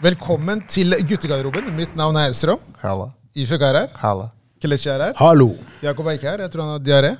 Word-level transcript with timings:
Velkommen 0.00 0.62
til 0.64 0.94
guttegarderoben. 1.04 1.66
Mitt 1.76 1.92
navn 1.98 2.16
er 2.16 2.30
Elstrøm. 2.30 2.60
Halla. 2.80 3.10
Ifjøk 3.36 3.60
er 3.66 3.76
her. 3.82 3.88
Halla. 4.00 4.30
Kelechi 4.62 4.88
er 4.88 5.02
her. 5.04 5.10
Hallo. 5.18 5.50
Jakob 5.84 6.08
er 6.08 6.16
ikke 6.16 6.30
her. 6.30 6.40
Jeg 6.46 6.52
tror 6.54 6.64
han 6.64 6.72
har 6.72 6.80
diaré. 6.86 7.10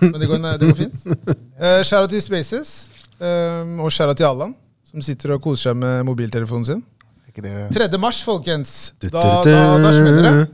Men 0.00 0.16
det 0.22 0.28
går, 0.30 0.40
det 0.62 0.70
går 0.70 0.78
fint. 0.78 1.02
Uh, 1.04 1.82
Shout 1.90 2.08
til 2.08 2.24
Spaces. 2.24 2.72
Um, 3.20 3.76
og 3.84 3.92
skjæra 3.92 4.16
til 4.16 4.24
Allan, 4.30 4.56
som 4.88 5.04
sitter 5.04 5.34
og 5.36 5.44
koser 5.44 5.68
seg 5.68 5.78
med 5.82 6.08
mobiltelefonen 6.08 6.64
sin. 6.64 6.82
Er 7.26 7.34
ikke 7.34 7.44
det 7.44 7.92
3. 7.92 8.00
mars, 8.00 8.22
folkens. 8.24 8.74
Da, 9.04 9.20
da, 9.44 9.54
da 9.84 9.94
smeller 10.00 10.32
det. 10.40 10.48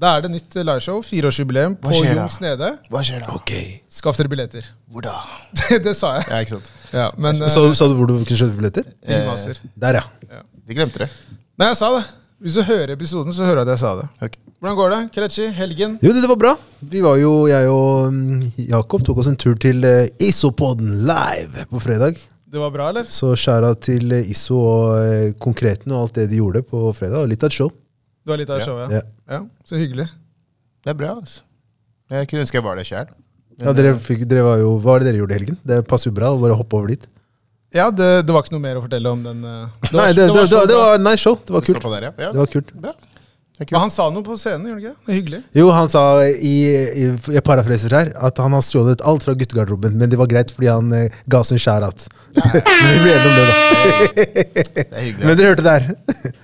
Da 0.00 0.16
er 0.16 0.24
det 0.24 0.32
nytt 0.32 0.56
liveshow. 0.64 1.04
Fireårsjubileum 1.04 1.76
på? 1.82 1.92
Jungs 2.08 2.40
Nede. 2.40 2.72
Hva 2.88 3.04
skjer 3.04 3.26
da? 3.26 3.34
Ok. 3.36 3.52
Skaff 3.92 4.16
dere 4.16 4.32
billetter. 4.32 4.72
Hvor 4.88 5.04
da? 5.04 5.18
det 5.84 5.98
sa 5.98 6.16
jeg. 6.22 6.30
Ja, 6.32 6.40
ikke 6.40 6.56
sant? 6.56 6.76
Ja, 6.94 7.10
men 7.20 7.44
uh, 7.44 7.52
Så, 7.52 7.68
sa 7.76 7.92
du 7.92 7.98
hvor 8.00 8.08
du 8.08 8.16
kunne 8.16 8.32
kjøpe 8.46 8.62
billetter? 8.62 8.88
Eh, 9.04 9.66
Der, 9.76 10.00
ja. 10.00 10.06
ja. 10.32 10.46
De 10.68 10.76
glemte 10.76 11.00
det. 11.00 11.08
Nei, 11.58 11.70
jeg 11.72 11.78
sa 11.80 11.88
det. 11.96 12.04
Hvis 12.44 12.54
du 12.54 12.62
hører 12.68 12.92
episoden, 12.94 13.34
så 13.34 13.46
hører 13.48 13.64
du 13.64 13.70
at 13.70 13.74
jeg 13.74 13.80
sa 13.82 13.94
det. 13.98 14.06
Okay. 14.20 14.42
Hvordan 14.58 14.76
går 14.78 14.92
det? 14.92 14.98
Kelechi, 15.14 15.46
helgen? 15.54 15.94
Jo, 16.02 16.12
det, 16.12 16.20
det 16.22 16.28
var 16.30 16.38
bra. 16.38 16.52
Vi 16.92 17.00
var 17.02 17.16
jo, 17.18 17.32
Jeg 17.50 17.70
og 17.72 18.12
mm, 18.14 18.42
Jakob 18.68 19.04
tok 19.06 19.20
oss 19.22 19.30
en 19.30 19.38
tur 19.38 19.56
til 19.58 19.82
Isopoden 19.82 20.20
Isopodden 20.28 20.92
live 21.08 21.64
på 21.72 21.82
fredag. 21.82 22.20
Det 22.48 22.60
var 22.62 22.70
bra, 22.74 22.88
eller? 22.92 23.08
Så 23.12 23.34
skjæra 23.36 23.74
til 23.80 24.12
eh, 24.16 24.30
Iso 24.32 24.56
og 24.60 24.94
eh, 25.02 25.32
Konkreten 25.40 25.92
og 25.92 26.06
alt 26.06 26.20
det 26.20 26.28
de 26.30 26.38
gjorde 26.40 26.62
på 26.64 26.80
fredag. 26.96 27.24
og 27.24 27.32
Litt 27.32 27.42
av 27.44 27.50
et 27.52 27.58
show. 27.58 27.68
Det 28.24 28.32
var 28.32 28.40
litt 28.40 28.52
av 28.52 28.60
Ja. 28.62 28.64
show, 28.64 28.78
ja. 28.80 28.88
Ja. 29.00 29.02
ja. 29.34 29.40
Så 29.68 29.76
hyggelig. 29.80 30.06
Det 30.84 30.94
er 30.94 30.98
bra, 31.00 31.14
altså. 31.18 31.42
Jeg 32.12 32.28
kunne 32.30 32.44
ønske 32.46 32.56
jeg 32.60 32.64
var 32.64 32.78
der 32.80 32.88
sjæl. 32.88 33.10
Ja, 33.58 33.74
dere 33.74 33.96
fikk, 34.00 34.22
dere 34.30 34.46
var 34.46 34.60
jo, 34.62 34.76
Hva 34.78 34.94
var 34.94 35.02
det 35.02 35.10
dere 35.10 35.20
gjorde 35.20 35.34
i 35.34 35.38
helgen? 35.40 35.58
Det 35.66 35.82
passer 35.90 36.12
jo 36.12 36.16
bra 36.16 36.30
å 36.32 36.40
bare 36.40 36.56
hoppe 36.56 36.78
over 36.78 36.94
dit. 36.94 37.08
Ja, 37.74 37.90
det, 37.92 38.08
det 38.24 38.32
var 38.32 38.46
ikke 38.46 38.54
noe 38.56 38.64
mer 38.64 38.78
å 38.80 38.84
fortelle 38.86 39.10
om 39.12 39.22
den. 39.26 39.44
eh, 39.44 39.68
Det 39.84 39.92
var, 39.92 40.00
Nei, 40.06 40.12
det, 40.16 40.26
det, 40.32 40.48
det, 40.48 40.64
det 40.70 40.80
var 40.80 40.98
nice 41.04 41.20
show. 41.20 41.36
Det 41.44 41.52
var 41.52 41.66
kult. 41.66 41.82
På 41.84 41.92
der, 41.92 42.08
ja. 42.08 42.12
ja. 42.16 42.32
Det 42.32 42.40
var 42.40 42.52
kult. 42.54 42.74
Bra. 42.80 42.94
Men 43.58 43.80
han 43.82 43.90
sa 43.90 44.04
noe 44.14 44.22
på 44.22 44.36
scenen, 44.38 44.68
gjorde 44.70 44.86
han 44.86 44.94
ikke 44.94 44.94
det? 44.94 45.10
Er 45.10 45.16
hyggelig. 45.16 45.38
Jo, 45.58 45.64
han 45.74 45.88
sa 45.90 46.02
i, 46.22 46.52
i 46.94 47.06
Jeg 47.34 47.42
parafraser 47.42 47.90
her 47.96 48.12
at 48.28 48.38
han 48.38 48.54
har 48.54 48.62
stjålet 48.62 49.02
alt 49.02 49.26
fra 49.26 49.34
guttegarderoben, 49.34 49.96
men 49.98 50.12
det 50.12 50.20
var 50.20 50.30
greit 50.30 50.52
fordi 50.54 50.68
han 50.70 50.92
eh, 50.94 51.16
ga 51.26 51.40
oss 51.42 51.50
en 51.50 51.58
shout-out. 51.58 52.06
Men 52.38 52.54
vi 52.54 53.00
ble 53.02 53.16
enige 53.16 53.32
om 53.32 53.34
det, 53.34 53.48
da. 53.48 53.56
Det 54.14 54.86
er 54.86 55.02
hyggelig. 55.08 55.26
Men 55.26 55.40
dere 55.40 55.50
hørte 55.50 55.66
det 55.66 55.74
her. 55.74 55.90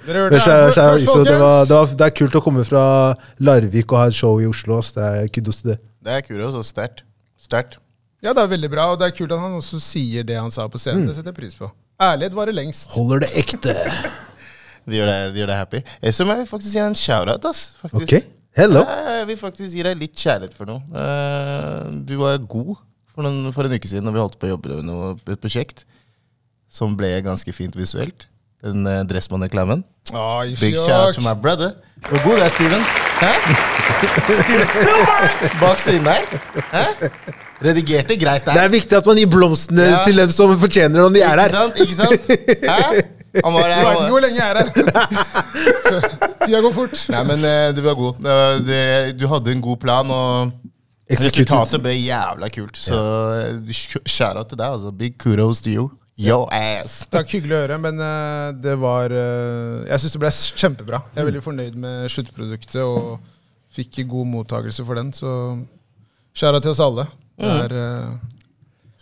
Dere 0.09 0.25
hørte 0.25 0.43
Men 0.43 1.29
det 1.31 1.39
var, 1.39 1.71
det, 1.71 1.79
var, 1.79 1.95
det 2.03 2.09
er 2.09 2.17
kult 2.19 2.35
å 2.41 2.43
komme 2.49 2.67
fra 2.67 2.85
Larvik 3.39 3.95
og 3.95 4.01
ha 4.03 4.11
et 4.11 4.19
show 4.19 4.43
i 4.43 4.51
Oslo. 4.51 4.83
Så 4.83 4.99
Det 4.99 5.07
er 5.23 5.33
kudos 5.39 5.63
til 5.63 5.77
det. 5.77 5.79
Det 6.05 6.19
er 6.19 6.27
kult, 6.27 6.45
og 6.51 6.67
sterkt. 6.67 7.07
Sterkt. 7.39 7.79
Ja, 8.25 8.33
det 8.33 8.41
er 8.43 8.49
veldig 8.55 8.71
bra, 8.73 8.87
og 8.95 8.99
det 9.01 9.11
er 9.11 9.17
kult 9.19 9.33
at 9.37 9.41
han 9.43 9.53
også 9.59 9.79
sier 9.85 10.25
det 10.25 10.37
han 10.41 10.51
sa 10.55 10.65
på 10.67 10.79
Mm. 10.79 10.83
scenen. 10.83 11.07
Det 11.11 11.17
setter 11.19 11.31
jeg 11.35 11.37
pris 11.43 11.55
på. 11.59 11.69
Ærlighet 12.01 12.35
varer 12.35 12.57
lengst. 12.57 12.89
Holder 12.97 13.21
det 13.27 13.31
ekte. 13.45 13.75
De 14.89 14.97
gjør 14.99 15.07
deg, 15.09 15.31
de 15.33 15.41
gjør 15.41 15.49
deg 15.49 15.57
happy. 15.57 15.79
Så 16.13 16.25
må 16.29 16.35
jeg 16.37 16.49
faktisk 16.49 16.75
gi 16.75 16.81
deg 16.81 16.91
en 16.91 16.95
shout-out. 16.99 17.45
ass. 17.49 17.61
faktisk. 17.81 18.13
Ok, 18.13 18.27
hello. 18.61 18.83
Jeg 18.85 19.27
vil 19.31 19.39
faktisk 19.41 19.77
gi 19.79 19.83
deg 19.87 19.97
litt 19.97 20.13
kjærlighet 20.21 20.53
for 20.59 20.69
noe. 20.69 20.83
Eh, 20.93 21.87
Du 22.05 22.17
var 22.21 22.37
god 22.39 22.75
for, 23.15 23.23
noen, 23.25 23.49
for 23.55 23.65
en 23.65 23.73
uke 23.79 23.89
siden 23.89 24.05
når 24.05 24.13
vi 24.13 24.21
holdt 24.25 24.37
på 24.41 24.49
å 24.49 24.53
jobbe 24.57 24.77
med 24.77 24.85
noe, 24.91 25.15
et 25.29 25.41
prosjekt 25.41 25.85
som 26.69 26.93
ble 26.99 27.15
ganske 27.25 27.53
fint 27.57 27.73
visuelt. 27.79 28.27
Den 28.65 28.85
uh, 28.89 29.03
Dressmann-reklamen. 29.09 29.85
Big 30.61 30.77
shout 30.77 31.01
out 31.01 31.15
to 31.15 31.21
my 31.25 31.33
brother. 31.37 31.77
Hvor 32.09 32.21
god 32.25 32.45
er 32.45 32.53
Steven? 32.53 32.85
Spielberg! 34.43 35.61
Bak 35.61 35.79
scenen 35.81 36.05
der. 36.05 36.23
Hæ? 36.73 36.85
Redigerte 37.65 38.17
greit 38.21 38.45
der. 38.45 38.53
Det 38.53 38.63
er 38.65 38.69
viktig 38.73 38.97
at 38.99 39.07
man 39.07 39.17
gir 39.21 39.31
blomstene 39.31 39.83
Ja. 39.89 40.01
til 40.05 40.19
dem 40.19 40.31
som 40.35 40.55
fortjener 40.61 40.95
det 40.99 41.03
når 41.05 41.13
de 41.15 41.21
er 41.23 41.33
Ikke 41.33 41.43
her. 41.43 41.49
sant? 41.55 41.75
Ikke 41.81 41.95
sant? 41.95 42.21
Hæ? 42.65 43.01
Han 43.45 43.53
var, 43.55 43.61
Du 43.61 43.73
han 43.73 43.85
veit 43.85 43.91
ikke 43.91 44.03
var. 44.03 44.09
hvor 44.11 44.21
lenge 44.21 44.39
jeg 44.39 44.51
er 44.51 44.57
her. 44.59 44.69
Tida 46.47 46.61
går 46.61 46.73
fort. 46.77 46.97
Nei, 47.11 47.23
men 47.31 47.45
eh, 47.49 47.73
du 47.77 47.81
var 47.83 47.95
god. 47.99 48.15
Eh, 48.27 49.13
Du 49.21 49.27
hadde 49.29 49.53
en 49.53 49.61
god 49.65 49.77
plan, 49.83 50.11
og 50.11 50.53
resultatet 51.11 51.83
ble 51.83 51.93
jævla 51.99 52.49
kult. 52.55 52.77
Så 52.79 53.01
skjæra 54.07 54.45
til 54.49 54.59
deg. 54.59 54.67
altså. 54.69 54.91
Big 54.99 55.19
kudos 55.19 55.61
to 55.63 55.71
you. 55.71 55.91
Yo 56.17 56.45
ass. 56.55 57.01
Takk, 57.11 57.27
hyggelig 57.35 57.57
å 57.57 57.61
høre, 57.65 57.79
men 57.83 57.99
eh, 57.99 58.51
det 58.63 58.77
var 58.79 59.11
eh, 59.11 59.81
Jeg 59.91 59.99
syns 60.05 60.15
det 60.15 60.21
ble 60.23 60.31
kjempebra. 60.63 61.01
Jeg 61.17 61.25
er 61.25 61.29
veldig 61.31 61.43
fornøyd 61.43 61.79
med 61.83 62.05
sluttproduktet 62.15 62.83
og 62.87 63.17
fikk 63.75 64.05
god 64.07 64.29
mottakelse 64.31 64.85
for 64.87 64.95
den, 65.01 65.11
så 65.17 65.33
skjæra 66.39 66.61
til 66.63 66.71
oss 66.71 66.83
alle. 66.85 67.09
Mm. 67.43 67.49
eh, 67.67 68.13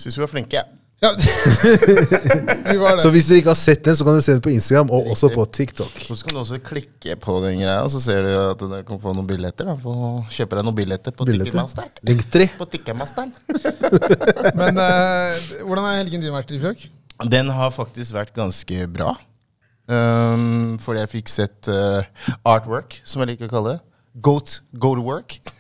Syns 0.01 0.17
vi 0.17 0.25
var 0.25 0.33
flinke. 0.33 0.57
jeg. 0.63 0.79
Ja, 1.03 1.11
Ja. 2.73 2.93
Så 3.03 3.11
hvis 3.13 3.27
dere 3.29 3.41
ikke 3.43 3.51
har 3.51 3.59
sett 3.59 3.83
den, 3.85 3.97
så 3.99 4.05
kan 4.07 4.15
dere 4.17 4.23
se 4.25 4.33
den 4.37 4.43
på 4.45 4.53
Instagram 4.55 4.91
og 4.95 5.11
også 5.13 5.29
på 5.35 5.45
TikTok. 5.59 5.97
Og 6.09 6.17
så 6.17 6.25
kan 6.25 6.37
du 6.37 6.41
også 6.41 6.61
klikke 6.65 7.17
på 7.21 7.35
den 7.45 7.59
greia, 7.61 7.83
så 7.93 8.01
ser 8.01 8.23
du 8.25 8.31
at 8.39 8.63
du 8.63 8.77
kan 8.89 9.01
få 9.03 9.13
noen 9.17 9.27
billetter. 9.29 9.67
da 9.69 9.75
Få- 9.83 10.23
Kjøpe 10.33 10.57
deg 10.61 10.65
noen 10.69 10.79
billetter 10.79 11.13
på. 11.19 11.27
Ticketmasteren. 11.29 11.91
Linktree. 12.09 12.49
På 12.57 12.69
Ticketmasteren. 12.73 13.35
Men 14.63 14.79
uh, 14.79 15.37
hvordan 15.67 15.85
har 15.91 15.99
helgen 16.01 16.23
din 16.25 16.33
vært, 16.35 16.55
Ifjøk? 16.57 16.87
Den 17.31 17.49
har 17.55 17.71
faktisk 17.75 18.15
vært 18.17 18.33
ganske 18.37 18.87
bra. 18.93 19.15
Um, 19.91 20.79
fordi 20.81 21.01
jeg 21.03 21.11
fikk 21.11 21.29
sett 21.33 21.69
uh, 21.69 22.03
artwork, 22.49 23.01
som 23.05 23.23
jeg 23.23 23.33
liker 23.35 23.49
å 23.51 23.53
kalle 23.53 23.73
det. 23.77 23.81
Goat, 24.23 24.59
go 24.77 24.93
to 24.95 25.03
work. 25.05 25.39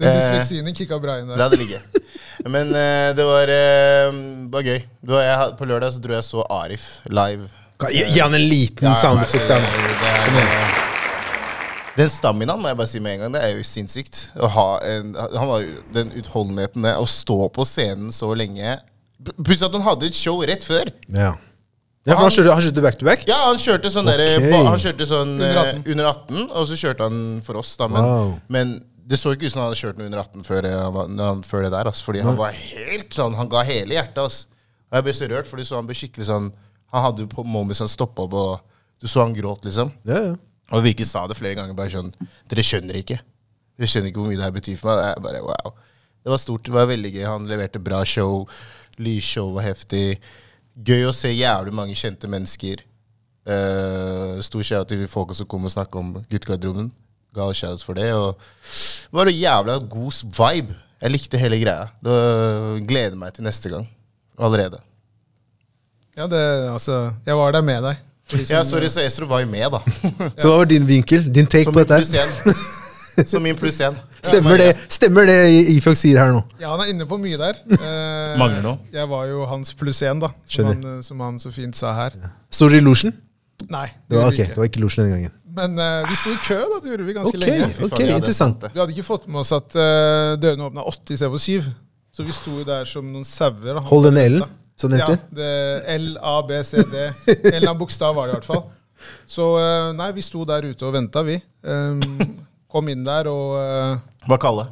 Den 0.00 0.06
Eh, 0.06 0.14
dysleksien 0.16 0.64
din 0.64 0.74
kicka 0.78 0.98
bra 1.02 1.18
inn 1.20 1.28
der. 1.28 1.36
La 1.40 1.48
det 1.52 1.58
ligge. 1.60 1.80
Men 2.48 2.70
uh, 2.72 3.10
det 3.18 3.26
var, 3.26 3.50
uh, 3.52 4.20
var 4.54 4.62
gøy. 4.66 4.78
Det 5.02 5.12
var, 5.12 5.24
jeg, 5.26 5.56
på 5.58 5.68
lørdag 5.68 5.92
så 5.96 6.02
dro 6.04 6.14
jeg 6.16 6.24
så 6.28 6.44
Arif 6.56 6.86
live. 7.10 7.48
Gi, 7.90 8.04
gi 8.14 8.20
han 8.20 8.34
en 8.36 8.44
liten 8.48 8.90
Ja, 8.90 8.94
sound 9.00 9.20
men 9.20 9.24
effect 9.28 9.50
altså, 9.50 9.72
der 10.00 10.08
er- 10.12 10.36
er- 10.44 10.78
Den 11.96 12.08
staminaen 12.12 12.60
må 12.62 12.68
jeg 12.70 12.76
bare 12.78 12.88
si 12.88 13.00
med 13.02 13.14
en 13.16 13.22
gang, 13.24 13.32
det 13.34 13.40
er 13.44 13.54
jo 13.56 13.64
sinnssykt. 13.66 14.20
Å 14.40 14.48
ha 14.54 14.66
en, 14.86 15.14
han 15.16 15.48
var 15.50 15.62
jo, 15.64 15.80
den 15.96 16.12
utholdenheten 16.20 16.84
det, 16.86 16.92
å 17.00 17.06
stå 17.08 17.48
på 17.56 17.64
scenen 17.68 18.12
så 18.14 18.30
lenge 18.38 18.76
Plutselig 19.24 19.68
at 19.68 19.74
han 19.76 19.82
hadde 19.84 20.06
et 20.08 20.16
show 20.16 20.40
rett 20.48 20.64
før. 20.64 20.90
Ja. 21.12 21.34
Ja, 22.08 22.14
for 22.16 22.22
han 22.24 22.30
kjørte, 22.32 22.52
han 22.56 22.62
kjørte 22.64 22.82
back 22.82 22.96
to 22.98 23.04
back? 23.04 23.24
Ja, 23.28 23.36
han 23.50 23.58
kjørte 23.60 23.90
sånn 23.92 24.06
der, 24.08 24.22
ba- 24.50 24.62
Han 24.70 24.78
kjørte 24.80 25.04
sånn 25.06 25.34
Under 25.36 25.50
eh, 25.60 25.72
18. 25.74 25.82
under 25.92 26.06
18, 26.08 26.46
og 26.56 26.64
så 26.70 26.78
kjørte 26.80 27.04
han 27.10 27.18
for 27.44 27.58
oss, 27.60 27.74
da. 27.76 27.88
Men, 27.92 28.06
Wow. 28.08 28.30
men 28.48 28.70
det 29.10 29.18
så 29.20 29.34
ikke 29.34 29.44
ut 29.46 29.52
som 29.52 29.60
han 29.60 29.68
hadde 29.68 29.80
kjørt 29.82 29.98
noe 29.98 30.06
under 30.08 30.22
18 30.22 30.46
før, 30.46 30.64
eh, 30.64 31.18
han 31.20 31.42
før 31.44 31.66
det 31.66 31.72
der. 31.74 31.90
Ass, 31.92 32.00
fordi 32.06 32.22
han 32.24 32.38
var 32.38 32.52
helt 32.56 33.12
sånn 33.12 33.34
Han 33.36 33.48
ga 33.52 33.62
hele 33.68 33.94
hjertet. 33.98 34.22
Ass. 34.24 34.46
Og 34.90 34.96
jeg 34.96 35.04
ble 35.04 35.12
så 35.18 35.28
rørt, 35.28 35.46
for 35.50 35.56
du 35.60 35.64
så 35.68 35.76
han 35.76 35.86
ble 35.90 35.94
skikkelig 35.98 36.26
sånn 36.30 36.48
Han 36.94 37.04
hadde 37.04 37.22
jo 37.26 37.28
på 37.30 37.44
moments 37.44 37.78
han 37.84 37.88
stoppa 37.92 38.24
opp, 38.24 38.32
og 38.32 38.60
du 39.00 39.06
så 39.06 39.20
han 39.22 39.34
gråt, 39.36 39.64
liksom. 39.68 39.92
Ja, 40.08 40.22
ja. 40.30 40.34
Og 40.72 40.82
Virke 40.86 41.04
sa 41.04 41.26
det 41.28 41.36
flere 41.36 41.54
ganger. 41.58 41.74
bare 41.76 41.90
sånn, 41.92 42.12
Dere 42.48 42.62
skjønner 42.64 42.96
ikke 42.96 43.20
Dere 43.76 43.86
skjønner 43.90 44.08
ikke 44.10 44.20
hvor 44.24 44.28
mye 44.32 44.36
det 44.40 44.44
her 44.48 44.56
betyr 44.56 44.76
for 44.80 44.96
meg. 44.96 45.12
Jeg 45.14 45.22
bare, 45.22 45.42
wow. 45.44 45.72
Det 46.24 46.28
var 46.32 46.38
stort. 46.38 46.64
Det 46.64 46.72
var 46.74 46.86
veldig 46.86 47.12
gøy. 47.14 47.24
Han 47.24 47.46
leverte 47.48 47.80
bra 47.80 48.02
show. 48.04 48.46
Lysshow 49.00 49.52
var 49.56 49.66
heftig. 49.70 50.20
Gøy 50.86 51.08
å 51.08 51.14
se 51.16 51.32
jævlig 51.32 51.74
mange 51.76 51.96
kjente 51.98 52.30
mennesker. 52.30 52.84
Uh, 53.48 54.38
stor 54.44 54.62
shout 54.66 54.90
til 54.92 55.06
folka 55.10 55.34
som 55.36 55.48
kom 55.50 55.64
og 55.66 55.72
snakka 55.72 56.00
om 56.00 56.12
guttegarderoben. 56.30 56.90
Ga 57.34 57.48
oss 57.48 57.62
shout 57.62 57.82
for 57.84 57.98
det. 57.98 58.10
Og 58.14 58.36
det 58.36 59.16
var 59.16 59.30
en 59.30 59.40
jævla 59.40 59.78
god 59.90 60.22
vibe. 60.36 60.76
Jeg 61.00 61.14
likte 61.14 61.40
hele 61.40 61.58
greia. 61.62 61.88
Det 62.04 62.84
gleder 62.88 63.16
meg 63.18 63.34
til 63.36 63.46
neste 63.46 63.72
gang. 63.72 63.88
Allerede. 64.40 64.80
Ja, 66.18 66.26
det, 66.28 66.40
altså, 66.68 67.12
jeg 67.26 67.36
var 67.38 67.52
der 67.56 67.64
med 67.64 67.82
deg. 67.86 68.06
Liksom, 68.32 68.54
Ja, 68.54 68.62
sorry, 68.64 68.88
så 68.92 69.00
Estro 69.00 69.26
var 69.26 69.40
jo 69.40 69.48
med, 69.50 69.72
da. 69.72 69.80
Så 70.40 70.50
hva 70.50 70.60
var 70.60 70.68
din 70.70 70.86
vinkel? 70.86 71.24
Din 71.34 71.48
take 71.50 71.66
Som 71.66 71.74
på 71.74 71.82
dette? 71.88 72.54
Som 73.30 73.42
min 73.44 73.56
pluss 73.58 73.80
én. 73.84 73.96
Stemmer 74.20 74.60
det 74.60 74.68
Stemmer 74.92 75.26
det 75.28 75.38
Ifjok 75.74 75.98
sier 75.98 76.20
her 76.22 76.34
nå? 76.34 76.44
Ja, 76.60 76.72
han 76.74 76.84
er 76.84 76.92
inne 76.92 77.06
på 77.08 77.18
mye 77.20 77.40
der. 77.40 77.58
Eh, 77.80 78.38
Mangler 78.38 78.62
noe. 78.62 78.78
Jeg 78.94 79.08
var 79.10 79.26
jo 79.26 79.42
hans 79.50 79.72
pluss 79.74 80.02
én, 80.06 80.20
da. 80.22 80.30
Som 80.50 80.68
han, 80.68 80.84
eh, 80.86 81.00
som 81.02 81.20
han 81.24 81.38
så 81.42 81.50
fint 81.54 81.76
sa 81.76 81.92
her. 81.96 82.14
Står 82.52 82.74
det 82.76 82.82
i 82.82 82.86
losjen? 82.86 83.14
Nei, 83.68 83.88
Det 84.08 84.16
var, 84.16 84.30
okay, 84.30 84.46
det 84.48 84.56
var 84.56 84.68
ikke 84.70 84.80
losjen 84.84 85.04
denne 85.04 85.16
gangen. 85.16 85.34
Men 85.56 85.74
eh, 85.82 86.08
vi 86.08 86.16
sto 86.16 86.32
i 86.32 86.38
kø, 86.44 86.58
da. 86.60 86.78
Det 86.82 86.92
gjorde 86.92 87.06
vi 87.08 87.14
ganske 87.16 87.36
okay, 87.36 87.42
lenge. 87.42 87.68
Ok, 87.86 87.98
ja, 87.98 88.06
er 88.06 88.22
interessant. 88.22 88.66
Vi 88.70 88.80
hadde 88.80 88.94
ikke 88.94 89.06
fått 89.08 89.26
med 89.28 89.42
oss 89.42 89.52
at 89.56 89.76
uh, 89.76 90.36
dørene 90.40 90.68
åpna 90.68 90.84
åtte 90.86 91.16
istedenfor 91.16 91.42
syv. 91.42 91.70
Så 92.14 92.26
vi 92.26 92.34
sto 92.34 92.62
der 92.66 92.88
som 92.88 93.06
noen 93.10 93.26
sauer. 93.26 93.80
Hold 93.90 94.08
denne 94.10 94.26
L-en, 94.30 94.52
som 94.78 94.94
Ja, 94.94 95.08
heter. 95.10 95.24
det 95.36 95.50
L, 95.96 96.12
A, 96.22 96.36
B, 96.46 96.60
C, 96.66 96.84
D. 96.86 97.08
En 97.34 97.50
eller 97.50 97.66
annen 97.68 97.80
bokstav 97.82 98.14
var 98.16 98.28
det 98.28 98.36
i 98.36 98.38
hvert 98.38 98.50
fall. 98.50 98.64
Så 99.30 99.46
uh, 99.56 99.90
nei, 99.96 100.10
vi 100.16 100.24
sto 100.24 100.44
der 100.48 100.66
ute 100.70 100.86
og 100.86 100.94
venta, 100.96 101.24
vi. 101.26 101.38
Um, 101.66 102.00
kom 102.70 102.88
inn 102.92 103.02
der 103.06 103.26
og 103.30 104.00
Var 104.30 104.38
kalde? 104.42 104.68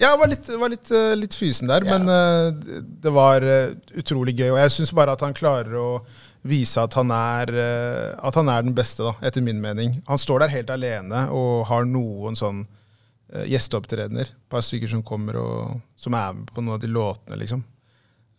Ja, 0.00 0.14
jeg 0.14 0.18
var 0.22 0.30
litt, 0.32 0.46
var 0.62 0.70
litt, 0.72 0.90
eh, 0.96 1.14
litt 1.20 1.34
fysen 1.36 1.68
der, 1.68 1.84
Ja. 1.84 1.98
men 1.98 2.08
eh, 2.08 2.80
det- 3.02 3.12
var 3.12 3.42
eh, 3.44 3.74
utrolig 4.00 4.32
gøy. 4.38 4.50
Og 4.54 4.56
jeg 4.62 4.70
syns 4.72 4.92
bare 4.96 5.12
at 5.12 5.20
han 5.20 5.34
klarer 5.34 5.74
å 5.76 6.00
vise 6.42 6.80
at 6.80 6.94
han, 6.94 7.10
er, 7.10 7.50
eh, 7.52 8.14
at 8.24 8.34
han 8.34 8.48
er 8.48 8.62
den 8.62 8.72
beste, 8.74 9.04
da, 9.04 9.12
etter 9.28 9.42
min 9.44 9.60
mening. 9.60 10.02
Han 10.08 10.16
står 10.16 10.40
der 10.40 10.48
helt 10.54 10.70
alene 10.70 11.26
og 11.30 11.66
har 11.68 11.84
noen 11.84 12.34
sånn 12.34 12.62
eh, 13.34 13.44
gjesteopptredener. 13.44 14.22
Et 14.22 14.48
par 14.48 14.60
stykker 14.64 14.88
som 14.88 15.02
kommer 15.02 15.36
og 15.36 15.80
som 15.96 16.14
er 16.14 16.32
med 16.32 16.46
på 16.48 16.62
noen 16.64 16.74
av 16.74 16.80
de 16.80 16.88
låtene, 16.88 17.36
liksom. 17.36 17.62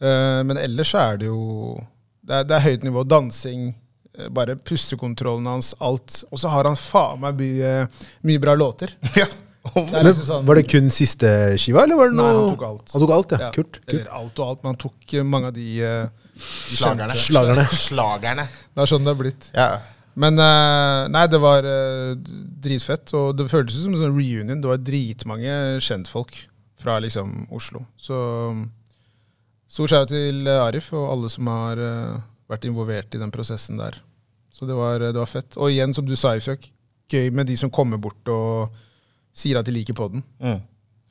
Eh, 0.02 0.42
men 0.44 0.58
ellers 0.58 0.96
er 0.96 1.18
det 1.18 1.28
jo 1.28 1.78
Det 2.26 2.34
er, 2.40 2.44
det 2.44 2.56
er 2.58 2.70
høyt 2.70 2.84
nivå. 2.84 3.04
Dansing, 3.08 3.68
Eh, 3.70 3.81
Bare 4.30 4.56
pustekontrollen 4.56 5.48
hans, 5.50 5.74
alt. 5.80 6.24
Og 6.32 6.40
så 6.42 6.52
har 6.54 6.68
han 6.70 6.76
faen 6.80 7.20
meg 7.24 7.40
mye, 7.42 7.72
mye 8.28 8.42
bra 8.44 8.56
låter. 8.60 8.94
Ja. 9.22 9.28
Det 9.76 10.00
liksom 10.02 10.26
sånn- 10.26 10.46
var 10.50 10.58
det 10.58 10.64
kun 10.72 10.88
siste 10.90 11.30
skiva, 11.62 11.84
eller 11.84 11.96
var 12.00 12.10
det 12.10 12.16
noe 12.18 12.30
Nei, 12.32 12.38
han 12.40 12.48
tok 12.56 12.64
alt. 12.66 12.94
Han 12.96 13.02
tok 13.04 13.12
alt, 13.14 13.34
ja. 13.36 13.38
Ja, 13.44 13.50
Kult. 13.54 13.76
kult. 13.86 13.92
Eller 13.94 14.08
alt 14.18 14.40
og 14.42 14.48
alt, 14.48 14.64
men 14.64 14.72
han 14.72 14.80
tok 14.82 15.14
eh, 15.14 15.26
mange 15.36 15.52
av 15.52 15.54
de, 15.54 15.66
eh, 15.86 16.32
de 16.34 16.78
Slagerne. 16.80 17.18
Slagerne. 17.22 17.66
Slagerne. 17.86 18.46
Det 18.74 18.82
er 18.82 18.90
sånn 18.90 19.06
det 19.06 19.14
har 19.14 19.20
blitt. 19.22 19.50
Ja. 19.54 19.68
Men 20.18 20.42
eh, 20.42 21.04
nei, 21.14 21.24
det 21.30 21.40
var 21.46 21.68
eh, 21.70 22.16
dritfett, 22.66 23.14
og 23.14 23.38
det 23.38 23.46
føltes 23.54 23.78
ut 23.78 23.86
som 23.86 23.94
en 24.00 24.02
sånn 24.02 24.18
reunion. 24.18 24.64
Det 24.66 24.72
var 24.74 24.82
dritmange 24.82 25.54
kjentfolk 25.86 26.42
fra 26.82 26.98
liksom 27.06 27.44
Oslo. 27.54 27.86
Så 28.02 28.18
stor 29.72 29.88
skjær 29.94 30.10
til 30.10 30.42
eh, 30.50 30.58
Arif 30.66 30.90
og 30.98 31.06
alle 31.14 31.30
som 31.32 31.48
har 31.54 31.80
eh, 31.86 32.18
vært 32.52 32.66
involvert 32.68 33.14
i 33.14 33.22
den 33.22 33.30
prosessen 33.32 33.78
der. 33.78 34.02
Så 34.52 34.68
det 34.68 34.76
var, 34.78 35.00
det 35.00 35.16
var 35.18 35.30
fett. 35.32 35.56
Og 35.58 35.72
igjen, 35.72 35.94
som 35.96 36.06
du 36.08 36.16
sa, 36.20 36.36
Ifjok, 36.38 36.68
gøy 37.12 37.32
med 37.36 37.48
de 37.50 37.56
som 37.60 37.72
kommer 37.74 38.00
bort 38.02 38.28
og 38.32 38.76
sier 39.36 39.60
at 39.60 39.68
de 39.68 39.74
liker 39.76 39.96
poden. 39.98 40.24
Mm. 40.44 40.60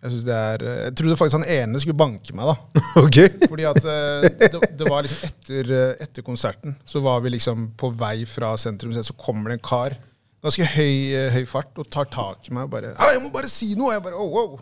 Jeg, 0.00 0.12
synes 0.12 0.26
det 0.28 0.36
er, 0.36 0.62
jeg 0.86 0.92
trodde 0.96 1.16
faktisk 1.20 1.38
han 1.40 1.48
ene 1.56 1.80
skulle 1.80 1.98
banke 2.00 2.36
meg, 2.36 2.52
da. 2.52 2.82
Okay. 3.04 3.28
Fordi 3.48 3.66
at 3.68 3.80
eh, 3.84 4.28
det, 4.52 4.60
det 4.80 4.86
var 4.88 5.04
liksom 5.04 5.26
etter, 5.28 5.72
eh, 5.76 5.90
etter 6.04 6.24
konserten, 6.26 6.76
så 6.88 7.02
var 7.04 7.20
vi 7.24 7.32
liksom 7.34 7.70
på 7.80 7.90
vei 8.00 8.22
fra 8.28 8.54
sentrum, 8.60 8.92
så 8.96 9.16
kommer 9.20 9.52
det 9.52 9.58
en 9.58 9.66
kar, 9.68 9.96
ganske 10.44 10.64
høy, 10.72 10.94
eh, 11.16 11.28
høy 11.34 11.44
fart, 11.48 11.72
og 11.80 11.88
tar 11.92 12.08
tak 12.12 12.48
i 12.48 12.54
meg 12.56 12.64
og 12.68 12.72
bare 12.72 12.94
'Jeg 12.96 13.22
må 13.24 13.32
bare 13.34 13.48
si 13.52 13.74
noe!' 13.76 13.92
Jeg 13.92 14.02
bare, 14.04 14.16
oh, 14.16 14.30
wow. 14.32 14.60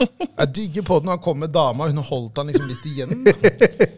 Jeg 0.00 0.54
digger 0.56 0.82
på 0.88 1.00
den, 1.00 1.12
han 1.12 1.20
kom 1.20 1.38
med 1.40 1.52
dama, 1.52 1.88
hun 1.88 2.00
holdt 2.04 2.40
han 2.40 2.48
liksom 2.48 2.68
litt 2.68 2.84
igjen. 2.88 3.24
Da. 3.24 3.32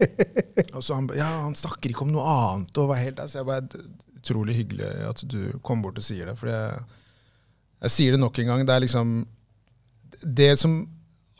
Og 0.76 0.82
så 0.82 0.96
han 0.98 1.06
bare... 1.06 1.18
Ja, 1.20 1.28
han 1.44 1.54
snakker 1.54 1.90
ikke 1.92 2.02
om 2.06 2.10
noe 2.14 2.24
annet, 2.26 2.78
og 2.78 2.88
var 2.90 2.98
helt 2.98 3.16
der. 3.20 3.28
Så 3.30 3.38
jeg 3.38 3.46
bare 3.46 3.60
"D- 3.70 3.84
Utrolig 4.22 4.54
hyggelig 4.60 4.88
at 5.08 5.22
du 5.28 5.52
kom 5.66 5.82
bort 5.82 5.98
og 5.98 6.04
sier 6.06 6.26
det, 6.30 6.36
for 6.38 6.46
jeg, 6.52 6.82
jeg 7.82 7.90
sier 7.90 8.14
det 8.14 8.20
nok 8.22 8.38
en 8.38 8.46
gang. 8.52 8.66
Det 8.66 8.74
er 8.76 8.84
liksom 8.86 9.14
Det 10.22 10.52
som 10.58 10.76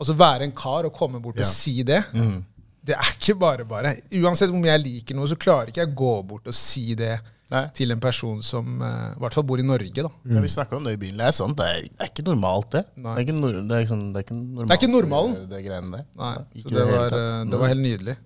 Altså 0.01 0.15
være 0.19 0.43
en 0.43 0.51
kar 0.51 0.83
og 0.89 0.91
komme 0.97 1.21
bort 1.23 1.37
Ja. 1.37 1.45
og 1.45 1.47
si 1.47 1.83
det, 1.83 2.01
Mm. 2.13 2.43
det 2.83 2.95
er 2.97 3.11
ikke 3.13 3.35
bare 3.39 3.63
bare. 3.63 3.93
Uansett 4.19 4.49
om 4.51 4.65
jeg 4.65 4.81
liker 4.83 5.15
noe, 5.15 5.27
så 5.29 5.37
klarer 5.39 5.69
ikke 5.69 5.79
jeg 5.85 5.93
å 5.93 5.95
gå 5.95 6.27
bort 6.27 6.47
og 6.49 6.53
si 6.53 6.93
det 6.95 7.19
Nei. 7.51 7.67
til 7.77 7.91
en 7.93 7.99
person 8.01 8.41
som 8.43 8.81
uh, 8.81 9.13
i 9.15 9.19
hvert 9.21 9.33
fall 9.37 9.43
bor 9.47 9.59
i 9.59 9.63
Norge. 9.63 9.93
da. 9.93 10.09
Ja, 10.27 10.41
vi 10.41 10.47
snakka 10.51 10.75
om 10.75 10.83
det 10.83 10.95
i 10.97 10.97
bilen. 10.97 11.17
Det 11.21 11.27
er 11.29 11.31
sant. 11.37 11.55
Det 11.55 11.63
er, 11.69 11.81
det 11.87 12.01
er 12.01 12.09
ikke 12.11 12.25
normalt, 12.25 12.71
det. 12.71 12.83
Det 12.97 13.05
er 13.05 13.23
ikke, 13.23 13.37
no, 13.39 13.51
det 13.69 13.77
er 13.77 13.85
sånn, 13.93 14.03
det 14.11 14.17
er 14.19 14.25
ikke 14.25 14.35
normalt. 14.41 14.67
Det 14.67 14.75
er 14.75 14.81
ikke 14.81 14.91
normalen. 14.97 15.33
Det, 15.37 15.49
det 15.53 15.63
greiene 15.69 15.91
der. 15.95 16.05
Nei, 16.19 16.33
Ikke 16.59 16.67
så 16.69 16.73
i 16.73 16.79
det 16.81 16.87
var, 16.91 17.17
eh, 17.21 17.45
det 17.53 17.59
var 17.63 17.67
helt 17.71 17.85
nydelig. 17.85 18.17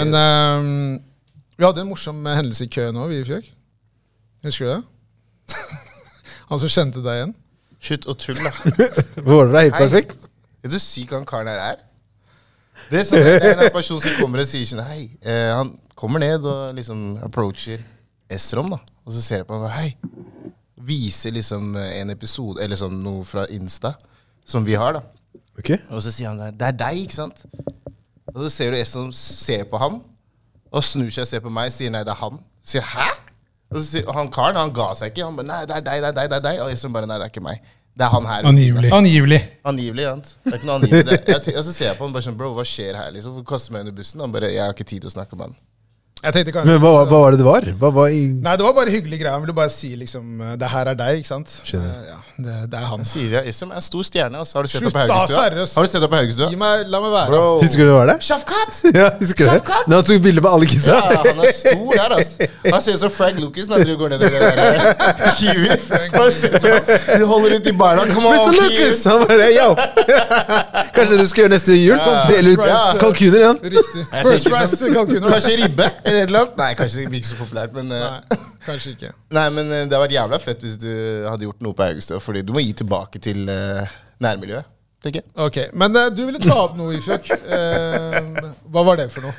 Men 0.00 0.14
eh, 0.24 1.00
vi 1.56 1.64
hadde 1.64 1.84
en 1.84 1.90
morsom 1.90 2.24
hendelse 2.26 2.66
i 2.66 2.72
køen 2.72 2.98
òg, 2.98 3.12
vi 3.12 3.20
i 3.22 3.26
Fjøk. 3.28 3.48
Husker 4.44 4.66
du 4.66 4.72
det? 4.74 5.54
Han 6.50 6.60
som 6.60 6.72
kjente 6.72 7.02
deg 7.04 7.20
igjen. 7.20 7.34
Slutt 7.84 8.06
å 8.08 8.14
tulle, 8.16 8.48
da. 8.48 8.86
Var 9.28 9.50
det 9.52 9.62
helt 9.66 9.76
perfekt? 9.76 10.30
Vet 10.64 10.72
du 10.72 10.80
syk 10.80 11.10
han 11.12 11.26
karen 11.28 11.50
her 11.52 11.60
er? 11.60 11.82
Det 12.88 13.02
er, 13.02 13.06
sånn, 13.08 13.26
det 13.26 13.50
er 13.50 13.60
en 13.66 13.74
person 13.78 14.00
som 14.00 14.14
kommer 14.16 14.40
og 14.40 14.48
sier 14.48 14.64
sånn 14.68 14.80
Hei. 14.86 15.02
Eh, 15.20 15.50
han 15.52 15.74
kommer 15.96 16.22
ned 16.22 16.46
og 16.48 16.72
liksom 16.78 17.18
approacher 17.26 17.84
Esrom, 18.32 18.72
da. 18.72 18.80
Og 19.04 19.12
så 19.12 19.20
ser 19.24 19.42
jeg 19.42 19.48
på 19.48 19.58
ham 19.58 19.66
og 19.68 19.74
Hei. 19.74 19.90
Viser 20.84 21.36
liksom 21.36 21.76
en 21.80 22.12
episode, 22.12 22.64
eller 22.64 22.80
sånn 22.80 22.96
noe 23.04 23.24
fra 23.28 23.44
Insta, 23.52 23.92
som 24.48 24.64
vi 24.64 24.76
har, 24.80 24.96
da. 24.96 25.04
Ok. 25.60 25.74
Og 25.92 26.00
så 26.04 26.12
sier 26.12 26.32
han 26.32 26.56
det 26.56 26.70
er 26.72 26.80
deg, 26.80 27.04
ikke 27.04 27.20
sant? 27.20 27.44
Og 28.32 28.40
så 28.46 28.50
ser 28.52 28.72
du 28.72 28.80
Esrom 28.80 29.12
ser 29.16 29.68
på 29.68 29.80
han, 29.80 30.00
og 30.74 30.84
snur 30.86 31.12
seg 31.14 31.24
og 31.24 31.30
ser 31.30 31.44
på 31.44 31.52
meg, 31.54 31.70
sier 31.74 31.92
nei, 31.94 32.02
det 32.06 32.12
er 32.14 32.20
han. 32.20 32.40
Sier 32.66 32.84
hæ? 32.94 33.08
Og, 33.70 33.78
så 33.78 33.84
sier, 33.86 34.10
han 34.16 34.30
karen 34.32 34.58
han 34.58 34.74
ga 34.74 34.90
seg 34.98 35.12
ikke. 35.12 35.24
Han 35.28 35.38
bare 35.38 35.48
nei, 35.48 35.62
det 35.70 35.78
er 35.78 35.86
deg, 35.86 36.02
det 36.02 36.10
er 36.10 36.18
deg, 36.18 36.30
det 36.32 36.38
er 36.40 36.44
deg. 36.48 36.60
Og 36.64 36.74
Esrom 36.74 36.94
bare 36.96 37.10
nei, 37.10 37.18
det 37.20 37.28
er 37.28 37.34
ikke 37.34 37.44
meg. 37.44 37.62
Det 37.94 38.02
er 38.06 38.10
han 38.10 38.26
her. 38.26 38.48
Angivelig. 38.50 38.90
Angivelig. 38.94 39.40
Angivelig, 39.70 40.06
sant? 40.08 40.32
Det 40.42 40.50
er 40.50 40.58
ikke 40.58 40.68
noe 40.70 40.78
angivelig. 40.80 41.18
Jeg, 41.30 41.54
og 41.54 41.66
så 41.66 41.74
ser 41.74 41.88
jeg 41.92 41.98
på 41.98 42.08
han 42.08 42.16
bare 42.16 42.26
sånn, 42.26 42.38
bro, 42.38 42.50
hva 42.56 42.64
skjer 42.66 42.98
her? 42.98 43.12
liksom? 43.14 43.36
Kaster 43.46 43.74
meg 43.74 43.86
under 43.86 43.94
bussen? 44.00 44.22
Han 44.24 44.34
bare, 44.34 44.50
jeg 44.50 44.64
har 44.64 44.74
ikke 44.74 44.86
tid 44.88 45.04
til 45.04 45.12
å 45.12 45.14
snakke 45.14 45.38
med 45.38 45.46
han. 45.46 45.56
Jeg 46.24 46.32
tenkte 46.34 46.52
kanskje 46.54 46.70
Men 46.72 46.80
hva, 46.82 46.90
hva 47.04 47.18
var 47.24 47.34
det 47.34 47.38
det 47.42 47.46
var? 47.46 47.66
Hva 47.80 47.90
var 47.94 48.12
i 48.14 48.22
Nei, 48.44 48.54
det 48.60 48.64
var 48.64 48.74
bare 48.76 48.92
hyggelig 48.94 49.18
greie. 49.20 49.32
Han 49.34 49.42
ville 49.44 49.54
bare 49.56 49.72
si 49.72 49.90
liksom 50.00 50.40
eh, 50.40 50.54
Det 50.60 50.70
her 50.72 50.90
er 50.92 50.96
deg, 50.98 51.20
ikke 51.20 51.28
sant? 51.30 51.50
Så, 51.52 51.80
ja, 51.80 52.18
det, 52.38 52.54
det 52.72 52.78
er 52.80 52.86
han. 52.90 53.04
Sier 53.08 53.34
jeg, 53.38 53.52
Isam 53.52 53.72
er 53.74 53.80
en 53.80 53.84
stor 53.84 54.06
stjerne. 54.08 54.40
Altså. 54.40 54.56
Har 54.58 54.66
du 54.66 54.72
sett 54.72 54.84
deg 54.86 54.94
på 54.94 55.02
Haugestua? 55.04 55.42
Har 55.44 55.86
du 55.86 55.90
sett 55.92 56.00
deg 56.04 56.10
på 56.14 56.20
Haugestua? 56.20 56.48
Gi 56.54 56.58
meg, 56.60 56.86
la 56.92 57.00
meg 57.04 57.12
være. 57.14 57.28
Bro! 57.32 57.42
Husker 57.62 57.84
du 57.84 57.90
det 57.92 57.96
var 57.98 58.10
der? 58.12 58.22
Shafkat! 58.30 58.80
Ja, 59.00 59.08
husker 59.20 59.44
du 59.44 59.50
det? 59.50 59.58
Shafkat! 59.58 59.88
Når 59.90 60.00
han 60.00 60.08
tok 60.10 60.22
bilde 60.24 60.44
med 60.44 60.50
alle 60.54 60.68
kidsa? 60.70 60.96
Ja, 60.96 61.20
han 61.28 61.42
er 61.44 61.52
stor 61.58 61.90
der, 61.98 62.16
altså. 62.18 62.48
Han 62.70 62.80
ser 62.86 62.96
ut 62.98 63.02
som 63.04 63.12
Frank 63.14 63.40
Lucas 63.42 63.68
når 63.70 63.84
du 63.88 63.94
går 64.00 64.14
ned 64.14 64.24
i 64.24 64.30
det 64.32 64.40
der 64.44 64.58
eh, 64.64 65.24
Kiwi. 65.38 65.78
Du 67.18 67.26
holder 67.28 67.56
ut 67.58 67.66
i 67.68 67.74
barna. 67.78 68.06
Come 68.14 68.32
on, 68.32 68.48
Mr. 68.48 68.56
Lucas! 68.62 69.02
Han 69.10 69.26
bare 69.28 69.50
yo! 69.54 69.68
Kanskje 70.94 71.18
du 71.20 71.26
skal 71.28 71.44
gjøre 71.44 71.52
neste 71.54 71.76
jul? 71.76 71.98
Sånn, 72.00 72.18
dele 72.30 72.54
ut 72.54 72.62
kalkuner 73.02 73.40
igjen? 73.42 73.60
Riktig. 73.74 74.04
First 74.24 74.50
price 74.50 74.78
sånn- 74.80 74.94
kalkuner. 74.96 75.28
Kanskje 75.34 75.56
ribbe 75.62 75.88
eller 76.14 76.24
et 76.24 76.30
eller 76.30 76.44
annet? 76.44 76.56
Nei, 76.62 76.68
kanskje 76.78 77.00
det 77.02 77.08
blir 77.12 77.20
ikke 77.22 77.30
så 77.32 77.38
populært, 77.40 77.74
men 77.76 77.90
eh, 77.92 78.04
Nei, 78.06 78.38
kanskje 78.68 78.94
ikke. 78.94 79.10
Nei, 79.38 79.44
men 79.56 79.66
eh, 79.68 79.82
det 79.84 79.92
hadde 79.96 80.02
vært 80.06 80.16
jævla 80.16 80.38
fett 80.42 80.64
hvis 80.66 80.78
du 80.82 80.88
hadde 81.28 81.48
gjort 81.48 81.66
noe 81.66 81.76
på 81.78 81.86
Haugestø, 81.88 82.20
Fordi 82.22 82.42
du 82.46 82.54
må 82.56 82.62
gi 82.64 82.72
tilbake 82.80 83.20
til 83.24 83.44
uh, 83.50 83.94
nærmiljøet, 84.24 84.70
tenker 85.04 85.20
jeg. 85.22 85.28
Ok, 85.46 85.60
Men 85.76 85.98
uh, 85.98 86.06
du 86.14 86.24
ville 86.28 86.40
ta 86.42 86.56
opp 86.64 86.78
noe, 86.78 86.94
Ifjok. 86.96 87.28
Uh, 87.44 88.50
hva 88.72 88.86
var 88.88 89.02
det 89.02 89.10
for 89.12 89.26
noe? 89.26 89.34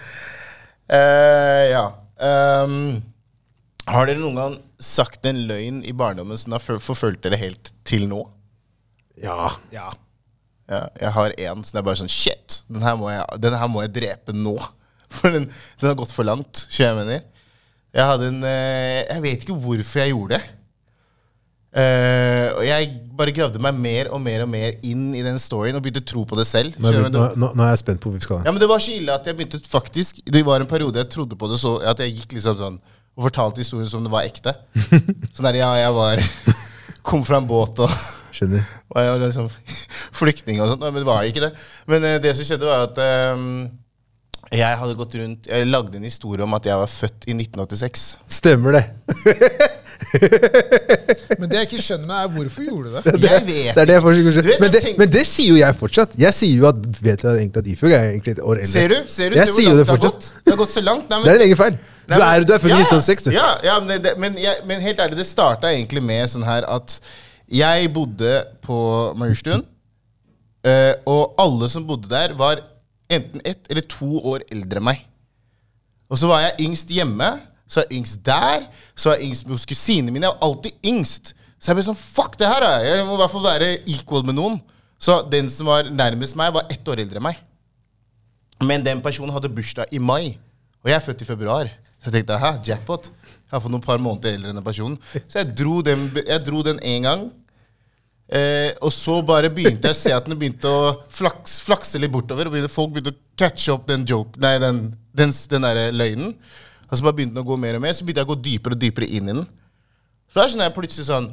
Eh, 0.85 1.65
ja. 1.71 1.85
Um, 2.21 3.01
har 3.89 4.05
dere 4.09 4.21
noen 4.21 4.37
gang 4.37 4.55
sagt 4.81 5.25
en 5.25 5.39
løgn 5.49 5.81
i 5.87 5.93
barndommen 5.97 6.37
som 6.37 6.53
har 6.55 6.61
for- 6.63 6.81
forfulgt 6.83 7.23
dere 7.25 7.39
helt 7.41 7.71
til 7.87 8.05
nå? 8.11 8.21
Ja. 9.21 9.49
Ja. 9.73 9.89
Ja, 10.69 10.87
jeg 10.97 11.11
har 11.13 11.33
en 11.45 11.63
som 11.65 11.77
er 11.77 11.83
bare 11.85 11.99
sånn 11.99 12.09
Shit, 12.09 12.63
den 12.73 12.81
her 12.85 12.95
må 12.97 13.11
jeg, 13.13 13.25
den 13.43 13.53
her 13.53 13.69
må 13.69 13.83
jeg 13.85 13.93
drepe 13.99 14.33
nå. 14.33 14.55
For 15.19 15.33
den, 15.33 15.47
den 15.81 15.89
har 15.89 15.97
gått 15.99 16.13
for 16.15 16.27
langt. 16.27 16.65
så 16.69 16.87
jeg 16.87 16.97
mener. 16.97 17.23
Jeg 17.95 18.11
hadde 18.11 18.27
en 18.27 18.43
eh, 18.43 19.05
Jeg 19.07 19.23
vet 19.23 19.45
ikke 19.45 19.57
hvorfor 19.65 20.01
jeg 20.01 20.13
gjorde 20.13 20.37
det. 20.37 20.51
Uh, 21.75 22.55
og 22.55 22.61
jeg 22.63 22.91
bare 23.19 23.33
gravde 23.35 23.59
meg 23.59 23.75
mer 23.75 24.07
og 24.15 24.21
mer 24.23 24.45
og 24.45 24.47
mer 24.47 24.77
inn 24.87 25.09
i 25.11 25.23
den 25.25 25.35
storyen 25.43 25.75
og 25.75 25.81
begynte 25.83 25.99
å 25.99 26.07
tro 26.07 26.21
på 26.23 26.37
det 26.39 26.45
selv. 26.47 26.77
Nå 26.79 26.87
er, 26.87 27.01
jeg, 27.01 27.11
du? 27.11 27.17
nå, 27.19 27.49
nå, 27.51 27.65
er 27.65 27.73
jeg 27.73 27.81
spent 27.81 27.99
på 27.99 28.07
hvor 28.07 28.15
vi 28.15 28.23
skal. 28.23 28.45
Ja, 28.47 28.53
men 28.55 28.63
Det 28.63 28.69
var 28.71 28.83
så 28.83 28.93
ille 28.95 29.11
at 29.11 29.27
jeg 29.27 29.35
begynte 29.35 29.59
faktisk 29.67 30.21
Det 30.23 30.43
var 30.47 30.63
en 30.63 30.71
periode 30.71 31.01
jeg 31.03 31.11
trodde 31.11 31.35
på 31.35 31.49
det 31.51 31.59
så 31.59 31.73
at 31.83 31.99
jeg 31.99 32.15
gikk 32.15 32.37
liksom 32.37 32.61
sånn 32.61 32.77
og 33.15 33.27
fortalte 33.29 33.63
historien 33.63 33.91
som 33.91 34.03
det 34.03 34.11
var 34.11 34.27
ekte. 34.27 34.51
Sånn 35.35 35.47
der, 35.47 35.61
ja, 35.61 35.69
jeg 35.79 35.91
var 35.95 36.19
Kom 37.07 37.21
fra 37.27 37.39
en 37.39 37.47
båt 37.47 37.79
og 37.83 37.91
Skjønner. 38.35 38.63
Var 38.91 39.05
jeg 39.05 39.19
liksom 39.21 39.47
flyktning 40.15 40.59
og 40.59 40.73
sånt. 40.73 40.83
Men 40.83 40.99
det 40.99 41.07
var 41.07 41.27
ikke 41.27 41.43
det. 41.45 41.53
Men 41.87 42.03
uh, 42.03 42.15
det 42.23 42.33
som 42.35 42.47
skjedde, 42.47 42.67
var 42.67 42.89
at 42.89 42.99
eh, 42.99 43.45
jeg 44.53 44.77
hadde 44.77 44.93
gått 44.95 45.15
rundt 45.17 45.47
Jeg 45.49 45.65
lagde 45.67 45.97
en 45.97 46.03
historie 46.05 46.43
om 46.45 46.53
at 46.53 46.65
jeg 46.69 46.77
var 46.77 46.87
født 46.91 47.25
i 47.27 47.33
1986. 47.33 48.03
Stemmer 48.29 48.71
det. 48.77 48.83
Men 51.39 51.49
det 51.49 51.55
jeg 51.57 51.65
ikke 51.69 51.81
skjønner, 51.81 52.05
meg, 52.09 52.17
er 52.25 52.29
hvorfor 52.35 52.61
gjorde 52.67 52.89
du 52.91 52.95
det? 52.97 53.03
Jeg 53.25 53.41
vet 53.47 53.75
Det 53.75 53.81
er 53.81 53.85
det 53.89 53.95
jeg 53.95 54.03
fortsatt 54.03 54.21
ikke 54.21 54.33
skjønner. 54.35 54.57
men, 54.61 54.71
det, 54.75 54.81
men 54.99 55.09
det 55.15 55.23
sier 55.27 55.49
jo 55.49 55.55
jeg 55.59 55.75
fortsatt. 55.79 56.11
Jeg 56.19 56.33
sier 56.35 56.57
jo 56.61 56.67
at 56.69 56.79
vet 56.99 57.21
dere 57.23 57.37
egentlig 57.39 57.61
at 57.63 57.69
Ifug 57.73 57.91
er 57.91 58.03
egentlig 58.11 58.33
et 58.35 58.41
år 58.43 58.55
eldre. 58.61 58.71
Ser 58.71 58.87
du? 58.91 58.95
Ser 59.11 59.29
du? 59.33 59.37
Jeg 59.39 59.47
Ser 59.49 59.55
sier 59.57 59.69
jo 59.71 59.75
det 59.79 59.85
har 59.85 59.89
fortsatt. 59.93 60.27
gått? 60.27 60.43
Det 60.45 60.51
har 60.53 60.59
gått 60.61 60.73
så 60.75 60.83
langt. 60.85 61.05
Nei, 61.09 61.17
men, 61.19 61.25
Det 61.25 61.31
er 61.33 61.37
din 61.41 61.47
egen 61.47 61.59
feil. 61.61 61.75
Du 62.05 62.13
er, 62.19 62.43
du 62.45 62.53
er 62.53 62.59
født 62.61 62.71
i 62.71 62.75
Ja, 62.75 62.81
1906, 62.85 63.23
du. 63.25 63.29
Ja, 63.33 63.47
ja 63.65 63.75
men, 63.81 63.95
det, 64.03 64.11
men, 64.21 64.37
jeg, 64.41 64.55
men 64.69 64.81
helt 64.85 64.99
ærlig, 65.05 65.17
det 65.21 65.27
starta 65.29 65.71
egentlig 65.73 66.03
med 66.05 66.29
sånn 66.35 66.45
her 66.45 66.67
at 66.69 66.99
jeg 67.49 67.89
bodde 67.95 68.33
på 68.65 68.77
Majorstuen. 69.17 69.63
eh, 70.65 70.93
og 71.09 71.33
alle 71.41 71.69
som 71.71 71.85
bodde 71.87 72.09
der, 72.11 72.33
var 72.37 72.61
enten 73.09 73.43
ett 73.45 73.67
eller 73.69 73.85
to 73.89 74.19
år 74.21 74.45
eldre 74.51 74.81
enn 74.81 74.87
meg. 74.87 75.03
Og 76.09 76.19
så 76.21 76.29
var 76.29 76.43
jeg 76.43 76.67
yngst 76.67 76.91
hjemme, 76.93 77.29
så 77.65 77.81
var 77.81 77.87
jeg 77.89 77.99
yngst 77.99 78.21
der, 78.25 78.67
så 78.93 79.09
var 79.09 79.17
jeg 79.17 79.31
yngst 79.31 79.49
hos 79.49 79.65
kusinene 79.69 80.13
mine. 80.13 80.27
Jeg 80.27 80.35
var 80.35 80.47
alltid 80.49 80.87
yngst. 80.91 81.33
Så 81.57 81.71
jeg 81.71 81.79
ble 81.79 81.85
sånn 81.87 81.97
Fuck 81.97 82.37
det 82.37 82.49
her, 82.49 82.61
da. 82.61 82.73
Jeg 82.85 83.05
må 83.07 83.17
i 83.17 83.21
hvert 83.23 83.33
fall 83.33 83.47
være 83.47 83.71
equal 83.95 84.25
med 84.27 84.37
noen. 84.37 84.59
Så 85.01 85.19
den 85.31 85.49
som 85.51 85.69
var 85.69 85.89
nærmest 85.91 86.37
meg, 86.39 86.53
var 86.55 86.69
ett 86.71 86.87
år 86.87 87.01
eldre 87.03 87.19
enn 87.21 87.27
meg. 87.27 87.41
Men 88.63 88.85
den 88.85 89.01
personen 89.03 89.33
hadde 89.35 89.51
bursdag 89.51 89.91
i 89.91 89.99
mai, 89.99 90.37
og 90.79 90.91
jeg 90.91 90.95
er 90.97 91.03
født 91.03 91.25
i 91.25 91.27
februar. 91.27 91.71
Så 91.97 92.07
jeg 92.11 92.19
tenkte 92.19 92.37
hæ, 92.39 92.51
jackpot. 92.67 93.09
Jeg 93.09 93.51
har 93.51 93.63
fått 93.63 93.73
noen 93.73 93.83
par 93.83 94.01
måneder 94.01 94.37
eldre 94.37 94.51
enn 94.51 94.59
den 94.59 94.65
personen. 94.65 94.95
Så 95.25 95.41
jeg 95.41 95.55
dro 95.57 95.81
den, 95.83 96.79
en 96.79 97.09
gang. 97.09 97.25
Eh, 98.25 98.71
og 98.81 98.89
så 98.93 99.19
bare 99.25 99.51
begynte 99.53 99.91
jeg 99.91 99.93
å 99.95 99.99
se 99.99 100.13
at 100.15 100.25
den 100.25 100.37
begynte 100.39 100.69
å 100.69 100.93
flaks, 101.13 101.59
flakse 101.65 101.99
litt 102.01 102.13
bortover. 102.13 102.49
Og 102.49 102.55
begynte, 102.55 102.73
folk 102.73 102.93
begynte 102.95 103.13
å 103.13 103.19
catche 103.37 103.73
opp 103.75 103.85
den 103.89 104.05
joke, 104.09 104.39
nei, 104.41 104.55
den, 104.63 104.79
den, 105.15 105.33
den 105.51 105.67
der 105.67 105.81
løgnen. 105.93 106.33
Og 106.89 106.97
så 106.97 107.05
bare 107.05 107.17
begynte 107.19 107.37
den 107.37 107.43
å 107.43 107.47
gå 107.47 107.57
mer 107.61 107.77
og 107.77 107.85
mer. 107.85 107.93
Så 107.97 108.05
begynte 108.07 108.23
jeg 108.23 108.29
å 108.29 108.33
gå 108.33 108.39
dypere 108.47 108.77
og 108.77 108.81
dypere 108.81 109.09
inn 109.09 109.29
i 109.29 109.37
den. 109.41 109.45
Så 110.31 110.39
da 110.41 110.47
skjønner 110.49 110.69
jeg 110.69 110.75
plutselig 110.75 111.05
sånn 111.07 111.27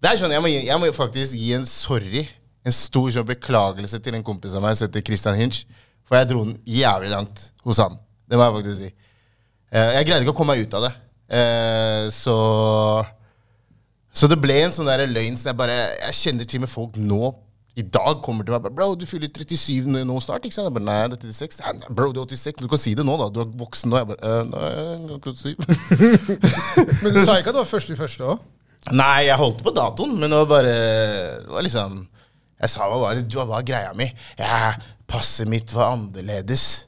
Det 0.00 0.08
er 0.08 0.16
sånn, 0.18 0.32
jeg 0.32 0.42
må, 0.42 0.48
jeg 0.48 0.80
må 0.80 0.88
faktisk 0.96 1.36
gi 1.36 1.52
en 1.58 1.66
sorry. 1.68 2.24
En 2.64 2.74
stor 2.74 3.10
sånn 3.12 3.28
beklagelse 3.28 4.00
til 4.04 4.16
en 4.16 4.24
kompis 4.24 4.56
av 4.56 4.64
meg 4.64 4.76
som 4.76 4.88
heter 4.88 5.04
Christian 5.04 5.36
Hinch. 5.38 5.62
For 6.08 6.16
jeg 6.18 6.30
dro 6.32 6.42
den 6.46 6.56
jævlig 6.68 7.12
langt 7.12 7.46
hos 7.64 7.78
han. 7.84 7.94
Det 8.28 8.38
må 8.40 8.46
jeg 8.46 8.56
faktisk 8.56 8.80
si. 8.80 8.90
Eh, 9.70 9.92
Jeg 9.98 10.08
greide 10.08 10.24
ikke 10.24 10.32
å 10.34 10.38
komme 10.40 10.56
meg 10.56 10.64
ut 10.66 10.76
av 10.78 10.88
det. 10.88 10.92
Eh, 11.30 12.08
så 12.14 12.34
Så 14.12 14.26
det 14.30 14.40
ble 14.42 14.56
en 14.64 14.74
sånn 14.74 14.88
der 14.90 15.04
løgn 15.06 15.36
som 15.38 15.52
jeg 15.52 15.58
bare 15.60 15.76
Jeg 16.08 16.16
kjenner 16.18 16.48
til 16.48 16.58
og 16.60 16.66
med 16.66 16.72
folk 16.72 16.98
nå 16.98 17.30
i 17.78 17.84
dag 17.86 18.18
kommer 18.24 18.44
til 18.44 18.52
meg 18.52 18.64
bare, 18.64 18.74
Bro, 18.74 18.94
du 18.98 19.04
fyller 19.08 19.30
37 19.30 19.86
nå 20.04 20.16
snart, 20.20 20.44
ikke 20.44 20.56
sant? 20.56 20.66
Jeg 20.66 20.74
bare, 20.74 20.84
Nei, 20.84 20.96
det 21.12 21.20
er 21.22 21.36
36. 21.36 21.78
Nei, 21.80 21.92
bro, 21.96 22.08
du 22.12 22.18
er 22.20 22.26
86. 22.26 22.58
Du 22.60 22.66
kan 22.68 22.80
si 22.82 22.96
det 22.98 23.04
nå, 23.06 23.14
da. 23.16 23.28
Du 23.32 23.38
er 23.44 23.52
voksen 23.60 23.92
nå. 23.92 24.00
Jeg 24.00 24.08
bare 24.10 24.18
«Eh, 24.26 24.40
Nei, 24.50 24.70
jeg 24.74 24.88
er 24.90 25.20
37. 25.22 25.54
Men 27.04 27.14
du 27.14 27.20
sa 27.22 27.38
ikke 27.38 27.52
at 27.52 27.54
det 27.54 27.60
var 27.62 27.70
første 27.70 27.94
i 27.94 28.00
første 28.00 28.26
òg? 28.34 28.42
Nei, 28.90 29.28
jeg 29.28 29.38
holdt 29.38 29.62
på 29.64 29.72
datoen, 29.76 30.16
men 30.18 30.32
det 30.32 30.38
var 30.40 30.46
bare 30.48 30.70
Det 31.44 31.50
var 31.52 31.64
liksom 31.66 31.98
Jeg 32.62 32.70
sa 32.72 32.86
hva 32.88 32.96
var, 33.02 33.18
det, 33.18 33.26
hva 33.36 33.44
var 33.50 33.66
greia 33.68 33.90
mi? 33.96 34.06
Ja, 34.40 34.72
passet 35.10 35.48
mitt 35.52 35.72
var 35.76 35.94
annerledes. 35.98 36.86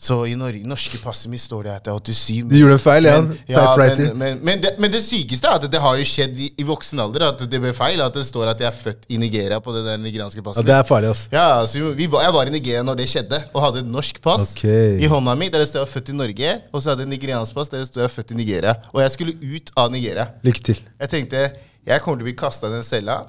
Så 0.00 0.16
i 0.26 0.32
Norge, 0.32 0.62
norske 0.64 0.96
passet 1.02 1.28
mitt 1.28 1.42
står 1.42 1.66
det 1.66 1.72
at 1.74 1.88
jeg 1.90 1.92
er 1.92 2.04
87. 2.08 2.46
Du 2.48 2.54
gjorde 2.56 2.76
en 2.78 2.80
feil, 2.80 3.04
ja. 3.04 3.16
Men, 3.20 3.34
ja, 3.52 3.64
men, 3.76 3.98
men, 4.16 4.38
men, 4.48 4.62
det, 4.64 4.70
men 4.80 4.92
det 4.94 5.02
sykeste 5.04 5.44
er 5.44 5.58
at 5.60 5.66
det 5.68 5.82
har 5.82 5.98
jo 6.00 6.06
skjedd 6.08 6.38
i, 6.40 6.46
i 6.56 6.64
voksen 6.64 7.02
alder. 7.04 7.26
At 7.26 7.42
det 7.52 7.60
ble 7.60 7.74
feil. 7.76 8.00
At 8.00 8.16
det 8.16 8.24
står 8.24 8.48
at 8.54 8.62
jeg 8.64 8.70
er 8.70 8.78
født 8.78 9.04
i 9.12 9.18
Nigeria 9.20 9.58
på 9.60 9.74
det 9.74 9.82
der 9.84 10.00
nigerianske 10.00 10.40
passet. 10.46 10.64
Ja, 10.64 10.70
det 10.70 10.76
er 10.78 10.86
farlig, 10.88 11.10
altså. 11.12 11.28
Ja, 11.34 11.44
så 11.68 11.90
vi 11.98 12.06
Jeg 12.08 12.32
var 12.38 12.48
i 12.48 12.54
Nigeria 12.54 12.84
når 12.86 12.96
det 13.02 13.10
skjedde, 13.12 13.42
og 13.52 13.66
hadde 13.66 13.82
et 13.84 13.90
norsk 13.92 14.22
pass 14.24 14.54
okay. 14.54 14.96
i 15.04 15.10
hånda 15.10 15.34
mi 15.36 15.50
der 15.52 15.60
det 15.60 15.68
står 15.68 15.82
jeg 15.82 15.88
var 15.88 15.92
født 15.92 16.08
i 16.08 16.16
Norge, 16.16 16.54
og 16.72 16.80
så 16.80 16.92
hadde 16.92 17.04
jeg 17.04 17.10
et 17.10 17.14
nigeriansk 17.18 17.58
pass 17.58 17.72
der 17.72 17.84
det 17.84 17.90
står 17.90 18.06
jeg 18.06 18.08
var 18.08 18.14
født 18.14 18.32
i 18.32 18.38
Nigeria. 18.40 18.74
Og 18.94 19.02
jeg 19.04 19.12
skulle 19.18 19.36
ut 19.36 19.74
av 19.76 19.92
Nigeria. 19.92 20.30
Lykke 20.48 20.64
til. 20.70 20.80
Jeg 20.96 21.12
tenkte 21.12 21.44
jeg 21.90 22.04
kommer 22.04 22.20
til 22.20 22.24
å 22.24 22.30
bli 22.30 22.36
kasta 22.40 22.72
i 22.72 22.74
den 22.78 22.88
cella. 22.88 23.20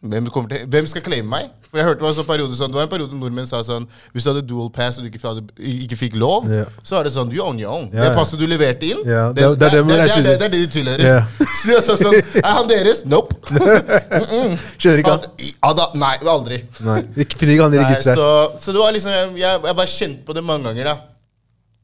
Hvem, 0.00 0.28
til, 0.32 0.62
hvem 0.72 0.86
skal 0.88 1.02
claime 1.04 1.28
meg? 1.28 1.48
For 1.68 1.76
jeg 1.76 1.84
hørte 1.84 2.00
Det 2.00 2.04
var 2.06 2.12
en 2.14 2.16
sånn 2.16 2.26
periode 2.28 2.56
sånn, 2.56 2.70
det 2.72 2.78
var 2.78 2.86
en 2.86 2.90
periode 2.90 3.16
nordmenn 3.20 3.48
sa 3.48 3.58
sånn 3.66 3.84
Hvis 4.14 4.24
du 4.24 4.30
hadde 4.30 4.42
dual 4.48 4.70
pass 4.72 4.96
og 4.96 5.04
du 5.04 5.10
ikke, 5.10 5.20
hadde, 5.26 5.42
ikke 5.60 5.98
fikk 6.00 6.16
lov, 6.16 6.46
yeah. 6.48 6.70
så 6.80 6.96
er 6.96 7.04
det 7.04 7.12
sånn 7.12 7.28
You 7.34 7.44
own 7.44 7.60
your 7.60 7.74
own. 7.74 7.90
Yeah. 7.92 8.08
Det 8.08 8.14
passet 8.16 8.40
du 8.40 8.46
leverte 8.48 8.88
inn, 8.88 9.02
yeah. 9.04 9.28
det, 9.36 9.44
det- 9.60 9.70
det 9.76 9.82
det 9.84 10.32
er 10.32 10.40
det 10.46 10.50
de 10.54 10.62
tilhører. 10.72 11.04
Ja. 11.04 11.18
Så 11.60 11.74
jeg 11.74 11.84
sa 11.84 11.96
sånn 12.00 12.16
Er 12.40 12.48
han 12.48 12.70
deres? 12.70 13.02
Nope. 13.04 13.36
Skjønner 14.80 15.02
ikke 15.02 15.14
han. 15.14 15.26
Ja, 15.44 15.72
da, 15.76 15.90
nei, 16.00 16.14
aldri. 16.32 16.62
Nei, 16.86 17.00
finner 17.34 17.54
ikke 17.54 17.66
han 17.68 17.76
i 17.76 17.82
registeret. 17.82 18.16
så, 18.16 18.30
så 18.62 18.74
det 18.74 18.80
var 18.80 18.94
liksom 18.96 19.12
Jeg, 19.12 19.32
jeg, 19.42 19.62
jeg 19.68 19.78
bare 19.82 19.92
kjente 19.92 20.24
på 20.26 20.36
det 20.36 20.44
mange 20.46 20.70
ganger, 20.70 20.94
da. 20.94 20.96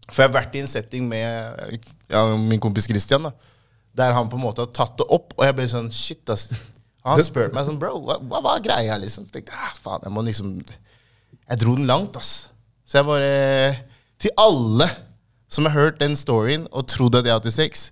For 0.08 0.22
jeg 0.22 0.30
har 0.30 0.38
vært 0.38 0.56
i 0.56 0.62
en 0.64 0.70
setting 0.70 1.04
med 1.10 1.76
ja, 2.08 2.24
min 2.38 2.62
kompis 2.62 2.88
Christian, 2.88 3.28
da. 3.28 3.52
Der 3.96 4.16
han 4.16 4.32
på 4.32 4.40
en 4.40 4.44
måte 4.46 4.64
har 4.64 4.72
tatt 4.72 4.96
det 5.00 5.06
opp, 5.12 5.36
og 5.36 5.44
jeg 5.44 5.56
ble 5.56 5.68
sånn 5.68 5.92
Shit, 5.92 6.24
ass. 6.32 6.48
Han 7.06 7.22
spurte 7.24 7.54
meg 7.54 7.68
sånn 7.68 7.78
Bro, 7.80 8.00
hva, 8.06 8.18
hva 8.18 8.42
var 8.44 8.62
greia, 8.64 8.96
liksom? 9.00 9.26
Så 9.28 9.36
tenkte 9.36 9.54
ah, 9.54 9.72
faen, 9.82 10.04
jeg 10.06 10.14
må 10.14 10.24
liksom 10.26 10.56
Jeg 10.58 11.60
dro 11.62 11.76
den 11.78 11.86
langt, 11.88 12.18
ass. 12.18 12.48
Så 12.86 13.00
jeg 13.00 13.08
bare 13.08 13.32
Til 14.22 14.34
alle 14.42 14.88
som 15.52 15.68
har 15.68 15.76
hørt 15.76 16.00
den 16.02 16.16
storyen 16.18 16.66
og 16.72 16.88
trodd 16.90 17.14
at 17.20 17.28
jeg 17.28 17.36
er 17.36 17.44
86 17.46 17.84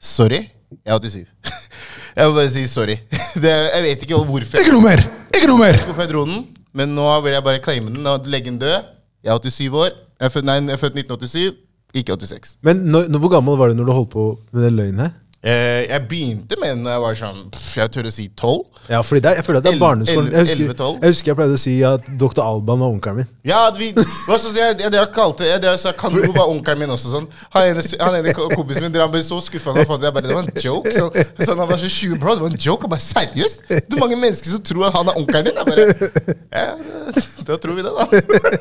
Sorry, 0.00 0.42
jeg 0.84 0.92
er 0.92 1.00
87. 1.00 1.26
Jeg 2.16 2.30
må 2.30 2.36
bare 2.38 2.48
si 2.48 2.62
sorry. 2.68 2.94
Det, 3.42 3.50
jeg 3.52 3.82
vet 3.84 4.04
ikke 4.06 4.16
hvorfor. 4.24 4.60
Ikke 4.60 4.72
noe 4.72 4.84
mer! 4.86 5.02
Ikke 5.36 5.48
noe 5.50 5.60
mer! 5.60 5.76
Hvorfor 5.84 6.06
jeg 6.06 6.10
dro 6.14 6.22
den, 6.24 6.46
men 6.76 6.94
nå 6.96 7.04
vil 7.26 7.34
jeg 7.34 7.44
bare 7.44 7.60
claime 7.64 7.92
den 7.92 8.08
og 8.08 8.28
legge 8.32 8.48
den 8.48 8.56
død. 8.62 8.86
Jeg 9.26 9.34
er 9.34 9.50
87 9.52 9.76
år. 9.76 9.90
Jeg 10.16 10.28
er 10.28 10.32
født, 10.32 10.46
nei, 10.48 10.54
jeg 10.62 10.72
er 10.72 10.80
født 10.80 10.96
1987, 10.96 11.58
ikke 12.00 12.16
86. 12.16 12.54
Men 12.64 12.80
når, 12.88 13.10
når, 13.12 13.20
hvor 13.20 13.32
gammel 13.34 13.58
var 13.60 13.68
du 13.68 13.76
når 13.76 13.90
du 13.90 13.92
holdt 13.98 14.12
på 14.14 14.24
med 14.56 14.64
den 14.64 14.78
løgnen 14.78 15.02
her? 15.04 15.12
Eh, 15.46 15.84
jeg 15.86 16.02
begynte 16.10 16.56
med 16.58 16.72
den 16.72 16.80
da 16.82 16.96
jeg 16.96 17.02
var 17.04 17.18
sånn 17.20 17.42
Jeg 17.76 17.90
tør 17.94 18.08
å 18.08 18.10
si 18.10 18.24
12. 18.32 18.64
Ja, 18.90 18.98
fordi 19.06 19.20
det 19.22 19.32
jeg 19.36 19.44
føler 19.46 19.60
at 19.60 19.66
det 19.66 19.72
er 19.74 19.78
barneskolen. 19.78 20.30
Jeg 20.32 20.46
husker, 20.46 20.72
tolv. 20.78 20.96
jeg 21.02 21.12
husker 21.12 21.30
jeg 21.30 21.38
pleide 21.38 21.58
å 21.58 21.60
si 21.60 21.74
at 21.86 22.08
Dr. 22.18 22.42
Alban 22.42 22.82
var 22.82 22.94
onkelen 22.94 23.20
min. 23.20 23.28
Ja, 23.46 23.60
vi, 23.74 23.92
hva 23.94 24.38
så, 24.38 24.50
jeg, 24.54 24.76
jeg, 24.82 24.90
jeg 24.94 25.10
kalte 25.14 25.46
jeg, 25.46 25.62
jeg 25.62 25.82
sa 25.82 25.92
Kanu 25.98 26.20
var 26.34 26.50
onkelen 26.50 26.82
min 26.82 26.94
også. 26.94 27.12
Sånn. 27.14 27.28
Han 27.54 27.66
ene, 27.70 27.84
han 28.02 28.18
ene 28.18 28.34
kompisen 28.34 28.86
min 28.86 28.98
han 28.98 29.12
ble 29.12 29.22
så 29.26 29.38
skuffa. 29.42 29.74
Jeg 29.78 29.86
bare, 29.86 30.26
det 30.26 30.34
var 30.34 30.42
en 30.42 30.50
joke. 30.62 30.90
Så, 30.94 31.08
sånn, 31.42 31.62
han 31.62 31.70
var 31.70 31.82
så 31.82 31.90
20 31.90 32.22
bro, 32.22 32.34
det 32.38 32.46
var 32.46 32.54
en 32.54 32.62
joke. 32.66 32.86
Jeg 32.86 32.94
bare, 32.94 33.06
Seriøst? 33.06 33.64
Det 33.70 33.82
er 33.82 34.02
mange 34.02 34.18
mennesker 34.22 34.54
som 34.54 34.62
tror 34.66 34.88
at 34.88 34.98
han 34.98 35.12
er 35.12 35.20
onkelen 35.22 35.50
din. 35.50 35.62
Jeg 35.62 35.66
bare, 35.70 36.36
ja, 36.54 37.26
da 37.46 37.58
tror 37.62 37.78
vi 37.78 37.86
det, 37.86 37.94
da. 37.94 38.06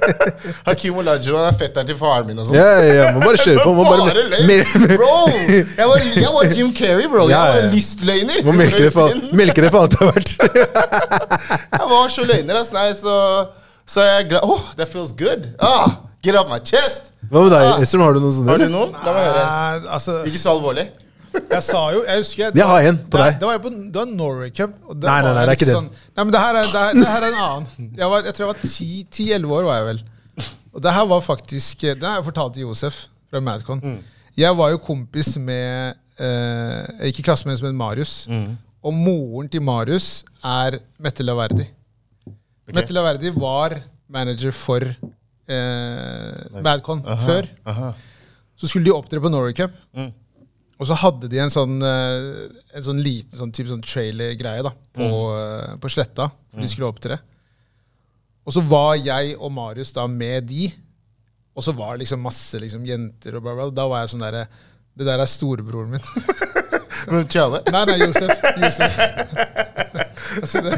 Hakim 0.70 1.01
Olajuwon 1.01 1.42
han 1.42 1.50
er 1.50 1.58
fetteren 1.58 1.89
til 1.89 1.98
faren 1.98 2.30
min 2.30 2.42
og 2.42 2.50
sånn. 2.50 2.58
Ja, 2.60 2.70
ja, 2.82 2.94
ja, 3.00 3.06
må 3.15 3.25
bare 3.25 3.42
kjøre 3.42 3.65
på. 3.65 3.74
Må 3.77 3.86
bare, 3.89 4.06
Bare 4.10 4.25
løgn! 4.30 4.89
Bro! 4.94 5.13
Jeg 5.50 5.89
var, 5.89 6.10
jeg 6.22 6.34
var 6.36 6.54
Jim 6.54 6.74
Carrey, 6.77 7.08
bro. 7.12 7.25
Ja, 7.29 7.44
Jeg 7.46 7.55
ja. 7.55 7.62
var 7.65 7.74
lystløgner. 7.75 8.39
må 8.48 8.55
melke 8.60 8.82
det 8.86 8.91
for, 8.94 9.13
melke 9.39 9.63
det 9.65 9.72
for 9.74 9.86
alt 9.86 9.96
det 9.96 10.00
har 10.01 10.12
vært. 10.15 10.34
Jeg 11.79 11.88
var 11.91 12.10
så 12.13 12.25
løgner, 12.27 12.60
ass. 12.62 12.72
Nei, 12.75 12.88
så, 13.00 13.15
så 13.88 14.01
er 14.03 14.12
jeg 14.20 14.29
glad 14.34 14.46
Oh, 14.48 14.62
that 14.79 14.89
feels 14.91 15.12
good. 15.17 15.50
Ah, 15.60 15.98
get 16.25 16.36
off 16.39 16.50
my 16.51 16.60
chest. 16.60 17.12
Hva 17.32 17.41
med 17.46 17.51
deg, 17.55 17.65
Ah. 17.72 17.82
Esrom? 17.84 18.03
Har 18.05 18.13
du 18.17 18.22
noen 18.24 18.36
sånne? 18.36 18.51
Har 18.53 18.62
du 18.62 18.70
noen? 18.74 18.94
La 19.05 19.13
meg 19.15 19.27
høre. 19.27 19.44
Nei, 19.46 19.91
altså, 19.98 20.20
Ikke 20.29 20.41
så 20.41 20.53
alvorlig. 20.55 20.88
jeg 21.36 21.63
sa 21.65 21.79
jo 21.91 22.03
Jeg 22.08 22.22
husker 22.22 22.41
jeg, 22.46 22.55
Jeg 22.55 22.65
har 22.70 22.86
en 22.89 22.98
på 23.12 23.20
deg. 23.20 23.39
Det 23.41 23.48
var, 23.50 23.55
jeg 23.58 23.62
på, 23.65 23.72
det 23.75 24.00
var 24.01 24.05
Norway 24.12 24.51
Cup. 24.55 24.75
og 24.88 25.00
det 25.01 25.10
Nei, 25.10 25.17
nei, 25.25 25.34
nei, 25.36 25.41
det 25.46 25.53
er 25.55 25.58
ikke 25.60 25.67
sånn. 25.72 25.89
Sånn, 25.89 26.12
nei, 26.15 26.24
men 26.27 26.34
det 26.36 26.44
her 26.46 26.60
er, 26.62 26.70
det 26.72 26.84
her, 26.86 26.94
det 27.00 27.10
her 27.12 27.25
er 27.25 27.32
en 27.34 27.41
annen. 27.48 27.89
Jeg, 28.00 28.10
var, 28.13 28.24
jeg 28.29 28.38
tror 28.38 28.46
jeg 28.46 28.53
var 28.53 28.62
10-11 28.70 29.55
år, 29.58 29.67
var 29.72 29.79
jeg 29.82 29.88
vel. 29.89 30.03
Og 30.75 30.84
det 30.84 30.91
her 30.96 31.05
var 31.08 31.22
faktisk 31.24 31.86
Det 31.88 32.03
har 32.03 32.17
jeg 32.20 32.25
fortalt 32.29 32.53
til 32.58 32.65
Josef 32.70 33.01
fra 33.32 33.39
Madcon. 33.44 33.82
Mm. 33.84 34.00
Jeg 34.38 34.58
var 34.60 34.72
jo 34.74 34.79
kompis 34.84 35.34
med 35.39 35.96
eh, 36.19 37.10
Ikke 37.10 37.25
klasse 37.25 37.48
med, 37.48 37.62
men 37.63 37.77
Marius. 37.77 38.25
Mm. 38.31 38.55
Og 38.86 38.93
moren 38.93 39.50
til 39.51 39.63
Marius 39.65 40.24
er 40.45 40.79
Mette 41.01 41.25
Laverdi. 41.25 41.65
Mette 42.74 42.93
Laverdi 42.93 43.31
var 43.34 43.79
manager 44.12 44.53
for 44.55 44.86
eh, 44.86 46.62
Madcon 46.62 47.01
før. 47.25 47.50
Aha. 47.65 47.93
Så 48.55 48.69
skulle 48.69 48.88
de 48.88 48.95
opptre 48.95 49.22
på 49.22 49.31
Norway 49.31 49.55
Cup. 49.57 49.74
Mm. 49.95 50.12
Og 50.75 50.89
så 50.89 50.98
hadde 51.00 51.29
de 51.31 51.39
en 51.39 51.53
sånn, 51.53 51.77
eh, 51.88 52.51
en 52.75 52.86
sånn 52.86 53.00
liten 53.03 53.39
sånn 53.39 53.53
type 53.55 53.72
sånn 53.72 53.84
trailer-greie 53.86 54.65
da, 54.65 54.74
på, 54.95 55.07
mm. 55.07 55.79
på 55.81 55.91
Sletta. 55.91 56.29
For 56.51 56.63
de 56.63 56.72
skulle 56.72 56.91
opptre. 56.91 57.19
Og 58.45 58.53
så 58.53 58.62
var 58.69 58.95
jeg 59.00 59.34
og 59.39 59.53
Marius 59.55 59.93
da 59.95 60.05
med 60.10 60.50
de. 60.51 60.69
Og 61.55 61.63
så 61.65 61.74
var 61.75 61.95
det 61.95 62.03
liksom 62.03 62.22
masse 62.24 62.60
liksom, 62.62 62.86
jenter 62.86 63.38
og 63.38 63.45
bla, 63.45 63.55
bla. 63.57 63.69
Da 63.74 63.88
var 63.89 64.03
jeg 64.03 64.13
sånn 64.13 64.25
derre 64.25 64.45
Det 64.96 65.08
der 65.08 65.20
er 65.20 65.28
storebroren 65.30 65.96
min. 65.96 66.06
Men 67.12 67.28
Tjave. 67.30 67.60
Nei, 67.74 67.82
nei, 67.90 67.98
Josef. 68.02 68.46
Josef. 68.62 68.96
så 70.52 70.62
det, 70.64 70.78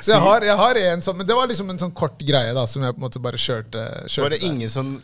så 0.00 0.14
jeg 0.14 0.22
har, 0.24 0.46
jeg 0.46 0.56
har 0.58 0.78
en 0.80 1.04
sånn 1.04 1.16
Men 1.20 1.28
det 1.28 1.36
var 1.38 1.46
liksom 1.50 1.68
en 1.70 1.78
sånn 1.80 1.92
kort 1.96 2.18
greie 2.26 2.54
da, 2.56 2.64
som 2.68 2.82
jeg 2.82 2.96
på 2.96 3.00
en 3.00 3.04
måte 3.06 3.22
bare 3.22 3.38
kjørte. 3.40 3.84
kjørte 4.08 4.24
Var 4.24 4.34
det 4.34 4.40
der. 4.40 4.48
ingen 4.48 4.72
som 4.72 4.96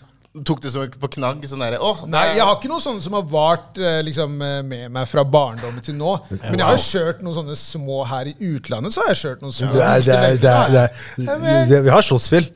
tok 0.49 0.63
det 0.65 0.73
som 0.73 0.97
på 1.03 1.11
knagg? 1.19 1.45
Sånn 1.49 1.63
der, 1.63 1.77
oh, 1.85 2.03
Nei, 2.11 2.25
jeg 2.39 2.47
har 2.49 2.57
ikke 2.57 2.71
noen 2.73 2.85
sånne 2.85 3.05
som 3.05 3.17
har 3.19 3.29
vart 3.29 3.79
eh, 3.79 4.01
liksom, 4.07 4.39
eh, 4.47 4.59
med 4.67 4.89
meg 4.97 5.11
fra 5.11 5.25
barndommen 5.29 5.85
til 5.85 5.99
nå. 5.99 6.17
Men 6.33 6.57
jeg 6.63 6.69
har 6.71 6.83
kjørt 6.87 7.23
noen 7.27 7.39
sånne 7.43 7.59
små 7.61 8.01
her 8.09 8.33
i 8.33 8.35
utlandet. 8.55 8.97
Så 8.97 9.05
har 9.05 9.13
jeg 9.13 9.21
kjørt 9.27 9.45
noen 9.45 9.57
små 9.59 9.75
Det 9.77 9.85
er, 9.85 10.07
det 10.09 10.17
er, 10.17 10.41
det 10.41 10.57
er, 10.57 10.75
det 11.21 11.29
er, 11.37 11.67
det, 11.71 11.83
vi 11.85 11.93
har 11.93 12.09
slåssfjell. 12.09 12.49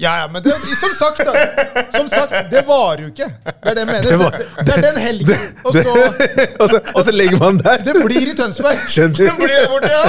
Ja, 0.00 0.12
ja, 0.22 0.26
men 0.32 0.40
det, 0.42 0.54
som 0.80 0.92
sagt, 0.96 1.18
da, 1.28 1.32
som 1.92 2.06
sagt, 2.08 2.32
det 2.50 2.62
varer 2.68 3.02
jo 3.04 3.08
ikke. 3.10 3.26
Det 3.44 3.68
er 3.68 3.74
det 3.76 3.82
jeg 3.82 3.88
mener. 3.90 4.02
Det 4.02 4.10
Det, 4.10 4.18
var- 4.18 4.38
det, 4.64 4.76
er 4.76 4.82
den 4.86 5.00
helgen. 5.02 5.42
Og 5.64 5.74
så 5.76 5.92
og, 6.60 6.66
så, 6.72 6.80
og 6.94 7.02
så 7.04 7.12
legger 7.12 7.38
man 7.42 7.58
der. 7.60 7.82
Det 7.84 7.94
blir 8.00 8.30
i 8.32 8.36
Tønsberg. 8.38 8.80
Skjønner 8.88 9.36
Blir 9.36 9.52
det 9.58 9.68
borte 9.68 9.90
ja 9.92 10.04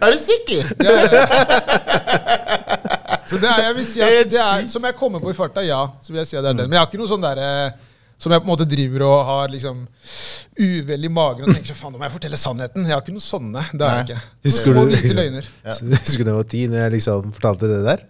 Er 0.00 0.14
du 0.14 0.18
sikker? 0.24 0.72
Ja, 0.84 0.94
ja. 1.04 1.24
Så 3.28 3.38
det 3.40 3.48
er, 3.48 3.60
jeg 3.68 3.74
vil 3.78 3.86
si 3.88 4.00
at 4.04 4.30
det 4.32 4.40
er. 4.40 4.66
Som 4.72 4.84
jeg 4.88 4.96
kommer 4.98 5.20
på 5.22 5.32
i 5.32 5.36
farta, 5.36 5.62
ja. 5.64 5.82
Så 6.04 6.12
vil 6.12 6.20
jeg 6.22 6.28
si 6.32 6.36
at 6.38 6.44
det 6.44 6.50
er 6.54 6.58
den. 6.62 6.68
Men 6.68 6.76
jeg 6.78 6.82
har 6.84 6.88
ikke 6.90 7.00
noe 7.00 7.10
sånn 7.12 7.24
derre 7.24 7.50
som 8.24 8.32
jeg 8.32 8.40
på 8.40 8.46
en 8.46 8.52
måte 8.54 8.64
driver 8.70 9.02
og 9.08 9.14
har 9.26 9.48
liksom 9.52 9.80
uvel 10.64 11.04
i 11.04 11.10
magen 11.12 11.48
og 11.48 11.56
tenker 11.56 11.72
så 11.72 11.76
faen, 11.76 11.92
nå 11.92 11.98
må 12.00 12.06
jeg 12.06 12.14
fortelle 12.14 12.38
sannheten. 12.40 12.84
Jeg 12.86 12.94
har 12.94 13.02
ikke 13.02 13.12
noen 13.16 13.24
sånne. 13.26 13.64
Det 13.74 13.84
har 13.88 13.96
jeg 14.00 14.06
ikke. 14.14 14.20
Husker 14.48 14.70
Små 14.76 14.84
du- 14.86 14.92
hvite 14.94 15.16
løgner. 15.18 15.48
Husker 15.66 16.22
du 16.22 16.24
da 16.24 16.30
jeg 16.30 16.38
var 16.38 16.50
ti, 16.54 16.62
når 16.70 16.78
jeg 16.84 16.94
liksom 16.98 17.32
fortalte 17.36 17.70
det 17.72 17.80
der? 17.88 18.04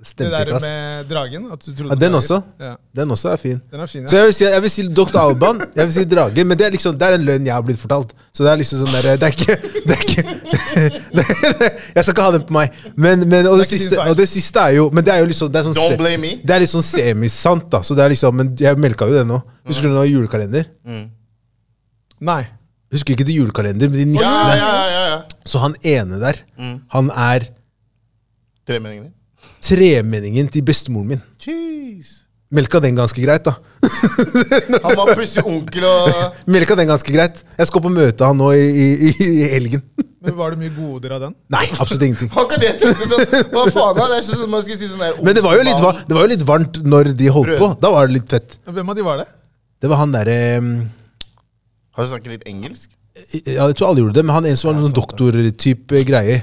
Ah, 0.00 0.12
Det 0.16 0.30
der 0.32 0.60
med 0.60 1.08
dragen. 1.10 1.42
At 1.52 1.60
du 1.66 1.82
Ja, 1.88 1.94
den 1.94 2.14
også. 2.14 2.42
Ja, 2.58 2.74
Den 2.96 3.10
også 3.10 3.28
er 3.32 3.36
fin. 3.36 3.60
den 3.70 3.80
er 3.80 3.86
fin, 3.86 4.06
Så 4.08 4.16
jeg 4.16 4.24
vil 4.26 4.34
si, 4.34 4.44
jeg 4.44 4.62
vil 4.62 4.70
si 4.70 4.82
Dr. 4.88 5.18
Alban, 5.20 5.60
jeg 5.76 5.84
vil 5.86 5.92
si 5.92 6.04
dragen, 6.04 6.46
men 6.48 6.56
det 6.58 6.66
er 6.66 6.70
liksom, 6.70 6.96
det 6.98 7.08
er 7.08 7.14
en 7.18 7.24
løgn 7.26 7.44
jeg 7.46 7.52
har 7.54 7.62
blitt 7.62 7.78
fortalt. 7.78 8.14
Så 8.32 8.44
det 8.44 8.52
er 8.52 8.56
liksom 8.62 8.80
sånn 8.80 8.94
der, 8.96 9.16
det 9.20 9.28
er 9.28 9.34
ikke, 9.36 9.56
det 9.86 9.96
er 9.96 10.04
ikke 10.06 10.24
det 11.16 11.24
er, 11.24 11.76
Jeg 11.96 12.04
skal 12.04 12.14
ikke 12.14 12.22
ha 12.22 12.32
den 12.38 12.46
på 12.48 12.56
meg. 12.56 12.72
Men, 12.96 13.28
men, 13.28 13.46
og, 13.46 13.58
det 13.60 13.66
er 13.66 13.70
siste, 13.76 14.00
og 14.00 14.16
det 14.16 14.28
siste 14.28 14.60
er 14.60 14.76
jo 14.78 14.88
Men 14.94 15.04
det 15.04 15.12
er 15.14 15.18
jo 15.20 15.26
liksom 15.26 15.52
det 15.52 15.60
er 15.60 15.68
sånn, 15.68 15.76
Don't 15.76 16.00
blame 16.00 16.22
me. 16.24 16.32
Det 16.44 16.54
er 16.56 16.64
litt 16.64 16.72
sånn 16.72 16.86
semisant, 16.86 17.68
da. 17.70 17.82
Så 17.84 17.94
det 17.98 18.04
er 18.06 18.14
liksom, 18.14 18.34
men 18.40 18.54
jeg 18.58 18.80
melka 18.80 19.04
jo 19.10 19.14
det 19.20 19.26
nå. 19.28 19.42
Husker 19.68 19.90
du 19.92 19.94
nå 19.98 20.06
julekalender? 20.08 20.64
Nei. 22.20 22.42
Husker 22.90 23.14
ikke 23.14 23.28
det 23.28 23.36
julekalender, 23.36 23.88
men 23.92 24.00
de 24.00 24.04
nissene. 24.16 24.56
ja, 24.56 24.80
ja, 24.90 25.04
ja. 25.12 25.22
Så 25.46 25.58
han 25.62 25.74
ene 25.84 26.18
der, 26.24 26.40
han 26.96 27.10
er 27.14 27.50
Tremenningen 28.66 29.04
din. 29.08 29.14
Tremenningen 29.64 30.48
til 30.52 30.64
bestemoren 30.66 31.14
min. 31.14 31.22
Jeez. 31.44 32.20
Melka 32.50 32.80
den 32.82 32.96
ganske 32.98 33.22
greit, 33.22 33.46
da. 33.46 33.52
Han 34.84 34.96
var 34.98 35.12
plutselig 35.14 35.44
onkel 35.46 35.84
og 35.86 36.08
Melka 36.50 36.74
den 36.78 36.88
ganske 36.90 37.12
greit. 37.14 37.44
Jeg 37.58 37.68
skal 37.70 37.84
på 37.84 37.92
møte 37.94 38.26
han 38.26 38.40
nå 38.40 38.48
i, 38.58 38.88
i, 39.06 39.10
i 39.22 39.44
helgen. 39.52 39.84
Men 40.24 40.34
var 40.36 40.52
det 40.52 40.60
mye 40.64 40.72
goder 40.74 41.14
av 41.16 41.22
den? 41.28 41.36
Nei, 41.54 41.62
absolutt 41.80 42.02
ingenting. 42.08 42.28
Det 42.60 42.90
sånn 42.98 43.22
Hva 43.54 43.62
faen 43.70 43.94
da? 43.96 44.08
Det 44.10 44.18
er 44.18 44.24
ikke 44.24 44.40
sånn 44.42 44.50
man 44.52 44.64
skal 44.66 44.80
si 44.80 44.88
sånn 44.90 45.04
der 45.04 45.20
Men 45.24 45.36
det 45.38 45.44
var 45.46 45.56
jo 45.56 45.62
litt, 45.64 45.84
det 46.10 46.16
var 46.18 46.26
jo 46.26 46.32
litt 46.34 46.44
varmt 46.48 46.80
når 46.84 47.12
de 47.16 47.30
holdt 47.32 47.54
på. 47.62 47.70
Da 47.80 47.92
var 47.94 48.10
det 48.10 48.18
litt 48.18 48.34
fett. 48.34 48.58
Hvem 48.68 48.90
av 48.92 48.98
de 48.98 49.06
var 49.06 49.22
det? 49.22 49.28
Det 49.80 49.88
var 49.88 50.02
han 50.02 50.12
derre 50.12 50.36
um, 50.60 50.72
Har 51.96 52.04
du 52.04 52.10
snakket 52.10 52.34
litt 52.34 52.50
engelsk? 52.50 52.90
ja, 53.32 53.68
Jeg 53.70 53.78
tror 53.78 53.90
alle 53.90 54.04
gjorde 54.04 54.18
det, 54.18 54.26
men 54.26 54.36
han 54.36 54.50
en 54.50 54.58
som 54.58 54.72
var 54.72 54.80
noen 54.80 54.94
doktortype 54.96 56.04
greie. 56.08 56.42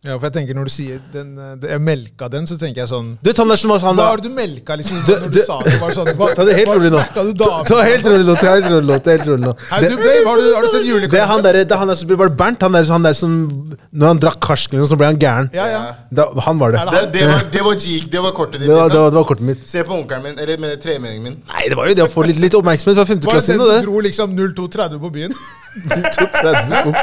Ja, 0.00 0.14
for 0.16 0.30
jeg 0.30 0.32
tenker 0.32 0.56
Når 0.56 0.68
du 0.70 0.72
sier 0.72 1.00
den, 1.12 1.34
eh, 1.36 1.64
jeg 1.74 1.80
melka 1.84 2.24
den, 2.32 2.46
så 2.48 2.56
tenker 2.56 2.80
jeg 2.80 2.88
sånn 2.88 3.08
Du 3.20 3.28
han 3.36 3.50
var 3.52 3.58
sånn 3.60 3.72
Hva 3.74 3.90
da 3.98 4.06
det 4.16 4.30
du 4.30 4.32
melka 4.32 4.76
liksom 4.80 5.02
Du- 5.04 5.12
når 5.12 5.28
du 5.28 5.34
du- 5.36 5.44
sa 5.44 5.58
det? 5.60 5.74
Var 5.76 5.92
sånn, 5.92 6.08
hva, 6.20 6.28
Ta 6.38 6.44
det 6.48 6.54
helt 6.56 6.70
rolig 6.72 6.92
nå. 6.94 7.02
du 7.20 7.34
Ta, 7.36 7.82
helt 7.84 8.06
rolig 8.08 8.24
nå. 8.24 8.36
ta 8.40 8.54
helt 8.54 8.64
rolig 8.72 8.86
nå, 8.88 8.96
ta 9.04 9.10
helt 9.12 9.28
rolig 9.28 9.44
nå. 9.44 9.52
Hei, 9.68 9.80
Det, 9.82 9.90
du, 9.90 9.96
ble, 10.00 10.14
har, 10.24 10.40
du, 10.40 10.54
har 10.56 10.62
du 10.64 10.68
sett 10.72 11.10
det 11.12 11.20
er 11.20 11.28
han 11.28 11.44
der, 11.44 11.52
det 11.68 11.76
er 11.76 11.82
han 11.82 11.92
der 11.92 12.00
som 12.00 12.08
ble, 12.08 12.16
var 12.16 12.32
det 12.32 12.36
Bernt? 12.40 12.64
Han 12.64 12.72
der, 12.72 12.88
han 12.88 13.04
der 13.04 13.12
som 13.12 13.76
Når 13.92 14.06
han 14.14 14.22
drakk 14.24 14.40
karsken, 14.40 14.80
så 14.88 14.96
ble 14.96 15.10
han 15.10 15.20
gæren. 15.20 15.52
Ja, 15.52 15.68
ja. 15.68 15.82
Da, 16.08 16.30
han 16.48 16.58
var 16.58 16.72
det. 16.72 16.80
Det, 16.80 17.04
det, 17.20 17.28
var, 17.28 17.44
det 17.52 17.64
var 17.68 17.74
G, 17.84 18.00
det 18.08 18.22
var 18.24 18.32
kortet 18.32 18.60
ditt. 18.60 18.68
Det 18.70 18.74
var, 18.74 18.88
det 18.88 18.96
liksom. 18.96 19.02
var, 19.04 19.10
det 19.10 19.20
var 19.20 19.28
kortet 19.28 19.46
mitt. 19.52 19.68
Se 19.68 19.84
på 19.84 19.98
onkelen 20.00 20.22
min, 20.24 20.38
eller 20.40 20.56
med 20.64 20.80
tremenningen 20.80 21.28
min. 21.28 21.36
Nei, 21.52 21.68
det 21.68 21.76
var 21.76 21.92
jo 21.92 21.98
det 22.00 22.06
å 22.08 22.12
få 22.12 22.24
litt, 22.24 22.40
litt 22.40 22.56
oppmerksomhet 22.56 22.96
fra 22.96 23.04
Var 23.04 23.40
det 23.40 23.46
den 23.52 23.58
du 23.60 23.90
dro 23.90 24.00
liksom 24.08 24.32
02.30 24.32 24.96
på 25.04 25.12
byen? 25.12 25.36
230 25.74 26.90
opp. 26.90 26.96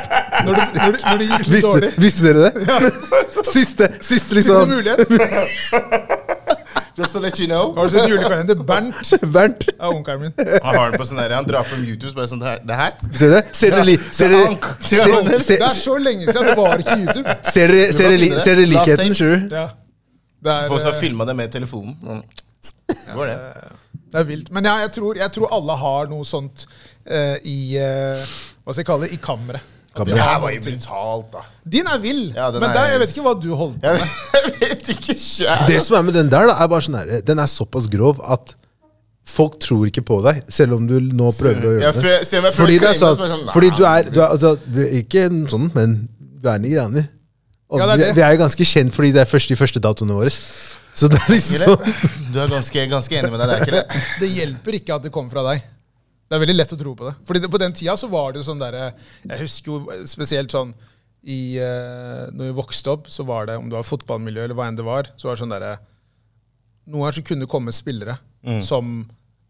Når, 0.46 0.54
du, 0.54 0.62
når, 0.78 0.92
det, 0.92 1.04
når 1.06 1.18
det 1.22 1.28
gikk 1.32 1.48
Visste, 1.48 1.68
dårlig? 1.68 1.92
visste 1.98 2.28
dere 2.28 2.40
det? 2.44 2.52
Siste, 3.48 3.54
siste 3.54 3.88
Siste 4.10 4.36
liksom 4.36 4.70
mulighet. 4.70 5.08
Just 6.98 7.14
to 7.14 7.20
let 7.20 7.40
you 7.40 7.46
know. 7.48 7.76
Har 7.76 7.86
du 7.86 7.90
sett 7.94 8.10
julekalender? 8.10 8.56
Bernt 8.56 9.12
Bernt. 9.34 9.68
er 9.80 9.88
onkelen 9.94 10.22
min. 10.22 10.32
Han 10.64 10.76
har 10.76 10.90
den 10.90 10.98
på 10.98 11.06
sånn 11.06 11.20
her, 11.22 11.36
han 11.38 11.46
drar 11.46 11.68
fram 11.68 11.84
YouTube 11.86 12.16
bare 12.18 12.30
sånn 12.32 12.42
det 12.42 12.50
her. 12.50 12.64
Det 12.66 12.80
her? 12.80 12.96
Ser 13.20 13.34
dere? 13.36 13.44
Ser 13.60 13.76
dere, 13.76 13.86
li, 13.86 13.98
ser 14.18 14.34
dere, 14.34 14.56
ser, 14.82 15.14
Det 15.28 15.42
ser, 15.46 15.62
er 15.68 15.76
så 15.78 15.98
lenge 16.02 16.26
siden. 16.32 16.50
Det 16.50 16.56
var 16.58 16.82
ikke 16.82 16.98
YouTube. 17.04 17.36
ser 17.52 17.74
dere, 17.76 17.92
ser 17.94 18.10
dere, 18.10 18.22
li- 18.24 18.32
ser 18.34 18.58
dere 18.58 18.72
likheten, 18.74 19.14
Sure. 19.18 19.40
Ja. 19.54 19.68
Folk 20.48 20.82
som 20.82 20.90
har 20.90 20.96
eh, 20.96 21.00
filma 21.04 21.26
det 21.30 21.38
med 21.38 21.54
telefonen. 21.54 21.94
Mm. 22.02 22.24
Det 22.90 23.16
var 23.20 23.30
det. 23.30 23.38
det 24.12 24.20
er 24.24 24.28
vilt. 24.34 24.52
Men 24.58 24.66
ja, 24.66 24.76
jeg, 24.88 24.92
tror, 24.98 25.22
jeg 25.22 25.34
tror 25.38 25.54
alle 25.54 25.78
har 25.86 26.10
noe 26.10 26.26
sånt 26.26 26.66
uh, 27.12 27.38
i 27.46 27.78
eh, 27.78 28.38
Hva 28.68 28.74
skal 28.76 28.84
jeg 28.84 28.88
kalle 28.90 29.08
det? 29.08 29.16
I 29.16 29.20
kammeret. 29.24 29.74
Det 29.98 30.20
her 30.20 30.40
var 30.44 30.52
jo 30.52 30.60
brutalt, 30.62 31.30
da. 31.34 31.42
Din 31.66 31.88
er 31.90 32.00
vill, 32.04 32.34
Ja, 32.36 32.52
men 32.52 32.68
er- 32.68 32.74
der, 32.76 32.90
jeg 32.92 33.00
vet 33.02 33.14
ikke 33.16 33.24
hva 33.26 33.34
du 33.42 33.48
holdt 33.56 33.78
på 33.82 33.94
med. 33.96 34.02
jeg 34.36 34.52
vet 34.60 34.90
ikke 34.94 35.16
sjæl. 35.18 35.64
Det 35.72 35.78
som 35.82 35.96
er 35.98 36.04
med 36.10 36.18
den 36.20 36.30
der, 36.30 36.50
da, 36.52 36.58
er 36.60 36.68
bare 36.70 36.86
sånn 36.86 36.98
her, 37.00 37.22
den 37.26 37.40
er 37.40 37.48
såpass 37.50 37.88
grov 37.90 38.20
at 38.28 38.54
folk 39.28 39.56
tror 39.64 39.88
ikke 39.88 40.04
på 40.06 40.20
deg, 40.28 40.44
selv 40.52 40.76
om 40.78 40.86
du 40.88 41.00
nå 41.00 41.32
prøver 41.40 41.64
å 41.64 41.72
gjøre 41.78 41.94
det. 41.96 42.18
selv 42.28 42.50
Fordi, 42.60 42.76
det 42.84 42.92
er 42.92 43.00
sånn, 43.00 43.18
sånn, 43.18 43.48
fordi 43.56 43.72
du 43.80 43.82
er, 43.88 44.12
du 44.12 44.20
er 44.22 44.28
altså, 44.28 44.54
du 44.68 44.82
er 44.84 44.94
Ikke 45.00 45.24
en 45.28 45.42
sånn, 45.52 45.72
men 45.76 45.96
du 46.44 46.52
er 46.52 46.60
nigerianer. 46.64 47.08
Og 47.72 47.82
Ja, 47.82 47.88
det 47.90 47.96
er 47.98 48.04
vi, 48.04 48.20
vi 48.20 48.26
er 48.28 48.36
jo 48.36 48.42
ganske 48.44 48.68
kjent 48.68 48.94
fordi 48.96 49.10
det 49.16 49.24
er 49.24 49.32
først, 49.32 49.50
de 49.52 49.58
første 49.60 49.82
datoene 49.84 50.16
våre. 50.20 50.36
Så 50.98 51.10
det 51.12 51.20
er 51.24 51.34
liksom 51.34 51.64
sånn 51.64 52.32
Du 52.34 52.40
er 52.44 52.52
ganske, 52.52 52.86
ganske 52.92 53.18
enig 53.20 53.32
med 53.34 53.42
deg, 53.44 53.50
det 53.50 53.58
er 53.58 53.66
ikke 53.66 53.80
det? 53.80 54.04
Det 54.22 54.30
hjelper 54.36 54.80
ikke 54.80 54.96
at 55.00 55.08
det 55.08 55.12
kommer 55.16 55.34
fra 55.36 55.44
deg. 55.50 55.66
Det 56.28 56.36
er 56.36 56.44
veldig 56.44 56.58
lett 56.58 56.76
å 56.76 56.80
tro 56.80 56.94
på 57.00 57.08
det. 57.08 57.14
Fordi 57.28 57.42
det, 57.44 57.50
På 57.52 57.60
den 57.62 57.76
tida 57.76 57.96
så 58.00 58.10
var 58.12 58.34
det 58.34 58.42
jo 58.42 58.48
sånn 58.50 58.60
derre 58.60 58.90
Jeg 59.24 59.40
husker 59.46 59.72
jo 59.72 60.08
spesielt 60.10 60.52
sånn 60.52 60.74
i, 61.24 61.58
uh, 61.60 62.28
Når 62.36 62.50
vi 62.50 62.58
vokste 62.58 62.94
opp, 62.94 63.08
så 63.12 63.24
var 63.28 63.48
det, 63.50 63.56
om 63.60 63.70
det 63.72 63.78
var 63.80 63.88
fotballmiljø 63.88 64.44
eller 64.46 64.58
hva 64.58 64.68
enn 64.70 64.80
det 64.80 64.86
var, 64.88 65.10
så 65.16 65.30
var 65.30 65.38
det 65.38 65.44
sånn 65.44 65.56
derre 65.56 65.74
Noen 66.88 67.06
ganger 67.06 67.18
så 67.20 67.26
kunne 67.28 67.44
det 67.48 67.52
komme 67.52 67.74
spillere 67.76 68.20
som 68.64 69.02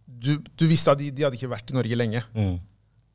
du, 0.07 0.39
du 0.57 0.63
visste 0.65 0.89
at 0.89 0.97
de, 0.97 1.11
de 1.13 1.25
hadde 1.25 1.37
ikke 1.37 1.51
vært 1.51 1.69
i 1.69 1.75
Norge 1.77 1.97
lenge. 1.99 2.23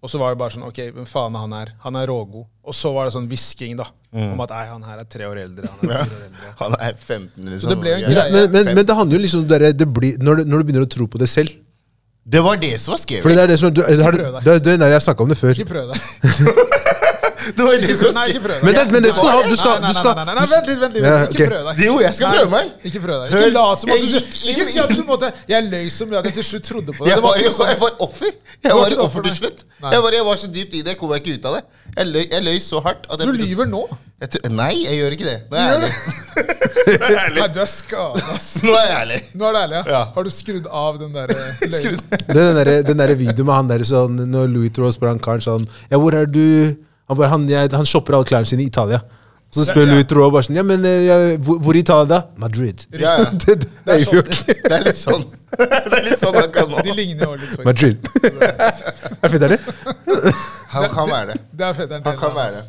Og 0.03 0.11
så 0.11 0.19
var 0.19 0.35
det 0.35 0.39
bare 0.39 0.55
sånn 0.55 0.67
Ok, 0.67 0.79
hvem 0.95 1.07
faen 1.09 1.35
er 1.35 1.45
han 1.45 1.55
her? 1.57 1.73
Han 1.83 1.99
er 1.99 2.07
rågod. 2.11 2.47
Og 2.67 2.77
så 2.77 2.93
var 2.95 3.09
det 3.09 3.15
sånn 3.17 3.27
hvisking 3.31 3.77
da, 3.79 3.89
om 4.15 4.41
at 4.45 4.55
nei, 4.55 4.63
han 4.71 4.87
her 4.87 5.03
er 5.03 5.09
tre 5.11 5.27
år 5.31 5.41
eldre. 5.45 5.71
Han 5.81 5.91
er 5.91 6.01
år 6.07 6.25
eldre. 6.29 6.53
Han 6.61 6.77
er 6.79 6.95
15, 6.95 7.29
liksom. 7.49 7.65
Så 7.65 7.73
det 7.73 7.79
ble 7.83 7.97
en 7.97 8.07
greie. 8.07 8.31
men, 8.35 8.49
men, 8.55 8.71
men 8.79 8.87
det 8.87 8.97
handler 8.99 9.19
jo 9.19 9.25
liksom 9.25 9.45
det, 9.51 9.61
det 9.79 9.89
blir, 9.91 10.19
når, 10.23 10.43
du, 10.43 10.51
når 10.51 10.63
du 10.63 10.69
begynner 10.71 10.87
å 10.87 10.93
tro 10.97 11.07
på 11.11 11.23
det 11.23 11.31
selv. 11.31 11.55
Det 12.25 12.43
var 12.45 12.57
det 12.57 12.81
som 12.81 12.93
var 12.95 13.01
skrevet. 13.03 13.23
Fordi 13.23 13.35
det 13.35 13.43
er 13.43 13.51
det 13.51 13.59
som 13.59 13.73
du, 13.75 13.83
har, 13.83 14.15
deg. 14.15 14.45
det, 14.47 14.59
det, 14.65 14.77
nei, 14.79 14.93
Jeg 14.93 15.03
snakka 15.03 15.25
om 15.25 15.33
det 15.33 15.39
før. 15.41 15.57
Ikke 15.57 15.73
prøv 15.73 15.91
deg. 15.91 15.99
Det 17.57 17.65
var 17.67 17.79
det 17.83 17.97
som 17.99 18.15
Nei, 18.17 18.27
ikke 18.33 18.43
prøv 18.45 18.55
deg. 18.57 18.65
Men 18.67 18.77
det, 18.77 18.85
men 18.95 19.05
det 19.07 19.13
skal 19.17 19.27
du 19.27 19.33
ha. 19.33 19.43
Du 19.49 19.57
skal, 19.59 19.73
Nei, 19.73 19.81
du 19.81 19.87
nei, 19.87 19.95
skal, 19.99 20.15
nei, 20.19 20.25
nei, 20.29 20.35
nei, 20.39 20.47
vent 20.53 20.71
litt, 20.71 20.81
vent 20.83 20.97
litt. 20.97 21.07
Vent. 21.07 21.35
Ikke 21.35 21.49
prøv 21.51 21.69
deg. 21.69 21.83
Jo, 21.87 21.97
jeg 22.05 22.19
skal 22.19 22.37
prøve 22.37 22.53
meg. 22.53 22.71
Ikke 22.91 23.03
prøv 23.07 23.23
deg. 23.23 23.35
Ikke 23.39 23.51
la 23.57 23.65
som 23.81 23.93
at 23.95 24.05
du 24.05 24.17
Ikke 24.53 24.69
si 24.69 24.83
at 24.83 24.93
du 24.93 25.01
på 25.01 25.03
en 25.03 25.11
måte 25.11 25.33
Jeg 25.51 25.69
løy 25.73 25.91
så 25.95 26.09
mye 26.09 26.23
at 26.23 26.31
jeg 26.31 26.39
til 26.39 26.49
slutt 26.53 26.69
trodde 26.71 26.97
på 26.97 27.05
det. 27.05 27.11
Jeg 27.13 27.21
det 27.21 27.27
var, 27.27 27.37
jeg, 27.41 27.51
ikke 27.51 27.53
var, 27.53 27.59
sånn. 27.59 27.73
jeg 27.73 27.83
var 27.83 28.07
offer. 28.07 28.33
Jeg 28.63 28.79
var 28.79 28.87
ikke 28.87 28.99
et 28.99 29.05
offer, 29.09 29.27
til 29.29 29.37
slutt. 29.41 29.67
Jeg, 29.83 30.07
var, 30.07 30.17
jeg 30.19 30.29
var 30.31 30.41
så 30.45 30.53
dypt 30.57 30.73
i 30.79 30.83
det, 30.83 30.95
jeg 30.95 31.01
kom 31.01 31.13
meg 31.13 31.23
ikke 31.23 31.39
ut 31.39 31.51
av 31.51 31.59
det. 31.59 31.63
Jeg 31.99 32.11
løy, 32.13 32.25
jeg 32.25 32.47
løy 32.49 32.59
så 32.65 32.83
hardt 32.87 33.07
at 33.11 33.21
jeg 33.21 33.33
Du 33.33 33.43
lyver 33.43 33.69
nå. 33.69 33.85
Nei, 34.55 34.75
jeg 34.85 35.01
gjør 35.01 35.15
ikke 35.17 35.27
det. 35.27 35.39
Nå 35.51 35.59
er 35.59 35.83
Du 35.83 35.87
jeg 36.93 37.19
ærlig. 37.25 37.41
Nei, 37.41 37.49
du 37.53 37.59
er 37.63 37.71
skada, 37.71 38.23
ass. 38.37 38.49
Nå 38.65 38.71
er 38.77 38.87
jeg 38.87 38.95
ærlig. 39.01 39.19
Nå 39.35 39.49
er 39.49 39.57
du 39.57 39.59
ærlig, 39.63 39.77
ja. 39.81 39.83
Ja. 39.97 40.03
Har 40.15 40.29
du 40.29 40.31
skrudd 40.33 40.69
av 40.71 41.01
den 41.01 41.17
der 41.17 41.35
eh, 41.35 41.65
løgnen? 41.73 42.01
Er 42.23 42.73
den 42.87 43.03
der, 43.03 43.03
der 43.03 43.15
videoen 43.19 43.49
med 43.49 43.55
han 43.57 43.73
der 43.73 43.85
sånn 43.89 44.23
Når 44.31 44.49
Louis 44.53 44.73
Theroux 44.75 44.95
spør 44.97 45.13
han 45.13 45.21
karen 45.23 45.45
sånn 45.45 45.67
Ja, 45.91 45.99
hvor 45.99 46.15
er 46.17 46.31
du? 46.31 46.45
Han, 47.13 47.19
bare, 47.21 47.33
han, 47.35 47.49
jeg, 47.51 47.73
han 47.77 47.89
shopper 47.89 48.17
alle 48.19 48.29
klærne 48.29 48.49
sine 48.49 48.65
i 48.65 48.71
Italia. 48.73 49.03
Så 49.53 49.67
spør 49.69 49.85
Ja, 49.85 49.89
ja. 49.91 49.95
Louis 49.99 50.33
bare 50.33 50.43
sånn 50.47 50.57
Ja, 50.57 50.63
men 50.65 50.85
eh, 50.89 51.03
ja, 51.05 51.17
hvor, 51.45 51.59
hvor 51.61 51.77
i 51.77 51.83
Italia 51.85 52.09
da? 52.09 52.21
Madrid. 52.41 52.87
Ja, 52.97 53.19
ja. 53.21 53.27
det, 53.45 53.57
det, 53.61 53.69
det 53.85 53.97
er 53.99 54.05
sånn, 54.09 54.31
Det 54.49 54.77
er 54.79 54.87
litt 54.87 55.01
sånn. 55.01 55.27
Det 55.61 55.99
er 55.99 56.07
litt 56.07 56.23
sånn 56.23 56.39
akkurat 56.41 56.87
De 56.87 56.89
nå. 56.89 56.97
ligner 56.97 57.27
jo 57.27 57.35
litt. 57.37 57.51
faktisk. 57.59 57.67
Madrid. 57.69 57.99
er 59.23 59.35
fett, 59.35 59.45
din? 59.53 60.39
Han 60.73 60.87
kan 60.95 61.11
være 61.11 61.27
det. 61.35 61.41
Det 61.53 61.67
er 61.69 61.77
fetteren 61.83 62.07
Han 62.09 62.17
kan 62.23 62.33
være 62.39 62.55
det. 62.57 62.63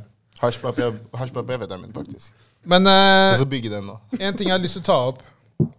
Hasjpapir 0.43 0.91
Hasjpapir 1.21 1.55
er 1.55 1.63
fetteren 1.63 1.85
min, 1.85 1.93
faktisk. 1.95 2.33
Men 2.67 2.83
nå. 2.83 3.95
en 4.19 4.35
ting 4.35 4.49
jeg 4.49 4.55
har 4.55 4.63
lyst 4.63 4.75
til 4.79 4.83
å 4.83 4.87
ta 4.89 4.99
opp. 5.13 5.23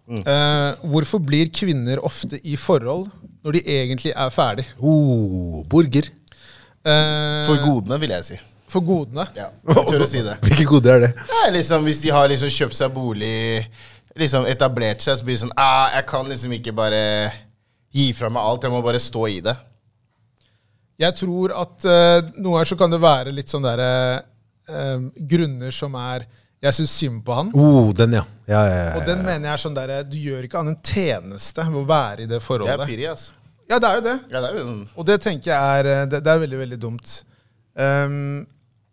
Eh, 0.09 0.81
hvorfor 0.89 1.21
blir 1.21 1.53
kvinner 1.53 2.01
ofte 2.05 2.39
i 2.41 2.57
forhold 2.57 3.07
når 3.45 3.59
de 3.59 3.63
egentlig 3.77 4.13
er 4.17 4.33
ferdig? 4.33 4.65
Oh, 4.81 5.61
burger. 5.69 6.09
Uh, 6.85 7.45
For 7.45 7.61
godene, 7.61 7.97
vil 8.01 8.13
jeg 8.13 8.25
si. 8.25 8.41
For 8.71 8.81
godene. 8.85 9.27
Ja, 9.37 9.51
jeg 9.69 9.85
tør 9.89 10.03
å 10.05 10.09
si 10.09 10.23
det. 10.25 10.39
Hvilke 10.45 10.65
goder 10.69 10.97
er 10.97 11.03
det? 11.05 11.11
Ja, 11.29 11.43
liksom, 11.53 11.85
hvis 11.85 12.01
de 12.01 12.13
har 12.15 12.29
liksom 12.31 12.49
kjøpt 12.51 12.77
seg 12.79 12.93
bolig, 12.95 13.35
liksom 14.17 14.47
etablert 14.49 15.05
seg, 15.05 15.19
så 15.19 15.27
blir 15.27 15.37
det 15.37 15.43
sånn 15.43 15.53
ah, 15.59 15.91
Jeg 15.93 16.07
kan 16.09 16.27
liksom 16.29 16.55
ikke 16.57 16.73
bare 16.75 17.01
gi 17.95 18.09
fra 18.17 18.31
meg 18.33 18.43
alt, 18.43 18.65
jeg 18.65 18.73
må 18.73 18.81
bare 18.83 18.99
stå 18.99 19.27
i 19.31 19.39
det. 19.45 19.55
Jeg 20.99 21.15
tror 21.19 21.53
at 21.55 21.85
uh, 21.87 22.31
noen 22.37 22.55
ganger 22.55 22.71
så 22.71 22.77
kan 22.79 22.93
det 22.93 23.01
være 23.03 23.35
litt 23.35 23.51
sånn 23.51 23.65
derre 23.65 23.91
uh, 24.71 25.07
grunner 25.15 25.75
som 25.75 25.95
er 25.99 26.25
Jeg 26.63 26.77
syns 26.77 26.93
synd 26.97 27.23
på 27.27 27.35
han. 27.35 27.51
Oh, 27.53 27.91
den, 27.95 28.15
ja. 28.15 28.23
ja, 28.47 28.61
ja, 28.63 28.77
ja, 28.79 28.93
Og 28.97 29.07
den 29.07 29.23
mener 29.25 29.49
jeg 29.49 29.53
er 29.57 29.63
sånn 29.65 29.75
derre 29.75 29.99
Du 30.07 30.15
gjør 30.17 30.47
ikke 30.47 30.61
annen 30.61 30.77
en 30.77 30.87
tjeneste 30.87 31.65
ved 31.67 31.81
å 31.81 31.85
være 31.89 32.23
i 32.23 32.29
det 32.29 32.39
Jeg 32.39 32.41
er 32.41 32.47
forholdet. 32.47 32.87
pirrig, 32.87 33.09
ass. 33.11 33.27
Ja, 33.67 33.79
det 33.81 33.89
er 33.89 33.99
jo 33.99 34.05
det. 34.05 34.15
Ja, 34.31 34.39
det 34.39 34.47
er 34.47 34.57
jo 34.59 34.65
sånn 34.69 34.81
Og 34.95 35.07
det 35.09 35.19
tenker 35.25 35.51
jeg 35.51 35.79
er 35.81 35.91
eh, 35.91 36.03
Det, 36.07 36.21
det 36.23 36.31
er 36.31 36.41
veldig, 36.45 36.59
veldig 36.63 36.79
dumt. 36.81 37.15
Um, 37.75 38.45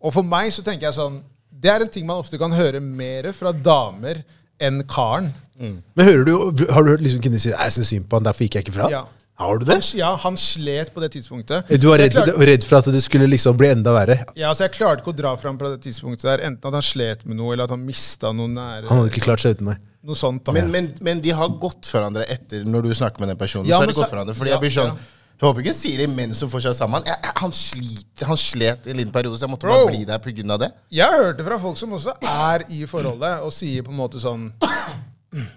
og 0.02 0.12
for 0.12 0.26
meg 0.26 0.52
så 0.54 0.64
tenker 0.66 0.88
jeg 0.90 0.96
sånn 0.98 1.20
Det 1.62 1.70
er 1.70 1.84
en 1.84 1.88
ting 1.94 2.06
man 2.08 2.18
ofte 2.18 2.38
kan 2.40 2.50
høre 2.52 2.80
mer 2.82 3.30
fra 3.36 3.52
damer 3.54 4.24
enn 4.62 4.82
karen. 4.90 5.32
Men 5.58 6.04
hører 6.06 6.24
du, 6.26 6.32
har 6.72 6.82
du 6.82 6.90
hørt 6.90 7.02
liksom 7.04 7.22
kunne 7.22 7.38
si 7.38 7.50
Jeg 7.52 7.72
syns 7.74 7.90
synd 7.92 8.08
på 8.10 8.18
han, 8.18 8.24
derfor 8.26 8.42
gikk 8.48 8.56
jeg 8.58 8.66
ikke 8.66 8.74
fra? 8.80 8.88
Ja. 8.90 9.04
Har 9.42 9.58
du 9.58 9.64
det? 9.66 9.78
Ja, 9.96 10.10
han 10.22 10.36
slet 10.38 10.90
på 10.94 11.00
det 11.02 11.08
tidspunktet. 11.14 11.70
Du 11.80 11.86
var 11.88 11.98
redd, 12.02 12.12
klarte- 12.14 12.34
redd 12.46 12.66
for 12.68 12.78
at 12.82 12.88
det 12.94 13.00
skulle 13.02 13.26
liksom 13.30 13.56
bli 13.58 13.70
enda 13.72 13.94
verre? 13.94 14.18
Ja, 14.38 14.50
altså 14.50 14.66
Jeg 14.66 14.74
klarte 14.76 15.02
ikke 15.02 15.14
å 15.14 15.16
dra 15.22 15.32
fram 15.40 15.56
på 15.58 15.70
det 15.72 15.80
tidspunktet 15.86 16.26
der. 16.28 16.44
Enten 16.46 16.68
at 16.68 16.76
han 16.78 16.84
slet 16.84 17.24
med 17.26 17.38
noe, 17.40 17.54
eller 17.54 17.64
at 17.64 17.72
han 17.74 17.82
mista 17.86 18.30
noen 18.36 18.54
nære. 18.58 18.86
Han 18.90 19.00
hadde 19.00 19.10
ikke 19.14 19.24
klart 19.24 19.42
seg 19.42 19.56
uten 19.56 19.70
meg. 19.72 19.80
Noe 20.02 20.18
sånt. 20.18 20.44
da. 20.46 20.52
men, 20.54 20.70
men, 20.74 20.90
men 21.00 21.22
de 21.24 21.30
har 21.38 21.48
gått 21.62 21.86
for 21.88 21.98
hverandre 22.00 22.26
etter 22.30 22.64
når 22.68 22.90
du 22.90 22.94
snakker 22.98 23.22
med 23.24 23.32
den 23.32 23.40
personen. 23.40 23.66
Ja, 23.70 23.78
så 23.80 23.86
har 23.86 23.90
de 23.90 23.96
gått 23.96 24.02
så- 24.04 24.10
for 24.10 24.16
hverandre. 24.18 24.34
Fordi 24.38 24.50
ja, 24.52 24.58
jeg 24.58 24.64
blir 24.66 24.74
sånn 24.76 24.92
ja. 24.92 25.10
Jeg 25.42 25.48
håper 25.48 25.64
ikke 25.64 25.74
Siri 25.74 26.05
mens 26.07 26.38
hun 26.44 26.50
får 26.52 26.61
seg 26.68 26.74
sammen. 26.76 27.02
Jeg, 27.02 27.18
jeg, 27.18 27.33
han, 27.42 27.52
sliter, 27.59 28.26
han 28.31 28.38
slet 28.38 28.85
en 28.87 29.00
liten 29.00 29.11
periode, 29.11 29.35
så 29.40 29.48
jeg 29.48 29.50
måtte 29.50 29.66
Bro. 29.66 29.74
bare 29.74 29.88
bli 29.90 30.05
der 30.07 30.20
pga. 30.22 30.59
det. 30.62 30.68
Jeg 30.94 31.11
har 31.11 31.24
hørt 31.24 31.40
det 31.40 31.46
fra 31.48 31.57
folk 31.59 31.81
som 31.81 31.96
også 31.96 32.14
er 32.31 32.62
i 32.70 32.85
forholdet, 32.87 33.40
og 33.42 33.50
sier 33.50 33.83
på 33.83 33.90
en 33.90 33.98
måte 33.98 34.22
sånn 34.22 34.52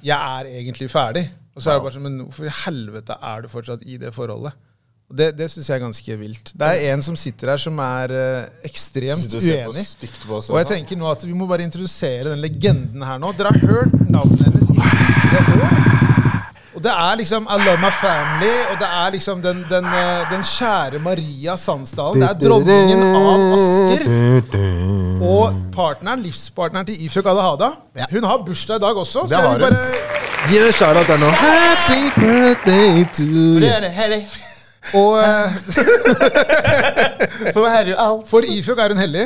Jeg 0.02 0.18
er 0.18 0.50
egentlig 0.58 0.90
ferdig. 0.90 1.28
Og 1.54 1.62
så 1.62 1.70
er 1.70 1.78
det 1.78 1.84
bare 1.86 1.94
sånn 1.94 2.06
Men 2.08 2.18
hvorfor 2.24 2.48
i 2.50 2.56
helvete 2.64 3.20
er 3.30 3.46
du 3.46 3.52
fortsatt 3.52 3.86
i 3.86 4.00
det 4.02 4.10
forholdet? 4.16 4.58
Det, 5.06 5.30
det 5.38 5.52
syns 5.54 5.70
jeg 5.70 5.78
er 5.78 5.84
ganske 5.84 6.18
vilt. 6.18 6.50
Det 6.58 6.72
er 6.72 6.96
en 6.96 7.06
som 7.06 7.20
sitter 7.20 7.54
her 7.54 7.62
som 7.62 7.78
er 7.78 8.10
uh, 8.10 8.66
ekstremt 8.66 9.38
uenig. 9.38 9.86
oss, 9.86 10.50
Og 10.50 10.58
jeg 10.64 10.72
tenker 10.72 10.98
nå 10.98 11.12
at 11.14 11.28
vi 11.28 11.38
må 11.38 11.46
bare 11.46 11.62
introdusere 11.62 12.32
den 12.32 12.42
legenden 12.42 13.06
her 13.06 13.22
nå. 13.22 13.36
Dere 13.38 13.54
har 13.54 13.70
hørt 13.70 14.10
navnet 14.10 14.48
hennes 14.50 14.74
i 14.74 14.82
fire 14.82 15.46
år. 15.62 16.15
Det 16.86 16.92
er 16.94 17.16
liksom 17.18 17.48
I 17.50 17.56
Love 17.66 17.82
My 17.82 17.90
Family, 17.98 18.52
og 18.70 18.76
det 18.78 18.88
er 18.94 19.14
liksom 19.16 19.40
den, 19.42 19.64
den, 19.70 19.86
eh, 19.90 20.26
den 20.30 20.44
kjære 20.46 21.00
Maria 21.02 21.56
Sandsdalen. 21.58 22.22
Det 22.22 22.28
er 22.30 22.38
dronningen 22.44 23.02
av 23.10 23.24
Asker. 23.56 24.04
Og 25.26 25.56
partneren, 25.74 26.22
livspartneren 26.22 26.86
til 26.86 27.06
Ifjok 27.08 27.26
Adahada. 27.34 27.72
Hun 28.12 28.24
har 28.30 28.38
bursdag 28.46 28.78
i 28.78 28.84
dag 28.86 28.98
også. 29.02 29.26
Så 29.26 29.28
Det 29.28 29.32
jeg 29.32 29.40
har 29.42 29.58
vil 29.58 29.66
hun. 29.66 29.74
bare 29.74 29.86
Gi 30.50 30.58
en 30.62 30.74
shout-out 30.78 31.08
der 31.08 31.18
nå. 31.18 31.30
Happy 31.42 32.02
birthday 32.22 33.06
to 33.14 33.24
you. 33.24 33.60
Og 34.94 35.18
eh, 35.18 35.52
For 37.56 38.30
for 38.30 38.46
Ifjok 38.46 38.80
er 38.80 38.94
hun 38.94 38.98
hellig. 39.02 39.26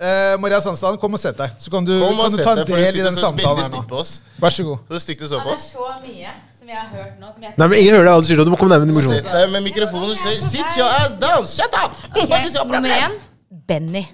Eh, 0.00 0.40
Maria 0.40 0.60
Sandsdalen, 0.60 0.96
kom 0.98 1.12
og 1.12 1.20
sett 1.20 1.36
deg. 1.38 1.52
Så 1.60 1.70
kan 1.70 1.84
du, 1.84 1.92
kan 2.00 2.32
du 2.32 2.40
ta 2.40 2.56
en 2.56 2.64
del 2.66 2.96
i 2.96 3.04
den 3.04 3.16
samtalen 3.20 3.60
her 3.60 3.68
nå. 3.76 4.02
Vær 4.40 4.50
så 4.56 4.64
god. 4.70 4.78
Så 4.88 4.98
stygt 5.04 5.20
du 5.20 5.28
så 5.28 5.42
Ja, 5.42 5.52
oss. 5.52 5.68
det 5.68 5.76
er 5.76 5.76
så 5.76 5.92
mye 6.08 6.32
som 6.64 6.68
jeg 6.72 6.78
har 6.80 6.88
hørt 6.96 7.14
nå. 7.20 7.26
Som 7.34 7.42
jeg 7.44 7.50
Nei, 7.60 7.66
men 7.68 7.76
Ingen 7.78 7.92
hører 7.94 8.04
deg. 8.08 8.12
hva 8.16 8.20
du 8.24 8.28
sier 8.30 8.38
nå. 8.40 8.44
Du 8.48 8.52
må 8.54 8.58
komme 8.60 8.72
nærmere 8.74 8.88
Sett 8.88 8.96
mikrofonen. 8.96 9.32
deg 9.36 9.44
med 9.54 9.60
mikrofonen 9.68 10.14
si 10.16 10.32
Sit 10.48 10.70
your 10.80 10.90
ass 11.00 11.12
down! 11.20 11.42
Shut 11.46 11.74
up! 11.84 11.92
What 12.16 12.44
is 12.48 12.54
your 12.56 12.64
Nummer 12.72 12.88
én 12.88 12.92
Benny. 13.68 14.04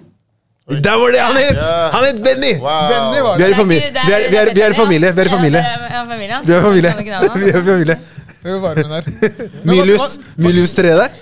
Der 0.71 0.95
var 1.01 1.07
det 1.11 1.19
han 1.23 1.35
het! 1.35 1.57
Han 1.95 2.03
het 2.05 2.19
Benny! 2.23 2.53
Wow. 2.61 2.87
Benny 2.91 3.19
var 3.25 3.33
Vi 3.37 3.43
det. 3.43 3.49
er 3.49 3.51
i 3.51 3.53
familie. 3.63 3.81
Vi 4.05 4.11
er, 4.13 4.17
vi 4.29 4.35
er, 4.43 4.47
vi 4.55 4.61
er 4.61 4.69
i 4.71 4.73
familie. 4.83 5.09
Vi 5.15 5.19
er 5.21 5.25
i 5.25 5.29
familie. 5.29 5.59
Ja, 5.59 5.63
familie. 6.03 6.37
Vi 6.45 6.51
er 6.53 6.59
i 6.59 6.61
familie. 6.63 6.93
Vi 7.41 7.49
er 7.49 7.57
i 7.59 7.63
familie. 7.71 7.97
Vi 8.43 8.49
var 8.61 8.75
med 8.79 8.83
der. 8.89 9.01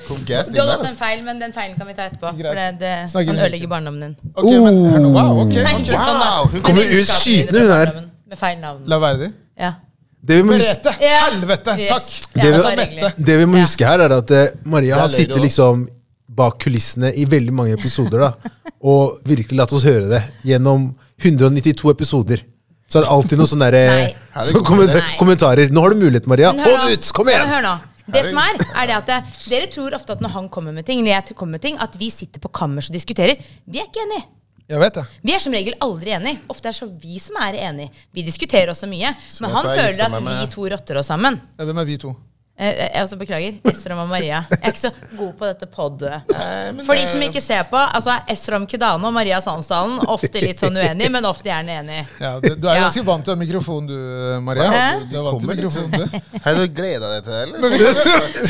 Kom 0.08 0.18
Du 0.26 0.34
inn 0.34 0.40
hadde 0.62 0.72
også 0.72 0.84
en 0.84 0.86
altså. 0.86 0.98
feil, 1.00 1.24
men 1.26 1.42
den 1.42 1.54
feilen 1.54 1.76
kan 1.80 1.88
vi 1.90 1.94
ta 1.98 2.02
etterpå. 2.08 2.28
Greit. 2.38 2.48
For 2.48 2.56
det, 2.56 2.80
det 2.80 3.10
Snakk 3.12 3.24
inn 3.28 3.34
kan 3.34 3.40
i 3.42 3.44
ødelegge 3.48 3.68
barndommen 3.68 4.02
din. 4.06 4.14
Ok, 4.36 4.46
men 4.64 4.78
hør 4.94 5.00
nå. 5.04 5.10
Wow, 5.18 5.40
ok. 5.44 5.54
Nei, 5.58 5.74
ok. 5.74 5.80
ikke 5.84 5.98
sånn, 6.00 6.20
da. 6.24 6.30
Wow, 6.30 6.44
hun 6.46 6.52
Men 6.54 6.62
kommer 6.70 6.84
ut 6.84 6.88
med 6.94 6.98
hun 7.60 7.62
her. 7.68 7.68
barndommen, 7.92 8.10
Med 8.30 8.38
feil 8.40 8.58
navn. 8.64 8.82
La 8.88 8.98
være 9.04 9.18
det. 9.26 9.30
Ja. 9.60 9.72
Det 10.22 10.36
vi 10.42 10.44
må 10.44 10.58
huske, 10.58 10.76
Merete! 10.76 10.94
Ja. 11.06 11.20
Helvete! 11.30 11.76
Yes. 11.80 11.90
Takk! 11.90 12.34
Det 12.34 12.52
vi- 12.52 13.24
det 13.24 13.38
vi 13.40 13.46
må 13.48 13.62
huske 13.62 13.86
her, 13.88 14.00
er 14.04 14.18
at 14.18 14.32
eh, 14.32 14.48
Maria 14.66 15.00
har 15.00 15.08
sittet 15.10 15.42
liksom 15.42 15.88
bak 16.30 16.60
kulissene 16.60 17.14
i 17.16 17.26
veldig 17.26 17.54
mange 17.56 17.74
episoder. 17.74 18.20
da 18.20 18.34
Og 18.84 19.20
virkelig 19.28 19.58
latt 19.58 19.74
oss 19.74 19.84
høre 19.84 20.08
det. 20.10 20.24
Gjennom 20.46 20.94
192 21.24 21.90
episoder. 21.92 22.44
Så 22.90 23.00
er 23.00 23.06
det 23.06 23.12
alltid 23.14 23.38
noen 23.38 23.48
sånne 23.52 23.72
der, 23.72 24.08
eh, 24.10 24.42
så 24.42 24.62
kommenta 24.66 25.00
Nei. 25.00 25.16
kommentarer. 25.20 25.70
Nå 25.70 25.82
har 25.82 25.90
du 25.94 26.00
mulighet, 26.02 26.28
Maria. 26.28 26.52
Få 26.52 26.76
det 26.88 26.98
ut! 26.98 27.12
Kom 27.14 27.28
igjen! 27.30 27.48
hør 27.48 27.62
nå. 27.62 27.76
Det 28.10 28.24
som 28.26 28.40
er, 28.42 28.58
er 28.82 28.88
det 28.90 28.96
at 28.96 29.06
det, 29.06 29.18
Dere 29.52 29.68
tror 29.70 29.94
ofte 29.94 30.16
at 30.16 30.22
når 30.24 30.32
han 30.34 30.50
kommer 30.50 30.74
med 30.74 30.86
ting, 30.88 31.00
eller 31.04 31.12
jeg 31.22 31.36
kommer 31.38 31.60
med 31.60 31.62
ting, 31.62 31.78
at 31.80 31.94
vi 32.00 32.10
sitter 32.10 32.42
på 32.42 32.50
kammers 32.50 32.90
og 32.90 32.96
diskuterer. 32.98 33.38
Vi 33.70 33.78
er 33.78 33.86
ikke 33.86 34.02
enige. 34.02 34.26
Jeg 34.70 34.80
vet 34.80 34.94
det. 35.00 35.04
Vi 35.26 35.34
er 35.34 35.40
som 35.42 35.54
regel 35.54 35.74
aldri 35.82 36.12
enige. 36.14 36.40
Ofte 36.54 36.68
er 36.70 36.76
det 36.76 36.78
så 36.78 36.88
vi 37.02 37.18
som 37.20 37.36
er 37.42 37.56
enige. 37.58 37.90
Vi 38.14 38.22
diskuterer 38.22 38.70
også 38.70 38.86
mye. 38.90 39.16
Men 39.42 39.50
han 39.56 39.64
føler 39.66 40.04
at 40.06 40.12
med- 40.24 40.42
vi 40.46 40.52
to 40.54 40.68
rotter 40.70 41.00
oss 41.02 41.08
sammen. 41.10 41.40
Ja, 41.58 41.66
Hvem 41.66 41.78
er 41.82 41.86
vi 41.90 41.98
to? 41.98 42.14
Eh, 42.60 42.68
eh, 42.68 42.90
Jeg 42.94 43.04
også 43.06 43.18
beklager. 43.20 43.60
Esrom 43.72 44.02
og 44.04 44.10
Maria. 44.12 44.42
Jeg 44.52 44.60
er 44.60 44.74
ikke 44.74 44.82
så 44.82 44.92
god 45.16 45.34
på 45.40 45.48
dette 45.48 45.66
podet. 45.72 46.18
men 46.76 46.84
For 46.86 47.00
de 47.00 47.06
som 47.08 47.22
ikke 47.24 47.40
ser 47.42 47.64
på, 47.72 47.80
altså 47.80 48.18
er 48.18 48.34
Esrom 48.34 48.66
Kudane 48.68 49.08
og 49.08 49.14
Maria 49.16 49.40
Sandsdalen 49.44 50.02
ofte 50.12 50.42
litt 50.44 50.60
sånn 50.60 50.76
uenig, 50.76 51.08
men 51.14 51.24
ofte 51.30 51.48
gjerne 51.48 51.78
enig. 51.80 52.02
Ja, 52.20 52.34
du, 52.44 52.50
du 52.60 52.68
er 52.68 52.76
Ja. 52.76 52.82
ganske 52.90 53.04
vant 53.08 53.24
til 53.24 53.32
å 53.32 53.38
ha 53.38 53.40
mikrofon, 53.40 53.88
du, 53.88 53.96
Maria. 54.44 54.68
Hæ? 54.74 55.00
Du, 55.00 55.06
du 55.14 55.18
er 55.20 55.24
vant 55.30 55.40
til 55.40 55.48
Kommer 55.48 55.56
litt 55.56 55.64
mikrofon, 55.64 55.88
du. 55.92 56.40
Har 56.44 56.60
du 56.60 56.66
gleda 56.82 57.14
deg 57.14 57.24
til 57.24 57.32
det, 57.32 57.42
eller? 57.48 57.58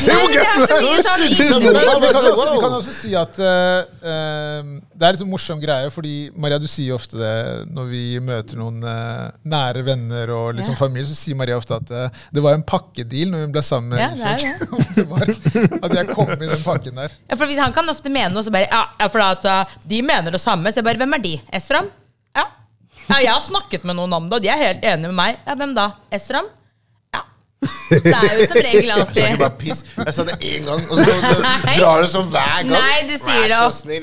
Se 0.00 0.18
hvor 0.18 0.34
gøy 0.34 0.42
det 0.42 0.50
er 0.50 1.46
sånn 1.46 1.62
Vi 1.70 2.60
kan, 2.60 2.74
også, 2.80 2.92
si 2.94 3.14
at 3.18 3.38
eh, 3.38 3.86
eh, 4.02 4.70
det 4.94 5.06
er 5.06 5.14
litt 5.14 5.22
sånn 5.22 5.30
morsom 5.30 5.60
greie, 5.62 5.90
fordi 5.94 6.14
Maria, 6.34 6.58
du 6.60 6.66
sier 6.70 6.96
ofte 6.96 7.18
det 7.20 7.32
når 7.70 7.88
vi 7.90 8.02
møter 8.24 8.58
noen 8.60 8.82
uh, 8.84 9.30
nære 9.48 9.84
venner 9.86 10.30
og 10.34 10.50
liksom 10.58 10.58
Ja. 10.60 10.76
sånn 10.76 10.80
familie, 10.80 11.06
så 11.08 11.16
sier 11.16 11.38
Maria 11.38 11.56
ofte 11.58 11.78
at 11.78 11.90
uh, 11.94 12.22
det 12.34 12.42
var 12.44 12.54
en 12.58 12.62
pakkedeal 12.66 13.30
når 13.32 13.46
hun 13.46 13.54
ble 13.54 13.62
sammen 13.64 13.94
med 13.94 13.99
Ja, 14.00 14.08
det 14.16 14.26
er. 14.26 14.58
Det 14.96 15.04
var 15.10 15.24
At 15.86 15.94
jeg 15.96 16.08
kom 16.14 16.30
i 16.34 16.48
den 16.50 16.62
pakken 16.64 16.96
der. 17.00 17.14
Ja, 17.30 17.36
for 17.36 17.46
hvis 17.50 17.58
Han 17.62 17.72
kan 17.76 17.88
ofte 17.92 18.10
mene 18.12 18.32
noe, 18.34 18.42
så 18.46 18.52
bare 18.54 18.68
Ja, 18.70 19.08
for 19.12 19.22
at 19.24 19.44
uh, 19.48 19.76
de 19.88 20.02
mener 20.02 20.30
det 20.34 20.40
samme. 20.42 20.72
Så 20.72 20.80
jeg 20.80 20.88
bare 20.90 21.00
Hvem 21.02 21.14
er 21.18 21.24
de? 21.24 21.34
Estram? 21.60 21.90
Ja. 22.36 22.46
ja. 23.08 23.18
Jeg 23.26 23.32
har 23.34 23.44
snakket 23.44 23.84
med 23.88 23.96
noen 24.00 24.12
om 24.16 24.28
det, 24.30 24.38
og 24.40 24.42
de 24.44 24.48
er 24.52 24.60
helt 24.68 24.84
enige 24.86 25.10
med 25.12 25.18
meg. 25.20 25.38
Ja, 25.46 25.54
Hvem 25.60 25.74
da? 25.76 25.88
Estram? 26.14 26.48
Ja. 27.14 27.22
Det 27.90 28.12
er 28.16 28.36
jo 28.38 28.44
som 28.48 28.60
regel 28.64 28.86
Jeg 28.88 28.94
sa 28.94 29.02
alltid 29.04 29.40
bare 29.42 29.56
piss. 29.60 29.80
Jeg 29.98 30.14
sa 30.16 30.24
det 30.30 30.36
én 30.48 30.62
gang, 30.68 30.84
og 30.88 31.00
så 31.00 31.16
drar 31.80 32.00
du 32.04 32.08
sånn 32.12 32.30
hver 32.32 32.54
gang. 32.62 32.70
Nei, 32.72 33.00
du 33.10 33.16
sier 33.20 33.48
det 33.50 33.58
ofte. 33.66 33.98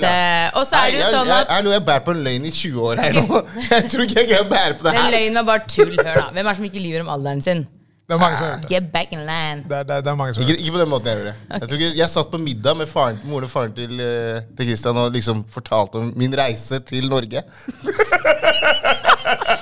Og 0.60 0.67
så 0.69 0.77
er 0.81 0.91
det 0.91 0.99
jo 0.99 1.05
jeg- 1.05 1.15
sånn 1.15 1.31
jeg- 1.31 1.39
at 1.41 1.55
Jeg, 1.55 1.63
jeg, 1.65 1.73
jeg 1.77 1.86
bærer 1.88 2.03
på 2.05 2.13
en 2.17 2.21
løgn 2.27 2.45
i 2.45 2.51
20 2.53 2.86
år 2.91 3.01
her 3.05 3.17
nå. 3.17 3.41
Jeg 3.71 3.89
tror 3.93 4.03
ikke 4.05 4.19
jeg 4.21 4.29
greier 4.33 4.45
å 4.45 4.51
bære 4.51 4.77
på 4.77 4.86
det 4.86 4.93
her. 4.93 5.01
den 5.07 5.15
løgnen 5.17 5.39
var 5.41 5.47
bare 5.53 5.65
tull. 5.73 5.95
Hør, 5.97 6.13
da. 6.21 6.27
Hvem 6.36 6.43
er 6.45 6.51
det 6.51 6.55
som 6.62 6.69
ikke 6.69 6.83
lyver 6.86 7.01
om 7.07 7.10
alderen 7.15 7.41
sin? 7.47 7.65
Det 8.07 8.15
er 8.15 8.19
mange 8.21 8.37
som 8.37 8.45
har 8.45 8.51
gjort 8.53 8.61
det. 8.63 8.69
Get 8.71 8.85
back 8.93 9.09
in 9.11 9.19
line. 9.27 9.63
Det 9.67 9.75
er, 9.77 9.83
det 9.83 9.95
er, 9.97 10.03
det 10.05 10.11
er 10.13 10.15
mange 10.15 10.33
som 10.33 10.43
Ikke, 10.45 10.55
ikke 10.61 10.71
på 10.77 10.79
den 10.79 10.89
måten 10.93 11.09
jeg 11.11 11.17
gjorde 11.17 11.31
det. 11.33 11.39
Jeg, 11.57 11.67
tror 11.67 11.77
ikke, 11.81 11.89
jeg 11.99 12.09
satt 12.13 12.29
på 12.31 12.39
middag 12.39 12.77
med 12.79 12.87
faren, 12.87 13.17
moren 13.27 13.43
og 13.43 13.51
faren 13.51 13.73
til, 13.75 13.99
eh, 13.99 14.37
til 14.55 14.69
Christian 14.69 14.99
og 15.01 15.09
liksom 15.11 15.41
fortalte 15.51 15.99
om 15.99 16.13
min 16.15 16.37
reise 16.39 16.79
til 16.87 17.09
Norge. 17.11 17.43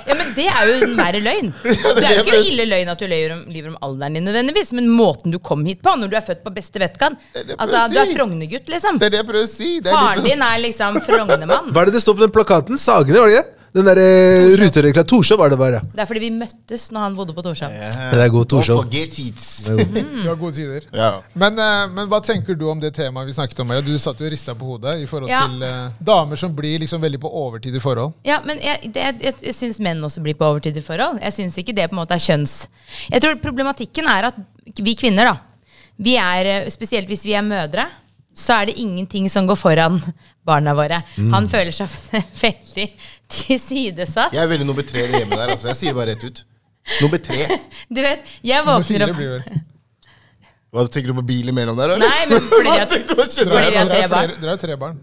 Ja, 0.06 0.14
men 0.14 0.30
Det 0.36 0.44
er 0.46 0.68
jo 0.70 0.76
en 0.86 0.94
verre 0.98 1.20
løgn. 1.24 1.50
Det 1.64 2.04
er 2.06 2.12
jo 2.20 2.22
ikke 2.22 2.36
en 2.38 2.50
ille 2.52 2.66
løgn 2.70 2.92
at 2.92 3.02
du 3.02 3.06
lyver 3.10 3.34
om, 3.34 3.42
lyver 3.50 3.72
om 3.72 3.78
alderen 3.88 4.18
din, 4.20 4.26
nødvendigvis, 4.28 4.70
men 4.78 4.86
måten 4.94 5.34
du 5.34 5.40
kom 5.42 5.64
hit 5.66 5.82
på, 5.82 5.96
når 5.98 6.12
du 6.12 6.16
er 6.20 6.24
født 6.28 6.44
på 6.46 6.54
beste 6.54 6.78
vettkan. 6.82 7.18
Det 7.34 7.42
det 7.48 7.56
jeg 7.56 7.60
Altså, 7.66 7.82
si. 7.88 7.94
du 7.94 8.00
er. 8.04 8.12
Frogner-gutt, 8.14 8.70
liksom. 8.76 9.00
Det 9.02 9.10
er 9.10 9.16
det 9.16 9.22
jeg 9.24 9.28
prøver 9.32 9.48
å 9.48 9.50
si. 9.50 9.72
Det 9.82 9.90
er 9.90 9.98
Faren 9.98 10.22
liksom, 10.22 10.30
din 10.30 10.46
er 10.52 10.62
liksom 10.68 11.00
Frognermann. 11.08 11.72
Hva 11.74 11.82
er 11.82 11.90
det 11.90 11.98
det 11.98 12.04
står 12.06 12.18
på 12.20 12.26
den 12.28 12.34
plakaten? 12.38 12.78
Sagene, 12.78 13.18
var 13.24 13.32
det 13.32 13.40
ikke? 13.40 13.52
Den 13.76 13.84
derre 13.84 14.04
uh, 14.48 14.54
ruterekla 14.56 15.02
Torshov 15.04 15.40
var 15.42 15.52
det 15.52 15.58
bare. 15.60 15.82
Det 15.92 16.00
er 16.00 16.08
fordi 16.08 16.22
vi 16.22 16.30
møttes 16.32 16.86
når 16.94 17.02
han 17.04 17.16
bodde 17.18 17.34
på 17.36 17.42
Torshov. 17.44 17.74
Det 17.76 18.22
er 18.24 18.30
god 18.32 18.48
Torshov. 18.48 18.86
it. 18.96 19.40
Du 19.66 20.28
har 20.30 20.38
gode 20.40 20.54
tider. 20.56 20.86
Ja. 20.96 21.10
Men, 21.36 21.58
eh, 21.60 21.82
men 21.92 22.08
hva 22.08 22.22
tenker 22.24 22.56
du 22.56 22.64
om 22.70 22.80
det 22.80 22.94
temaet 22.96 23.28
vi 23.28 23.34
snakket 23.36 23.60
om? 23.60 23.74
Du 23.84 23.92
satt 24.00 24.20
jo 24.22 24.26
og 24.26 24.32
rista 24.32 24.54
på 24.56 24.70
hodet 24.70 24.96
i 25.02 25.06
forhold 25.10 25.30
Ja. 25.30 25.42
til 25.46 25.62
eh, 25.66 25.90
damer 26.00 26.40
som 26.40 26.54
blir 26.56 26.80
liksom 26.80 27.02
veldig 27.04 27.20
på 27.20 27.28
overtid 27.42 27.76
i 27.76 27.82
forhold. 27.82 28.14
Ja, 28.24 28.40
men 28.48 28.62
jeg, 28.64 28.92
det, 28.94 29.04
jeg, 29.20 29.34
jeg 29.42 29.54
syns 29.58 29.78
menn 29.84 30.00
også 30.08 30.24
blir 30.24 30.38
på 30.38 30.48
overtid 30.48 30.76
i 30.76 30.84
forhold. 30.84 31.20
Jeg 31.20 31.36
syns 31.36 31.58
ikke 31.60 31.76
det 31.76 31.90
på 31.90 31.96
en 31.98 32.00
måte 32.00 32.16
er 32.16 32.24
kjønns... 32.24 32.56
Jeg 33.12 33.22
tror 33.22 33.36
problematikken 33.44 34.08
er 34.08 34.30
at 34.30 34.40
vi 34.80 34.96
kvinner, 34.96 35.34
da, 35.34 35.36
vi 36.00 36.16
er, 36.16 36.52
eh, 36.54 36.70
spesielt 36.72 37.08
hvis 37.12 37.26
vi 37.28 37.36
er 37.36 37.44
mødre, 37.44 37.86
så 38.36 38.58
er 38.60 38.68
det 38.70 38.76
ingenting 38.82 39.28
som 39.32 39.46
går 39.48 39.56
foran 39.56 40.00
barna 40.46 40.74
våre. 40.76 41.00
Han 41.32 41.48
føler 41.50 41.72
seg 41.74 41.88
veldig 42.42 42.86
tilsidesatt. 43.32 44.34
Jeg 44.36 44.44
er 44.44 44.50
veldig 44.52 44.68
nummer 44.68 44.86
tre 44.86 45.06
hjemme 45.08 45.38
der. 45.38 45.54
Altså. 45.56 45.70
Jeg 45.72 45.80
sier 45.80 45.94
det 45.94 45.98
bare 46.00 46.12
rett 46.14 46.26
ut. 46.28 46.44
Nummer 47.02 47.18
tre. 47.18 47.46
Du 47.96 48.02
vet, 48.04 48.26
jeg 48.46 48.66
våkner 48.66 49.08
opp. 49.08 49.22
Hva 50.76 50.82
Tenker 50.92 51.14
du 51.14 51.16
på 51.22 51.24
bil 51.30 51.48
imellom 51.48 51.78
der, 51.78 51.94
eller? 51.94 52.10
Nei, 52.10 52.26
men 52.28 52.42
fordi 52.50 52.74
at- 52.82 52.92
Dere 52.92 53.86
tre 53.88 54.02
er 54.02 54.10
barn. 54.12 54.34
dere 54.42 54.50
har 54.52 54.60
tre 54.60 54.76
barn. 54.76 54.98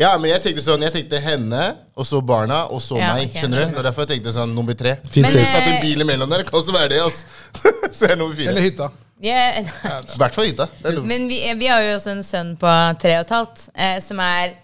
Ja, 0.00 0.08
men 0.18 0.26
jeg 0.32 0.42
tenkte 0.42 0.62
sånn, 0.64 0.82
jeg 0.82 0.90
tenkte 0.96 1.20
henne, 1.22 1.60
og 1.94 2.06
så 2.08 2.18
barna, 2.18 2.64
og 2.66 2.80
så 2.82 2.98
Ja, 2.98 3.12
meg. 3.14 3.28
Okay, 3.28 3.44
Skjønner 3.44 3.68
du? 3.68 3.76
Det 3.76 3.84
derfor 3.86 4.02
jeg 4.08 4.16
tenkte 4.16 4.32
sånn 4.34 4.54
nummer 4.56 4.74
tre. 4.74 4.96
Fint 5.06 5.28
Men, 5.28 5.36
safe. 5.36 5.46
Satt 5.52 5.68
en 5.68 5.76
eh, 5.76 5.84
bil 5.84 6.02
imellom 6.02 6.32
der, 6.32 6.42
det 6.42 6.48
kan 6.50 6.58
også 6.58 6.74
være 6.74 6.88
det. 6.96 6.98
Altså. 7.04 7.72
så 7.94 8.08
er 8.10 8.18
nummer 8.18 8.34
fire. 8.34 8.50
Eller 8.50 8.66
hytta. 8.66 8.88
I 10.14 10.18
hvert 10.20 10.36
fall 10.36 10.50
lov. 10.98 11.06
Men 11.08 11.28
vi, 11.30 11.38
vi 11.58 11.70
har 11.70 11.82
jo 11.84 11.94
også 11.96 12.12
en 12.12 12.26
sønn 12.26 12.52
på 12.60 12.74
tre 13.00 13.16
og 13.18 13.24
et 13.24 13.34
halvt, 13.34 13.64
eh, 13.74 13.96
som 14.04 14.20
er 14.20 14.54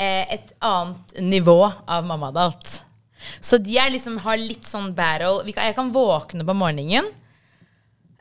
eh, 0.00 0.34
et 0.38 0.54
annet 0.64 1.16
nivå 1.20 1.58
av 1.68 2.06
mammadalt. 2.08 2.80
Så 3.40 3.58
de 3.60 3.76
er 3.80 3.92
liksom, 3.92 4.18
har 4.24 4.40
litt 4.40 4.66
sånn 4.68 4.92
battle. 4.96 5.44
Vi 5.46 5.54
kan, 5.56 5.68
jeg 5.68 5.76
kan 5.76 5.92
våkne 5.94 6.46
på 6.46 6.56
morgenen, 6.56 7.10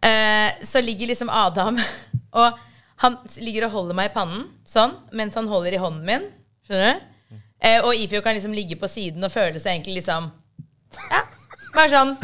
eh, 0.04 0.52
så 0.64 0.84
ligger 0.84 1.12
liksom 1.12 1.32
Adam 1.32 1.80
Og 2.44 2.60
han 3.04 3.18
ligger 3.46 3.68
og 3.68 3.76
holder 3.76 3.98
meg 3.98 4.10
i 4.10 4.14
pannen, 4.16 4.46
sånn, 4.66 4.96
mens 5.14 5.36
han 5.38 5.50
holder 5.52 5.76
i 5.76 5.82
hånden 5.82 6.06
min. 6.08 6.24
Skjønner 6.66 6.96
du? 6.98 7.10
Eh, 7.64 7.80
og 7.80 7.96
Ifjok 7.96 8.26
kan 8.26 8.36
liksom 8.36 8.56
ligge 8.56 8.76
på 8.80 8.90
siden 8.92 9.24
og 9.24 9.32
føle 9.32 9.60
seg 9.62 9.78
egentlig 9.78 10.02
liksom 10.02 10.32
Ja, 11.08 11.22
bare 11.76 11.90
sånn 11.94 12.16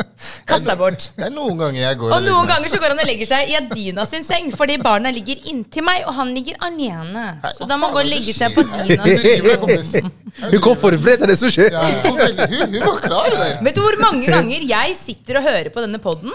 Kast 0.48 0.64
deg 0.66 0.78
bort. 0.80 1.04
Det 1.16 1.26
er 1.26 1.32
noen 1.34 1.58
ganger 1.60 1.80
jeg 1.82 1.98
går 2.00 2.14
Og 2.16 2.22
noen 2.24 2.48
ganger 2.48 2.72
så 2.72 2.78
går 2.80 2.94
han 2.94 3.02
og 3.02 3.08
legger 3.08 3.28
seg 3.28 3.50
i 3.52 3.56
Adina 3.58 4.06
sin 4.08 4.24
seng, 4.26 4.48
fordi 4.56 4.78
barna 4.82 5.12
ligger 5.14 5.42
inntil 5.52 5.84
meg, 5.86 6.06
og 6.08 6.16
han 6.16 6.32
ligger 6.36 6.56
alene. 6.64 7.26
Så 7.58 7.68
da 7.68 7.76
må 7.80 7.90
han 7.90 7.96
gå 7.98 8.04
og 8.04 8.08
legge 8.08 8.34
seg 8.36 8.56
på 8.56 8.64
skjer? 8.66 8.86
Dina. 8.88 9.04
Du 9.04 9.26
driver 9.26 9.48
med 9.48 9.60
kompis. 9.66 9.92
Hun 10.46 10.62
kom 10.64 10.78
forberedt, 10.80 11.20
det 11.20 11.28
er 11.28 11.34
det 11.34 11.38
som 11.42 11.52
skjer. 11.52 11.76
Ja, 11.76 11.84
ja. 11.88 12.00
Hun, 12.08 12.22
hun, 12.54 12.78
hun 12.78 12.86
var 12.86 13.02
klar 13.04 13.36
der. 13.36 13.58
Vet 13.68 13.76
du 13.76 13.82
hvor 13.84 14.00
mange 14.00 14.32
ganger 14.32 14.64
jeg 14.72 14.96
sitter 15.00 15.42
og 15.42 15.46
hører 15.50 15.70
på 15.74 15.84
denne 15.84 16.00
poden? 16.02 16.32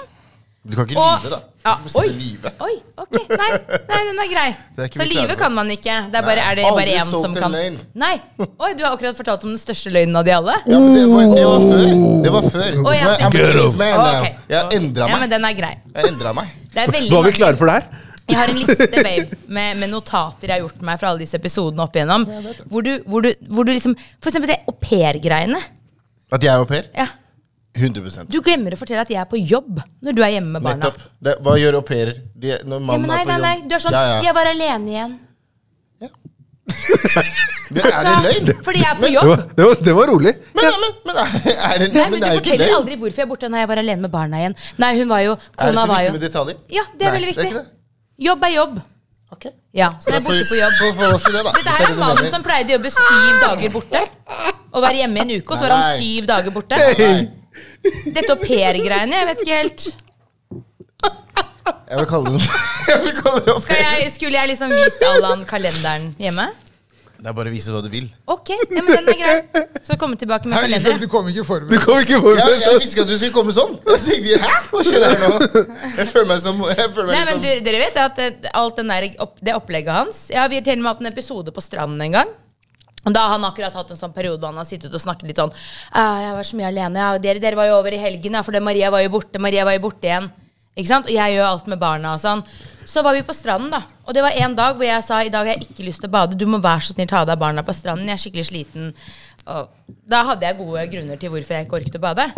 Du 0.67 0.75
kan 0.75 0.83
ikke 0.89 0.99
Og 0.99 1.23
lyve, 1.23 1.29
da. 1.31 1.39
ja, 1.63 1.73
Du 1.77 1.83
må 1.85 1.91
sitte 1.93 2.01
oi, 2.03 2.37
og 2.59 2.63
oi, 2.67 2.73
ok, 3.03 3.13
nei, 3.39 3.49
nei, 3.87 3.99
den 4.09 4.17
er 4.23 4.29
grei. 4.33 4.47
Er 4.83 4.89
Så 4.91 5.05
lyve 5.07 5.35
kan 5.39 5.53
man 5.55 5.69
ikke. 5.71 5.95
Det 6.11 6.19
er 6.19 6.25
bare, 6.27 6.41
Nei, 6.41 6.47
er 6.51 6.55
det 6.59 6.63
bare 6.67 6.95
én 6.97 7.11
solgt 7.11 7.23
som 7.23 7.35
en 7.37 7.41
kan 7.45 7.55
løgn. 7.55 7.77
Nei. 8.03 8.13
Oi, 8.43 8.71
du 8.75 8.83
har 8.83 8.97
akkurat 8.97 9.15
fortalt 9.19 9.45
om 9.47 9.53
den 9.53 9.61
største 9.61 9.93
løgnen 9.95 10.19
av 10.19 10.25
de 10.27 10.33
alle. 10.35 10.57
Ja, 10.67 10.79
men 10.83 10.91
det 10.97 11.05
var, 11.11 11.29
det 11.37 11.45
var 11.47 11.61
før. 11.69 11.93
Det 12.25 12.33
var 12.35 12.49
før. 12.57 12.79
Å, 12.83 12.95
jeg 12.97 13.05
har 13.05 13.13
er 13.13 13.23
I'm 13.23 13.29
a 13.29 13.37
ser- 13.37 13.53
changed 13.61 13.79
man 13.79 13.95
now. 13.95 14.17
Ok. 14.25 14.41
Jeg 14.51 14.79
endra 14.81 15.07
Ja, 15.13 15.19
men 15.23 15.29
den 15.35 15.47
er 15.51 15.55
grei. 15.61 15.71
Jeg 15.95 16.11
endra 16.11 16.33
meg. 16.41 16.51
Det 16.73 16.83
er 16.83 16.91
veldig 16.97 17.11
Var 17.15 17.23
vi 17.29 17.31
klare 17.39 17.57
for 17.61 17.71
det 17.71 17.77
her? 17.79 18.03
Jeg 18.27 18.35
har 18.41 18.49
en 18.51 18.57
liste 18.59 19.03
babe, 19.07 19.37
med, 19.47 19.77
med 19.79 19.89
notater 19.89 20.49
jeg 20.51 20.57
har 20.57 20.65
gjort 20.65 20.81
meg 20.83 20.99
fra 20.99 21.13
alle 21.13 21.23
disse 21.23 21.37
episodene 21.39 21.79
opp 21.85 21.95
igjennom. 21.95 22.25
Hvor 22.67 22.83
du, 22.83 22.91
hvor 23.07 23.23
du, 23.23 23.29
hvor 23.47 23.63
du 23.63 23.71
liksom 23.71 23.95
For 24.19 24.27
eksempel 24.33 24.51
det 24.51 24.57
au 24.67 24.75
pair-greiene. 24.75 25.61
At 26.35 26.43
jeg 26.43 26.51
er 26.51 26.59
au 26.59 26.67
pair? 26.67 26.89
Ja. 26.91 27.07
100 27.77 28.25
Du 28.33 28.39
glemmer 28.41 28.73
å 28.73 28.79
fortelle 28.79 29.03
at 29.05 29.11
jeg 29.13 29.19
er 29.21 29.29
på 29.29 29.39
jobb 29.39 29.79
når 30.03 30.17
du 30.17 30.21
er 30.25 30.33
hjemme 30.37 30.57
med 30.57 30.65
barna. 30.65 30.81
Nettopp. 30.81 31.07
Det, 31.21 31.37
hva 31.45 31.55
gjør 31.61 31.79
au 31.79 31.85
pairer? 31.85 32.19
Når 32.37 32.49
Ja, 32.49 32.79
mannen 32.89 33.07
nei, 33.07 33.21
er 33.21 33.25
på 33.25 33.31
nei, 33.31 33.37
jobb? 33.37 33.47
nei. 33.47 33.55
Du 33.69 33.77
er 33.77 33.83
sånn 33.85 33.97
ja, 33.97 34.03
ja. 34.11 34.19
'Jeg 34.25 34.37
var 34.37 34.51
alene 34.51 34.93
igjen'. 34.95 35.15
Men 37.73 37.83
er 37.87 38.03
det 38.07 38.15
løgn? 38.25 38.49
Fordi 38.63 38.81
jeg 38.81 38.89
er 38.91 38.99
på 38.99 39.09
jobb. 39.11 39.31
det 39.57 39.65
var, 39.67 39.79
det 39.87 39.93
var 39.95 40.09
rolig. 40.11 40.33
Men, 40.55 40.67
men, 40.83 40.91
men 41.07 41.15
er 41.19 41.79
det, 41.81 41.87
Nei, 41.93 42.03
men 42.03 42.11
men 42.11 42.19
det 42.19 42.19
Du 42.19 42.27
er 42.27 42.33
jo 42.35 42.41
ikke 42.41 42.51
forteller 42.51 42.75
aldri 42.77 42.97
hvorfor 43.01 43.21
jeg 43.21 43.25
er 43.25 43.31
borte 43.31 43.49
når 43.51 43.63
jeg 43.63 43.69
var 43.71 43.81
alene 43.83 44.05
med 44.05 44.13
barna 44.13 44.41
igjen. 44.43 44.55
Nei, 44.83 44.91
hun 44.99 45.09
var 45.11 45.23
jo 45.25 45.33
kona 45.35 45.67
Er 45.67 45.73
det 45.73 45.79
så 45.79 45.87
viktig 45.91 46.13
med 46.17 46.23
detaljer? 46.27 46.59
Ja, 46.77 46.85
det 46.93 47.07
er 47.07 47.11
Nei, 47.11 47.15
veldig 47.17 47.27
det 47.27 47.37
er 47.37 47.49
viktig. 47.49 47.63
det. 47.63 48.27
Jobb 48.27 48.45
er 48.47 48.53
jobb. 48.55 48.77
Ok. 49.35 49.45
Ja, 49.75 49.89
så 49.99 50.13
jeg 50.13 50.21
er 50.21 50.25
borte 50.27 50.45
på 50.47 50.59
jobb. 50.61 50.77
Det. 50.79 51.41
Dette 51.57 51.73
her 51.75 51.89
er 51.89 51.97
mannen 51.99 52.29
som 52.31 52.45
pleide 52.45 52.71
å 52.71 52.77
jobbe 52.77 52.91
syv 52.95 53.41
dager 53.43 53.73
borte. 53.75 54.03
Og 54.71 54.83
være 54.83 55.01
hjemme 55.01 55.19
i 55.19 55.25
en 55.25 55.33
uke, 55.41 55.51
og 55.51 55.57
så 55.59 55.67
var 55.67 55.75
han 55.75 55.99
syv 55.99 56.29
dager 56.29 56.55
borte. 56.55 56.79
Nei, 56.79 57.17
Dette 58.13 58.29
au 58.33 58.39
pair-greiene, 58.41 59.15
jeg 59.21 59.27
vet 59.31 59.41
ikke 59.45 59.57
helt. 59.61 59.87
jeg 61.87 61.97
vil 61.99 62.07
kalle 62.09 62.31
det 62.37 62.45
Jeg 62.91 63.01
vil 63.03 63.17
kalle 63.21 63.41
det 63.47 63.57
Skal 63.65 63.81
jeg, 63.83 64.11
skulle 64.15 64.39
jeg 64.39 64.49
liksom 64.53 64.71
vist 64.71 65.03
Allan 65.15 65.43
kalenderen 65.49 66.09
hjemme? 66.21 66.47
Det 67.17 67.31
er 67.31 67.33
bare 67.33 67.49
å 67.49 67.51
vise 67.51 67.71
hva 67.73 67.79
du 67.81 67.87
vil. 67.89 68.05
Ok, 68.29 68.51
ja, 68.53 68.81
men 68.85 68.91
den 68.93 69.07
er 69.09 69.15
grei. 69.17 69.61
Så 69.81 69.95
komme 69.97 70.13
tilbake 70.21 70.45
med 70.51 70.53
Hei, 70.59 70.67
kalenderen. 70.67 70.99
du 71.01 71.07
kom 71.09 71.25
ikke 71.31 71.41
Du 71.41 71.47
forberedt. 71.49 71.81
kom 71.81 71.97
ikke 72.03 72.13
Jeg, 72.13 72.21
forberedt. 72.21 72.61
jeg 72.61 72.75
visste 72.83 72.93
ikke 72.93 73.05
at 73.07 73.09
du 73.09 73.15
skulle 73.17 73.33
komme 73.33 73.55
sånn. 73.55 73.73
Jeg 73.87 74.03
tenkte, 74.05 74.37
Hæ? 74.43 74.51
Hva 74.69 74.83
skjer 74.85 75.05
her 75.07 75.23
nå? 75.23 75.63
Jeg 75.97 76.07
føler 76.11 76.27
meg 76.29 76.43
som 76.45 76.61
jeg 76.69 76.91
føler 76.93 77.09
Nei, 77.17 77.23
men 77.31 77.41
du, 77.41 77.47
Dere 77.65 77.79
vet 77.81 77.97
at 78.03 78.21
det, 78.21 78.51
alt 78.61 78.77
den 78.83 78.93
der, 78.93 79.07
opp, 79.25 79.33
det 79.49 79.55
opplegget 79.57 79.97
hans 79.97 80.19
Ja, 80.35 80.45
Vi 80.53 80.59
har 80.61 80.67
til 80.69 80.77
og 80.77 80.83
med 80.85 80.91
hatt 80.93 81.01
en 81.07 81.09
episode 81.09 81.55
på 81.57 81.63
stranden 81.65 82.05
en 82.05 82.19
gang. 82.19 82.35
Da 83.13 83.27
har 83.27 83.35
han 83.35 83.45
akkurat 83.47 83.73
hatt 83.73 83.91
en 83.93 83.99
sånn 83.99 84.15
periode 84.15 84.41
hvor 84.41 84.51
han 84.51 84.59
har 84.59 84.67
sittet 84.67 84.93
og 84.93 85.01
snakket 85.01 85.29
litt 85.29 85.39
sånn 85.39 85.53
«Ah, 85.91 86.19
'Jeg 86.21 86.33
var 86.35 86.43
så 86.43 86.57
mye 86.59 86.71
alene. 86.71 86.99
Ja, 86.99 87.17
dere, 87.17 87.39
dere 87.43 87.55
var 87.59 87.69
jo 87.69 87.77
over 87.79 87.93
i 87.93 88.01
helgen, 88.01 88.33
ja, 88.33 88.41
for 88.43 88.51
det 88.51 88.63
Maria 88.63 88.91
var 88.91 89.01
jo 89.05 89.13
borte. 89.13 89.39
Maria 89.39 89.65
var 89.65 89.77
jo 89.77 89.85
borte 89.87 90.09
igjen. 90.09 90.31
Ikke 90.77 90.91
sant? 90.91 91.07
Og 91.09 91.15
jeg 91.15 91.33
gjør 91.33 91.47
alt 91.47 91.67
med 91.67 91.79
barna 91.81 92.13
og 92.13 92.21
sånn. 92.21 92.43
Så 92.87 93.01
var 93.03 93.17
vi 93.17 93.23
på 93.25 93.33
stranden, 93.35 93.71
da. 93.73 93.81
Og 94.05 94.13
det 94.13 94.21
var 94.23 94.35
en 94.37 94.55
dag 94.55 94.77
hvor 94.77 94.85
jeg 94.85 95.03
sa 95.03 95.23
i 95.23 95.31
dag 95.33 95.47
har 95.47 95.55
jeg 95.55 95.67
ikke 95.67 95.87
lyst 95.87 96.03
til 96.03 96.09
å 96.09 96.13
bade. 96.13 96.37
Du 96.37 96.45
må 96.45 96.61
være 96.61 96.85
så 96.85 96.93
snill 96.93 97.09
ta 97.09 97.23
av 97.23 97.27
deg 97.27 97.39
barna 97.41 97.63
på 97.65 97.75
stranden. 97.75 98.07
Jeg 98.07 98.13
er 98.13 98.21
skikkelig 98.21 98.47
sliten. 98.51 98.93
Og 99.47 99.97
da 100.07 100.23
hadde 100.27 100.45
jeg 100.45 100.59
gode 100.59 100.85
grunner 100.93 101.19
til 101.19 101.33
hvorfor 101.33 101.57
jeg 101.57 101.67
ikke 101.67 101.79
orket 101.81 101.99
å 101.99 102.03
bade. 102.03 102.29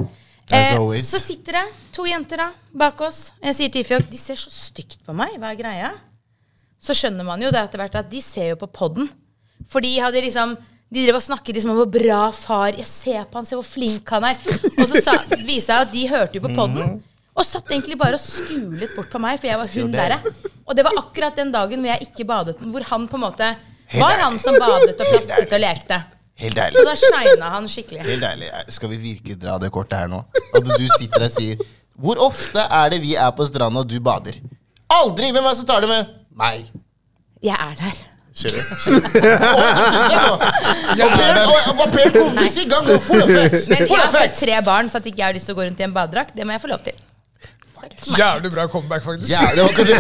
Always. 0.49 1.12
så 1.12 1.19
sitter 1.21 1.60
det 1.60 1.65
to 1.93 2.08
jenter 2.10 2.41
da, 2.41 2.47
bak 2.73 3.01
oss. 3.05 3.27
Jeg 3.43 3.58
sier 3.58 3.73
til 3.73 3.84
Ifjok 3.84 4.08
de 4.10 4.17
ser 4.17 4.39
så 4.39 4.49
stygt 4.49 4.97
på 5.05 5.13
meg. 5.13 5.36
Hva 5.38 5.51
er 5.51 5.60
greia? 5.60 5.91
Så 6.82 6.95
skjønner 6.97 7.27
man 7.27 7.43
jo 7.43 7.51
det 7.53 7.62
etter 7.62 7.82
hvert 7.84 7.97
at 7.99 8.10
de 8.10 8.21
ser 8.23 8.53
jo 8.53 8.58
på 8.63 8.71
podden. 8.79 9.12
For 9.67 9.84
de 9.84 9.91
hadde 10.00 10.24
liksom 10.24 10.56
de 10.89 11.04
drev 11.06 11.19
og 11.19 11.22
snakket 11.22 11.60
liksom 11.60 11.76
om 11.76 11.78
hvor 11.84 11.89
bra 11.93 12.19
far 12.34 12.74
Jeg 12.74 12.88
ser 12.89 13.26
på 13.30 13.38
han, 13.38 13.45
se 13.45 13.58
hvor 13.58 13.67
flink 13.67 14.10
han 14.10 14.26
er. 14.32 14.39
Og 14.74 14.86
så 14.89 15.02
sa, 15.06 15.13
viste 15.45 15.69
jeg 15.76 15.86
at 15.86 15.91
de 15.93 16.06
hørte 16.10 16.39
jo 16.39 16.45
på 16.48 16.54
podden. 16.58 16.95
Og 17.38 17.45
satt 17.45 17.69
egentlig 17.69 17.98
bare 18.00 18.17
og 18.17 18.24
skulet 18.24 18.95
bort 18.98 19.12
på 19.13 19.22
meg, 19.22 19.38
for 19.39 19.48
jeg 19.52 19.60
var 19.62 19.69
hun 19.76 19.93
derre. 19.93 20.17
Og 20.65 20.74
det 20.76 20.84
var 20.88 20.98
akkurat 20.98 21.38
den 21.38 21.54
dagen 21.54 21.84
hvor 21.84 21.91
jeg 21.93 22.10
ikke 22.10 22.26
badet, 22.28 22.58
hvor 22.74 22.88
han 22.89 23.06
på 23.12 23.19
en 23.19 23.24
måte 23.28 23.52
var 24.00 24.24
han 24.26 24.41
som 24.41 24.58
badet 24.60 24.98
og 24.98 25.06
plasket 25.13 25.54
og 25.56 25.62
lekte. 25.62 26.02
Helt 26.39 26.58
deilig. 26.58 26.80
Så 26.82 26.88
da 26.88 26.98
shina 27.04 27.54
han 27.54 27.69
skikkelig. 27.69 28.04
Helt 28.10 28.26
deilig. 28.26 28.50
Skal 28.74 28.93
vi 28.93 29.00
virkelig 29.06 29.39
dra 29.41 29.58
det 29.62 29.72
kortet 29.76 29.98
her 30.02 30.12
nå? 30.12 30.24
At 30.56 30.65
du 30.65 30.86
sitter 30.98 31.26
og 31.28 31.34
sier 31.34 31.63
Hvor 32.00 32.22
ofte 32.24 32.63
er 32.63 32.93
det 32.93 33.02
vi 33.04 33.17
er 33.19 33.34
på 33.36 33.45
stranda 33.45 33.84
og 33.84 33.89
du 33.91 33.98
bader? 34.04 34.39
Aldri! 35.00 35.34
Hvem 35.36 35.43
er 35.43 35.52
det 35.52 35.60
som 35.60 35.67
tar 35.69 35.84
det 35.84 35.91
med? 35.91 36.15
Meg. 36.39 36.69
Jeg 37.43 37.60
er 37.60 37.76
der. 37.78 38.00
Skjønner 38.39 38.60
du? 38.60 38.63
Pair 41.91 42.12
kompis 42.15 42.58
i 42.62 42.65
gang! 42.71 42.88
og 42.93 43.02
Full 43.04 43.23
effekt! 43.25 43.69
Men 43.71 43.84
jeg 43.84 43.99
har 43.99 44.12
født 44.13 44.36
tre 44.39 44.60
barn, 44.65 44.89
så 44.91 44.99
at 45.02 45.06
ikke 45.10 45.19
jeg 45.21 45.28
har 45.32 45.36
lyst 45.38 45.49
til 45.49 45.56
å 45.58 45.60
gå 45.60 45.67
rundt 45.67 45.80
i 45.82 45.88
en 45.88 45.95
badedrakt, 45.95 46.36
det 46.38 46.47
må 46.47 46.56
jeg 46.56 46.63
få 46.63 46.71
lov 46.71 46.82
til. 46.86 46.95
Jævlig 48.19 48.52
bra 48.54 48.67
comeback, 48.71 49.04
faktisk. 49.04 49.30
Jævlig, 49.32 49.56
det 49.56 49.63
var 49.63 49.69
ikke 49.69 49.86
det. 49.88 49.95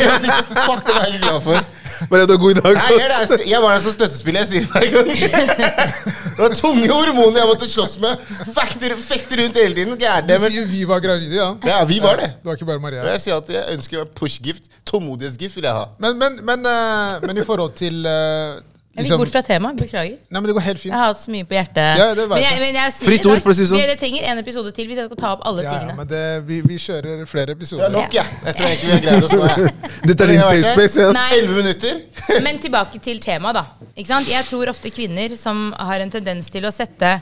Fuck, 0.65 0.87
det 0.87 0.95
var 0.95 1.05
jeg 1.07 1.21
glad 1.23 1.41
for. 1.45 1.57
Maria, 2.07 2.25
du 2.25 2.33
har 2.35 2.41
god 2.41 2.59
dag. 2.61 2.77
Nei, 2.79 2.95
jeg, 2.95 3.09
er 3.09 3.43
jeg 3.49 3.61
var 3.63 3.75
der 3.75 3.83
som 3.83 3.95
støttespiller, 3.95 4.45
jeg 4.45 4.49
sier 4.51 4.63
det 4.63 4.71
hver 4.71 4.87
gang. 4.95 5.09
Det 6.39 6.45
var 6.45 6.53
tunge 6.55 6.87
hormoner 6.87 7.41
jeg 7.41 7.47
måtte 7.49 7.67
slåss 7.67 7.97
med. 7.99 8.21
Fekte, 8.55 8.93
fekte 9.03 9.39
rundt 9.41 9.57
hele 9.59 9.75
tiden. 9.75 9.97
Gærne, 9.99 10.37
du 10.39 10.45
sier 10.45 10.69
vi 10.71 10.85
var 10.87 11.01
gravide, 11.03 11.35
ja. 11.35 11.49
ja, 11.67 11.79
vi 11.89 11.97
var 11.99 12.15
det. 12.21 12.29
Det 12.39 12.47
var 12.47 12.55
ikke 12.55 12.67
bare 12.69 12.79
Maria. 12.79 13.03
Jeg 13.11 13.23
sier 13.25 13.41
at 13.41 13.51
jeg 13.51 13.75
ønsker 13.75 14.07
push-gift. 14.15 14.71
Tålmodighetsgift 14.87 15.59
vil 15.59 15.67
jeg 15.67 15.75
ha. 15.75 15.89
Men, 15.99 16.15
men, 16.21 16.39
men, 16.47 16.63
eh, 16.63 17.17
men 17.27 17.41
i 17.43 17.45
forhold 17.49 17.75
til 17.75 18.07
eh, 18.07 18.61
Jeg 18.99 19.05
vil 19.05 19.13
gikk 19.13 19.21
bort 19.21 19.31
fra 19.31 19.41
temaet. 19.47 19.77
Beklager. 19.79 20.15
Nei, 20.27 20.39
men 20.41 20.47
det 20.49 20.55
går 20.57 20.65
helt 20.65 20.81
fint. 20.81 20.91
Jeg 20.91 20.99
har 20.99 21.11
hatt 21.13 21.21
så 21.21 21.31
mye 21.31 21.45
på 21.47 21.55
hjertet. 21.55 21.99
Ja, 22.01 22.07
det 22.17 22.25
vet 22.25 22.33
men 22.33 22.43
jeg, 22.43 22.51
jeg. 22.51 22.61
men 22.65 22.79
jeg, 22.79 22.93
Fritt 22.99 23.27
ord, 23.29 23.41
for 23.45 23.53
å 23.53 23.55
si 23.55 23.63
det 23.63 23.69
sånn. 23.71 23.83
Det 23.89 23.95
trenger 24.01 24.27
en 24.33 24.41
episode 24.41 24.73
til 24.75 24.89
hvis 24.89 24.99
jeg 24.99 25.07
skal 25.07 25.19
ta 25.21 25.31
opp 25.37 25.45
alle 25.47 25.63
Ja, 25.63 25.75
ja, 25.87 25.95
men 25.95 26.09
det, 26.09 26.23
vi, 26.49 26.59
vi 26.67 26.79
kjører 26.83 27.23
flere 27.29 27.55
episoder. 27.55 27.85
Det 27.85 27.89
er 27.89 27.95
nok, 27.95 28.17
ja. 28.19 28.25
Jeg 28.49 28.57
tror 28.59 28.69
egentlig 28.69 28.89
vi 28.89 28.95
har 28.95 29.03
greid 29.05 29.27
oss 29.29 29.35
nå. 29.39 29.71
Dette 30.09 30.27
er 30.27 30.33
din 30.33 30.43
safe 30.43 30.73
space. 30.73 31.05
Ja. 31.05 31.13
Nei, 31.15 31.27
Elleve 31.37 31.57
minutter. 31.61 32.03
men 32.45 32.61
tilbake 32.65 33.01
til 33.07 33.23
temaet, 33.23 33.61
da. 33.61 33.89
Ikke 33.95 34.09
sant? 34.11 34.31
Jeg 34.31 34.47
tror 34.51 34.73
ofte 34.73 34.91
kvinner 34.93 35.35
som 35.39 35.69
har 35.79 36.03
en 36.03 36.13
tendens 36.13 36.51
til 36.51 36.67
å 36.67 36.73
sette 36.75 37.15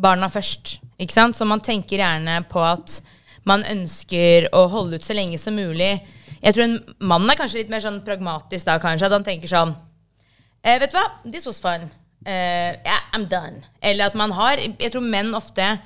barna 0.00 0.30
først. 0.32 0.80
Ikke 1.00 1.14
sant? 1.14 1.38
Så 1.38 1.46
man 1.48 1.62
tenker 1.62 2.02
gjerne 2.02 2.40
på 2.50 2.64
at 2.66 2.98
man 3.48 3.62
ønsker 3.68 4.50
å 4.56 4.66
holde 4.72 4.98
ut 4.98 5.06
så 5.06 5.16
lenge 5.16 5.38
som 5.40 5.56
mulig. 5.56 5.94
Jeg 6.40 6.56
tror 6.56 6.66
en 6.66 6.78
mann 7.12 7.28
er 7.28 7.38
kanskje 7.38 7.62
litt 7.62 7.72
mer 7.72 7.82
sånn 7.84 8.00
pragmatisk 8.04 8.68
da, 8.68 8.78
kanskje. 8.80 9.08
At 9.08 9.16
han 9.16 9.26
tenker 9.26 9.50
sånn 9.50 9.74
eh, 10.64 10.78
Vet 10.80 10.92
du 10.92 10.98
hva, 10.98 11.06
this 11.24 11.46
was 11.46 11.60
fun. 11.60 11.90
Eh, 12.26 12.76
yeah, 12.84 13.00
I'm 13.14 13.28
done. 13.28 13.64
Eller 13.82 14.10
at 14.10 14.14
man 14.14 14.32
har 14.36 14.60
Jeg 14.60 14.92
tror 14.92 15.00
menn 15.00 15.32
ofte 15.34 15.78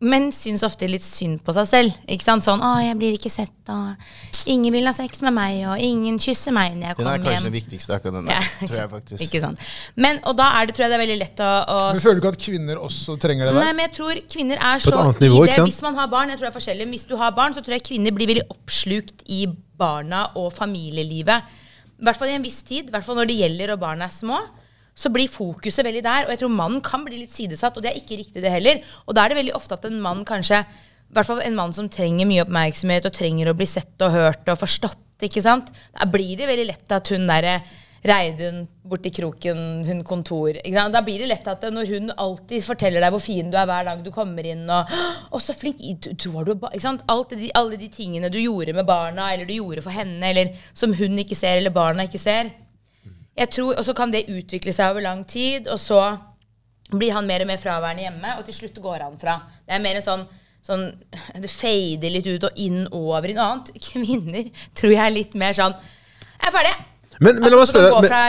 Menn 0.00 0.30
syns 0.32 0.62
ofte 0.64 0.86
litt 0.88 1.04
synd 1.04 1.42
på 1.44 1.52
seg 1.52 1.66
selv. 1.68 1.96
Ikke 2.08 2.24
sant? 2.24 2.40
Sånn 2.40 2.62
'Å, 2.64 2.70
jeg 2.80 2.96
blir 2.96 3.16
ikke 3.18 3.28
sett', 3.28 3.68
og 3.68 4.00
'ingen 4.48 4.72
vil 4.72 4.86
ha 4.88 4.92
sex 4.96 5.20
med 5.20 5.34
meg', 5.36 5.60
og 5.68 5.76
'ingen 5.76 6.16
kysser 6.16 6.56
meg 6.56 6.72
når 6.72 6.86
jeg 6.88 6.96
kommer 6.96 7.10
hjem'. 7.10 7.20
Den 7.20 7.26
er 7.26 7.28
kanskje 7.28 7.36
hjem'. 7.36 7.44
den 7.44 7.52
viktigste 7.52 7.92
akkurat 7.92 8.14
den 8.16 8.30
Ja, 8.32 8.40
tror 8.40 8.78
jeg 8.80 8.90
faktisk. 8.90 9.20
Ikke 9.20 9.40
sant. 9.40 9.58
Men, 9.96 10.20
og 10.24 10.38
da 10.38 10.46
er 10.56 10.64
det, 10.64 10.74
tror 10.74 10.84
jeg 10.84 10.90
det 10.90 10.96
er 10.96 11.04
veldig 11.04 11.18
lett 11.20 11.36
å, 11.44 11.52
å 11.68 11.92
Men 11.92 12.00
føler 12.00 12.14
du 12.16 12.20
ikke 12.24 12.32
at 12.32 12.46
kvinner 12.48 12.76
også 12.80 13.20
trenger 13.20 13.44
det 13.44 13.54
der? 13.54 13.60
Nei, 13.60 13.72
men 13.76 13.84
jeg 13.90 13.94
tror 14.00 14.14
kvinner 14.24 14.56
er 14.56 14.78
På 14.80 14.88
så 14.88 14.88
et 14.88 15.00
annet 15.04 15.20
nivå, 15.20 15.36
i 15.36 15.36
ikke 15.36 15.46
det 15.52 15.60
sant? 15.60 15.68
Hvis 15.68 15.82
man 15.82 15.94
har 16.00 16.06
barn, 16.06 16.28
jeg 16.30 16.38
tror 16.38 16.46
det 16.48 16.54
er 16.54 16.60
forskjellig 16.60 16.88
Hvis 16.88 17.04
du 17.04 17.16
har 17.20 17.30
barn, 17.36 17.52
så 17.52 17.60
tror 17.60 17.76
jeg 17.76 17.84
kvinner 17.84 18.10
blir 18.10 18.26
veldig 18.32 18.48
oppslukt 18.48 19.22
i 19.28 19.46
barna 19.76 20.30
og 20.34 20.48
familielivet. 20.56 21.44
I 22.00 22.06
hvert 22.08 22.16
fall 22.16 22.32
i 22.32 22.36
en 22.38 22.44
viss 22.44 22.62
tid. 22.66 22.88
I 22.88 22.94
hvert 22.94 23.06
fall 23.06 23.18
når 23.20 23.28
det 23.30 23.38
gjelder 23.42 23.74
og 23.74 23.82
barna 23.82 24.08
er 24.08 24.14
små. 24.14 24.40
Så 24.96 25.12
blir 25.12 25.30
fokuset 25.30 25.84
veldig 25.86 26.04
der. 26.04 26.26
Og 26.26 26.34
jeg 26.34 26.42
tror 26.42 26.54
mannen 26.54 26.80
kan 26.84 27.04
bli 27.06 27.20
litt 27.22 27.34
sidesatt, 27.34 27.76
og 27.76 27.84
det 27.84 27.92
er 27.92 28.00
ikke 28.00 28.18
riktig, 28.20 28.42
det 28.44 28.52
heller. 28.52 28.80
Og 29.06 29.16
da 29.16 29.24
er 29.24 29.32
det 29.32 29.40
veldig 29.42 29.56
ofte 29.58 29.76
at 29.76 29.86
en 29.88 30.00
mann 30.02 30.24
kanskje 30.28 30.64
i 30.64 31.14
hvert 31.16 31.26
fall 31.26 31.40
en 31.42 31.56
mann 31.58 31.72
som 31.74 31.88
trenger 31.90 32.28
mye 32.28 32.44
oppmerksomhet 32.44 33.08
og 33.08 33.14
trenger 33.16 33.50
å 33.50 33.56
bli 33.58 33.66
sett 33.66 34.02
og 34.06 34.14
hørt 34.14 34.50
og 34.50 34.60
forstått. 34.60 35.06
ikke 35.26 35.42
sant? 35.44 35.68
Da 35.92 36.06
blir 36.08 36.36
det 36.38 36.46
veldig 36.48 36.66
lett 36.68 36.92
at 36.94 37.08
hun 37.12 37.26
derre 37.28 37.58
Reidun 38.00 38.62
borti 38.88 39.10
kroken, 39.12 39.58
hun 39.84 39.98
kontor. 40.08 40.56
Da 40.64 41.02
blir 41.04 41.20
det 41.20 41.28
lett 41.28 41.48
at 41.52 41.66
når 41.68 41.90
hun 41.90 42.12
alltid 42.14 42.64
forteller 42.64 43.04
deg 43.04 43.12
hvor 43.12 43.20
fin 43.20 43.50
du 43.52 43.58
er 43.60 43.68
hver 43.68 43.84
dag 43.90 44.00
du 44.00 44.08
kommer 44.14 44.46
inn, 44.48 44.64
og, 44.72 44.88
og 45.28 45.42
så 45.44 45.52
flink 45.52 45.82
du, 46.00 46.08
du, 46.16 46.30
er 46.40 46.48
ba-» 46.54 46.72
ikke 46.72 46.86
sant? 46.86 47.04
Alt 47.12 47.36
de, 47.36 47.50
Alle 47.60 47.76
de 47.76 47.90
tingene 47.92 48.32
du 48.32 48.40
gjorde 48.40 48.72
med 48.76 48.88
barna, 48.88 49.28
eller 49.34 49.44
du 49.44 49.52
gjorde 49.58 49.84
for 49.84 49.92
henne, 49.92 50.32
eller 50.32 50.56
som 50.72 50.96
hun 50.96 51.20
ikke 51.20 51.36
ser, 51.36 51.60
eller 51.60 51.76
barna 51.76 52.08
ikke 52.08 52.22
ser. 52.22 52.54
Jeg 53.36 53.52
tror, 53.52 53.76
Og 53.76 53.84
så 53.84 53.94
kan 53.94 54.12
det 54.12 54.30
utvikle 54.32 54.72
seg 54.72 54.94
over 54.94 55.04
lang 55.04 55.24
tid, 55.28 55.68
og 55.68 55.80
så 55.80 56.00
blir 56.90 57.12
han 57.12 57.28
mer 57.28 57.44
og 57.44 57.52
mer 57.52 57.60
fraværende 57.60 58.08
hjemme, 58.08 58.36
og 58.38 58.46
til 58.48 58.62
slutt 58.62 58.80
går 58.82 59.04
han 59.04 59.18
fra. 59.20 59.42
Det 59.66 59.76
er 59.76 59.84
mer 59.84 60.00
en 60.00 60.06
sånn, 60.08 60.28
sånn 60.64 60.88
Det 61.36 61.52
fader 61.52 62.16
litt 62.16 62.32
ut 62.32 62.48
og 62.48 62.64
inn 62.64 62.86
over 62.88 63.28
i 63.28 63.36
noe 63.36 63.50
annet. 63.52 63.74
Kvinner 63.90 64.48
tror 64.72 64.96
jeg 64.96 65.04
er 65.04 65.18
litt 65.20 65.36
mer 65.36 65.52
sånn 65.56 65.76
Jeg 65.76 66.48
er 66.48 66.56
ferdig. 66.56 66.78
Men, 67.20 67.36
men 67.36 67.50
la 67.52 67.58
meg 67.58 67.60
Altså, 67.60 67.72
spørre 67.74 67.90
gå 67.92 68.08
fra 68.08 68.20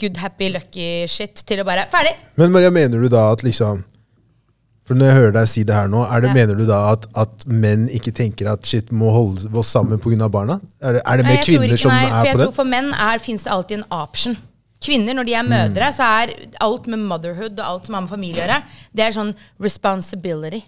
good, 0.00 0.16
happy, 0.16 0.48
lucky 0.54 0.88
shit 1.12 1.42
til 1.46 1.60
å 1.60 1.64
bare 1.68 1.86
Ferdig. 1.92 2.14
men 2.40 2.52
Maria, 2.54 2.70
mener 2.72 3.02
du 3.02 3.08
da 3.12 3.26
at 3.34 3.42
liksom 3.44 3.82
For 4.88 4.96
når 4.98 5.06
jeg 5.10 5.16
hører 5.20 5.34
deg 5.36 5.48
si 5.52 5.62
det 5.62 5.74
her 5.76 5.86
nå, 5.92 6.00
det, 6.22 6.30
Ja. 6.30 6.34
mener 6.34 6.56
du 6.58 6.64
da 6.66 6.78
at, 6.92 7.04
at 7.14 7.44
menn 7.46 7.84
ikke 7.94 8.10
tenker 8.16 8.48
at 8.50 8.64
shit 8.66 8.88
må 8.90 9.12
holde 9.14 9.46
oss 9.54 9.68
sammen 9.70 10.00
pga. 10.02 10.28
barna? 10.28 10.56
Er 10.82 10.92
det, 10.98 11.02
er 11.06 11.16
det 11.20 11.24
Nei, 11.26 11.30
mer 11.30 11.36
jeg 11.36 11.46
kvinner 11.46 11.68
ikke- 11.68 11.78
som 11.84 11.92
nei, 11.92 12.04
er 12.06 12.24
jeg 12.24 12.34
på 12.34 12.38
tror 12.40 12.46
det? 12.46 12.54
For 12.56 12.64
menn 12.64 13.20
fins 13.20 13.44
det 13.44 13.52
alltid 13.52 13.78
en 13.78 13.84
option. 13.92 14.36
Kvinner, 14.82 15.14
når 15.14 15.26
de 15.26 15.34
er 15.34 15.42
mødre, 15.44 15.92
så 15.92 16.02
er 16.24 16.34
alt 16.60 16.86
med 16.88 16.98
motherhood 16.98 17.52
og 17.60 17.66
alt 17.66 17.86
som 17.86 17.94
har 17.94 18.00
med 18.00 18.10
familie 18.10 18.42
å 18.42 18.46
gjøre, 18.48 18.62
det 18.96 19.04
er 19.04 19.12
sånn 19.12 19.34
responsibility. 19.60 20.64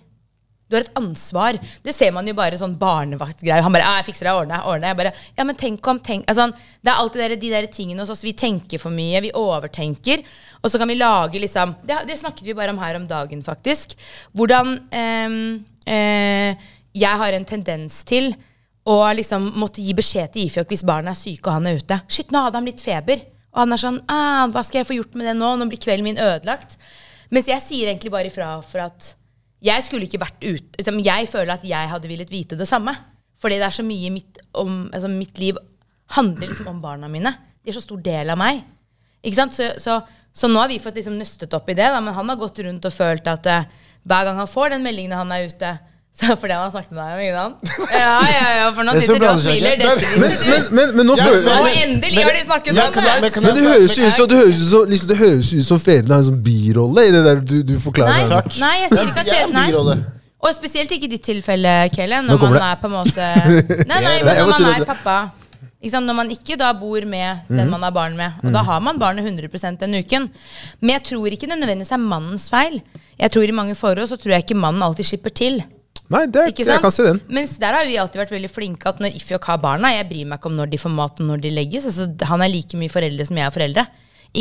Du 0.73 0.79
har 0.79 0.87
et 0.87 0.97
ansvar. 0.97 1.59
Det 1.85 1.93
ser 1.93 2.15
man 2.17 2.29
jo 2.29 2.33
bare 2.39 2.57
sånn 2.57 2.79
barnevaktgreier. 2.81 3.61
Han 3.63 3.75
bare 3.75 3.85
'Jeg 3.85 4.07
fikser 4.09 4.25
det, 4.25 4.33
ordner 4.33 4.65
ordner. 4.65 4.89
Jeg 4.89 4.97
bare, 4.97 5.13
ja, 5.37 5.45
men 5.45 5.57
tenk 5.57 5.87
om 5.87 6.01
tenk, 6.01 6.25
altså, 6.27 6.49
Det 6.83 6.91
er 6.91 6.99
alltid 6.99 7.21
der, 7.21 7.37
de 7.37 7.51
der 7.51 7.67
tingene 7.67 8.01
hos 8.01 8.11
oss. 8.11 8.25
Vi 8.25 8.33
tenker 8.33 8.81
for 8.81 8.91
mye, 8.91 9.21
vi 9.21 9.31
overtenker. 9.31 10.25
Og 10.65 10.71
så 10.71 10.79
kan 10.79 10.89
vi 10.89 10.95
lage 10.95 11.39
liksom 11.39 11.77
Det, 11.85 12.07
det 12.07 12.19
snakket 12.19 12.47
vi 12.47 12.55
bare 12.55 12.71
om 12.71 12.79
her 12.79 12.97
om 12.97 13.07
dagen, 13.07 13.43
faktisk. 13.43 13.95
Hvordan 14.35 14.89
eh, 14.91 15.93
eh, 15.93 16.57
jeg 16.95 17.19
har 17.19 17.33
en 17.33 17.45
tendens 17.45 18.03
til 18.05 18.35
å 18.85 18.97
liksom 19.15 19.53
måtte 19.61 19.83
gi 19.83 19.95
beskjed 19.95 20.33
til 20.33 20.49
Ifjok 20.49 20.73
hvis 20.73 20.85
barnet 20.85 21.15
er 21.15 21.21
syke 21.21 21.47
og 21.47 21.55
han 21.55 21.67
er 21.67 21.79
ute. 21.79 22.01
Shit, 22.09 22.33
nå 22.33 22.43
hadde 22.43 22.59
han 22.59 22.67
litt 22.67 22.81
feber. 22.81 23.23
Og 23.53 23.65
han 23.65 23.73
er 23.73 23.81
sånn 23.81 24.01
ah, 24.09 24.49
'Hva 24.49 24.65
skal 24.65 24.81
jeg 24.81 24.89
få 24.89 24.97
gjort 24.97 25.15
med 25.15 25.29
det 25.29 25.37
nå? 25.37 25.57
Nå 25.57 25.69
blir 25.69 25.81
kvelden 25.81 26.09
min 26.09 26.21
ødelagt.' 26.21 26.79
Mens 27.33 27.49
jeg 27.49 27.65
sier 27.65 27.89
egentlig 27.89 28.13
bare 28.13 28.29
ifra 28.29 28.61
for 28.61 28.85
at 28.85 29.15
jeg 29.63 29.85
skulle 29.87 30.09
ikke 30.09 30.21
vært 30.23 30.43
ute 30.43 30.79
liksom, 30.81 30.99
Jeg 31.05 31.29
føler 31.31 31.55
at 31.55 31.67
jeg 31.67 31.91
hadde 31.93 32.11
villet 32.11 32.31
vite 32.33 32.59
det 32.59 32.67
samme. 32.69 32.95
Fordi 33.43 33.59
det 33.59 33.67
er 33.67 33.75
så 33.75 33.85
mye 33.87 34.11
mitt, 34.15 34.41
om, 34.59 34.85
altså, 34.95 35.11
mitt 35.11 35.39
liv 35.43 35.59
handler 36.15 36.51
liksom 36.51 36.69
om 36.71 36.83
barna 36.83 37.09
mine. 37.11 37.33
De 37.63 37.71
er 37.71 37.77
så 37.77 37.83
stor 37.83 38.01
del 38.03 38.31
av 38.31 38.39
meg. 38.39 38.61
Ikke 39.23 39.39
sant? 39.39 39.57
Så, 39.57 39.69
så, 39.83 40.01
så 40.35 40.51
nå 40.51 40.61
har 40.63 40.71
vi 40.71 40.81
fått 40.83 40.99
liksom 41.01 41.17
nøstet 41.19 41.55
opp 41.59 41.71
i 41.71 41.77
det. 41.79 41.89
Da, 41.91 42.03
men 42.03 42.15
han 42.15 42.31
har 42.31 42.39
gått 42.39 42.61
rundt 42.63 42.87
og 42.87 42.95
følt 42.95 43.27
at 43.31 43.49
eh, 43.51 43.67
hver 44.07 44.29
gang 44.29 44.39
han 44.39 44.51
får 44.51 44.75
den 44.75 44.87
meldingen 44.87 45.19
han 45.19 45.35
er 45.35 45.51
ute 45.51 45.73
Så 46.13 46.37
det 46.37 46.53
han 46.53 46.61
har 46.61 46.71
snakket 46.71 46.93
med 46.93 47.01
deg, 47.03 47.21
ikke 47.25 47.39
sant? 47.41 47.71
Ja, 48.03 48.17
ja, 48.29 48.49
ja, 48.59 48.65
for 48.77 48.85
nå 48.85 48.93
er 48.93 49.01
sitter 49.01 49.23
du 49.23 49.27
og 49.31 49.39
smiler. 49.41 49.79
Men, 49.81 50.03
men, 50.21 50.67
men, 50.77 50.91
men 50.99 51.09
nå 51.09 51.15
føler 51.17 51.47
jeg 51.49 51.63
Og 51.63 51.79
endelig 51.87 52.25
har 52.27 52.37
de 52.37 52.43
snakket 52.45 52.73
om 52.73 52.81
det! 52.81 53.31
men 53.47 53.57
det 53.57 53.63
høres 53.65 53.97
ut 53.97 54.17
som, 54.19 54.29
det 54.29 54.41
høres 54.43 54.61
ut 54.61 54.69
som, 54.75 54.91
liksom, 54.93 55.09
det 55.09 55.19
høres 55.23 55.53
ut 55.57 55.69
som 55.71 55.81
fedrene 55.81 56.19
har 56.19 56.25
en 56.25 56.29
sånn 56.29 56.43
birolle 56.45 57.07
i 57.09 57.15
det 57.17 57.23
der 57.25 57.41
du, 57.41 57.57
du 57.65 57.75
forklarer. 57.81 58.13
Nei, 58.13 58.27
her. 58.29 58.45
Takk. 58.45 58.59
nei, 58.61 58.75
jeg 58.83 58.93
sier 58.93 59.09
ikke 59.09 59.25
at 59.25 59.33
fedrene 59.33 59.65
er. 59.97 60.05
Og 60.43 60.57
spesielt 60.59 60.93
ikke 60.93 61.09
i 61.09 61.13
ditt 61.15 61.25
tilfelle, 61.25 61.75
Kelle, 61.95 62.21
når 62.29 62.45
man 62.45 62.57
det. 62.59 62.63
er 62.69 62.79
på 62.83 62.89
en 62.91 62.97
måte 62.99 63.27
Nei, 63.93 64.01
nei, 64.03 64.17
men 64.27 64.41
når 64.43 64.57
man 64.69 64.73
er 64.75 64.89
pappa. 64.93 65.19
Ikke 65.83 65.97
sant? 65.97 66.07
Når 66.07 66.17
man 66.19 66.31
ikke 66.31 66.57
da 66.61 66.71
bor 66.79 67.03
med 67.09 67.49
den 67.51 67.71
man 67.73 67.83
har 67.83 67.95
barn 67.95 68.19
med. 68.19 68.43
Og 68.45 68.53
da 68.55 68.61
har 68.69 68.83
man 68.85 69.01
barnet 69.01 69.25
100 69.25 69.79
den 69.81 69.97
uken. 69.99 70.29
Men 70.79 70.99
jeg 70.99 71.09
tror 71.09 71.35
ikke 71.35 71.49
det 71.49 71.57
nødvendigvis 71.57 71.95
er 71.97 72.03
mannens 72.03 72.51
feil. 72.53 72.83
Jeg 73.19 73.33
tror 73.35 73.49
I 73.49 73.55
mange 73.57 73.75
forhold 73.79 74.11
så 74.11 74.19
tror 74.21 74.37
jeg 74.37 74.45
ikke 74.45 74.61
mannen 74.61 74.85
alltid 74.85 75.09
slipper 75.09 75.35
til. 75.35 75.63
Nei, 76.13 76.23
det, 76.29 76.43
Ikke 76.53 76.67
jeg 76.69 76.83
kan 76.85 76.93
se 76.95 77.05
den. 77.09 77.21
Mens 77.33 77.55
der 77.63 77.75
har 77.79 77.87
vi 77.89 77.97
alltid 78.01 78.21
vært 78.23 78.33
veldig 78.35 78.51
flinke 78.53 78.91
at 78.93 78.99
når 79.03 79.15
Ifjok 79.19 79.45
har 79.51 79.61
barna 79.63 79.91
Jeg 79.95 80.09
bryr 80.11 80.27
meg 80.31 80.39
ikke 80.41 80.51
om 80.53 80.57
når 80.61 80.71
de 80.73 80.81
får 80.83 80.93
mat 80.97 81.21
og 81.23 81.29
når 81.33 81.43
de 81.45 81.53
legges. 81.57 81.87
Altså, 81.91 82.09
han 82.31 82.45
er 82.45 82.53
like 82.53 82.77
mye 82.81 82.93
foreldre 82.93 83.27
som 83.29 83.39
jeg 83.41 83.47
er 83.49 83.55
foreldre. 83.55 83.87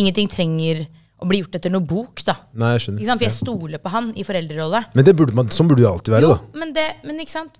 Ingenting 0.02 0.30
trenger 0.32 0.86
å 1.22 1.28
bli 1.30 1.42
gjort 1.44 1.56
etter 1.60 1.70
noe 1.74 1.86
bok. 1.86 2.24
da 2.26 2.36
Nei, 2.58 2.72
jeg 2.74 2.82
Ikke 2.82 2.86
skjønner. 2.88 3.18
For 3.20 3.28
jeg 3.28 3.38
stoler 3.38 3.82
på 3.84 3.92
han 3.94 4.10
i 4.18 4.24
foreldrerolle. 4.26 4.84
Men 4.98 5.06
det 5.08 5.14
burde 5.20 5.36
man, 5.38 5.52
sånn 5.54 5.70
burde 5.70 5.84
det 5.84 5.90
alltid 5.92 6.16
være, 6.16 6.26
Jo, 6.28 6.34
da. 6.34 6.60
men 6.64 6.74
det, 6.74 6.88
men 7.06 7.20
ikke 7.22 7.36
sant 7.36 7.60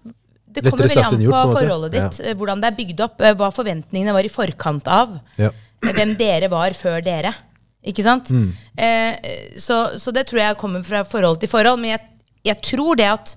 Det 0.52 0.64
kommer 0.66 0.88
veldig 0.88 1.04
an 1.06 1.14
på, 1.16 1.22
gjort, 1.28 1.36
på 1.52 1.60
forholdet 1.60 1.94
ditt. 1.96 2.22
ja. 2.26 2.34
Hvordan 2.40 2.64
det 2.64 2.72
er 2.72 2.78
bygd 2.80 3.04
opp, 3.06 3.22
eh, 3.22 3.36
hva 3.40 3.52
forventningene 3.56 4.16
var 4.18 4.26
i 4.28 4.32
forkant 4.34 4.88
av. 4.92 5.14
Ja. 5.40 5.52
eh, 5.86 5.94
Hvem 5.96 6.16
dere 6.20 6.50
var 6.52 6.74
før 6.76 7.00
dere. 7.06 7.32
Ikke 7.88 8.04
sant? 8.06 8.30
Mm. 8.34 8.50
Eh, 8.78 9.30
så, 9.58 9.78
så 9.98 10.12
det 10.14 10.26
tror 10.30 10.42
jeg 10.44 10.58
kommer 10.60 10.84
fra 10.86 11.04
forhold 11.08 11.40
til 11.42 11.50
forhold. 11.50 11.80
Men 11.82 11.96
jeg, 11.96 12.02
jeg 12.52 12.60
tror 12.74 13.00
det 13.00 13.08
at 13.14 13.36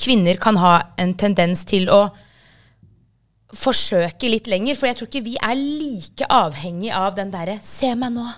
kvinner 0.00 0.40
kan 0.40 0.58
ha 0.60 0.74
en 1.00 1.14
tendens 1.18 1.64
til 1.68 1.90
å 1.92 2.08
forsøke 3.56 4.30
litt 4.30 4.48
lenger. 4.50 4.78
For 4.78 4.90
jeg 4.90 5.00
tror 5.00 5.10
ikke 5.10 5.24
vi 5.26 5.36
er 5.40 5.58
like 5.58 6.28
avhengig 6.30 6.92
av 6.94 7.16
den 7.18 7.32
derre 7.32 7.58
'se 7.62 7.94
meg 7.94 8.12
nå'. 8.14 8.30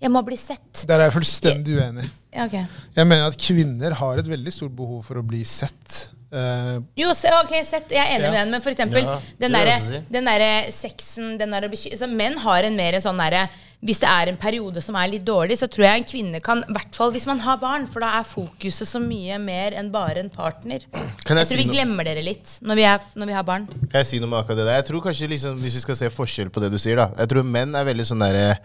Jeg 0.00 0.10
må 0.12 0.22
bli 0.24 0.36
sett. 0.36 0.84
Der 0.86 1.00
er 1.00 1.08
jeg 1.08 1.12
fullstendig 1.12 1.78
uenig. 1.78 2.10
Ja, 2.34 2.44
ok. 2.44 2.56
Jeg 2.96 3.06
mener 3.06 3.26
at 3.26 3.38
kvinner 3.40 3.94
har 3.94 4.18
et 4.18 4.28
veldig 4.28 4.52
stort 4.52 4.74
behov 4.76 5.02
for 5.06 5.16
å 5.16 5.24
bli 5.26 5.42
sett. 5.44 6.10
Uh, 6.26 6.82
Jo, 6.98 7.14
se, 7.14 7.30
ok, 7.32 7.52
sett, 7.64 7.92
jeg 7.94 8.02
er 8.02 8.18
enig 8.18 8.26
Ja. 8.26 8.30
med 8.30 8.40
den, 8.40 8.50
men 8.50 8.60
for 8.60 8.70
eksempel 8.70 9.02
Ja, 9.04 9.20
den 9.40 9.52
derre 9.52 10.02
den 10.10 10.72
sexen 10.72 11.38
den 11.38 11.50
der, 11.50 11.62
altså, 11.62 12.08
Menn 12.10 12.36
har 12.36 12.64
en 12.64 12.76
mer 12.76 12.94
en 12.94 13.00
sånn 13.00 13.16
derre 13.16 13.48
Hvis 13.84 13.98
det 14.00 14.08
er 14.08 14.30
en 14.32 14.38
periode 14.40 14.80
som 14.82 14.96
er 14.96 15.10
litt 15.12 15.24
dårlig, 15.26 15.58
så 15.60 15.66
tror 15.68 15.84
jeg 15.84 16.00
en 16.00 16.06
kvinne 16.08 16.38
kan 16.42 16.62
I 16.64 16.72
hvert 16.72 16.94
fall 16.96 17.10
hvis 17.12 17.26
man 17.28 17.38
har 17.44 17.58
barn, 17.60 17.84
for 17.86 18.00
da 18.00 18.14
er 18.18 18.24
fokuset 18.24 18.88
så 18.88 18.98
mye 18.98 19.36
mer 19.38 19.76
enn 19.76 19.90
bare 19.92 20.22
en 20.24 20.30
partner. 20.32 20.80
Kan 20.90 21.36
Jeg 21.36 21.44
jeg 21.44 21.46
tror 21.50 21.60
si 21.60 21.60
vi 21.60 21.68
glemmer 21.76 22.04
dere 22.08 22.22
litt 22.24 22.56
når 22.62 22.74
vi, 22.80 22.82
er, 22.88 22.98
når 23.14 23.26
vi 23.26 23.32
har 23.36 23.44
barn. 23.44 23.66
Kan 23.68 24.00
jeg 24.00 24.06
si 24.06 24.18
noe 24.18 24.32
med 24.32 24.38
akkurat 24.40 24.56
det 24.62 24.66
der? 24.66 24.78
Jeg 24.80 24.86
tror 24.88 25.04
kanskje 25.04 25.28
liksom, 25.28 25.56
Hvis 25.60 25.74
vi 25.76 25.80
skal 25.84 25.96
se 26.00 26.10
forskjell 26.10 26.48
på 26.50 26.60
det 26.64 26.72
du 26.72 26.78
sier, 26.80 26.96
da. 26.96 27.10
Jeg 27.20 27.28
tror 27.34 27.44
menn 27.44 27.74
er 27.76 27.84
veldig 27.84 28.06
sånn 28.08 28.24
derre 28.24 28.56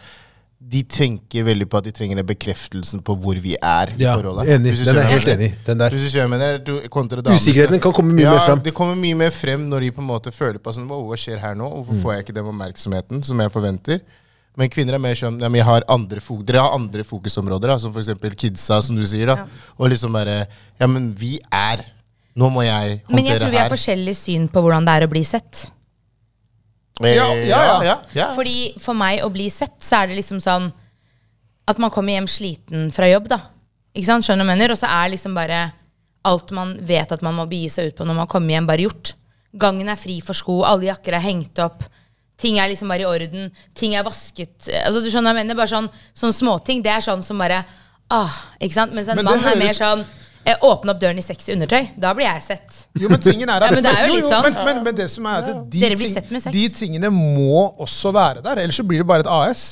De 0.62 0.84
tenker 0.86 1.44
veldig 1.44 1.66
på 1.70 1.78
at 1.82 1.84
de 1.90 1.92
trenger 1.92 2.16
den 2.22 2.26
bekreftelsen 2.30 3.02
på 3.04 3.16
hvor 3.18 3.36
vi 3.42 3.56
er 3.58 3.90
i 3.98 4.04
Ja, 4.04 4.16
forholdet. 4.16 4.48
enig. 4.56 4.76
Den 4.86 4.98
er 5.02 5.08
helt 5.10 5.28
enig. 5.28 5.52
Den 5.66 5.78
der. 5.82 5.90
Usikkerheten 5.92 7.82
kan 7.82 7.92
komme 7.98 8.14
mye 8.14 8.28
ja, 8.28 8.32
mer 8.38 8.46
frem. 8.46 8.62
Det 8.64 8.74
kommer 8.78 8.96
mye 8.96 9.16
mer 9.18 9.32
frem 9.34 9.68
når 9.70 9.82
de 9.88 9.92
på 9.92 10.02
en 10.02 10.08
måte 10.08 10.32
føler 10.32 10.60
på 10.62 10.72
sånn 10.72 10.86
hva 10.88 11.18
skjer 11.18 11.40
her 11.42 11.56
nå? 11.58 11.68
Hvorfor 11.68 11.94
Mm. 11.98 12.02
får 12.04 12.14
jeg 12.14 12.26
ikke 12.28 12.36
den 12.40 12.46
oppmerksomheten 12.54 13.24
som 13.26 13.40
jeg 13.42 13.52
forventer? 13.52 14.02
Men 14.62 14.70
kvinner 14.70 14.98
er 14.98 15.02
mer 15.02 15.18
sånn 15.18 15.40
ja, 15.42 15.50
men 15.50 15.58
jeg 15.62 15.66
har 15.68 15.86
andre 15.90 16.22
Dere 16.46 16.62
har 16.62 16.76
andre 16.78 17.06
fokusområder, 17.08 17.74
da, 17.74 17.80
som 17.82 17.94
f.eks. 17.96 18.14
kidsa, 18.38 18.78
som 18.86 19.00
du 19.00 19.04
sier. 19.10 19.32
da 19.32 19.40
Ja. 19.42 19.46
Og 19.78 19.90
liksom 19.90 20.14
bare 20.14 20.46
Ja, 20.80 20.88
men 20.88 21.12
vi 21.18 21.40
er 21.50 21.82
Nå 22.38 22.48
må 22.54 22.62
jeg 22.64 23.02
håndtere 23.02 23.10
her. 23.10 23.16
Men 23.16 23.26
jeg 23.26 23.40
tror 23.42 23.50
vi 23.52 23.58
har 23.60 23.66
her. 23.68 23.74
forskjellig 23.74 24.16
syn 24.16 24.46
på 24.48 24.62
hvordan 24.64 24.86
det 24.88 24.94
er 24.96 25.04
å 25.04 25.10
bli 25.12 25.24
sett. 25.28 25.66
Eh, 27.02 27.16
Ja, 27.18 27.26
ja, 27.34 27.44
ja. 27.44 27.84
ja, 27.84 27.96
ja. 28.16 28.28
Fordi 28.36 28.74
For 28.80 28.94
meg 28.96 29.24
å 29.26 29.30
bli 29.34 29.50
sett, 29.50 29.80
så 29.84 30.04
er 30.04 30.08
det 30.12 30.20
liksom 30.22 30.40
sånn 30.40 30.72
at 31.68 31.78
man 31.78 31.92
kommer 31.94 32.14
hjem 32.16 32.28
sliten 32.28 32.90
fra 32.92 33.08
jobb, 33.10 33.28
da. 33.32 33.40
Ikke 33.96 34.08
sant? 34.08 34.26
Skjønner 34.26 34.44
du 34.48 34.52
mener? 34.52 34.72
Og 34.74 34.80
så 34.80 34.88
er 34.90 35.12
liksom 35.14 35.36
bare 35.36 35.72
alt 36.28 36.52
man 36.56 36.76
vet 36.86 37.12
at 37.12 37.22
man 37.26 37.36
må 37.38 37.46
begi 37.50 37.70
seg 37.70 37.92
ut 37.92 37.98
på 37.98 38.06
når 38.08 38.18
man 38.22 38.28
kommer 38.32 38.56
hjem, 38.56 38.68
bare 38.70 38.86
gjort. 38.86 39.14
Gangen 39.58 39.90
er 39.92 40.00
fri 40.00 40.20
for 40.24 40.38
sko, 40.38 40.62
alle 40.68 40.90
jakker 40.90 41.18
er 41.18 41.26
hengt 41.26 41.60
opp. 41.64 41.84
Ting 42.42 42.58
er 42.58 42.72
liksom 42.72 42.90
bare 42.92 43.06
i 43.06 43.10
orden. 43.10 43.52
Ting 43.78 43.94
er 43.96 44.06
vasket. 44.08 44.56
Altså, 44.82 45.04
du 45.04 45.12
skjønner 45.12 45.30
hva 45.30 45.38
jeg 45.38 45.46
mener? 45.46 45.60
Bare 45.60 45.72
sånn, 45.72 45.92
sånne 46.18 46.38
småting. 46.38 46.82
Det 46.86 46.94
er 46.94 47.06
sånn 47.06 47.22
som 47.26 47.42
bare 47.42 47.62
ah, 48.12 48.42
Ikke 48.60 48.80
sant? 48.80 48.98
Mens 48.98 49.12
en 49.12 49.22
Men 49.22 49.30
mann 49.30 49.46
er 49.52 49.62
mer 49.62 49.78
sånn 49.78 50.04
Åpne 50.42 50.96
opp 50.96 50.98
døren 50.98 51.20
i 51.22 51.24
sexy 51.24 51.54
undertøy. 51.54 51.92
Da 52.02 52.16
blir 52.18 52.26
jeg 52.26 52.42
sett. 52.42 52.80
Jo, 52.98 53.12
men 53.12 53.22
tingen 53.22 53.46
er 53.46 53.62
at 53.62 53.70
Ja, 53.70 53.78
men 53.78 53.86
det 53.86 53.92
er 53.94 54.08
jo 54.08 54.16
litt 54.16 54.26
sånn. 54.26 54.48
Men, 54.48 54.66
men, 54.66 54.80
men 54.88 54.98
det 54.98 55.06
som 55.14 55.28
er 55.30 55.44
at 55.44 55.52
de, 55.70 55.84
Dere 55.84 55.98
blir 56.00 56.10
ting, 56.10 56.16
sett 56.18 56.34
med 56.34 56.42
sex. 56.42 56.56
de 56.56 56.64
tingene 56.74 57.12
må 57.14 57.68
også 57.86 58.10
være 58.16 58.42
der, 58.42 58.64
ellers 58.64 58.82
så 58.82 58.86
blir 58.88 59.04
det 59.04 59.08
bare 59.12 59.22
et 59.22 59.30
AS. 59.30 59.66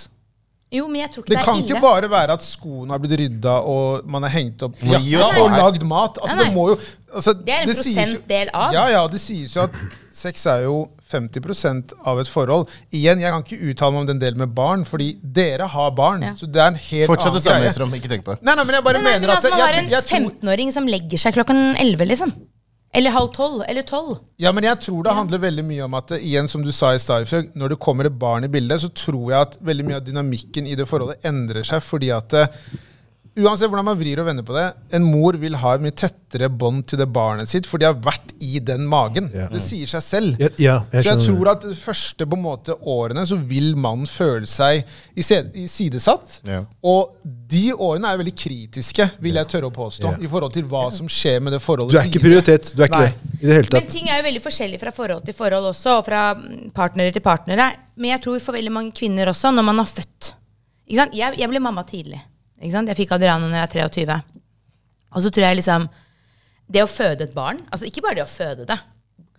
Jo, 0.69 0.86
men 0.86 1.01
jeg 1.01 1.10
tror 1.15 1.23
ikke 1.23 1.34
Det 1.34 1.39
det, 1.39 1.45
kan 1.47 1.63
ikke 1.63 1.82
bare 1.82 2.10
være 2.12 2.36
at 2.38 2.45
skoene 2.45 2.93
har 2.93 3.01
blitt 3.01 3.15
rydda 3.17 3.55
og 3.71 4.10
man 4.13 4.27
har 4.27 4.34
hengt 4.36 4.62
opp 4.67 4.77
jakka 4.86 5.41
og 5.41 5.55
lagd 5.58 5.86
mat. 5.89 6.19
Altså, 6.21 6.38
Nei, 6.38 6.45
det 6.45 6.53
må 6.53 6.67
jo 6.69 6.75
altså, 6.77 7.34
Det 7.34 7.55
er 7.55 7.63
en 7.63 7.71
prosentdel 7.71 8.51
av. 8.53 8.75
Ja, 8.77 8.84
ja, 8.93 9.01
det 9.10 9.21
sies 9.23 9.55
jo 9.58 9.65
at 9.65 9.79
sex 10.15 10.45
er 10.50 10.65
jo 10.65 10.76
50% 11.10 11.95
av 12.08 12.19
et 12.22 12.30
forhold. 12.30 12.69
Igjen, 12.95 13.22
jeg 13.24 13.34
kan 13.34 13.45
ikke 13.45 13.72
uttale 13.72 13.95
meg 13.95 14.04
om 14.04 14.10
den 14.12 14.22
delen 14.22 14.43
med 14.43 14.54
barn, 14.58 14.86
fordi 14.88 15.12
dere 15.22 15.69
har 15.69 15.91
barn. 15.98 16.26
Ja. 16.30 16.36
Så 16.38 16.50
det 16.50 16.62
er 16.62 16.72
en 16.74 16.80
helt 16.80 17.10
Fortsett 17.10 17.34
annen 17.34 17.45
samme, 17.45 17.63
greie. 17.63 17.74
Estrom. 17.74 17.98
Ikke 17.98 18.12
tenk 18.12 18.28
på 18.28 18.36
det. 18.36 18.43
Nei, 18.45 18.56
nei, 18.60 18.65
men 18.67 18.78
jeg 18.78 18.86
bare 18.86 19.02
Nei, 19.02 19.04
nei, 19.08 19.17
mener 19.17 19.34
men 19.34 19.36
at 19.38 19.50
man 19.50 19.65
har 19.65 19.82
en 19.82 19.91
15-åring 20.00 20.74
som 20.76 20.89
legger 20.89 21.22
seg 21.22 21.38
klokken 21.38 21.63
11, 21.76 22.10
liksom. 22.13 22.34
Eller 22.93 23.13
halv 23.13 23.30
tolv. 23.36 23.63
Eller 23.69 23.86
tolv. 23.86 24.17
Ja, 24.41 24.52
men 24.56 24.65
jeg 24.65 24.82
tror 24.82 25.04
det 25.06 25.13
handler 25.13 25.41
veldig 25.43 25.65
mye 25.65 25.86
om 25.86 25.98
at 26.00 26.13
igjen 26.17 26.50
som 26.50 26.63
du 26.65 26.72
sa 26.74 26.95
i 26.95 27.02
Starfjord, 27.02 27.52
når 27.58 27.76
det 27.76 27.82
kommer 27.86 28.10
et 28.10 28.17
barn 28.22 28.48
i 28.48 28.52
bildet, 28.52 28.82
så 28.82 28.89
tror 28.89 29.30
jeg 29.30 29.39
at 29.39 29.58
veldig 29.62 29.86
mye 29.86 30.00
av 30.00 30.08
dynamikken 30.08 30.69
i 30.69 30.78
det 30.80 30.88
forholdet 30.89 31.26
endrer 31.30 31.67
seg 31.67 31.84
fordi 31.86 32.10
at 32.15 32.34
det, 32.34 32.48
Uansett 33.37 33.69
hvordan 33.69 33.85
man 33.85 33.97
vrir 33.99 34.19
og 34.21 34.25
vender 34.27 34.45
på 34.45 34.55
det, 34.55 34.65
en 34.97 35.05
mor 35.05 35.35
vil 35.39 35.55
ha 35.61 35.75
et 35.75 35.83
mye 35.83 35.95
tettere 35.95 36.49
bånd 36.49 36.85
til 36.89 36.99
det 37.01 37.07
barnet 37.13 37.51
sitt, 37.51 37.67
for 37.69 37.79
de 37.79 37.87
har 37.87 37.97
vært 38.03 38.33
i 38.43 38.59
den 38.63 38.87
magen. 38.89 39.29
Yeah. 39.33 39.51
Det 39.53 39.61
sier 39.63 39.89
seg 39.91 40.03
selv. 40.03 40.39
Yeah, 40.41 40.55
yeah, 40.59 40.87
jeg 40.95 41.05
så 41.05 41.11
jeg 41.11 41.25
tror 41.27 41.51
at 41.53 41.67
de 41.67 41.75
første 41.77 42.27
på 42.29 42.39
en 42.39 42.43
måte 42.43 42.75
årene 42.79 43.25
så 43.29 43.37
vil 43.51 43.75
mannen 43.79 44.09
føle 44.09 44.49
seg 44.49 44.87
sidesatt. 45.19 46.39
Og 46.81 47.19
de 47.23 47.63
årene 47.73 48.11
er 48.13 48.19
veldig 48.23 48.35
kritiske, 48.39 49.09
vil 49.23 49.39
jeg 49.39 49.51
tørre 49.53 49.69
å 49.69 49.75
påstå, 49.75 50.15
i 50.23 50.31
forhold 50.31 50.55
til 50.57 50.67
hva 50.71 50.87
som 50.93 51.11
skjer 51.11 51.39
med 51.43 51.55
det 51.55 51.61
forholdet. 51.63 51.95
Du 51.95 52.01
er 52.01 52.09
ikke 52.09 52.23
prioritet. 52.25 52.73
Du 52.75 52.83
er 52.83 52.91
ikke 52.91 53.05
Nei. 53.05 53.13
det. 53.13 53.37
I 53.39 53.45
det 53.45 53.59
hele 53.59 53.77
Men 53.77 53.93
ting 53.93 54.09
er 54.09 54.19
jo 54.19 54.27
veldig 54.29 54.43
forskjellig 54.43 54.81
fra 54.81 54.95
forhold 54.95 55.23
til 55.29 55.37
forhold 55.37 55.69
også, 55.71 55.99
og 55.99 56.09
fra 56.09 56.25
partnere 56.75 57.15
til 57.15 57.23
partnere. 57.23 57.71
Men 57.99 58.15
jeg 58.15 58.25
tror 58.25 58.43
for 58.43 58.57
veldig 58.57 58.73
mange 58.73 58.95
kvinner 58.95 59.31
også, 59.31 59.53
når 59.55 59.69
man 59.71 59.81
har 59.83 59.89
født 59.89 60.33
ikke 60.89 61.03
sant? 61.03 61.15
Jeg, 61.17 61.37
jeg 61.37 61.51
ble 61.51 61.61
mamma 61.61 61.85
tidlig. 61.85 62.19
Jeg 62.60 62.98
fikk 62.98 63.13
Adriana 63.15 63.48
når 63.48 63.56
jeg 63.56 63.67
var 63.67 63.93
23. 63.95 64.17
Og 65.15 65.24
så 65.24 65.32
tror 65.32 65.45
jeg 65.48 65.60
liksom 65.62 65.88
Det 66.69 66.84
å 66.84 66.89
føde 66.91 67.26
et 67.26 67.32
barn 67.34 67.63
Altså 67.74 67.88
ikke 67.88 68.04
bare 68.06 68.19
det 68.19 68.26
å 68.26 68.30
føde 68.30 68.67
det. 68.69 68.78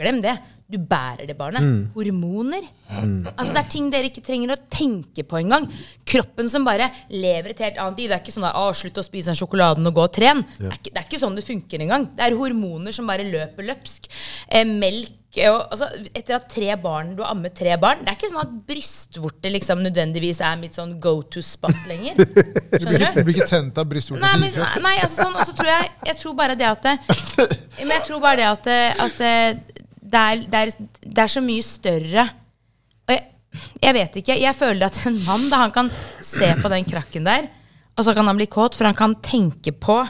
Glem 0.01 0.23
det. 0.25 0.35
Du 0.71 0.79
bærer 0.79 1.27
det 1.27 1.37
barnet. 1.39 1.91
Hormoner. 1.97 2.67
Altså 2.91 3.53
Det 3.53 3.63
er 3.63 3.71
ting 3.73 3.91
dere 3.93 4.11
ikke 4.11 4.23
trenger 4.25 4.55
å 4.55 4.59
tenke 4.71 5.25
på 5.27 5.41
engang. 5.41 5.67
Kroppen 6.07 6.51
som 6.53 6.67
bare 6.67 6.91
lever 7.11 7.55
et 7.55 7.65
helt 7.67 7.81
annet 7.83 8.03
liv. 8.03 8.11
Det 8.11 8.19
er 8.19 8.25
ikke 8.25 8.37
sånn 8.39 8.49
at, 8.51 8.59
å, 8.59 8.71
'slutt 8.75 9.01
å 9.03 9.07
spise 9.07 9.33
den 9.33 9.39
sjokoladen 9.39 9.87
og 9.91 9.97
gå 9.99 10.07
og 10.07 10.13
tren'. 10.15 10.45
Det, 10.59 10.69
er 10.69 10.79
ikke, 10.79 10.93
det 10.95 11.01
er 11.03 11.09
ikke 11.09 11.23
sånn 11.23 11.39
det 11.39 11.47
funker 11.47 11.87
engang. 11.87 12.11
Det 12.15 12.27
er 12.27 12.39
hormoner 12.39 12.95
som 12.95 13.11
bare 13.11 13.27
løper 13.27 13.67
løpsk. 13.73 14.11
Eh, 14.51 14.65
melk 14.65 15.17
og, 15.31 15.61
altså, 15.71 15.87
Etter 16.11 16.35
at 16.41 16.49
tre 16.51 16.75
barn, 16.83 17.13
du 17.15 17.23
har 17.23 17.31
ammet 17.31 17.55
tre 17.55 17.77
barn 17.79 18.01
Det 18.03 18.11
er 18.11 18.17
ikke 18.19 18.31
sånn 18.33 18.43
at 18.43 18.55
brystvorter 18.67 19.53
liksom 19.55 19.85
nødvendigvis 19.85 20.41
er 20.43 20.57
mitt 20.59 20.75
sånn 20.75 20.97
go 21.03 21.21
to 21.23 21.43
spot 21.45 21.87
lenger. 21.87 22.19
Skjønner 22.19 22.99
du? 23.15 23.21
du 23.21 23.29
blir 23.29 23.37
ikke 23.37 23.47
tent 23.53 23.79
av 23.79 23.87
brystvorter 23.93 24.27
Nei, 24.27 24.33
men, 24.43 24.83
nei 24.83 24.97
altså 24.99 25.29
sånn, 25.29 25.37
altså, 25.39 25.53
så 25.53 25.61
tror 25.61 25.71
jeg 25.71 25.93
Jeg 26.11 26.19
tror 26.25 26.35
bare 26.41 26.59
det 26.59 26.67
at 26.67 26.89
det, 26.89 26.97
Men 27.85 27.95
jeg 27.95 28.07
tror 28.09 28.25
bare 28.27 28.41
det 28.43 28.49
at, 28.51 28.73
at 29.07 29.80
det, 30.11 30.21
er, 30.21 30.45
det, 30.53 30.61
er, 30.61 31.03
det 31.07 31.25
er 31.25 31.33
så 31.33 31.43
mye 31.45 31.65
større 31.65 32.27
Og 33.07 33.15
jeg, 33.15 33.25
jeg 33.83 33.97
vet 33.97 34.21
ikke. 34.23 34.39
Jeg 34.41 34.59
føler 34.59 34.87
at 34.91 35.01
en 35.11 35.19
mann 35.27 35.49
da, 35.51 35.65
han 35.65 35.75
kan 35.75 35.91
se 36.23 36.53
på 36.61 36.71
den 36.73 36.87
krakken 36.89 37.27
der, 37.27 37.51
og 37.99 38.07
så 38.07 38.15
kan 38.17 38.29
han 38.31 38.39
bli 38.39 38.47
kåt, 38.51 38.79
for 38.79 38.89
han 38.89 38.97
kan 38.99 39.17
tenke 39.25 39.75
på 39.75 40.01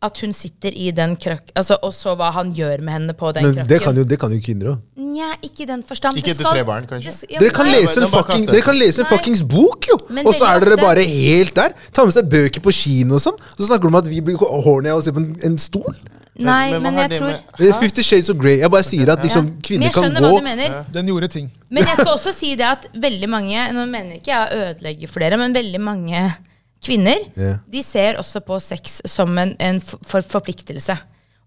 at 0.00 0.20
hun 0.24 0.32
sitter 0.32 0.72
i 0.72 0.88
den 0.96 1.12
krakk... 1.20 1.50
Altså, 1.58 1.76
og 1.84 1.92
så 1.92 2.14
hva 2.16 2.30
han 2.32 2.54
gjør 2.56 2.80
med 2.84 2.94
henne 2.94 3.14
på 3.16 3.32
den 3.36 3.44
Men 3.44 3.58
krakken. 3.58 3.68
det 3.68 3.80
kan 3.84 3.98
jo, 4.00 4.04
det 4.08 4.18
kan 4.22 4.32
jo 4.32 4.38
kvinner 4.40 4.70
òg. 4.72 4.78
Nja, 5.10 5.34
ikke 5.44 5.66
i 5.66 5.68
den 5.68 5.82
forstand. 5.84 6.16
Ikke 6.20 6.32
etter 6.32 6.46
tre 6.46 6.62
barn, 6.64 6.86
kanskje? 6.88 7.12
det 7.12 7.34
ja, 7.34 7.42
Dere 7.42 7.52
kan 7.58 7.68
nei. 7.68 7.82
lese 7.82 8.00
en 8.00 8.08
fucking, 8.14 8.46
dere 8.48 8.64
kan 8.64 8.78
lese 8.78 9.04
en 9.04 9.10
fuckings 9.10 9.42
bok, 9.44 9.90
jo! 9.90 9.98
Men 10.08 10.30
Og 10.30 10.36
så 10.38 10.48
er 10.48 10.64
dere 10.64 10.78
bare 10.80 11.04
helt 11.04 11.52
der. 11.58 11.76
Ta 11.92 12.06
med 12.08 12.16
seg 12.16 12.30
bøker 12.32 12.64
på 12.64 12.72
kino 12.72 13.18
og 13.18 13.24
sånn. 13.26 13.36
Så 13.58 13.68
snakker 13.68 13.84
du 13.84 13.92
om 13.92 14.00
at 14.00 14.08
vi 14.08 14.22
blir 14.24 14.40
horny 14.40 14.88
av 14.92 15.02
å 15.02 15.04
se 15.04 15.12
på 15.12 15.20
en, 15.20 15.34
en 15.50 15.60
stol. 15.60 15.92
Nei, 16.40 16.70
Men- 16.72 16.82
men 16.82 16.96
jeg 17.02 17.18
tror 17.20 17.26
med- 17.30 17.40
Det 17.58 17.76
Fifty 17.76 18.02
Shades 18.02 18.30
of 18.30 18.36
Grey. 18.40 18.58
Jeg 18.58 18.70
bare 18.70 18.82
sier 18.82 19.10
at 19.12 19.22
liksom, 19.22 19.46
Ja. 19.46 19.60
Kvinner 19.62 19.92
kan 19.92 20.14
gå 20.14 20.42
mener. 20.42 20.84
Den 20.92 21.06
gjorde 21.06 21.28
ting. 21.30 21.50
Men 21.70 21.84
jeg 21.84 21.96
skal 21.96 22.12
også 22.16 22.32
si 22.34 22.54
det 22.56 22.66
at 22.66 22.86
veldig 22.94 23.28
mange 23.28 23.72
Nå 23.72 23.86
mener 23.88 24.16
ikke 24.16 24.32
jeg 24.32 24.48
å 24.48 24.74
ødelegge 24.74 25.08
for 25.08 25.20
dere, 25.20 25.36
men 25.36 25.52
veldig 25.54 25.80
mange 25.80 26.22
kvinner 26.82 27.18
yeah. 27.36 27.58
De 27.68 27.82
ser 27.82 28.14
også 28.16 28.40
på 28.40 28.56
sex 28.60 29.00
som 29.04 29.36
en, 29.38 29.54
en 29.60 29.80
for, 29.80 29.98
for 30.06 30.22
forpliktelse. 30.40 30.96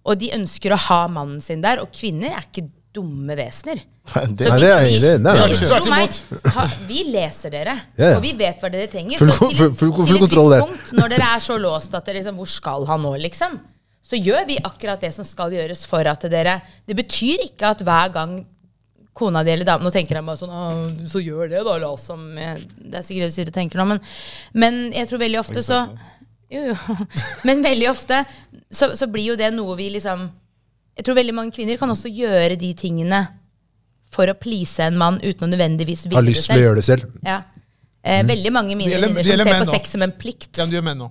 og 0.06 0.20
de 0.20 0.30
ønsker 0.36 0.74
å 0.76 0.78
ha 0.78 1.08
mannen 1.08 1.39
sin 1.41 1.62
der. 1.62 1.80
Og 1.80 1.89
kvinner 1.96 2.36
er 2.36 2.44
ikke 2.44 2.68
dumme 2.94 3.34
vesener. 3.39 3.80
Det, 4.04 4.12
Så 4.12 4.20
Nei, 4.28 4.60
det 4.60 4.68
er 4.68 4.84
jeg 4.84 5.00
enig 5.00 5.22
nei, 5.24 5.34
nei, 5.34 5.48
nei. 5.88 6.52
ha, 6.54 6.66
Vi 6.89 7.04
leser 7.08 7.50
dere, 7.54 7.78
Ja, 7.98 8.10
ja. 8.12 8.16
og 8.18 8.22
vi 8.22 8.34
vet 8.34 8.60
hva 8.62 8.70
dere 8.70 8.88
trenger. 8.91 9.18
Full 9.18 9.32
full- 9.32 9.74
full- 9.74 9.94
full 10.06 10.20
kontroll 10.20 10.52
der. 10.52 10.66
når 10.91 11.10
dere 11.16 11.30
er 11.38 11.39
så 11.39 11.56
låst 11.58 11.96
at 11.96 12.06
dere 12.06 12.20
liksom, 12.20 12.36
Hvor 12.36 12.48
skal 12.52 12.86
han 12.86 13.02
nå, 13.02 13.14
liksom? 13.24 13.56
Så 14.04 14.20
gjør 14.20 14.43
vi 14.47 14.58
akkurat 14.60 15.01
det 15.01 15.14
som 15.16 15.26
skal 15.28 15.54
gjøres 15.56 15.86
for 15.88 16.08
at 16.12 16.26
dere 16.32 16.58
Det 16.88 16.95
betyr 16.97 17.45
ikke 17.45 17.70
at 17.72 17.84
hver 17.88 18.12
gang 18.16 18.34
kona 19.16 19.43
di 19.45 19.54
eller 19.54 19.68
damen 19.68 19.86
Nå 19.88 19.93
tenker 19.93 20.18
jeg 20.20 20.28
bare 20.28 20.41
sånn 20.41 20.51
«Ah, 20.54 20.82
Så 21.10 21.22
gjør 21.24 21.51
det, 21.51 21.62
da. 21.64 21.78
La 21.80 21.91
oss 21.93 22.08
som 22.10 22.26
Det 22.36 22.97
er 22.99 23.06
sikkert 23.06 23.28
det 23.28 23.32
du 23.32 23.38
sitter 23.38 23.54
og 23.54 23.60
tenker 23.60 23.80
nå, 23.80 23.88
men, 23.93 24.01
men 24.58 24.82
jeg 24.95 25.10
tror 25.10 25.24
veldig 25.24 25.39
ofte 25.43 25.64
så 25.66 25.86
Jo, 26.51 26.66
jo. 26.72 26.97
Men 27.47 27.64
veldig 27.66 27.88
ofte 27.89 28.24
så, 28.74 28.91
så 28.97 29.08
blir 29.10 29.32
jo 29.32 29.39
det 29.39 29.54
noe 29.56 29.78
vi 29.80 29.88
liksom 29.95 30.28
Jeg 30.97 31.08
tror 31.08 31.18
veldig 31.22 31.38
mange 31.39 31.56
kvinner 31.56 31.80
kan 31.82 31.93
også 31.93 32.12
gjøre 32.12 32.60
de 32.60 32.74
tingene 32.78 33.24
for 34.14 34.30
å 34.30 34.36
please 34.38 34.84
en 34.86 34.97
mann 34.99 35.16
uten 35.24 35.47
å 35.47 35.49
nødvendigvis 35.49 36.04
ville 36.06 36.20
Har 36.20 36.28
lyst 36.28 36.45
til 36.45 36.60
å 36.60 36.66
gjøre 36.68 36.78
det 36.78 36.86
selv. 36.86 37.16
Ja. 37.26 37.39
Eh, 38.06 38.20
veldig 38.28 38.51
mange 38.54 38.76
mine 38.78 38.91
Det 38.93 38.99
venninner 39.01 39.26
som 39.26 39.47
ser 39.49 39.64
på 39.64 39.72
sex 39.72 39.95
som 39.95 40.04
en 40.06 40.14
plikt. 40.14 40.51
Ja, 40.54 40.68
men 40.68 40.70
det 40.70 40.78
gjør 40.78 40.86
menn 40.91 40.99
nå. 41.01 41.08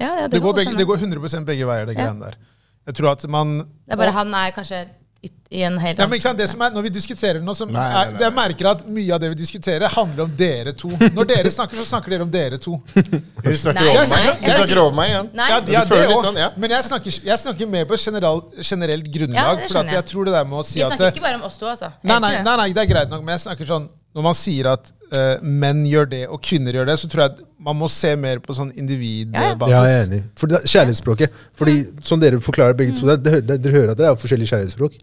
Ja, 0.00 0.14
ja, 0.22 0.28
det, 0.28 0.32
Det 0.38 0.42
går, 0.44 0.54
begge, 0.62 0.76
det 0.78 0.86
går 0.88 0.96
100% 1.04 1.44
begge 1.48 1.66
veier, 1.68 1.86
det 1.90 1.96
Ja. 1.98 2.06
greiene 2.06 2.30
der. 2.30 2.40
Jeg 2.88 2.94
tror 2.96 3.12
at 3.12 3.28
man 3.28 3.58
Det 3.58 3.92
er 3.92 3.96
bare 4.00 4.12
han 4.16 4.34
er 4.34 4.50
kanskje 4.56 4.86
i, 5.22 5.28
en 5.66 5.74
hel 5.76 5.98
ja, 5.98 6.06
men 6.08 6.16
ikke 6.16 6.30
sant, 6.30 6.38
det 6.40 6.46
som 6.48 6.62
er, 6.64 6.70
Når 6.72 6.82
vi 6.86 6.90
diskuterer 6.94 7.42
nå, 7.44 7.52
som 7.54 7.68
Nei, 7.68 7.82
nei, 7.92 8.04
er, 8.06 8.12
jeg 8.22 8.32
merker 8.32 8.68
at 8.70 8.84
mye 8.88 9.12
av 9.12 9.20
det 9.20 9.28
vi 9.34 9.36
diskuterer, 9.42 9.84
handler 9.92 10.22
om 10.24 10.30
dere 10.38 10.72
to. 10.72 10.88
Når 10.88 11.26
dere 11.28 11.50
snakker, 11.52 11.76
så 11.76 11.84
snakker 11.90 12.14
dere 12.14 12.24
om 12.24 12.30
dere 12.32 12.56
to. 12.62 12.78
Du 12.94 13.50
snakker 13.52 13.82
Nei, 13.82 13.90
over 13.90 14.06
nei, 14.08 14.22
meg. 14.24 14.40
Hun 14.40 14.54
snakker 14.54 14.80
over 14.80 14.96
meg 14.96 15.10
igjen. 15.10 15.28
Ja, 15.36 15.58
Du 15.60 15.72
ja, 15.74 15.82
sånn, 15.84 16.40
ja. 16.40 16.48
Men 16.56 16.72
jeg 16.72 16.86
snakker, 16.88 17.18
jeg 17.28 17.38
snakker 17.42 17.68
mer 17.68 17.84
på 17.90 17.98
general, 18.00 18.40
generelt 18.64 19.10
grunnlag. 19.12 19.60
Ja, 19.60 19.68
for 19.68 19.82
at 19.82 19.92
jeg 19.98 20.06
tror 20.14 20.30
det 20.30 20.32
der 20.38 20.48
med 20.48 20.62
å 20.62 20.64
si 20.64 20.78
Vi 20.80 20.86
at 20.86 20.94
snakker 20.94 21.04
det, 21.04 21.12
ikke 21.18 21.26
bare 21.28 21.40
om 21.42 21.44
oss 21.50 21.58
to, 21.60 21.68
altså. 21.68 21.92
nei, 22.00 22.18
nei, 22.24 22.32
nei, 22.40 22.56
nei, 22.62 22.68
det 22.72 22.86
er 22.86 22.90
greit 22.94 23.12
nok, 23.12 23.20
men 23.26 23.36
jeg 23.36 23.44
snakker 23.44 23.68
sånn 23.74 23.90
Når 24.16 24.22
man 24.30 24.34
sier 24.40 24.72
at 24.72 24.88
eh, 25.12 25.42
menn 25.42 25.84
gjør 25.88 26.08
det, 26.10 26.22
og 26.28 26.40
kvinner 26.44 26.76
gjør 26.76 26.90
det, 26.90 26.96
så 27.02 27.08
tror 27.10 27.24
jeg 27.24 27.32
at 27.34 27.40
man 27.60 27.76
må 27.76 27.88
se 27.92 28.12
mer 28.16 28.38
på 28.44 28.54
sånn 28.56 28.70
Ja, 28.70 28.76
ja. 28.76 28.82
individbasis. 28.84 29.72
Ja, 29.74 29.80
jeg 29.86 29.96
er 30.00 30.04
enig. 30.06 30.20
For 30.40 30.50
det 30.50 30.60
er 30.60 30.70
kjærlighetsspråket. 30.72 31.40
Fordi, 31.60 31.74
som 32.06 32.22
dere 32.22 32.40
forklarer 32.44 32.78
begge 32.78 32.96
to, 32.98 33.08
det, 33.10 33.18
det, 33.46 33.58
dere 33.62 33.74
hører 33.76 33.94
at 33.94 34.00
dere 34.00 34.12
er 34.14 34.20
forskjellige 34.20 34.52
kjærlighetsspråk. 34.54 35.00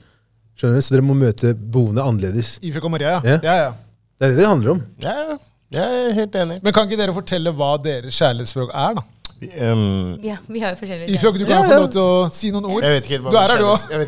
Skjønner 0.57 0.79
du? 0.81 0.85
Så 0.87 0.95
dere 0.95 1.05
må 1.05 1.17
møte 1.17 1.53
behovene 1.53 2.01
annerledes. 2.01 2.55
Ifrik 2.65 2.87
og 2.87 2.95
Maria, 2.95 3.17
ja. 3.19 3.35
Ja. 3.35 3.37
ja, 3.43 3.57
ja. 3.67 3.75
Det 4.17 4.25
er 4.25 4.33
det 4.33 4.41
det 4.41 4.47
handler 4.49 4.71
om. 4.73 4.81
Ja, 5.03 5.37
jeg 5.77 5.99
er 6.07 6.15
helt 6.17 6.35
enig. 6.41 6.57
Men 6.63 6.73
kan 6.73 6.87
ikke 6.89 6.97
dere 7.03 7.13
fortelle 7.13 7.53
hva 7.53 7.75
deres 7.83 8.17
kjærlighetsspråk 8.17 8.73
er, 8.73 8.97
da? 8.97 9.05
Um, 9.37 10.17
Ja, 10.25 10.39
vi 10.49 10.63
har 10.63 10.71
jo 10.73 10.79
forskjellige 10.79 11.13
Ifjok, 11.13 11.35
du 11.37 11.43
kan 11.45 11.59
Ja, 11.59 11.65
få 11.67 11.75
ja. 11.75 11.79
lov 11.83 11.91
til 11.93 12.01
å 12.01 12.29
si 12.33 12.49
noen 12.49 12.65
ord. 12.65 12.81
jeg 12.81 12.95
vet 12.95 13.05
ikke 13.05 13.19
helt 13.19 13.27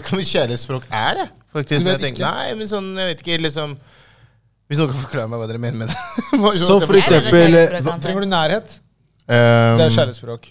hva 0.10 0.18
mitt 0.18 0.32
kjærlighetsspråk 0.32 0.88
er, 0.90 1.20
jeg. 1.22 1.30
Faktisk, 1.54 1.86
men 1.86 1.94
jeg 1.94 2.02
tenker, 2.08 2.26
nei, 2.26 2.56
men 2.58 2.70
sånn, 2.70 2.88
jeg 2.98 3.12
vet 3.12 3.22
ikke 3.22 3.38
liksom 3.46 3.76
Hvis 4.70 4.78
noen 4.78 4.92
kan 4.94 5.02
forklare 5.02 5.30
meg 5.32 5.42
hva 5.42 5.48
dere 5.50 5.62
mener 5.64 5.78
med 5.82 5.90
det. 5.90 5.98
Så 6.62 6.76
for 6.86 6.98
eksempel 7.00 7.56
eh, 7.58 7.68
kjærlighetsspråk 7.74 8.02
Trenger 8.06 8.22
du 8.26 8.30
nærhet? 8.30 8.76
Um, 9.30 9.36
Det 9.80 9.86
er 9.88 9.94
kjærlighetsspråk. 9.96 10.50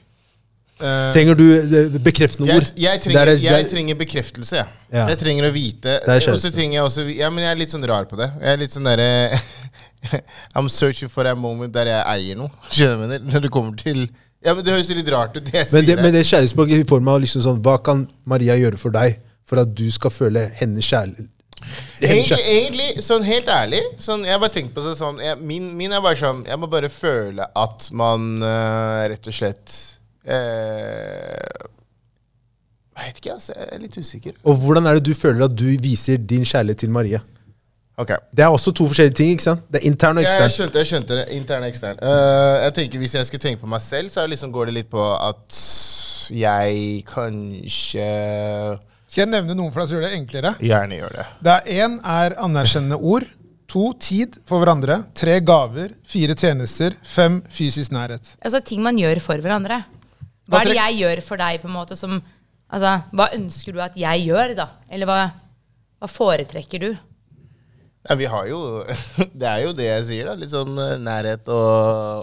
Uh, 0.78 1.10
Trenger 1.14 1.34
du 1.38 1.44
eh, 1.54 1.96
bekreftende 2.02 2.54
ord? 2.54 2.66
Jeg, 2.70 2.82
jeg, 2.84 3.00
trenger, 3.02 3.20
er- 3.20 3.32
er- 3.34 3.44
jeg 3.46 3.68
trenger 3.70 3.96
bekreftelse. 3.98 4.56
jeg. 4.60 4.66
Ja. 4.94 5.06
Jeg 5.10 5.18
trenger 5.22 5.48
å 5.48 5.52
vite. 5.54 5.96
er 6.02 6.28
Og 6.32 6.38
så 6.42 6.50
trenger 6.54 6.78
jeg 6.78 6.84
også 6.86 7.06
Ja, 7.14 7.30
men 7.34 7.42
jeg 7.46 7.50
er 7.54 7.58
litt 7.62 7.74
sånn 7.74 7.86
rar 7.90 8.06
på 8.10 8.18
det. 8.20 8.28
Jeg 8.42 8.52
er 8.52 8.60
litt 8.62 8.74
sånn 8.74 8.86
derre 8.86 9.38
I'm 10.56 10.68
searching 10.70 11.10
for 11.10 11.26
a 11.26 11.34
moment 11.34 11.72
der 11.74 11.90
jeg 11.90 12.02
eier 12.14 12.38
noe. 12.38 12.50
Skjønner 12.74 12.94
du 12.94 12.98
hva 12.98 13.06
jeg 13.06 13.22
mener? 13.22 13.32
Når 13.34 13.46
det 13.46 13.50
kommer 13.54 13.78
til 13.80 14.04
Ja, 14.46 14.54
men 14.54 14.62
Det 14.66 14.74
høres 14.76 14.90
litt 14.94 15.10
rart 15.10 15.34
ut, 15.38 15.42
det 15.46 15.54
jeg 15.54 15.72
Men 15.72 15.82
det, 15.86 15.94
sier. 15.94 16.02
men 16.02 16.12
det 16.14 16.20
det 16.22 16.26
kjærlighetsspråket 16.30 16.84
i 16.84 16.88
form 16.90 17.08
av 17.14 17.22
liksom 17.24 17.42
sånn 17.46 17.58
Hva 17.64 17.78
kan 17.82 18.04
Maria 18.30 18.54
gjøre 18.58 18.78
for 18.78 18.94
deg 18.94 19.18
for 19.48 19.62
at 19.62 19.70
du 19.74 19.86
skal 19.90 20.10
føle 20.14 20.44
hennes 20.60 20.86
kjærlighet? 20.86 21.30
Egentlig, 22.00 22.38
egentlig, 22.38 23.02
sånn 23.02 23.24
helt 23.26 23.48
ærlig 23.50 23.80
sånn, 23.98 24.22
Jeg 24.24 24.36
har 24.36 24.40
bare 24.40 24.54
tenkt 24.54 24.70
på 24.76 24.82
det 24.84 24.92
sånn 24.98 25.18
jeg, 25.22 25.38
min, 25.42 25.64
min 25.76 25.92
er 25.92 26.02
bare 26.04 26.18
sånn 26.20 26.44
Jeg 26.46 26.60
må 26.60 26.68
bare 26.70 26.90
føle 26.92 27.48
at 27.58 27.88
man 27.98 28.28
uh, 28.38 29.02
rett 29.10 29.26
og 29.26 29.34
slett 29.34 29.74
uh, 30.28 31.66
Jeg 32.94 33.08
vet 33.08 33.18
ikke, 33.18 33.34
altså. 33.34 33.56
Jeg 33.56 33.66
er 33.74 33.82
litt 33.82 33.98
usikker. 33.98 34.38
Og 34.46 34.62
hvordan 34.62 34.86
er 34.86 34.98
det 34.98 35.04
du 35.10 35.18
føler 35.18 35.46
at 35.48 35.58
du 35.58 35.66
viser 35.82 36.18
din 36.18 36.46
kjærlighet 36.46 36.86
til 36.86 36.94
Maria? 36.94 37.20
Okay. 37.98 38.16
Det 38.30 38.44
er 38.46 38.54
også 38.54 38.70
to 38.70 38.86
forskjellige 38.86 39.14
ting. 39.18 39.30
ikke 39.34 39.42
sant? 39.42 39.62
Det 39.70 39.80
er 39.80 39.86
intern 39.90 40.18
og 40.18 40.22
Ja, 40.22 40.28
jeg 40.28 40.44
ekstern. 40.44 40.54
skjønte, 40.56 40.78
jeg 40.78 40.86
skjønte 40.86 41.16
det. 41.18 41.24
Intern 41.34 41.62
og 41.62 41.68
ekstern. 41.68 41.96
Uh, 42.02 42.62
jeg 42.64 42.74
tenker 42.74 42.98
Hvis 43.02 43.14
jeg 43.14 43.26
skal 43.26 43.42
tenke 43.42 43.60
på 43.60 43.70
meg 43.70 43.82
selv, 43.82 44.10
så 44.10 44.26
liksom 44.26 44.52
går 44.54 44.70
det 44.70 44.74
litt 44.74 44.90
på 44.90 45.06
at 45.14 45.62
jeg 46.30 47.04
kanskje 47.08 48.06
Skal 49.08 49.24
jeg 49.24 49.32
nevne 49.32 49.56
noen 49.56 49.72
for 49.72 49.80
deg 49.80 49.88
som 49.90 49.98
gjør 49.98 50.06
det 50.06 50.16
enklere? 50.18 50.54
gjerne 50.60 50.98
gjør 50.98 51.14
det. 51.16 51.26
Det 51.44 51.52
er 51.56 51.84
Én 51.86 51.98
er 52.04 52.34
anerkjennende 52.44 52.98
ord. 53.00 53.24
To 53.68 53.90
tid 54.00 54.36
for 54.48 54.60
hverandre. 54.62 55.02
Tre 55.16 55.38
gaver. 55.44 55.94
Fire 56.08 56.36
tjenester. 56.36 56.94
Fem 57.04 57.40
fysisk 57.52 57.92
nærhet. 57.92 58.34
Altså 58.40 58.60
ting 58.64 58.82
man 58.84 58.96
gjør 59.00 59.20
for 59.24 59.40
hverandre. 59.44 59.82
Hva 60.48 60.60
Hva 60.60 60.60
er 60.62 60.70
det 60.70 60.76
jeg 60.78 61.00
gjør 61.02 61.22
for 61.24 61.40
deg, 61.40 61.60
på 61.60 61.68
en 61.68 61.76
måte, 61.76 61.96
som 61.96 62.20
Altså, 62.68 62.90
hva 63.16 63.30
ønsker 63.32 63.72
du 63.72 63.78
at 63.80 63.94
jeg 63.96 64.26
gjør, 64.28 64.50
da? 64.58 64.66
Eller 64.92 65.08
hva, 65.08 65.20
hva 66.02 66.08
foretrekker 66.12 66.82
du? 66.82 66.90
Ja, 68.08 68.16
vi 68.16 68.28
har 68.32 68.46
jo 68.48 68.58
Det 69.40 69.48
er 69.48 69.62
jo 69.66 69.72
det 69.76 69.88
jeg 69.88 70.04
sier, 70.10 70.28
da. 70.30 70.36
Litt 70.38 70.52
sånn 70.54 70.72
eh, 70.80 70.96
nærhet 71.02 71.48
og, 71.52 71.72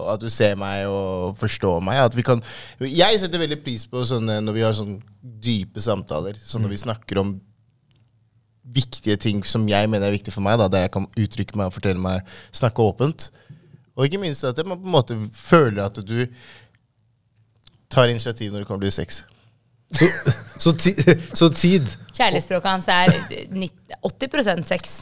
og 0.02 0.12
at 0.16 0.24
du 0.24 0.30
ser 0.32 0.56
meg 0.58 0.86
og 0.90 1.36
forstår 1.40 1.82
meg. 1.84 2.02
At 2.08 2.16
vi 2.16 2.26
kan 2.26 2.42
Jeg 2.82 3.20
setter 3.22 3.42
veldig 3.42 3.60
pris 3.64 3.86
på 3.90 4.02
sånne 4.06 4.40
når 4.44 4.56
vi 4.56 4.64
har 4.66 4.76
sånne 4.76 4.98
dype 5.22 5.82
samtaler. 5.82 6.38
Sånn 6.42 6.66
når 6.66 6.74
vi 6.74 6.82
snakker 6.82 7.22
om 7.22 7.36
viktige 8.76 9.16
ting 9.22 9.44
som 9.46 9.64
jeg 9.70 9.88
mener 9.88 10.08
er 10.08 10.16
viktig 10.16 10.34
for 10.34 10.44
meg, 10.44 10.58
da, 10.58 10.66
der 10.68 10.86
jeg 10.86 10.94
kan 10.96 11.06
uttrykke 11.06 11.58
meg 11.58 11.70
og 11.70 11.76
fortelle 11.76 12.02
meg, 12.02 12.26
snakke 12.54 12.82
åpent. 12.82 13.28
Og 13.96 14.08
ikke 14.08 14.20
minst 14.20 14.44
at 14.44 14.58
man 14.66 14.80
på 14.80 14.88
en 14.90 14.96
måte 14.96 15.16
føler 15.32 15.86
at 15.86 16.02
du 16.02 16.26
tar 17.92 18.10
initiativ 18.10 18.52
når 18.52 18.64
det 18.64 18.68
kommer 18.68 18.84
til 18.84 18.92
sex. 18.92 19.22
Så, 19.94 20.08
så, 20.58 20.72
ti, 20.74 20.92
så 21.30 21.46
tid 21.54 21.84
Kjærlighetsspråket 22.16 22.66
hans 22.66 22.88
er 22.90 23.12
90 23.54 24.00
80% 24.02 24.66
sex. 24.66 24.96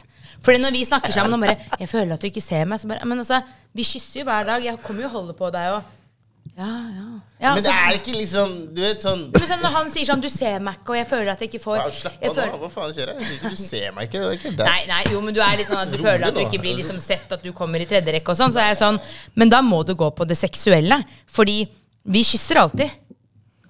Fordi 0.45 0.61
når 0.61 0.71
vi 0.75 0.85
snakker 0.85 1.11
sammen 1.11 1.33
og 1.33 1.41
bare 1.41 1.57
'Jeg 1.79 1.89
føler 1.89 2.13
at 2.13 2.21
du 2.21 2.27
ikke 2.27 2.41
ser 2.41 2.65
meg', 2.65 2.79
så 2.79 2.87
bare 2.87 3.05
Men 3.05 3.19
altså, 3.19 3.41
vi 3.73 3.83
kysser 3.83 4.19
jo 4.21 4.25
hver 4.29 4.45
dag. 4.45 4.63
Jeg 4.63 4.77
kommer 4.83 5.01
jo 5.01 5.07
og 5.07 5.13
holder 5.17 5.33
på 5.33 5.49
deg 5.51 5.71
og 5.73 5.83
Ja, 6.57 6.63
ja. 6.63 7.07
ja 7.41 7.53
Men 7.55 7.63
det 7.63 7.71
altså, 7.71 7.71
er 7.73 7.91
ikke 7.97 8.13
liksom 8.15 8.49
Du 8.75 8.81
vet 8.81 9.01
sånn 9.01 9.23
men 9.33 9.47
sånn 9.49 9.63
når 9.65 9.73
han 9.75 9.89
sier 9.91 10.05
sånn 10.05 10.21
'Du 10.21 10.29
ser 10.29 10.59
meg 10.59 10.77
ikke', 10.77 10.89
og 10.93 10.95
jeg 10.95 11.07
føler 11.07 11.31
at 11.31 11.39
jeg 11.41 11.49
ikke 11.49 11.63
får 11.63 11.77
ja, 11.77 11.89
Slapp 11.91 12.13
av 12.13 12.29
nå. 12.29 12.33
føler, 12.33 12.59
Hva 12.61 12.69
faen 12.69 12.93
skjer 12.93 13.07
jeg? 13.07 13.17
Jeg 13.17 13.25
sier 13.25 13.37
ikke 13.39 13.49
du 13.49 13.61
ser 13.63 13.91
meg 13.91 14.03
ikke. 14.07 14.19
Det 14.19 14.27
var 14.27 14.35
ikke 14.39 14.57
det. 14.59 14.65
Nei, 14.65 14.81
nei, 14.87 15.03
jo, 15.11 15.21
men 15.21 15.33
du 15.33 15.41
er 15.41 15.57
litt 15.57 15.67
sånn 15.67 15.81
at 15.81 15.91
du 15.91 15.97
Rolig 15.97 16.05
føler 16.07 16.27
at 16.27 16.35
du 16.35 16.41
nå. 16.41 16.45
ikke 16.47 16.61
blir 16.61 16.75
liksom 16.77 16.99
sett, 17.01 17.31
at 17.31 17.43
du 17.43 17.51
kommer 17.51 17.81
i 17.81 17.85
tredje 17.89 18.13
rekke 18.13 18.29
og 18.31 18.37
sånn. 18.37 18.53
Så 18.53 18.61
er 18.61 18.69
jeg 18.71 18.77
sånn 18.77 18.99
Men 19.35 19.49
da 19.49 19.61
må 19.61 19.83
du 19.83 19.95
gå 19.95 20.09
på 20.15 20.27
det 20.27 20.37
seksuelle. 20.37 21.03
Fordi 21.27 21.67
vi 22.05 22.21
kysser 22.23 22.61
alltid. 22.61 22.89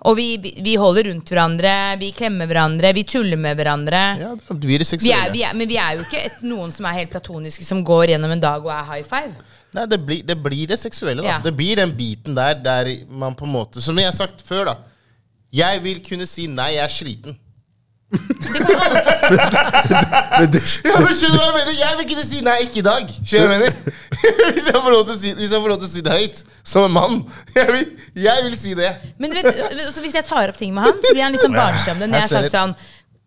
Og 0.06 0.18
vi, 0.20 0.28
vi, 0.38 0.76
holder 0.78 1.10
rundt 1.10 1.32
hverandre, 1.32 1.74
vi 2.02 2.12
klemmer 2.14 2.50
hverandre, 2.50 2.92
vi 2.94 3.04
tuller 3.10 3.40
med 3.42 3.58
hverandre. 3.58 4.02
Ja, 4.22 4.32
det 4.38 4.58
blir 4.62 4.84
det 4.84 4.86
Vi 4.86 4.86
er, 4.86 4.92
seksuelle. 4.92 5.34
vi 5.34 5.44
er, 5.48 5.56
men 5.58 5.70
vi 5.70 5.80
er 5.82 5.98
jo 5.98 6.06
ikke 6.06 6.22
et, 6.28 6.42
noen 6.46 6.74
som 6.74 6.86
er 6.86 7.00
helt 7.00 7.14
platoniske, 7.14 7.66
som 7.66 7.82
går 7.86 8.14
gjennom 8.14 8.36
en 8.36 8.44
dag 8.44 8.66
og 8.66 8.74
er 8.74 8.86
high 8.92 9.08
five. 9.08 9.34
Nei, 9.76 9.86
det 9.92 10.00
blir, 10.08 10.22
det 10.24 10.38
blir 10.40 10.70
det 10.72 10.78
seksuelle, 10.80 11.24
da. 11.24 11.36
Ja. 11.36 11.40
Det 11.44 11.56
blir 11.58 11.82
den 11.82 11.96
biten 11.98 12.38
der 12.38 12.60
der 12.64 12.92
man 13.10 13.36
på 13.36 13.44
en 13.48 13.52
måte 13.52 13.82
Som 13.84 13.98
jeg 14.00 14.08
har 14.08 14.16
sagt 14.16 14.46
før, 14.46 14.70
da. 14.72 14.76
Jeg 15.56 15.82
vil 15.84 16.00
kunne 16.06 16.28
si 16.30 16.48
nei, 16.52 16.76
jeg 16.76 16.86
er 16.86 16.94
sliten. 16.94 17.40
Men 20.40 20.52
det, 20.52 20.60
Ja, 20.86 21.00
men 21.02 21.14
skjønner 21.18 21.36
du 21.36 21.40
hva 21.40 21.46
jeg 21.48 21.56
mener? 21.56 21.74
Jeg 21.80 21.94
vil 22.00 22.08
kunne 22.12 22.26
si 22.28 22.38
nei, 22.46 22.58
ikke 22.68 22.80
i 22.82 22.84
dag. 22.86 23.06
Skjønner 23.22 23.46
du 23.46 23.50
hva 23.52 23.56
jeg 23.56 23.64
mener? 23.66 23.80
Hvis 24.56 24.68
jeg 24.70 24.78
får 24.86 24.92
lov 24.96 25.04
til 25.08 25.16
å 25.16 25.18
si, 25.20 25.30
hvis 25.38 25.52
jeg 25.54 25.62
får 25.62 25.70
lov 25.72 25.80
til 25.82 25.88
å 25.88 25.90
si 25.92 26.02
det 26.06 26.14
høyt, 26.16 26.38
som 26.66 26.82
en 26.88 26.94
mann. 26.96 27.16
Jeg 27.56 27.68
vil, 27.72 27.86
jeg 28.26 28.38
vil 28.48 28.56
si 28.58 28.72
det. 28.78 28.92
Men 29.22 29.28
du 29.32 29.36
vet, 29.38 29.46
altså 29.86 30.02
hvis 30.06 30.16
jeg 30.18 30.26
tar 30.26 30.50
opp 30.54 30.58
ting 30.58 30.72
med 30.74 30.82
han, 30.88 30.96
så 31.04 31.10
blir 31.14 31.24
han 31.26 31.34
liksom 31.36 31.54
barnslig 31.54 31.92
om 31.94 32.00
det. 32.02 32.08
Når 32.10 32.18
jeg 32.22 32.28
har 32.30 32.34
sagt 32.40 32.56
sånn 32.56 32.74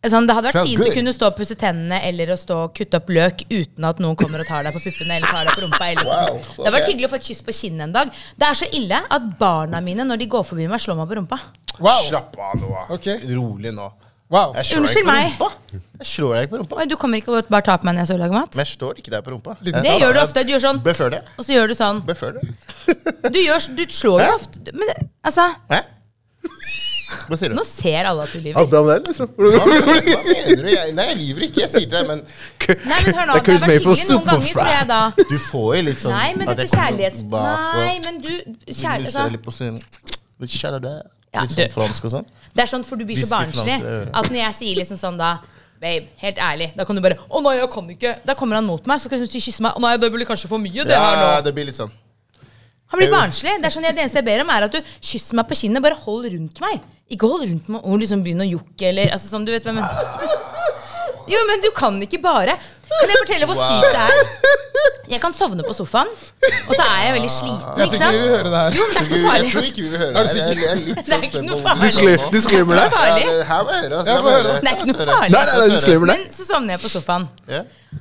Sånn, 0.08 0.26
det 0.30 0.34
hadde 0.36 0.46
vært 0.46 0.54
Felt 0.60 0.68
fint 0.70 0.78
å 0.78 0.80
good. 0.86 0.94
kunne 0.94 1.10
stå 1.14 1.24
og 1.26 1.34
pusse 1.40 1.54
tennene 1.58 1.96
eller 2.06 2.26
å 2.30 2.36
stå 2.38 2.54
og 2.68 2.74
kutte 2.78 2.96
opp 3.00 3.08
løk 3.10 3.40
uten 3.50 3.82
at 3.88 3.98
noen 3.98 4.14
kommer 4.20 4.38
og 4.44 4.46
tar 4.46 4.62
deg 4.62 4.70
på 4.76 4.82
puppene 4.84 5.16
eller 5.18 5.26
tar 5.26 5.42
deg 5.48 5.56
på 5.58 5.62
rumpa. 5.64 5.88
Eller 5.90 6.06
Wow, 6.06 6.36
det 6.38 6.54
hadde 6.60 6.70
vært 6.76 6.84
ok. 6.86 6.90
hyggelig 6.92 7.08
å 7.08 7.10
få 7.10 7.18
et 7.18 7.26
kyss 7.26 7.42
på 7.48 7.52
kinnet 7.58 7.82
en 7.88 7.94
dag. 7.96 8.06
Det 8.38 8.46
er 8.46 8.54
så 8.60 8.68
ille 8.78 9.00
at 9.18 9.26
barna 9.40 9.80
mine, 9.82 10.06
når 10.06 10.16
de 10.22 10.28
går 10.30 10.44
forbi 10.46 10.68
meg, 10.70 10.78
slår 10.84 11.00
meg 11.00 11.10
på 11.10 11.16
rumpa. 11.18 11.38
Wow! 11.82 11.98
Slapp 12.06 12.38
av 12.46 12.54
nå. 12.62 12.70
Ok. 12.94 13.08
Rolig 13.34 13.74
nå. 13.74 13.88
Wow. 14.30 14.52
Jeg 14.56 14.64
slår 14.68 14.76
deg 14.76 14.88
Unnskyld 14.88 15.06
meg. 15.08 15.26
Jeg 15.98 16.06
slår 16.12 16.34
deg 16.38 16.46
ikke 16.46 16.52
på 16.54 16.60
rumpa. 16.62 16.78
Oi, 16.78 16.86
du 16.90 16.96
kommer 17.00 17.20
ikke 17.22 17.32
og 17.34 17.48
bare 17.50 17.64
tar 17.68 17.78
på 17.82 17.88
meg 17.88 17.96
når 17.98 18.04
jeg 18.04 18.10
står 18.12 18.18
og 18.20 18.24
lager 18.26 18.38
mat? 18.38 18.54
Men 18.58 18.64
jeg 18.66 18.72
står 18.76 19.02
ikke 19.02 19.10
der 19.16 19.22
på 19.26 19.34
rumpa. 19.34 19.56
Litt. 19.66 19.78
Det 19.82 19.94
gjør 20.02 20.12
du 20.16 20.20
ofte. 20.22 20.44
Du 20.46 20.52
gjør 20.54 20.64
sånn, 20.68 20.80
Bør 20.84 20.98
før 21.00 21.14
det. 21.16 21.22
og 21.36 21.44
så 21.48 21.52
gjør 21.56 21.68
du 21.72 21.74
sånn. 21.78 22.02
Bør 22.08 22.18
før 22.24 22.38
det. 22.38 22.48
Du, 23.34 23.38
gjør, 23.42 23.64
du 23.76 23.82
slår 23.92 24.20
jo 24.22 24.28
ofte 24.38 24.72
Men 24.72 24.88
det, 24.88 24.94
altså, 25.26 25.48
Hæ? 25.68 25.80
Hva 27.28 27.36
sier 27.40 27.50
du? 27.52 27.56
nå 27.56 27.62
ser 27.64 28.06
alle 28.08 28.24
at 28.24 28.32
du 28.32 28.38
alt 28.38 28.44
lyver. 28.46 28.66
bra 28.70 28.80
med 28.84 28.90
deg? 28.94 29.08
Liksom? 29.08 29.30
Hva, 29.36 29.48
hva 29.56 29.66
mener 29.68 30.62
du? 30.62 30.68
Jeg, 30.72 30.92
nei, 30.96 31.06
jeg 31.08 31.16
lyver 31.18 31.44
ikke. 31.48 31.60
Jeg 31.64 31.70
sier 31.72 31.86
til 31.88 31.94
deg, 31.96 32.06
men 32.08 32.22
Nei, 32.22 32.98
men 33.04 33.16
hør 33.18 33.28
nå, 33.30 33.36
Det 33.36 33.44
det 33.48 33.54
har 33.56 33.62
vært 33.64 33.74
hyggelig 33.74 34.06
noen 34.12 34.26
ganger, 34.28 34.50
tror 34.52 34.70
jeg 34.72 34.88
da. 34.92 35.00
du 35.18 35.36
får 35.48 35.68
jo 35.78 35.82
litt 35.88 36.02
sånn 36.04 36.14
Nei, 36.14 36.28
men 36.36 36.52
at 36.52 36.60
dette 36.60 36.66
jeg 36.68 36.72
kommer 36.72 36.86
kjærlighets... 36.86 37.22
bak 37.32 37.58
og- 37.58 37.80
Nei, 37.82 37.94
men 38.06 38.20
du 38.20 38.28
Kjærlighet, 38.28 38.80
kjærlighet, 38.80 39.08
altså. 39.08 39.26
litt 39.34 39.44
på 39.48 39.54
siden. 39.56 39.80
Litt 40.44 40.54
kjærlighet 40.56 40.84
der. 40.88 41.00
Ja, 41.38 41.44
Litt 41.46 41.54
sånn 41.54 41.70
fransk 41.76 42.08
og 42.08 42.12
sånn? 42.16 42.26
Det 42.54 42.64
er 42.64 42.70
sånn, 42.70 42.84
for 42.84 42.98
du 43.00 43.06
blir 43.06 43.18
så 43.20 43.30
barnslig 43.30 43.78
at 44.10 44.28
når 44.32 44.40
jeg 44.42 44.58
sier 44.58 44.82
liksom 44.82 44.98
sånn 45.00 45.18
da 45.20 45.36
Babe, 45.78 46.08
helt 46.18 46.38
ærlig. 46.42 46.72
Da 46.74 46.82
kan 46.84 46.96
du 46.96 47.00
bare 47.04 47.14
'Å 47.14 47.38
nei, 47.40 47.54
jeg 47.60 47.70
kan 47.70 47.86
ikke'. 47.86 48.14
Da 48.26 48.34
kommer 48.34 48.56
han 48.58 48.66
mot 48.66 48.84
meg, 48.84 48.98
så 48.98 49.06
skal 49.06 49.18
han 49.22 49.28
kysse 49.30 49.62
meg. 49.62 49.76
'Å 49.76 49.80
nei, 49.80 49.96
det 49.96 50.10
blir 50.10 50.26
kanskje 50.26 50.48
for 50.50 50.58
mye', 50.58 50.82
det 50.82 50.90
her 50.90 51.14
Ja, 51.14 51.38
nå. 51.38 51.44
det 51.44 51.54
blir 51.54 51.66
litt 51.66 51.78
sånn. 51.78 51.92
Han 52.90 52.98
blir 52.98 53.10
barnslig. 53.12 53.52
Det 53.62 53.66
er 53.68 53.70
sånn, 53.70 53.84
jeg, 53.84 53.94
det 53.94 54.02
eneste 54.02 54.18
jeg 54.18 54.24
ber 54.24 54.40
om, 54.40 54.50
er 54.50 54.62
at 54.64 54.72
du 54.72 54.80
kysser 55.00 55.36
meg 55.36 55.46
på 55.46 55.54
kinnet. 55.54 55.82
Bare 55.84 55.94
hold 55.94 56.24
rundt 56.32 56.60
meg. 56.60 56.80
Ikke 57.08 57.28
hold 57.28 57.44
rundt 57.46 57.68
meg 57.68 57.84
og 57.84 58.00
liksom 58.00 58.24
begynn 58.24 58.42
å 58.42 58.48
jokke 58.48 58.88
eller 58.90 59.12
altså, 59.12 59.28
sånn, 59.28 59.44
du 59.46 59.52
vet 59.52 59.62
hvem 59.62 59.78
Jo, 61.28 61.38
men 61.46 61.60
du 61.60 61.70
kan 61.76 62.00
ikke 62.00 62.20
bare. 62.24 62.58
Kan 62.88 63.10
jeg 63.12 63.18
fortelle 63.22 63.46
hvor 63.48 63.58
sykt 63.58 63.92
det 63.94 64.00
er? 64.04 64.12
Jeg 65.08 65.20
kan 65.22 65.32
sovne 65.32 65.64
på 65.64 65.72
sofaen, 65.76 66.08
og 66.68 66.72
så 66.76 66.84
er 66.84 66.98
jeg 67.06 67.12
veldig 67.16 67.30
sliten. 67.32 67.78
Jeg 67.80 67.86
ikke 67.88 67.98
tror 67.98 68.10
ikke 68.10 68.18
vi 68.18 68.22
vil 68.22 68.32
høre 68.34 68.50
det 68.52 68.58
her. 68.60 68.74
Jo, 68.78 68.84
men 68.88 68.94
det 68.94 69.00
er 69.00 69.06
ikke 69.08 69.18
Jeg 69.18 69.28
farlig. 69.28 69.52
tror 69.52 69.64
ikke 69.68 69.82
vi 69.82 69.88
vil 69.92 69.98
høre 70.02 70.08
Er 70.08 70.26
det. 70.28 70.34
Jeg, 70.36 70.68
er 70.68 70.80
litt 70.82 70.98
Det 70.98 70.98
er 70.98 71.08
sånn 71.08 71.24
ikke 71.28 71.38
spent 71.38 71.48
noe 71.48 71.56
på 71.56 71.62
hvor 71.62 71.68
farlig. 71.68 71.88
Disclaimer, 71.88 72.30
disclaimer 72.36 72.74
Det 72.74 72.82
der. 72.84 72.98
er. 72.98 73.08
Ja, 73.08 73.30
det 73.38 73.46
her 73.48 73.62
må 73.64 73.72
jeg 73.72 73.82
høre. 73.84 73.98
Altså. 73.98 74.10
Jeg 74.10 74.16
Jeg 74.18 74.24
må 74.26 74.30
høre. 74.34 74.48
høre. 74.48 74.60
Det 74.60 74.68
er 74.68 74.76
ikke 74.76 74.88
noe 74.90 75.06
farlig. 75.08 75.32
Nei, 75.36 75.42
nei, 75.48 75.56
nei, 75.62 75.68
disclaimer 75.74 76.06
der. 76.12 76.18
Men 76.22 76.32
så 76.36 76.46
sovner 76.50 76.74
jeg 76.76 76.80
på 76.84 76.90
sofaen. 76.92 77.26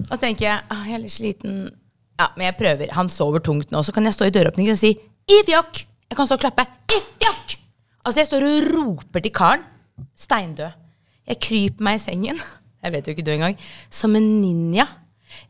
Og 0.10 0.14
så 0.14 0.20
tenker 0.26 0.46
jeg 0.50 0.60
ah, 0.76 0.84
jeg 0.88 0.96
er 1.00 1.04
litt 1.06 1.16
sliten. 1.16 1.56
Ja, 2.20 2.28
men 2.36 2.46
jeg 2.50 2.58
prøver. 2.60 2.94
Han 3.00 3.10
sover 3.14 3.40
tungt 3.48 3.72
nå. 3.72 3.84
Så 3.88 3.96
kan 3.96 4.04
jeg 4.10 4.14
stå 4.18 4.28
i 4.28 4.34
døråpningen 4.36 4.76
og 4.76 4.80
si 4.82 4.92
Ifjokk! 5.40 5.84
Jeg 6.12 6.16
kan 6.20 6.28
stå 6.28 6.36
og 6.40 6.44
klappe. 6.44 6.66
Ifjokk! 6.92 7.58
Altså, 8.06 8.20
jeg 8.22 8.28
står 8.34 8.46
og 8.52 8.70
roper 8.76 9.24
til 9.24 9.32
karen. 9.36 9.64
Steindød. 10.18 10.72
Jeg 11.28 11.40
kryper 11.44 11.84
meg 11.88 12.00
i 12.00 12.04
sengen. 12.04 12.40
Jeg 12.88 12.96
vet 12.96 13.10
jo 13.10 13.14
ikke 13.16 13.26
du 13.28 13.34
engang. 13.36 13.56
Som 13.94 14.16
en 14.20 14.28
ninja. 14.42 14.86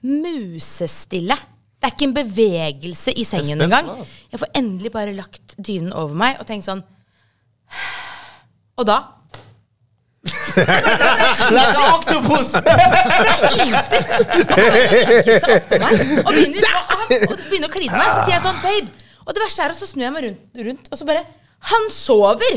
Musestille. 0.03 1.37
Det 1.77 1.85
er 1.85 1.93
ikke 1.93 2.07
en 2.09 2.15
bevegelse 2.17 3.13
i 3.13 3.23
sengen 3.27 3.61
engang. 3.67 3.85
Jeg 4.33 4.41
får 4.41 4.49
endelig 4.57 4.89
bare 4.95 5.13
lagt 5.13 5.53
dynen 5.61 5.93
over 5.93 6.15
meg 6.17 6.39
og 6.41 6.47
tenkt 6.49 6.65
sånn 6.65 6.81
Og 8.79 8.87
da 8.89 8.97
liksom, 10.27 11.85
å- 16.17 16.27
og 16.27 16.33
begynner 17.47 17.69
å 17.69 17.73
kline 17.73 17.93
meg. 17.93 18.09
Så 18.11 18.19
sier 18.25 18.35
jeg 18.35 18.43
sånn, 18.43 18.59
babe. 18.63 18.89
Og 19.27 19.31
det 19.35 19.41
verste 19.43 19.63
er, 19.65 19.69
at 19.73 19.79
så 19.79 19.87
snur 19.89 20.05
jeg 20.07 20.13
meg 20.15 20.23
rundt, 20.27 20.43
rundt 20.67 20.85
og 20.91 20.95
så 20.99 21.03
bare 21.07 21.23
Han 21.71 21.83
sover! 21.91 22.55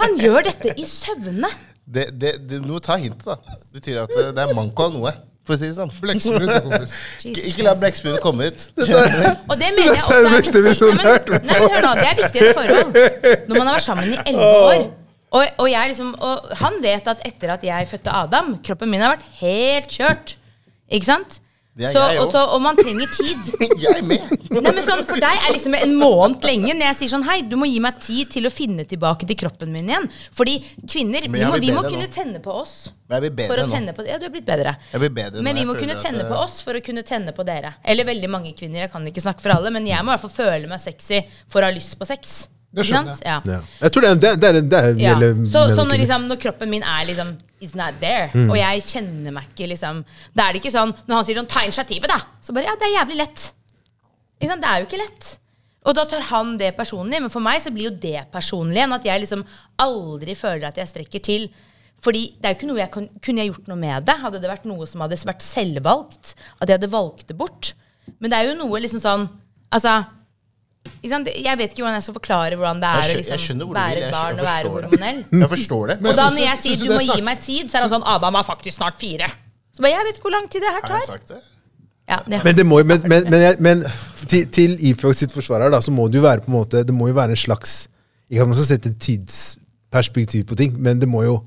Han 0.00 0.10
gjør 0.18 0.40
dette 0.48 0.68
i 0.80 0.84
søvne. 0.88 1.48
Det, 1.84 2.08
det, 2.16 2.32
det, 2.48 2.60
nå 2.64 2.78
ta 2.80 2.96
hintet, 2.96 3.26
da. 3.28 3.36
Det 3.60 3.80
betyr 3.80 4.02
at 4.06 4.12
det, 4.16 4.26
det 4.36 4.44
er 4.44 4.56
manko 4.56 4.88
av 4.88 4.94
noe. 4.96 5.12
For 5.44 5.58
å 5.58 5.60
si 5.60 5.68
det 5.68 5.74
sånn. 5.76 5.90
Blekksprut, 6.00 6.50
kompis. 6.64 6.94
Ikke, 7.28 7.64
la 7.66 7.74
blekkspruten 7.76 8.22
komme 8.24 8.48
ut. 8.48 8.62
Og 8.80 9.56
det 9.60 9.70
mener 9.76 9.90
jeg 9.90 9.98
er 9.98 10.04
også 10.06 10.16
er 10.16 10.36
viktig. 10.38 10.62
Nei, 10.64 10.94
men, 10.96 11.48
nei, 11.50 11.58
hør 11.60 11.84
nå, 11.84 11.90
det 11.98 12.06
er 12.08 12.20
viktig 12.22 12.40
i 12.40 12.46
et 12.48 12.56
forhold. 12.56 12.94
Når 13.50 13.58
man 13.58 13.68
har 13.68 13.76
vært 13.76 13.86
sammen 13.90 14.08
i 14.08 14.16
elleve 14.22 14.54
år. 14.70 14.86
Og, 15.34 15.44
og, 15.58 15.66
jeg 15.68 15.90
liksom, 15.90 16.14
og 16.22 16.50
han 16.62 16.78
vet 16.80 17.08
at 17.10 17.24
etter 17.26 17.52
at 17.56 17.64
jeg 17.66 17.90
fødte 17.90 18.12
Adam, 18.14 18.52
kroppen 18.64 18.92
min 18.92 19.02
har 19.04 19.16
vært 19.16 19.26
helt 19.42 19.96
kjørt. 19.98 20.36
Ikke 20.88 21.10
sant? 21.10 21.40
Det 21.74 21.88
er 21.88 21.94
Så, 21.96 22.02
jeg 22.06 22.20
og, 22.20 22.28
også. 22.28 22.40
og 22.54 22.60
man 22.62 22.76
trenger 22.78 23.08
tid. 23.10 23.48
Jeg 23.82 24.04
med! 24.06 24.28
Nei, 24.54 24.70
men 24.70 24.84
sånn, 24.86 25.00
For 25.08 25.18
deg 25.18 25.40
er 25.40 25.54
liksom 25.56 25.74
en 25.74 25.94
måned 25.98 26.44
lenge. 26.46 26.70
Når 26.70 26.86
jeg 26.86 26.98
sier 27.00 27.10
sånn 27.16 27.24
Hei, 27.26 27.40
du 27.50 27.56
må 27.58 27.66
gi 27.66 27.80
meg 27.82 27.98
tid 27.98 28.30
til 28.30 28.46
å 28.46 28.52
finne 28.54 28.84
tilbake 28.86 29.26
til 29.26 29.38
kroppen 29.40 29.72
min 29.74 29.90
igjen. 29.90 30.06
Fordi 30.38 30.54
kvinner, 30.86 31.26
vi 31.26 31.42
må, 31.42 31.58
vi 31.58 31.72
må 31.74 31.82
kunne 31.82 32.06
nå. 32.06 32.12
tenne 32.14 32.38
på 32.44 32.54
oss. 32.62 32.76
Men 33.10 33.18
jeg 33.18 33.34
blir 33.34 33.50
For 33.50 33.58
bedre 33.58 33.66
å 33.66 33.72
nå. 33.72 33.74
tenne 33.74 33.96
på 33.96 34.06
Ja, 34.06 34.20
du 34.22 34.28
er 34.28 34.34
blitt 34.36 34.46
bedre. 34.46 34.76
Bedre 34.94 35.42
Men 35.42 35.58
vi 35.58 35.66
må 35.66 35.74
kunne 35.74 35.98
tenne 35.98 36.22
at, 36.22 36.30
på 36.30 36.38
oss 36.38 36.62
for 36.62 36.78
å 36.78 36.84
kunne 36.84 37.02
tenne 37.06 37.34
på 37.34 37.46
dere. 37.50 37.74
Eller 37.82 38.06
veldig 38.06 38.30
mange 38.30 38.54
kvinner. 38.54 38.86
Jeg 38.86 38.94
kan 38.94 39.10
ikke 39.10 39.26
snakke 39.26 39.42
for 39.42 39.58
alle, 39.58 39.74
men 39.74 39.90
jeg 39.90 40.06
må 40.06 40.12
i 40.12 40.14
hvert 40.14 40.28
fall 40.28 40.36
føle 40.38 40.70
meg 40.70 40.82
sexy 40.84 41.24
for 41.50 41.64
å 41.64 41.72
ha 41.72 41.74
lyst 41.74 41.98
på 41.98 42.06
sex. 42.06 42.44
Det 42.74 42.84
skjønner 42.88 43.14
jeg. 43.14 43.26
Ja. 43.26 43.40
Ja. 43.46 43.60
Jeg 43.80 43.92
tror 43.94 44.00
det, 44.02 44.10
er- 44.10 44.20
det, 44.20 44.28
er- 44.28 44.36
det, 44.36 44.48
er- 44.54 44.62
det 44.68 44.78
er 44.78 44.98
Ja. 44.98 45.14
Så, 45.46 45.60
så 45.76 45.84
når, 45.86 45.98
liksom, 46.02 46.26
når 46.28 46.36
kroppen 46.42 46.70
min 46.70 46.82
er 46.82 47.04
liksom 47.06 47.36
is 47.60 47.74
not 47.74 47.94
there, 48.00 48.30
Mm. 48.34 48.50
og 48.50 48.56
jeg 48.58 48.82
kjenner 48.82 49.32
meg 49.32 49.44
ikke 49.54 49.68
liksom 49.70 50.04
Da 50.36 50.48
er 50.48 50.52
det 50.52 50.60
ikke 50.62 50.72
sånn 50.74 50.92
Når 51.06 51.14
han 51.14 51.24
sier 51.24 51.36
sånn 51.38 51.46
'ta 51.48 51.60
initiativet', 51.64 52.08
da, 52.08 52.18
så 52.42 52.52
bare 52.52 52.64
ja, 52.64 52.74
det 52.76 52.82
er 52.90 52.98
jævlig 53.04 53.16
lett. 53.22 53.52
Liksom. 54.42 54.60
Det 54.60 54.68
er 54.68 54.78
jo 54.80 54.86
ikke 54.86 54.98
lett. 54.98 55.38
Og 55.86 55.94
da 55.94 56.04
tar 56.04 56.20
han 56.20 56.56
det 56.58 56.76
personlig, 56.76 57.20
men 57.20 57.28
for 57.30 57.40
meg 57.40 57.60
så 57.60 57.70
blir 57.70 57.90
jo 57.90 57.96
det 58.00 58.26
personlig 58.32 58.76
igjen. 58.80 58.92
At 58.94 59.04
jeg 59.04 59.20
liksom 59.20 59.44
aldri 59.78 60.34
føler 60.34 60.66
at 60.68 60.76
jeg 60.76 60.88
strekker 60.88 61.22
til. 61.22 61.48
Fordi 62.00 62.34
det 62.40 62.44
er 62.44 62.54
jo 62.54 62.58
ikke 62.58 62.66
noe 62.72 62.78
jeg 62.78 62.90
kan, 62.90 63.08
Kunne 63.22 63.38
jeg 63.44 63.52
gjort 63.52 63.68
noe 63.68 63.76
med 63.76 64.04
det? 64.06 64.16
Hadde 64.20 64.40
det 64.40 64.50
vært 64.50 64.64
noe 64.66 64.86
som 64.86 65.00
hadde 65.00 65.16
vært 65.24 65.42
selvvalgt? 65.42 66.34
At 66.60 66.68
jeg 66.68 66.78
hadde 66.80 66.90
valgt 66.90 67.26
det 67.28 67.36
bort? 67.38 67.72
Men 68.20 68.30
det 68.30 68.38
er 68.38 68.48
jo 68.50 68.58
noe 68.66 68.80
liksom 68.80 69.00
sånn 69.00 69.28
Altså? 69.72 70.06
Jeg 71.04 71.58
vet 71.60 71.72
ikke 71.72 71.82
hvordan 71.84 71.94
jeg 71.98 72.04
skal 72.06 72.14
forklare 72.16 72.56
hvordan 72.56 72.80
det 72.80 72.88
er 72.90 73.08
å 73.08 73.16
liksom, 73.18 73.72
være 73.76 74.04
et 74.06 74.12
barn 74.14 74.38
og 74.38 74.46
være 74.48 74.68
hormonell. 74.72 75.18
Jeg 75.42 75.48
forstår 75.52 75.90
det. 75.92 75.96
Og 76.04 76.16
da 76.16 76.28
når 76.32 76.42
jeg 76.44 76.58
sier 76.62 76.76
du 76.80 76.86
må 76.92 77.00
gi 77.04 77.24
meg 77.24 77.40
tid, 77.44 77.68
så 77.72 77.78
er 77.78 77.84
det 77.86 77.90
sånn 77.92 78.06
Adam 78.14 78.38
er 78.40 78.46
faktisk 78.48 78.78
snart 78.78 78.96
fire. 79.00 79.28
Så 79.74 79.82
bare, 79.84 79.92
jeg 79.96 80.06
vet 80.08 80.18
ikke 80.20 80.28
hvor 80.28 80.34
lang 80.36 80.48
tid 80.52 80.62
det 80.64 80.70
her 80.70 80.80
Har 80.84 80.94
jeg 80.96 81.06
tar. 81.06 81.12
sagt 81.16 81.28
det? 81.34 81.40
Ja, 82.08 82.18
det. 82.28 82.40
Men, 82.44 82.56
det 82.56 82.64
må, 82.68 82.78
jo- 82.82 82.86
men, 82.88 83.00
men, 83.08 83.24
men, 83.32 83.40
jeg- 83.42 83.60
men 83.64 83.84
til, 84.28 84.44
til 84.52 84.76
Ifjok 84.90 85.16
sitt 85.16 85.32
forsvar 85.32 85.64
her, 85.64 85.72
da, 85.72 85.80
så 85.84 85.92
må 85.92 86.04
det 86.12 86.20
jo 86.20 86.24
være 86.24 86.44
på 86.44 86.50
en 86.52 86.56
måte 86.58 86.82
Det 86.84 86.92
må 86.94 87.08
jo 87.08 87.14
være 87.16 87.32
en 87.32 87.40
slags 87.40 87.72
Ikke 88.30 88.44
at 88.44 88.50
man 88.50 88.58
skal 88.58 88.68
sette 88.74 88.92
tidsperspektiv 89.06 90.44
på 90.50 90.56
ting, 90.60 90.76
men 90.80 91.00
det 91.00 91.08
må 91.08 91.22
jo 91.24 91.38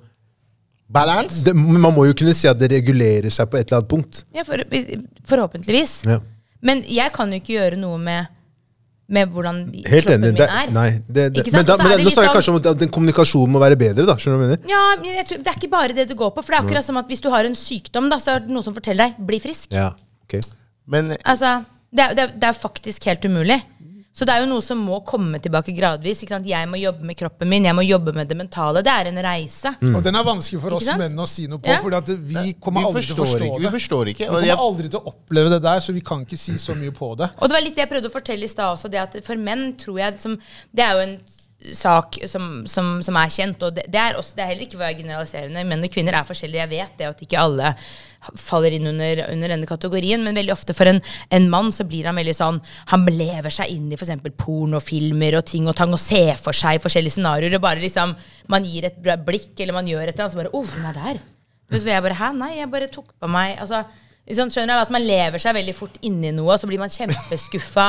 Balance? 0.89 1.43
det, 1.45 1.53
Man 1.55 1.93
må 1.93 2.05
jo 2.07 2.13
kunne 2.17 2.33
si 2.37 2.47
at 2.49 2.57
det 2.61 2.69
regulerer 2.71 3.29
seg 3.33 3.49
på 3.51 3.57
et 3.59 3.67
eller 3.67 3.81
annet 3.81 3.89
punkt. 3.91 4.21
Ja, 4.35 4.43
for, 4.47 4.61
forhåpentligvis. 5.27 5.95
Ja. 6.07 6.19
Men 6.63 6.83
jeg 6.87 7.11
kan 7.15 7.31
jo 7.33 7.39
ikke 7.41 7.57
gjøre 7.57 7.79
noe 7.81 7.97
med, 7.99 8.29
med 9.09 9.29
hvordan 9.31 9.59
Helt 9.87 10.05
kroppen 10.05 10.23
enig. 10.23 10.27
min 10.33 10.35
Det, 10.35 10.47
er. 10.49 10.71
nei, 10.75 10.89
det, 11.07 11.25
det, 11.33 11.43
Ikke 11.43 11.51
sant? 11.53 11.61
men 11.61 11.65
da, 11.69 11.77
men 11.77 11.91
er 11.93 11.97
det 11.97 12.05
nå 12.05 12.11
sa 12.11 12.21
jeg 12.21 12.27
sånn- 12.29 12.35
kanskje 12.35 12.49
om 12.53 12.57
at 12.59 12.79
den 12.81 12.89
kommunikasjonen 12.89 13.51
må 13.55 13.59
være 13.63 13.77
bedre. 13.79 14.05
da, 14.05 14.15
skjønner 14.19 14.35
du 14.35 14.43
hva 14.43 14.49
jeg 14.49 14.59
mener? 14.59 14.69
Ja, 14.73 14.81
men 15.01 15.15
jeg 15.15 15.25
tror, 15.29 15.37
Det 15.37 15.47
er 15.47 15.57
ikke 15.61 15.69
bare 15.71 15.93
det 15.95 16.07
det 16.09 16.17
går 16.17 16.31
på. 16.35 16.43
For 16.43 16.51
det 16.51 16.59
er 16.59 16.65
akkurat 16.67 16.83
som 16.83 16.97
at 16.97 17.07
hvis 17.07 17.21
du 17.23 17.29
har 17.29 17.45
en 17.45 17.55
sykdom, 17.55 18.09
da, 18.09 18.17
så 18.19 18.35
er 18.35 18.39
det 18.43 18.49
noe 18.49 18.63
som 18.63 18.73
forteller 18.75 19.07
deg 19.07 19.15
'bli 19.25 19.39
frisk'. 19.39 19.71
Ja, 19.71 19.93
ok. 20.27 20.41
Men 20.87 21.15
Altså, 21.23 21.63
det 21.95 21.99
er, 22.03 22.13
det, 22.15 22.19
er, 22.19 22.27
det 22.35 22.43
er 22.43 22.53
faktisk 22.53 23.03
helt 23.05 23.23
umulig. 23.25 23.61
Så 24.17 24.25
det 24.25 24.33
er 24.33 24.41
jo 24.41 24.47
noe 24.49 24.63
som 24.65 24.79
må 24.81 24.97
komme 25.05 25.37
tilbake 25.43 25.75
gradvis. 25.77 26.23
Ikke 26.25 26.33
sant? 26.33 26.47
Jeg 26.49 26.65
må 26.71 26.79
jobbe 26.81 27.05
med 27.05 27.17
kroppen 27.19 27.49
min, 27.51 27.67
jeg 27.69 27.77
må 27.77 27.83
jobbe 27.85 28.15
med 28.17 28.29
det 28.31 28.37
mentale. 28.39 28.81
Det 28.85 28.89
er 28.93 29.11
en 29.11 29.21
reise. 29.21 29.75
Og 29.91 29.99
den 30.05 30.17
er 30.17 30.25
vanskelig 30.25 30.61
for 30.63 30.77
oss 30.79 30.89
menn 30.97 31.21
å 31.21 31.27
si 31.29 31.45
noe 31.47 31.61
på, 31.61 31.69
Ja. 31.69 31.77
for 31.83 31.93
vi 32.17 32.53
kommer 32.59 32.81
vi 32.81 32.87
aldri 32.89 33.05
til 33.05 33.13
å 33.15 33.25
forstå 33.25 33.45
ikke. 33.45 33.59
det. 33.61 33.61
Vi 33.67 33.73
forstår 33.77 34.13
ikke. 34.13 34.25
Vi 34.25 34.49
kommer 34.49 34.65
aldri 34.67 34.89
til 34.89 34.99
å 34.99 35.13
oppleve 35.13 35.49
det 35.53 35.61
der, 35.61 35.79
så 35.85 35.93
vi 35.93 36.01
kan 36.01 36.25
ikke 36.25 36.37
si 36.37 36.57
så 36.57 36.73
mye 36.73 36.91
på 36.91 37.15
det. 37.17 37.29
Og 37.37 37.47
det 37.49 37.53
var 37.53 37.61
litt 37.61 37.75
det 37.75 37.85
jeg 37.85 37.91
prøvde 37.93 38.09
å 38.09 38.15
fortelle 38.17 38.43
i 38.43 38.47
stad 38.47 38.73
også. 38.73 38.89
Det 38.89 38.99
at 39.05 39.19
for 39.23 39.35
menn 39.35 39.73
tror 39.77 39.99
jeg 39.99 40.19
som, 40.19 40.37
Det 40.73 40.83
er 40.83 40.93
jo 40.93 40.99
en 40.99 41.19
sak 41.73 42.19
som, 42.29 42.67
som, 42.69 42.99
som 43.01 43.17
er 43.17 43.31
kjent, 43.33 43.63
og 43.65 43.73
det, 43.73 43.87
det, 43.89 43.97
er 43.97 44.17
også, 44.17 44.35
det 44.37 44.43
er 44.43 44.51
heller 44.51 44.67
ikke 44.67 44.77
for 44.77 44.99
generaliserende. 44.99 45.63
Menn 45.65 45.83
og 45.83 45.91
kvinner 45.93 46.15
er 46.19 46.27
forskjellige. 46.27 46.61
Jeg 46.61 46.71
vet 46.71 46.99
det, 46.99 47.07
at 47.09 47.23
ikke 47.25 47.41
alle 47.41 47.71
faller 48.37 48.75
inn 48.77 48.89
under, 48.91 49.23
under 49.33 49.53
denne 49.53 49.69
kategorien. 49.69 50.21
Men 50.23 50.37
veldig 50.37 50.53
ofte 50.53 50.75
for 50.77 50.89
en, 50.91 51.01
en 51.33 51.49
mann 51.51 51.71
så 51.73 51.87
blir 51.89 52.07
han 52.09 52.17
veldig 52.17 52.35
sånn 52.37 52.59
Han 52.91 53.07
lever 53.09 53.53
seg 53.53 53.73
inn 53.73 53.89
i 53.89 53.97
f.eks. 53.97 54.13
pornofilmer 54.37 55.39
og 55.39 55.47
ting 55.49 55.69
og 55.69 55.77
tang 55.79 55.95
og 55.95 56.01
ser 56.01 56.37
for 56.41 56.57
seg 56.57 56.83
forskjellige 56.83 57.17
scenarioer. 57.17 57.57
Og 57.57 57.65
bare 57.65 57.83
liksom 57.83 58.13
Man 58.53 58.67
gir 58.67 58.91
et 58.91 59.01
blikk, 59.25 59.55
eller 59.57 59.75
man 59.77 59.89
gjør 59.89 60.05
et 60.05 60.13
eller 60.13 60.27
annet, 60.27 60.37
så 60.37 60.43
bare 60.43 60.53
Å, 60.53 60.65
hun 60.75 60.91
er 60.91 61.01
der. 61.01 61.23
men 61.67 61.79
så 61.79 61.83
vil 61.87 61.97
jeg 61.97 62.05
bare, 62.05 62.21
Hæ? 62.21 62.33
Nei, 62.37 62.51
jeg 62.61 62.73
bare 62.77 62.91
tok 62.93 63.15
på 63.17 63.31
meg 63.33 63.57
altså, 63.57 63.81
sånn, 64.35 64.49
Skjønner 64.51 64.73
jeg, 64.75 64.81
at 64.87 64.89
man 64.91 65.05
lever 65.07 65.39
seg 65.39 65.55
veldig 65.55 65.73
fort 65.77 65.95
inni 66.03 66.33
noe, 66.35 66.51
og 66.55 66.59
så 66.59 66.67
blir 66.67 66.81
man 66.81 66.89
kjempeskuffa. 66.91 67.85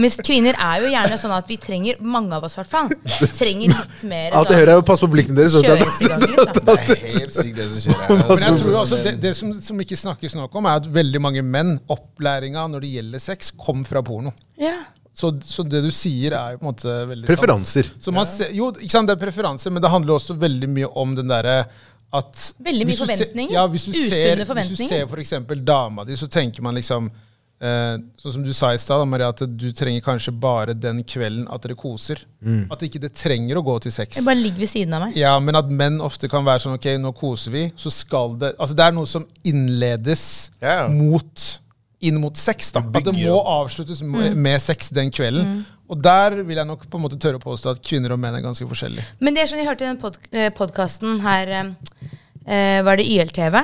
Mens 0.00 0.16
kvinner 0.24 0.56
er 0.56 0.80
jo 0.80 0.88
gjerne 0.88 1.18
sånn 1.20 1.34
at 1.36 1.50
vi 1.50 1.58
trenger, 1.60 1.98
mange 2.00 2.32
av 2.38 2.46
oss 2.48 2.56
i 2.56 2.62
hvert 2.62 2.70
fall, 2.72 2.88
trenger 3.36 3.74
litt 3.74 4.02
mer 4.08 4.32
Alt 4.38 4.48
jeg 4.54 4.62
hører, 4.62 4.72
er 4.78 4.80
å 4.80 4.86
passe 4.86 5.04
på 5.04 5.12
blikkene 5.12 5.36
deres. 5.36 5.52
så 5.52 5.60
det 5.60 5.70
er- 5.76 5.84
er 6.86 7.06
helt 7.18 7.32
sykt, 7.36 7.56
det 7.56 7.68
som 7.68 7.80
skjer 7.84 8.00
her. 8.00 8.16
Men 8.16 8.44
jeg 8.46 8.60
tror 8.62 8.80
også 8.82 9.02
det, 9.04 9.14
det 9.20 9.34
som, 9.36 9.52
som 9.60 9.80
ikke 9.84 9.98
snakkes 10.00 10.36
nok 10.40 10.54
om, 10.56 10.66
er 10.66 10.80
at 10.80 10.86
veldig 10.96 11.20
mange 11.20 11.42
menn, 11.44 11.76
opplæringa 11.92 12.66
når 12.72 12.80
det 12.86 12.92
gjelder 12.96 13.18
sex, 13.22 13.50
kom 13.50 13.84
fra 13.84 14.02
porno. 14.02 14.32
Ja. 14.60 14.78
Så, 15.16 15.30
så 15.40 15.64
det 15.64 15.80
du 15.84 15.88
sier, 15.94 16.34
er 16.36 16.52
jo 16.52 16.58
på 16.60 16.66
en 16.66 16.72
måte 16.74 16.94
veldig 17.08 17.28
Preferanser. 17.30 17.86
sant. 17.88 18.02
Så 18.04 18.12
man 18.12 18.26
jo, 18.52 18.66
ikke 18.76 18.90
sant, 18.92 19.08
det 19.08 19.16
er 19.16 19.22
preferanser, 19.24 19.72
men 19.72 19.80
det 19.84 19.90
handler 19.90 20.18
også 20.18 20.36
veldig 20.36 20.68
mye 20.68 20.90
om 21.00 21.14
den 21.16 21.28
derre 21.32 21.62
at 22.14 22.42
Veldig 22.62 22.86
mye 22.88 22.98
forventninger. 22.98 23.54
Ja, 23.56 23.66
hvis 23.70 23.86
du 23.88 23.94
Usunne 23.94 24.10
ser, 24.10 24.42
hvis 24.54 24.72
du 24.72 24.82
ser 24.86 25.22
eksempel 25.22 25.62
dama 25.66 26.04
di, 26.06 26.16
så 26.18 26.28
tenker 26.30 26.62
man 26.64 26.76
liksom 26.78 27.08
eh, 27.10 27.96
Sånn 28.20 28.36
som 28.38 28.44
du 28.46 28.52
sa 28.56 28.72
i 28.74 28.80
stad, 28.80 29.02
Maria, 29.10 29.32
at 29.34 29.42
du 29.48 29.66
trenger 29.76 30.04
kanskje 30.04 30.32
bare 30.32 30.76
den 30.76 31.02
kvelden 31.08 31.48
at 31.52 31.66
dere 31.66 31.76
koser. 31.78 32.22
At 32.72 32.84
ikke 32.86 33.02
det 33.02 33.12
trenger 33.16 33.58
å 33.58 33.64
gå 33.66 33.78
til 33.84 33.94
sex. 33.94 34.20
Jeg 34.20 34.26
bare 34.26 34.40
ligger 34.40 34.64
ved 34.64 34.72
siden 34.72 34.96
av 34.96 35.06
meg. 35.06 35.18
Ja, 35.18 35.34
men 35.42 35.58
at 35.58 35.70
menn 35.72 36.00
ofte 36.04 36.30
kan 36.32 36.46
være 36.46 36.66
sånn 36.66 36.78
Ok, 36.78 36.90
nå 37.00 37.12
koser 37.16 37.54
vi, 37.54 37.68
så 37.76 37.92
skal 37.92 38.38
det 38.40 38.54
Altså, 38.56 38.76
det 38.78 38.86
er 38.86 38.96
noe 38.96 39.10
som 39.10 39.26
innledes 39.46 40.26
yeah. 40.62 40.86
mot 40.92 41.46
inn 42.04 42.18
mot 42.20 42.36
sex. 42.36 42.72
da. 42.74 42.82
At 42.92 43.06
det 43.06 43.14
må 43.16 43.38
avsluttes 43.40 44.02
med, 44.04 44.36
med 44.36 44.60
sex 44.62 44.90
den 44.94 45.10
kvelden. 45.14 45.64
Og 45.88 46.02
der 46.02 46.42
vil 46.42 46.58
jeg 46.58 46.66
nok 46.68 46.84
på 46.90 46.98
en 46.98 47.04
måte 47.04 47.18
tørre 47.22 47.38
å 47.38 47.44
påstå 47.44 47.76
at 47.76 47.82
kvinner 47.84 48.12
og 48.12 48.20
menn 48.20 48.34
er 48.36 48.44
ganske 48.44 48.66
forskjellige. 48.68 49.06
Men 49.22 49.36
det 49.36 49.44
er 49.44 49.50
sånn 49.50 49.62
jeg 49.62 49.70
hørte 49.70 49.86
i 49.86 49.90
den 49.92 50.00
pod 50.02 50.18
podkasten 50.58 51.20
her 51.24 51.52
eh, 51.54 51.72
eh, 52.44 52.78
Var 52.84 52.98
det 52.98 53.06
YLTV? 53.06 53.58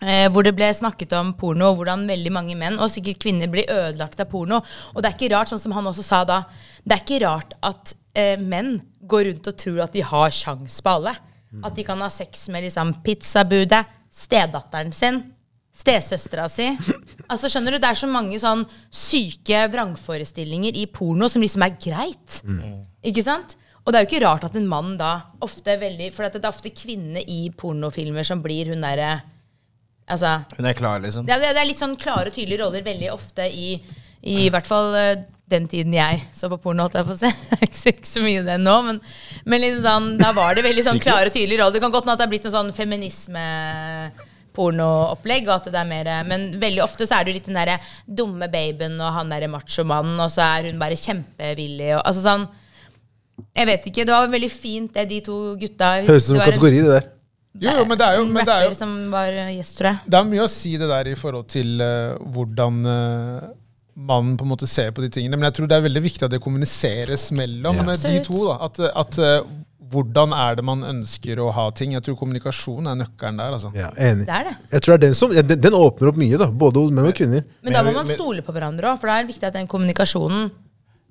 Eh, 0.00 0.26
hvor 0.32 0.46
det 0.46 0.54
ble 0.56 0.70
snakket 0.72 1.12
om 1.18 1.34
porno, 1.36 1.68
og 1.68 1.82
hvordan 1.82 2.06
veldig 2.08 2.32
mange 2.32 2.56
menn, 2.56 2.78
og 2.80 2.88
sikkert 2.88 3.20
kvinner, 3.20 3.50
blir 3.52 3.68
ødelagt 3.68 4.22
av 4.22 4.30
porno. 4.32 4.62
Og 4.94 5.02
det 5.02 5.10
er 5.10 5.18
ikke 5.18 5.32
rart, 5.34 5.52
sånn 5.52 5.60
som 5.60 5.74
han 5.76 5.90
også 5.90 6.04
sa 6.06 6.22
da, 6.28 6.42
det 6.80 6.96
er 6.96 7.02
ikke 7.04 7.24
rart 7.26 7.52
at 7.68 7.92
eh, 8.16 8.40
menn 8.40 8.78
går 9.10 9.28
rundt 9.28 9.50
og 9.52 9.58
tror 9.60 9.82
at 9.84 9.92
de 9.92 10.04
har 10.06 10.32
sjans 10.32 10.80
på 10.80 10.96
alle. 10.96 11.12
At 11.66 11.74
de 11.74 11.82
kan 11.82 11.98
ha 12.00 12.06
sex 12.12 12.46
med 12.48 12.62
liksom 12.62 12.94
pizzabudet, 13.04 13.82
stedatteren 14.10 14.92
sin, 14.94 15.20
stesøstera 15.80 16.48
si. 16.50 16.66
Altså 17.30 17.48
skjønner 17.50 17.76
du, 17.76 17.78
Det 17.80 17.88
er 17.88 17.98
så 17.98 18.08
mange 18.10 18.38
sånn 18.42 18.64
syke 18.90 19.62
vrangforestillinger 19.72 20.76
i 20.76 20.86
porno 20.90 21.28
som 21.30 21.44
liksom 21.44 21.64
er 21.66 21.76
greit. 21.80 22.40
Ikke 23.06 23.24
sant? 23.24 23.56
Og 23.80 23.92
det 23.92 23.98
er 23.98 24.04
jo 24.04 24.10
ikke 24.10 24.24
rart 24.26 24.44
at 24.44 24.56
en 24.58 24.68
mann 24.68 24.96
da 25.00 25.14
ofte 25.40 25.72
er 25.72 25.80
veldig 25.80 26.10
For 26.12 26.28
det 26.28 26.42
er 26.42 26.50
ofte 26.50 26.72
kvinner 26.76 27.24
i 27.24 27.46
pornofilmer 27.56 28.26
som 28.28 28.42
blir 28.44 28.68
hun 28.74 28.84
derre 28.84 29.14
Altså 30.10 30.34
Hun 30.58 30.68
er 30.68 30.76
klar, 30.76 31.00
liksom. 31.00 31.24
det 31.24 31.32
er, 31.32 31.54
det 31.54 31.62
er 31.62 31.68
litt 31.68 31.80
sånn 31.80 31.96
klare 31.96 32.28
og 32.28 32.34
tydelige 32.36 32.60
roller 32.60 32.84
veldig 32.84 33.12
ofte 33.14 33.46
i 33.48 33.72
i 34.20 34.50
hvert 34.52 34.66
fall 34.68 34.92
eh, 34.98 35.22
den 35.48 35.64
tiden 35.70 35.94
jeg 35.96 36.18
så 36.36 36.50
på 36.52 36.58
porno, 36.60 36.84
holdt 36.84 36.98
jeg 36.98 37.06
på 37.08 37.14
å 37.14 37.20
se. 37.22 37.30
Ikke 37.90 38.08
så 38.08 38.20
mye 38.20 38.42
det 38.44 38.58
nå, 38.60 38.74
men, 38.84 38.98
men 39.48 39.62
liksom 39.64 39.86
sånn, 39.86 40.08
da 40.20 40.34
var 40.36 40.58
det 40.58 40.64
veldig 40.66 40.84
sånn 40.86 41.00
klare 41.00 41.30
og 41.30 41.34
tydelige 41.34 41.62
roller. 41.62 41.78
Det 41.78 41.82
kan 41.86 41.94
godt 41.94 42.04
hende 42.04 42.18
at 42.18 42.20
det 42.20 42.26
er 42.26 42.32
blitt 42.34 42.44
noe 42.44 42.54
sånn 42.54 42.68
feminisme-pornoopplegg, 44.50 45.48
og 45.48 45.54
at 45.56 45.68
det 45.70 45.80
er 45.80 45.88
mer 45.88 46.10
Men 46.28 46.48
veldig 46.60 46.82
ofte 46.84 47.06
så 47.06 47.18
er 47.18 47.24
det 47.24 47.32
jo 47.32 47.38
litt 47.38 47.48
den 47.48 47.58
derre 47.58 47.78
dumme 48.06 48.48
babyen 48.50 48.98
og 49.00 49.14
han 49.14 49.30
derre 49.30 49.48
machomannen, 49.48 50.18
og 50.20 50.30
så 50.30 50.42
er 50.58 50.70
hun 50.70 50.80
bare 50.80 50.98
kjempevillig 50.98 51.94
og 51.96 52.02
altså 52.04 52.24
sånn 52.24 52.48
Jeg 53.56 53.66
vet 53.66 53.86
ikke. 53.88 54.04
Det 54.04 54.12
var 54.12 54.28
veldig 54.28 54.50
fint, 54.52 54.92
det 54.94 55.08
de 55.08 55.20
to 55.24 55.38
gutta 55.60 55.94
Høres 56.02 56.24
ut 56.24 56.28
som 56.28 56.36
en 56.40 56.44
kategori, 56.44 56.82
det 56.84 56.92
der. 56.98 57.08
Jo, 57.60 57.72
jo, 57.80 57.84
men 57.88 57.98
det 57.98 58.06
er 58.06 58.14
jo, 58.14 58.26
men 58.30 58.46
det 58.46 58.54
er 58.54 58.68
jo 58.68 58.74
som 58.78 58.92
var 59.10 59.32
gjest, 59.50 59.78
tror 59.78 59.88
jeg. 59.88 59.98
Det 60.06 60.18
er 60.20 60.28
mye 60.28 60.44
å 60.44 60.50
si 60.52 60.76
det 60.78 60.86
der 60.86 61.08
i 61.10 61.16
forhold 61.18 61.48
til 61.50 61.80
uh, 61.82 62.14
hvordan 62.30 62.76
uh, 62.86 63.48
mannen 64.00 64.36
på 64.38 64.46
en 64.46 64.52
måte 64.52 64.68
ser 64.70 64.92
på 64.94 65.02
de 65.02 65.10
tingene. 65.12 65.36
Men 65.36 65.48
jeg 65.48 65.58
tror 65.58 65.70
det 65.70 65.78
er 65.78 65.86
veldig 65.88 66.02
viktig 66.04 66.26
at 66.26 66.34
det 66.34 66.42
kommuniseres 66.42 67.30
mellom 67.36 67.80
Ja. 67.80 67.96
de 67.96 68.22
to. 68.24 68.44
da. 68.46 68.56
At, 68.66 68.80
at 69.02 69.18
eh, 69.18 69.40
hvordan 69.90 70.32
er 70.36 70.54
det 70.58 70.64
man 70.64 70.82
ønsker 70.86 71.40
å 71.42 71.48
ha 71.54 71.66
ting? 71.74 71.92
Jeg 71.96 72.04
tror 72.06 72.16
kommunikasjon 72.20 72.86
er 72.86 72.98
nøkkelen 73.02 73.38
der. 73.42 73.52
altså. 73.58 73.72
Ja, 73.74 73.90
enig. 73.98 74.26
Det 74.28 74.34
er 74.36 74.44
det. 74.50 74.54
Jeg 74.76 74.82
tror 74.86 74.94
det 74.96 74.98
er 75.00 75.06
den 75.08 75.14
som, 75.18 75.32
ja, 75.34 75.42
den, 75.42 75.60
den 75.60 75.76
åpner 75.78 76.12
opp 76.12 76.18
mye, 76.20 76.38
da, 76.40 76.46
både 76.50 76.82
hos 76.84 76.90
menn 76.94 77.08
og 77.10 77.14
kvinner. 77.18 77.44
Men 77.66 77.74
da 77.76 77.82
må 77.86 77.92
man 77.96 78.06
stole 78.06 78.44
på 78.46 78.54
hverandre 78.54 78.92
òg, 78.92 79.00
for 79.02 79.10
det 79.10 79.16
er 79.18 79.30
viktig 79.32 79.48
at 79.50 79.56
den 79.58 79.66
kommunikasjonen 79.70 80.50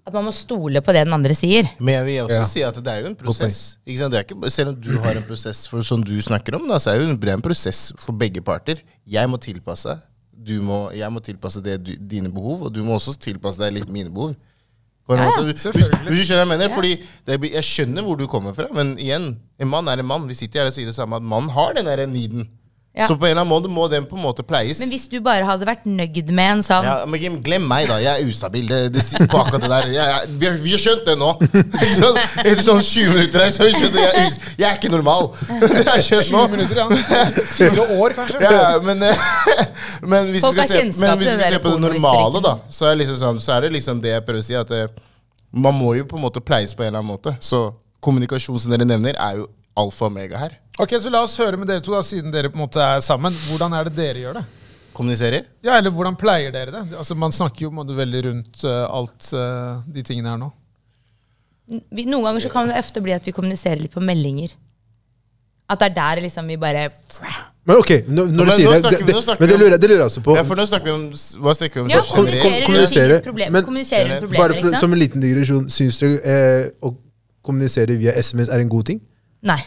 At 0.08 0.14
man 0.16 0.24
må 0.26 0.32
stole 0.34 0.80
på 0.82 0.94
det 0.96 1.04
den 1.06 1.14
andre 1.14 1.36
sier. 1.38 1.68
Men 1.78 2.00
jeg 2.00 2.06
vil 2.08 2.20
også 2.24 2.38
Ja. 2.40 2.46
si 2.48 2.62
at 2.66 2.78
det 2.82 2.88
er 2.88 3.02
jo 3.04 3.10
en 3.12 3.16
prosess. 3.20 3.78
Ikke 3.86 4.00
sant? 4.00 4.12
Det 4.16 4.18
er 4.20 4.24
ikke, 4.26 4.50
selv 4.56 4.70
om 4.72 4.78
du 4.82 4.94
har 5.04 5.20
en 5.20 5.26
prosess 5.28 5.68
for, 5.70 5.84
som 5.86 6.02
du 6.02 6.16
snakker 6.24 6.56
om, 6.56 6.68
da, 6.72 6.80
så 6.82 6.94
er 6.96 7.04
jo 7.04 7.14
det 7.16 7.30
en 7.36 7.42
prosess 7.46 7.92
for 8.00 8.14
begge 8.18 8.42
parter. 8.42 8.80
Jeg 9.06 9.30
må 9.30 9.38
tilpasse. 9.38 10.00
Du 10.34 10.62
må, 10.64 10.90
jeg 10.96 11.12
må 11.12 11.20
tilpasse 11.22 11.62
det 11.62 11.76
du, 11.84 11.92
dine 12.00 12.32
behov, 12.32 12.64
og 12.66 12.74
du 12.74 12.80
må 12.88 12.96
også 12.96 13.14
tilpasse 13.20 13.60
deg 13.60 13.76
litt 13.76 13.90
mine 13.92 14.10
behov. 14.10 14.34
På 15.10 15.16
en 15.18 15.24
Ja, 15.24 15.26
ja. 15.26 15.42
måte. 15.42 15.72
Hvis, 15.74 15.90
hvis 15.90 15.90
du 15.90 16.22
skjønner 16.22 16.44
hva 16.46 16.46
jeg 16.46 16.52
mener? 16.54 16.70
Fordi 16.76 16.92
det, 17.26 17.38
Jeg 17.50 17.66
skjønner 17.66 18.06
hvor 18.06 18.20
du 18.20 18.28
kommer 18.30 18.54
fra, 18.54 18.68
men 18.78 18.94
igjen, 19.02 19.32
en 19.60 19.72
mann 19.72 19.90
er 19.90 19.98
en 20.04 20.06
mann. 20.06 20.28
Vi 20.30 20.38
sitter 20.38 20.62
her 20.62 20.70
og 20.70 20.76
sier 20.76 20.86
det 20.86 20.94
samme, 20.96 21.18
at 21.18 21.26
mannen 21.26 21.50
har 21.56 21.74
den 21.74 21.90
der 21.90 22.06
needen. 22.06 22.46
Ja. 22.98 23.06
Så 23.06 23.14
på 23.16 23.28
en 23.28 23.32
eller 23.32 23.44
annen 23.46 23.52
måte 23.54 23.70
må 23.70 23.84
den 23.88 24.06
på 24.10 24.18
en 24.18 24.24
måte 24.24 24.42
pleies. 24.44 24.80
Men 24.82 24.90
hvis 24.90 25.04
du 25.08 25.20
bare 25.24 25.46
hadde 25.46 25.64
vært 25.68 25.84
nøyd 25.86 26.32
med 26.36 26.48
en 26.56 26.64
sånn 26.66 26.84
Ja, 26.88 26.96
men 27.06 27.22
glem- 27.46 27.68
meg, 27.70 27.86
da. 27.88 28.00
Jeg 28.02 28.24
er 28.24 28.28
ustabil. 28.28 28.66
Det, 28.68 28.80
det 28.96 29.04
på 29.30 29.38
akkurat 29.40 29.62
det 29.62 29.70
der. 29.70 29.88
Jeg, 29.94 30.08
jeg, 30.10 30.32
vi, 30.42 30.48
har, 30.50 30.56
vi 30.66 30.72
har 30.74 30.82
skjønt 30.82 31.06
det 31.06 31.16
nå. 31.22 31.30
Etter 32.50 32.64
sånn 32.66 32.82
20 32.82 33.14
minutter 33.14 33.44
her, 33.46 33.52
så 33.54 33.62
har 33.62 33.70
vi 33.70 33.76
skjønt 33.78 33.94
det. 33.94 34.02
Jeg, 34.08 34.16
er 34.16 34.26
us- 34.32 34.56
jeg 34.58 34.68
er 34.72 34.80
ikke 34.82 34.92
normal. 34.96 35.30
Det 35.70 35.86
har 35.86 36.02
jeg 36.02 36.08
skjønt 36.10 36.32
nå. 36.34 36.42
20 36.48 36.56
minutter, 36.56 36.82
ja. 36.82 36.88
Fire 37.54 37.86
år, 38.00 38.16
kanskje. 38.18 38.42
Ja, 38.44 38.64
men, 38.90 39.06
eh, 39.06 39.28
men 40.16 40.32
hvis 40.34 40.44
Folk 40.48 40.58
vi 40.58 40.64
har 40.64 40.72
skal 40.72 40.74
se, 40.74 40.82
kjennskap 40.82 41.06
men 41.14 41.22
hvis 41.22 41.30
vi 41.30 41.36
den 41.36 41.44
skal 41.46 41.56
se 41.60 41.64
på 41.68 41.76
det 41.76 41.84
normale, 41.86 42.42
da, 42.50 42.56
så 42.74 42.90
er, 42.90 42.96
det 42.98 43.04
liksom 43.04 43.20
sånn, 43.22 43.44
så 43.46 43.54
er 43.60 43.68
det 43.68 43.72
liksom 43.78 44.02
det 44.04 44.16
jeg 44.16 44.26
prøver 44.28 44.42
å 44.44 44.48
si, 44.50 44.58
at 44.60 44.74
det, 44.74 44.82
man 45.54 45.78
må 45.78 45.94
jo 46.00 46.10
på 46.10 46.18
en 46.18 46.26
måte 46.26 46.42
pleies 46.44 46.74
på 46.74 46.84
en 46.84 46.90
eller 46.92 47.04
annen 47.06 47.14
måte. 47.14 47.36
Så 47.44 47.68
kommunikasjon 48.04 48.60
som 48.66 48.74
dere 48.74 48.88
nevner, 48.90 49.16
er 49.20 49.40
jo 49.44 49.48
alfa 49.80 50.08
og 50.10 50.12
omega 50.16 50.42
her. 50.42 50.58
Ok, 50.80 50.94
så 51.04 51.12
La 51.12 51.26
oss 51.26 51.36
høre 51.42 51.60
med 51.60 51.68
dere 51.68 51.84
to, 51.84 51.92
da, 51.92 52.00
siden 52.08 52.32
dere 52.32 52.52
på 52.52 52.56
en 52.56 52.64
måte 52.64 52.80
er 52.80 53.02
sammen. 53.04 53.36
Hvordan 53.50 53.74
er 53.76 53.90
det 53.90 53.98
dere 53.98 54.22
gjør 54.24 54.38
det? 54.40 54.46
Kommuniserer? 54.96 55.44
Ja, 55.64 55.76
Eller 55.78 55.92
hvordan 55.96 56.16
pleier 56.20 56.54
dere 56.56 56.72
det? 56.72 56.84
Altså, 56.98 57.16
Man 57.20 57.36
snakker 57.36 57.68
jo 57.68 57.74
måte 57.76 57.96
veldig 57.98 58.22
rundt 58.30 58.64
uh, 58.64 58.86
alt 58.88 59.28
uh, 59.36 59.84
de 59.92 60.04
tingene 60.08 60.32
her 60.32 60.40
nå. 60.40 60.50
vi, 61.92 62.06
Noen 62.08 62.26
ganger 62.30 62.46
så 62.48 62.52
kan 62.54 62.72
det 62.72 62.80
ofte 62.80 63.04
bli 63.04 63.14
at 63.16 63.28
vi 63.28 63.36
kommuniserer 63.36 63.80
litt 63.84 63.94
på 63.96 64.04
meldinger. 64.04 64.56
At 65.70 65.84
det 65.84 65.92
er 65.92 65.96
der 66.00 66.22
liksom 66.26 66.48
vi 66.50 66.56
bare 66.58 66.88
Men 66.90 67.76
ok, 67.78 67.92
når, 68.08 68.32
når 68.34 68.46
Men 68.46 68.48
du 68.50 68.54
sier 68.56 68.72
det, 68.72 68.80
det, 68.82 69.02
det 69.12 69.36
Men 69.40 69.52
det 69.52 69.58
lurer, 69.60 69.76
det 69.78 69.90
lurer 69.92 70.00
jeg 70.02 70.08
også 70.08 70.24
på. 70.26 70.38
Ja, 70.40 70.46
for 70.48 70.58
nå 70.58 70.66
snakker 70.66 70.90
vi 70.90 70.96
om 70.96 71.04
Hva 71.44 71.54
snakker 71.60 71.76
vi 71.76 71.84
om? 71.84 71.92
Ja, 71.94 72.00
kommuniserer 72.08 72.40
kom- 72.40 72.56
generelt? 72.56 72.66
kommunisere, 72.72 73.20
problem, 73.28 73.54
men- 73.54 73.68
kommunisere 73.68 74.08
rundt 74.16 74.34
Bare 74.40 74.56
for, 74.56 74.72
ikke 74.72 74.80
som 74.82 74.96
en 74.96 75.00
liten 75.04 75.22
digresjon, 75.22 75.68
syns 75.70 76.00
dere 76.02 76.24
eh, 76.24 76.72
å 76.82 76.96
kommunisere 77.46 78.00
via 78.00 78.16
SMS 78.18 78.50
er 78.50 78.64
en 78.64 78.72
god 78.72 78.90
ting? 78.90 79.04
Nei. 79.46 79.60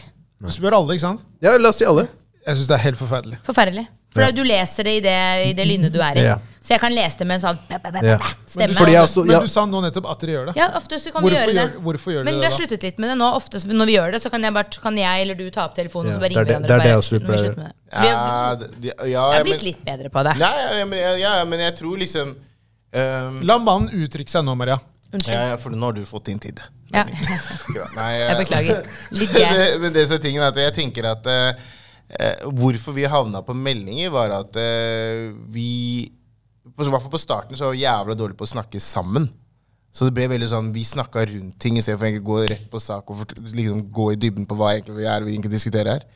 Du 0.43 0.51
spør 0.51 0.74
alle, 0.74 0.95
ikke 0.97 1.07
sant? 1.07 1.20
Ja, 1.40 1.57
la 1.59 1.68
oss 1.72 1.76
si 1.78 1.84
alle. 1.88 2.09
Jeg 2.47 2.57
syns 2.59 2.66
det 2.68 2.74
er 2.78 2.82
helt 2.88 2.99
forferdelig. 2.99 3.36
Forferdelig. 3.47 3.86
For 4.12 4.20
Ja. 4.20 4.30
du 4.30 4.43
leser 4.45 4.84
det 4.84 4.93
i 4.99 5.01
det, 5.01 5.18
i 5.49 5.53
det 5.57 5.64
lynnet 5.66 5.93
du 5.95 6.01
er 6.03 6.16
i. 6.18 6.22
Ja. 6.26 6.34
Så 6.62 6.74
jeg 6.74 6.80
kan 6.82 6.93
lese 6.93 7.18
det 7.18 7.26
med 7.26 7.36
en 7.38 7.40
sånn 7.40 7.59
Ja. 7.70 7.78
stemme. 8.47 8.74
Men 8.76 8.93
du, 8.93 8.99
også, 8.99 9.24
Men 9.24 9.40
du 9.40 9.49
sa 9.49 9.64
nå 9.64 9.80
nettopp 9.82 10.11
at 10.11 10.20
dere 10.20 10.30
gjør 10.34 10.47
det. 10.51 10.57
Ja, 10.57 10.66
ofte 10.76 10.99
så 11.01 11.12
kan 11.12 11.22
Hvorfor 11.22 11.30
vi 11.30 11.36
gjøre 11.36 11.47
det. 11.47 11.55
gjør- 11.55 11.80
hvorfor 11.82 12.12
gjør 12.12 12.24
Men 12.24 12.34
vi 12.38 12.43
har 12.45 12.51
sluttet 12.53 12.82
litt 12.82 12.99
med 12.99 13.09
det 13.11 13.16
nå. 13.18 13.32
Ofte 13.34 13.57
når 13.72 13.86
vi 13.86 13.97
gjør 13.97 14.12
det, 14.12 14.20
så 14.22 14.30
kan 14.30 14.43
jeg, 14.43 14.53
bare, 14.53 14.64
kan 14.82 14.97
jeg 14.97 15.22
eller 15.22 15.34
du 15.34 15.51
ta 15.51 15.64
opp 15.64 15.74
telefonen 15.74 16.09
og 16.09 16.14
så 16.14 16.20
bare 16.20 16.28
ringe 16.30 16.45
det- 16.45 16.47
hverandre. 16.47 16.68
det 16.68 16.70
er 16.70 16.78
det 16.78 16.84
bare, 16.84 16.99
også 16.99 17.12
"Nå 17.12 17.18
vi 17.20 17.26
pleier 17.32 17.55
det." 17.55 17.72
Ja, 17.93 18.55
det- 18.55 18.80
det- 18.82 18.95
ja, 18.99 19.05
jeg 19.07 19.16
har 19.16 19.45
men- 19.45 19.53
blitt 19.53 19.62
litt 19.62 19.84
bedre 19.84 20.09
på 20.11 20.22
det. 20.24 20.38
Nei, 20.38 20.78
ja, 20.78 20.84
men, 20.84 20.99
ja, 20.99 21.36
ja, 21.38 21.45
men 21.45 21.59
jeg 21.61 21.76
tror 21.76 21.97
liksom 21.99 22.36
um, 22.95 23.40
La 23.43 23.59
mannen 23.59 23.88
uttrykke 23.88 24.28
seg 24.28 24.45
nå, 24.45 24.55
Maria. 24.57 24.78
Unnskyld. 25.12 25.28
ja, 25.34 25.49
ja, 25.49 25.57
For 25.57 25.70
nå 25.70 25.80
har 25.80 25.93
du 25.93 26.01
fått 26.05 26.24
din 26.24 26.38
tid. 26.38 26.61
Ja. 27.76 27.86
Nei, 27.97 28.11
Jeg 28.18 28.38
beklager. 28.43 28.88
Litt 29.16 29.36
Men 29.57 29.84
men 29.86 29.95
det 29.95 30.07
som 30.09 30.18
er 30.18 30.24
tingen 30.24 30.43
er 30.43 30.51
at 30.53 30.61
jeg 30.61 30.74
tenker 30.76 31.09
at 31.09 31.28
eh, 31.30 31.62
eh, 32.18 32.43
Hvorfor 32.53 32.97
vi 32.97 33.07
havna 33.09 33.40
på 33.47 33.57
meldinger, 33.57 34.12
var 34.12 34.34
at 34.43 34.59
eh, 34.61 35.30
vi 35.53 36.11
på, 36.62 36.84
I 36.84 36.93
hvert 36.93 37.05
fall 37.05 37.14
på 37.14 37.20
starten 37.20 37.59
så 37.59 37.68
var 37.68 37.76
vi 37.76 37.84
jævla 37.84 38.16
dårlige 38.18 38.38
på 38.38 38.47
å 38.47 38.53
snakke 38.53 38.80
sammen. 38.82 39.30
Så 39.93 40.07
det 40.09 40.14
ble 40.16 40.28
veldig 40.30 40.49
sånn, 40.49 40.70
Vi 40.72 40.84
snakka 40.88 41.26
rundt 41.28 41.59
ting 41.61 41.76
istedenfor 41.76 42.20
å 42.20 42.26
gå 42.28 42.38
rett 42.55 42.68
på 42.72 42.80
sak 42.80 43.11
og 43.12 43.34
liksom 43.53 43.82
gå 43.93 44.12
i 44.14 44.20
dybden 44.20 44.47
på 44.49 44.57
hva 44.57 44.72
egentlig 44.72 45.03
vi 45.03 45.09
er 45.09 45.26
vi 45.26 45.34
egentlig 45.34 45.57
diskuterer 45.57 45.99
her. 45.99 46.07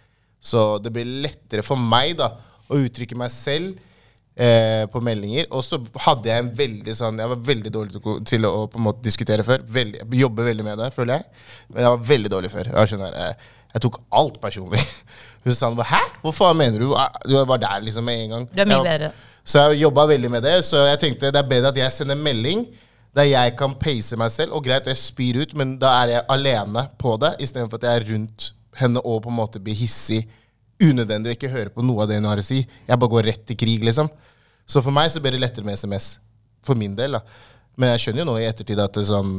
Så 0.41 0.79
det 0.81 0.93
ble 0.95 1.05
lettere 1.27 1.65
for 1.67 1.81
meg 1.81 2.15
da 2.21 2.31
å 2.69 2.79
uttrykke 2.81 3.19
meg 3.19 3.33
selv 3.35 3.77
eh, 4.37 4.85
på 4.93 5.01
meldinger. 5.05 5.47
Og 5.51 5.65
så 5.65 5.79
hadde 6.07 6.29
jeg 6.31 6.45
en 6.45 6.51
veldig 6.59 6.95
sånn 6.99 7.19
Jeg 7.23 7.29
var 7.33 7.37
veldig 7.51 7.73
dårlig 7.73 8.01
til, 8.29 8.45
å- 8.49 8.67
på 8.71 8.77
en 8.81 8.85
måte 8.89 9.03
diskutere 9.07 9.43
før. 9.47 9.63
Veldig, 9.65 10.03
jeg 10.05 10.21
jobber 10.21 10.45
veldig 10.51 10.65
med 10.65 10.79
det, 10.79 10.91
føler 10.95 11.15
jeg. 11.19 11.25
Men 11.73 11.83
jeg 11.83 11.91
var 11.97 12.07
veldig 12.15 12.31
dårlig 12.37 12.51
før. 12.53 12.73
Jeg, 12.73 12.89
sånn 12.93 13.07
eh, 13.09 13.35
jeg 13.75 13.83
tok 13.83 14.01
alt 14.13 14.41
personlig. 14.41 14.81
Hun 15.47 15.55
sa 15.55 15.71
bare, 15.71 15.87
'hæ? 15.93 16.03
Hva 16.23 16.33
faen 16.35 16.57
mener 16.59 16.79
du?' 16.81 16.95
Ah, 16.97 17.13
Du 17.25 17.37
var 17.45 17.59
der 17.59 17.81
liksom 17.81 18.05
med 18.05 18.19
en 18.25 18.31
gang. 18.31 18.49
Du 18.53 18.61
er 18.63 18.67
mye 18.67 18.83
bedre. 18.85 19.13
Så 19.47 19.63
jeg 19.71 19.81
jobba 19.85 20.07
veldig 20.11 20.31
med 20.31 20.43
det. 20.43 20.65
Så 20.67 20.77
jeg 20.89 20.99
tenkte 21.01 21.31
det 21.31 21.39
er 21.39 21.49
bedre 21.49 21.69
at 21.69 21.77
jeg 21.77 21.93
sender 21.93 22.17
melding 22.19 22.67
der 23.17 23.25
jeg 23.31 23.57
kan 23.57 23.73
pace 23.75 24.17
meg 24.19 24.31
selv. 24.31 24.53
Og 24.53 24.65
greit, 24.65 24.85
jeg 24.91 24.97
spyr 24.99 25.39
ut, 25.43 25.55
men 25.55 25.79
da 25.79 26.03
er 26.03 26.09
jeg 26.17 26.25
alene 26.29 26.89
på 26.99 27.15
det, 27.19 27.37
istedenfor 27.41 27.79
at 27.79 27.83
jeg 27.87 28.01
er 28.03 28.09
rundt 28.13 28.53
henne 28.77 29.01
og 29.05 29.23
på 29.23 29.31
en 29.31 29.37
måte 29.39 29.61
blir 29.63 29.75
hissig. 29.79 30.27
Unødvendig 30.83 31.31
å 31.31 31.37
ikke 31.39 31.49
høre 31.55 31.71
på 31.73 31.81
noe 31.87 32.03
av 32.03 32.09
det 32.11 32.17
hun 32.19 32.27
har 32.29 32.37
å 32.37 32.45
si. 32.45 32.59
Jeg 32.89 32.99
bare 33.01 33.09
går 33.15 33.25
rett 33.31 33.47
til 33.49 33.57
krig, 33.57 33.81
liksom. 33.87 34.11
Så 34.67 34.83
for 34.83 34.95
meg 34.95 35.11
så 35.13 35.23
blir 35.23 35.37
det 35.37 35.43
lettere 35.43 35.67
med 35.67 35.79
SMS. 35.79 36.17
For 36.67 36.79
min 36.79 36.97
del, 36.99 37.19
da. 37.19 37.23
Men 37.79 37.95
jeg 37.95 38.07
skjønner 38.07 38.25
jo 38.25 38.29
nå 38.31 38.37
i 38.41 38.49
ettertid 38.49 38.81
at 38.83 38.97
det 38.97 39.07
sånn 39.09 39.35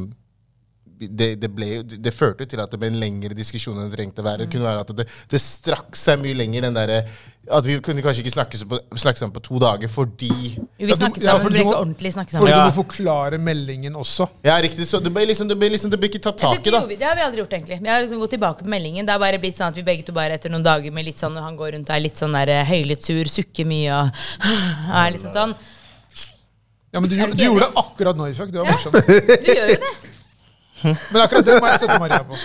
det, 0.99 1.35
det, 1.41 1.49
ble, 1.53 1.81
det 1.85 2.11
førte 2.15 2.43
jo 2.45 2.49
til 2.49 2.61
at 2.63 2.71
det 2.73 2.77
ble 2.81 2.87
en 2.89 2.99
lengre 3.01 3.35
diskusjon 3.37 3.77
enn 3.77 3.89
det 3.89 3.97
trengte 3.99 4.23
å 4.23 4.25
være. 4.25 4.45
Det 4.45 4.51
kunne 4.55 4.65
være 4.65 4.81
at 4.85 4.93
det, 4.97 5.05
det 5.29 5.39
strakk 5.43 5.97
seg 5.97 6.21
mye 6.23 6.33
lenger, 6.39 6.65
den 6.67 6.77
derre 6.77 7.01
At 7.47 7.63
vi 7.63 7.77
kunne 7.79 8.01
kanskje 8.03 8.23
ikke 8.25 8.33
snakke, 8.33 8.57
på, 8.67 8.79
snakke 8.99 9.21
sammen 9.21 9.31
på 9.35 9.43
to 9.45 9.59
dager 9.61 9.87
fordi 9.87 10.29
Jo, 10.57 10.65
vi 10.81 10.89
Ja, 10.89 10.97
snakket 10.99 11.23
ja, 11.23 11.35
sammen, 11.37 11.45
for 11.45 11.51
men 11.51 11.53
vi 11.53 11.61
ble 11.61 11.65
ikke 11.67 11.77
ordentlig 11.83 12.11
snakket 12.17 12.33
Fordi 12.39 12.51
sammen. 12.51 12.57
Ja. 12.57 12.65
du 12.65 12.73
må 12.73 12.77
forklare 12.81 13.39
meldingen 13.39 13.95
også. 14.01 14.27
Ja, 14.43 14.57
riktig. 14.65 14.87
Så 14.89 14.99
det 15.05 15.13
ble 15.15 15.23
liksom 15.29 15.47
Det 15.47 15.55
ble, 15.61 15.69
liksom, 15.75 15.93
det 15.93 16.01
ble 16.01 16.09
ikke 16.11 16.23
tatt 16.27 16.41
tak 16.41 16.59
i, 16.67 16.73
da. 16.73 16.81
det 16.89 17.07
har 17.07 17.15
vi 17.21 17.25
aldri 17.29 17.43
gjort, 17.45 17.53
egentlig. 17.59 17.79
Vi 17.85 17.93
har 17.93 18.01
liksom 18.03 18.19
gått 18.25 18.35
tilbake 18.35 18.65
på 18.67 18.73
meldingen. 18.75 19.05
Det 19.07 19.15
har 19.15 19.21
bare 19.23 19.39
blitt 19.39 19.55
sånn 19.61 19.69
at 19.71 19.77
vi 19.79 19.85
begge 19.87 20.03
to 20.09 20.17
bare 20.17 20.35
etter 20.41 20.51
noen 20.51 20.65
dager 20.65 20.91
med 20.97 21.07
litt 21.07 21.21
sånn 21.21 21.37
når 21.37 21.47
han 21.47 21.61
går 21.61 21.75
rundt 21.77 21.89
og 21.93 21.95
er 21.95 22.03
litt 22.03 22.19
sånn 22.19 22.35
der 22.35 22.51
eh, 22.57 22.67
høylytt 22.73 23.07
sur, 23.07 23.31
sukker 23.37 23.69
mye 23.69 24.01
og 24.01 24.27
er 25.05 25.15
liksom 25.15 25.31
sånn. 25.37 25.55
Ja, 26.91 26.99
men 27.03 27.09
Du, 27.11 27.15
du 27.15 27.43
gjorde 27.43 27.65
det 27.67 27.71
akkurat 27.85 28.17
nå, 28.17 28.27
Ifjok. 28.31 28.51
Det 28.51 28.63
var 28.63 28.69
Ja. 28.71 28.77
Du 29.43 29.49
gjør 29.53 29.67
jo 29.71 29.79
det. 29.87 29.95
Men 30.83 31.21
akkurat 31.23 31.47
det 31.47 31.61
må 31.61 31.71
jeg 31.71 31.81
støtte 31.81 31.99
Maria 32.03 32.23
på. 32.27 32.37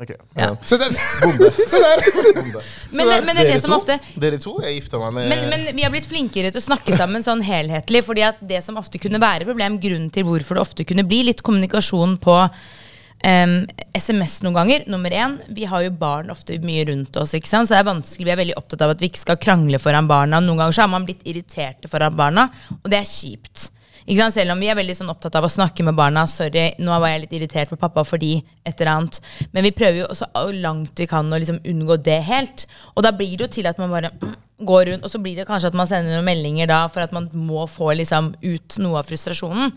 Okay. 0.00 0.16
Ja. 0.34 0.46
ja. 0.46 0.56
Se, 0.64 0.78
det, 0.80 0.86
så 1.70 1.76
der! 1.82 2.02
Bombe. 2.38 2.62
Men, 2.96 3.10
men 3.26 3.36
det 3.36 3.42
er 3.42 3.48
Dere 3.50 3.56
det 3.58 3.60
som 3.60 3.74
to? 3.74 3.76
ofte 3.82 3.98
Dere 4.22 4.38
to? 4.40 4.54
er 4.64 4.72
gifta 4.72 4.96
meg 5.02 5.12
med 5.12 5.28
men, 5.28 5.42
men 5.52 5.76
vi 5.76 5.84
har 5.84 5.92
blitt 5.92 6.08
flinkere 6.08 6.48
til 6.54 6.62
å 6.62 6.64
snakke 6.70 6.96
sammen 6.96 7.24
sånn 7.26 7.42
helhetlig. 7.44 8.00
fordi 8.06 8.24
at 8.24 8.40
det 8.40 8.62
som 8.64 8.78
ofte 8.80 9.00
kunne 9.02 9.20
være 9.20 9.44
problem, 9.48 9.76
grunnen 9.82 10.08
til 10.14 10.24
hvorfor 10.24 10.56
det 10.56 10.62
ofte 10.64 10.86
kunne 10.88 11.04
bli 11.04 11.26
litt 11.28 11.42
kommunikasjon 11.44 12.16
på 12.24 12.36
um, 12.46 13.58
SMS 13.92 14.38
noen 14.46 14.56
ganger 14.56 14.86
Nummer 14.88 15.12
én, 15.12 15.36
vi 15.52 15.68
har 15.68 15.84
jo 15.84 15.92
barn 16.00 16.32
ofte 16.32 16.56
mye 16.64 16.86
rundt 16.88 17.20
oss. 17.20 17.36
ikke 17.36 17.50
sant? 17.52 17.68
Så 17.68 17.76
det 17.76 17.82
er 17.82 17.90
vanskelig, 17.90 18.24
Vi 18.30 18.32
er 18.32 18.40
veldig 18.40 18.56
opptatt 18.56 18.86
av 18.86 18.94
at 18.94 19.04
vi 19.04 19.12
ikke 19.12 19.24
skal 19.26 19.40
krangle 19.42 19.82
foran 19.82 20.08
barna. 20.08 20.40
Noen 20.40 20.64
ganger 20.64 20.78
så 20.78 20.86
har 20.86 20.94
man 20.96 21.04
blitt 21.04 21.28
irriterte 21.28 21.92
foran 21.92 22.16
barna, 22.16 22.48
og 22.80 22.88
det 22.88 23.02
er 23.02 23.12
kjipt. 23.12 23.68
Selv 24.10 24.50
om 24.50 24.58
vi 24.58 24.66
er 24.66 24.74
veldig 24.74 24.96
sånn 24.98 25.10
opptatt 25.12 25.36
av 25.38 25.44
å 25.46 25.50
snakke 25.52 25.84
med 25.86 25.94
barna. 25.94 26.24
Sorry, 26.26 26.72
nå 26.82 26.96
var 26.98 27.12
jeg 27.12 27.22
litt 27.22 27.34
irritert 27.38 27.70
på 27.70 27.78
pappa 27.78 28.02
fordi 28.02 28.40
et 28.66 28.80
eller 28.80 28.90
annet. 28.96 29.20
Men 29.54 29.62
vi 29.62 29.70
prøver 29.70 30.00
jo 30.02 30.08
så 30.18 30.26
langt 30.50 30.98
vi 30.98 31.06
kan 31.06 31.30
å 31.30 31.38
liksom 31.38 31.60
unngå 31.62 31.96
det 32.02 32.18
helt. 32.26 32.66
Og 32.96 33.06
da 33.06 33.12
blir 33.14 33.36
det 33.36 33.46
jo 33.46 33.52
til 33.60 33.70
at 33.70 33.78
man 33.78 33.94
bare 33.94 34.10
mm, 34.10 34.34
går 34.66 34.90
rundt, 34.90 35.06
og 35.06 35.12
så 35.12 35.20
blir 35.22 35.38
det 35.38 35.46
kanskje 35.46 35.70
at 35.70 35.78
man 35.78 35.86
sender 35.86 36.16
noen 36.16 36.26
meldinger 36.26 36.68
da 36.68 36.82
for 36.90 37.04
at 37.04 37.14
man 37.14 37.30
må 37.38 37.68
få 37.70 37.92
liksom 38.00 38.34
ut 38.42 38.80
noe 38.82 38.98
av 38.98 39.06
frustrasjonen. 39.08 39.70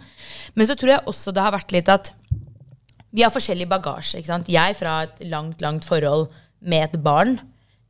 Men 0.57 0.69
så 0.69 0.75
tror 0.79 0.95
jeg 0.95 1.07
også 1.13 1.35
det 1.35 1.45
har 1.45 1.53
vært 1.53 1.77
litt 1.77 1.93
at 1.93 2.11
vi 3.13 3.21
har 3.21 3.33
forskjellig 3.33 3.69
bagasje. 3.69 4.17
ikke 4.17 4.31
sant? 4.31 4.49
Jeg 4.49 4.79
fra 4.79 5.03
et 5.05 5.21
langt, 5.29 5.61
langt 5.61 5.85
forhold 5.85 6.31
med 6.65 6.89
et 6.89 7.01
barn. 7.05 7.37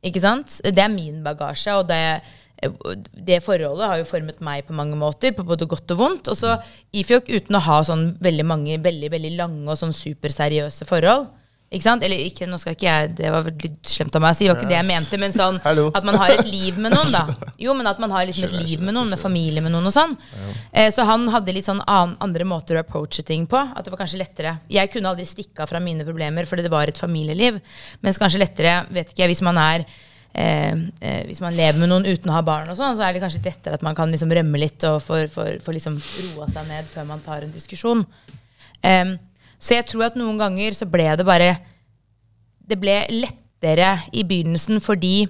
ikke 0.04 0.20
sant? 0.20 0.60
Det 0.60 0.82
er 0.84 0.92
min 0.92 1.22
bagasje, 1.24 1.72
og 1.72 1.88
det, 1.88 2.20
det 3.28 3.40
forholdet 3.44 3.90
har 3.90 4.00
jo 4.00 4.08
formet 4.08 4.42
meg 4.44 4.66
på 4.66 4.76
mange 4.76 4.98
måter, 4.98 5.34
på 5.36 5.46
både 5.46 5.68
godt 5.70 5.94
og 5.94 6.00
vondt. 6.00 6.32
Og 6.32 6.38
så 6.38 6.56
Ifjok, 6.94 7.30
uten 7.30 7.58
å 7.58 7.64
ha 7.66 7.80
sånn 7.86 8.12
veldig 8.22 8.46
mange 8.48 8.78
veldig, 8.82 9.10
veldig 9.14 9.32
lange 9.38 9.70
og 9.70 9.80
sånn 9.80 9.94
superseriøse 9.96 10.86
forhold, 10.88 11.28
ikke 11.74 11.86
sant? 11.88 12.04
Eller 12.06 12.20
ikke, 12.22 12.46
nå 12.46 12.58
skal 12.60 12.76
ikke 12.76 12.86
jeg, 12.86 13.10
Det 13.18 13.30
var 13.32 13.48
litt 13.48 13.90
slemt 13.90 14.14
av 14.14 14.22
meg 14.22 14.34
å 14.34 14.38
si, 14.38 14.46
det 14.46 14.52
var 14.52 14.60
ikke 14.60 14.70
det 14.70 14.76
jeg 14.76 14.88
mente. 14.88 15.18
Men 15.20 15.34
sånn 15.34 15.58
at 15.64 16.06
man 16.06 16.18
har 16.20 16.34
et 16.36 16.46
liv 16.46 16.78
med 16.78 16.94
noen, 16.94 17.10
da. 17.10 17.24
Jo, 17.64 17.74
men 17.76 17.88
at 17.90 18.00
man 18.02 18.14
har 18.14 18.26
liksom 18.28 18.46
et 18.46 18.56
liv 18.68 18.84
med 18.84 18.94
noen, 18.94 19.10
med 19.10 19.20
familie 19.20 19.64
med 19.64 19.74
noen 19.74 19.90
og 19.90 19.94
sånn. 19.94 20.14
Eh, 20.70 20.90
så 20.94 21.06
han 21.08 21.26
hadde 21.32 21.54
litt 21.56 21.66
sånn 21.66 21.82
an, 21.90 22.14
andre 22.22 22.46
måter 22.46 22.78
å 22.78 22.84
approache 22.84 23.24
ting 23.26 23.48
på. 23.50 23.58
At 23.58 23.86
det 23.86 23.94
var 23.94 24.04
kanskje 24.04 24.22
lettere. 24.22 24.56
Jeg 24.70 24.92
kunne 24.92 25.10
aldri 25.10 25.26
stikke 25.28 25.64
av 25.64 25.72
fra 25.72 25.82
mine 25.82 26.06
problemer 26.06 26.46
fordi 26.46 26.66
det 26.66 26.72
var 26.74 26.90
et 26.90 27.00
familieliv. 27.00 27.58
Mens 28.04 28.20
kanskje 28.22 28.44
lettere, 28.44 28.82
vet 28.94 29.10
ikke 29.10 29.24
jeg, 29.24 29.34
hvis 29.34 29.46
man 29.46 29.58
er 29.62 29.88
Eh, 30.34 30.72
eh, 31.00 31.20
hvis 31.28 31.38
man 31.44 31.54
lever 31.54 31.78
med 31.78 31.92
noen 31.92 32.08
uten 32.08 32.32
å 32.32 32.34
ha 32.34 32.42
barn, 32.42 32.66
og 32.72 32.78
sånn, 32.78 32.96
så 32.98 33.04
er 33.06 33.14
det 33.14 33.22
kanskje 33.22 33.44
lettere 33.44 33.78
at 33.78 33.84
man 33.86 33.94
kan 33.94 34.10
liksom 34.10 34.32
rømme 34.34 34.58
litt 34.58 34.82
og 34.88 34.98
få 35.04 35.20
liksom 35.70 36.00
roa 36.00 36.48
seg 36.50 36.66
ned 36.66 36.88
før 36.90 37.06
man 37.06 37.22
tar 37.22 37.46
en 37.46 37.54
diskusjon. 37.54 38.02
Um, 38.82 39.14
så 39.62 39.78
jeg 39.78 39.86
tror 39.88 40.08
at 40.08 40.18
noen 40.18 40.40
ganger 40.40 40.74
så 40.76 40.84
ble 40.90 41.06
det 41.16 41.24
bare 41.24 41.54
Det 42.68 42.76
ble 42.80 42.98
lettere 43.12 43.94
i 44.12 44.24
begynnelsen 44.28 44.80
fordi 44.82 45.22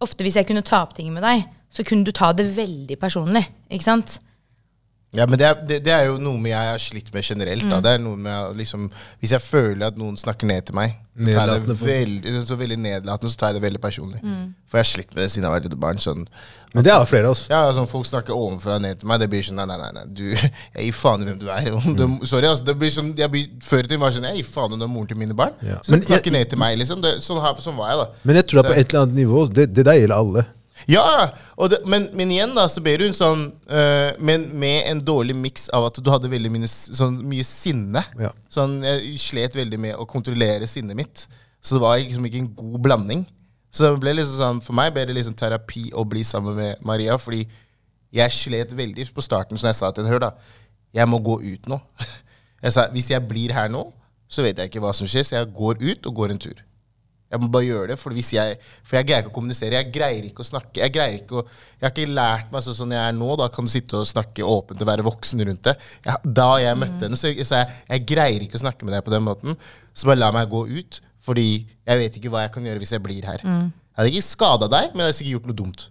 ofte 0.00 0.24
hvis 0.24 0.38
jeg 0.38 0.48
kunne 0.48 0.64
ta 0.64 0.82
opp 0.84 0.94
ting 0.96 1.10
med 1.12 1.24
deg, 1.24 1.42
så 1.72 1.84
kunne 1.84 2.06
du 2.06 2.12
ta 2.16 2.30
det 2.32 2.46
veldig 2.54 2.96
personlig. 3.00 3.42
Ikke 3.68 3.84
sant? 3.84 4.18
Ja, 5.12 5.24
men 5.26 5.38
det 5.40 5.46
er, 5.48 5.54
det, 5.66 5.76
det 5.82 5.90
er 5.90 6.04
jo 6.06 6.18
noe 6.22 6.38
jeg 6.46 6.54
har 6.70 6.78
slitt 6.78 7.08
med 7.12 7.24
generelt. 7.26 7.64
Mm. 7.66 7.70
Da. 7.72 7.78
Det 7.82 7.92
er 7.96 8.02
noe 8.04 8.14
med 8.16 8.52
liksom, 8.60 8.84
Hvis 9.18 9.32
jeg 9.34 9.42
føler 9.42 9.88
at 9.88 9.96
noen 9.98 10.14
snakker 10.20 10.46
ned 10.46 10.68
til 10.68 10.76
meg, 10.78 10.92
så 11.18 11.32
tar 11.34 11.50
jeg 11.50 11.64
det 11.66 11.74
veldig, 11.80 12.34
så 12.46 12.56
veldig 12.56 12.76
nedlatende, 12.78 13.30
så 13.32 13.40
tar 13.40 13.50
jeg 13.50 13.56
det 13.58 13.62
veldig 13.64 13.80
personlig. 13.82 14.20
Mm. 14.22 14.44
For 14.70 14.78
jeg 14.78 14.86
har 14.86 14.90
slitt 14.92 15.10
med 15.16 15.24
det 15.24 15.30
siden 15.32 15.48
jeg 15.48 15.52
var 15.56 15.64
lite 15.66 15.80
barn. 15.82 15.98
Sånn, 16.00 16.22
Men 16.72 16.86
det 16.86 16.92
er 16.94 17.08
flere 17.10 17.26
av 17.26 17.34
oss. 17.34 17.42
ja, 17.50 17.58
sånn 17.74 17.90
Folk 17.90 18.06
snakker 18.06 18.38
ovenfra 18.38 18.76
og 18.78 18.84
ned 18.86 19.00
til 19.02 19.10
meg. 19.10 19.18
Det 19.24 19.28
blir 19.34 19.42
sånn 19.48 19.58
Nei, 19.58 19.66
nei, 19.66 19.80
nei, 19.82 19.90
nei 19.98 20.06
du, 20.14 20.22
jeg 20.30 20.86
gir 20.86 20.96
faen 21.00 21.26
i 21.26 21.28
hvem 21.32 21.42
du 21.42 21.50
er. 21.50 21.66
Mm. 21.74 21.98
du, 21.98 22.06
sorry, 22.30 22.46
altså. 22.46 22.68
Det 22.70 22.76
blir 22.78 22.94
sånn, 22.94 23.10
jeg 23.18 23.34
blir, 23.34 23.50
før 23.66 23.82
i 23.82 23.88
tiden 23.90 24.00
var 24.06 24.14
det 24.14 24.20
sånn 24.20 24.30
Jeg 24.30 24.44
gir 24.44 24.48
faen 24.54 24.78
om 24.78 24.78
du 24.78 24.86
er 24.86 24.94
moren 24.94 25.10
til 25.10 25.18
mine 25.18 25.34
barn. 25.42 25.58
Ja. 25.66 25.82
Så 25.82 25.90
Men 25.96 26.06
snakker 26.06 26.30
jeg- 26.30 26.38
ned 26.38 26.54
til 26.54 26.62
meg, 26.62 26.78
liksom. 26.78 27.02
Det, 27.02 27.16
sånn, 27.26 27.42
sånn 27.66 27.76
var 27.82 27.90
jeg, 27.96 27.98
da. 28.04 28.08
Men 28.30 28.36
jeg 28.44 28.46
tror 28.46 28.62
at 28.62 28.70
Så- 28.70 28.72
på 28.76 28.78
et 28.78 28.94
eller 28.94 29.02
annet 29.08 29.18
nivå 29.24 29.44
Det, 29.50 29.66
det 29.74 29.84
der 29.90 29.98
gjelder 30.04 30.16
alle. 30.22 30.46
Ja, 30.88 31.32
det, 31.68 31.82
men, 31.90 32.06
men 32.16 32.30
igjen 32.32 32.54
da, 32.56 32.64
så 32.70 32.80
ber 32.84 33.02
hun 33.04 33.12
sånn 33.16 33.42
uh, 33.68 34.16
Men 34.22 34.46
med 34.58 34.86
en 34.88 35.02
dårlig 35.04 35.34
miks 35.36 35.68
av 35.76 35.90
at 35.90 35.98
du 36.00 36.08
hadde 36.12 36.30
veldig 36.32 36.52
mye, 36.54 36.70
sånn, 36.70 37.18
mye 37.28 37.44
sinne. 37.46 38.02
Ja. 38.20 38.32
Sånn, 38.52 38.78
Jeg 38.86 39.18
slet 39.20 39.58
veldig 39.58 39.80
med 39.82 40.00
å 40.00 40.08
kontrollere 40.08 40.68
sinnet 40.70 40.96
mitt. 40.98 41.26
Så 41.60 41.76
det 41.76 41.84
var 41.84 42.00
liksom 42.00 42.26
ikke 42.26 42.40
en 42.40 42.54
god 42.56 42.80
blanding. 42.86 43.26
Så 43.70 43.84
det 43.86 44.00
ble 44.02 44.16
liksom 44.18 44.38
sånn, 44.40 44.62
for 44.64 44.76
meg 44.76 44.94
ble 44.94 45.04
det 45.06 45.18
liksom 45.18 45.36
terapi 45.38 45.90
å 45.94 46.04
bli 46.08 46.24
sammen 46.26 46.56
med 46.56 46.80
Maria, 46.86 47.18
fordi 47.20 47.44
jeg 48.10 48.34
slet 48.34 48.72
veldig 48.74 49.06
på 49.14 49.22
starten, 49.22 49.60
som 49.60 49.70
jeg 49.70 49.78
sa 49.78 49.92
til 49.92 50.02
henne. 50.02 50.16
Hør, 50.16 50.30
da. 50.30 50.58
Jeg 50.96 51.06
må 51.06 51.20
gå 51.22 51.38
ut 51.44 51.70
nå. 51.70 51.78
Jeg 52.60 52.74
sa 52.74 52.82
hvis 52.92 53.06
jeg 53.08 53.24
blir 53.24 53.54
her 53.56 53.70
nå, 53.72 53.86
så 54.28 54.42
vet 54.44 54.58
jeg 54.60 54.68
ikke 54.68 54.82
hva 54.84 54.90
som 54.92 55.08
skjer, 55.08 55.24
så 55.24 55.38
jeg 55.38 55.46
går 55.56 55.78
ut 55.80 56.08
og 56.10 56.18
går 56.18 56.34
en 56.34 56.40
tur. 56.44 56.58
Jeg 57.30 57.42
må 57.42 57.48
bare 57.54 57.66
gjøre 57.68 57.92
det, 57.92 57.96
for, 58.00 58.14
hvis 58.16 58.32
jeg, 58.34 58.56
for 58.82 58.98
jeg 58.98 59.06
greier 59.06 59.22
ikke 59.22 59.30
å 59.30 59.34
kommunisere. 59.36 59.78
Jeg 59.78 59.92
greier 59.94 60.24
ikke 60.26 60.42
å 60.42 60.48
snakke. 60.48 60.80
Jeg 60.82 60.90
ikke 61.20 61.38
å, 61.38 61.44
jeg 61.78 61.86
har 61.86 61.92
ikke 61.94 62.14
lært 62.16 62.50
meg 62.50 62.64
sånn 62.66 62.78
som 62.80 62.94
jeg 62.96 63.00
er 63.00 63.14
nå. 63.14 63.28
Da 63.38 63.46
kan 63.54 63.68
du 63.68 63.70
sitte 63.70 64.00
og 64.00 64.08
snakke 64.10 64.46
åpent 64.46 64.82
og 64.82 64.90
være 64.90 65.06
voksen 65.06 65.44
rundt 65.46 65.68
det. 65.68 65.76
Jeg, 66.06 66.32
da 66.40 66.48
jeg 66.62 66.80
møtte 66.80 67.06
henne, 67.06 67.20
så 67.20 67.30
sa 67.46 67.62
jeg 67.62 67.76
jeg 67.92 68.06
greier 68.10 68.46
ikke 68.46 68.58
å 68.58 68.64
snakke 68.64 68.88
med 68.88 68.96
deg 68.96 69.06
på 69.06 69.14
den 69.14 69.22
måten. 69.28 69.54
Så 69.94 70.10
bare 70.10 70.18
la 70.18 70.32
meg 70.34 70.50
gå 70.50 70.64
ut, 70.70 71.00
fordi 71.22 71.46
jeg 71.86 72.02
vet 72.02 72.18
ikke 72.18 72.34
hva 72.34 72.46
jeg 72.46 72.54
kan 72.56 72.66
gjøre 72.66 72.82
hvis 72.82 72.94
jeg 72.96 73.04
blir 73.06 73.30
her. 73.30 73.46
Jeg 73.70 74.02
hadde 74.02 74.12
ikke 74.14 74.26
skada 74.32 74.70
deg, 74.72 74.90
men 74.92 75.04
jeg 75.04 75.10
hadde 75.10 75.18
sikkert 75.20 75.36
gjort 75.38 75.50
noe 75.52 75.60
dumt. 75.62 75.86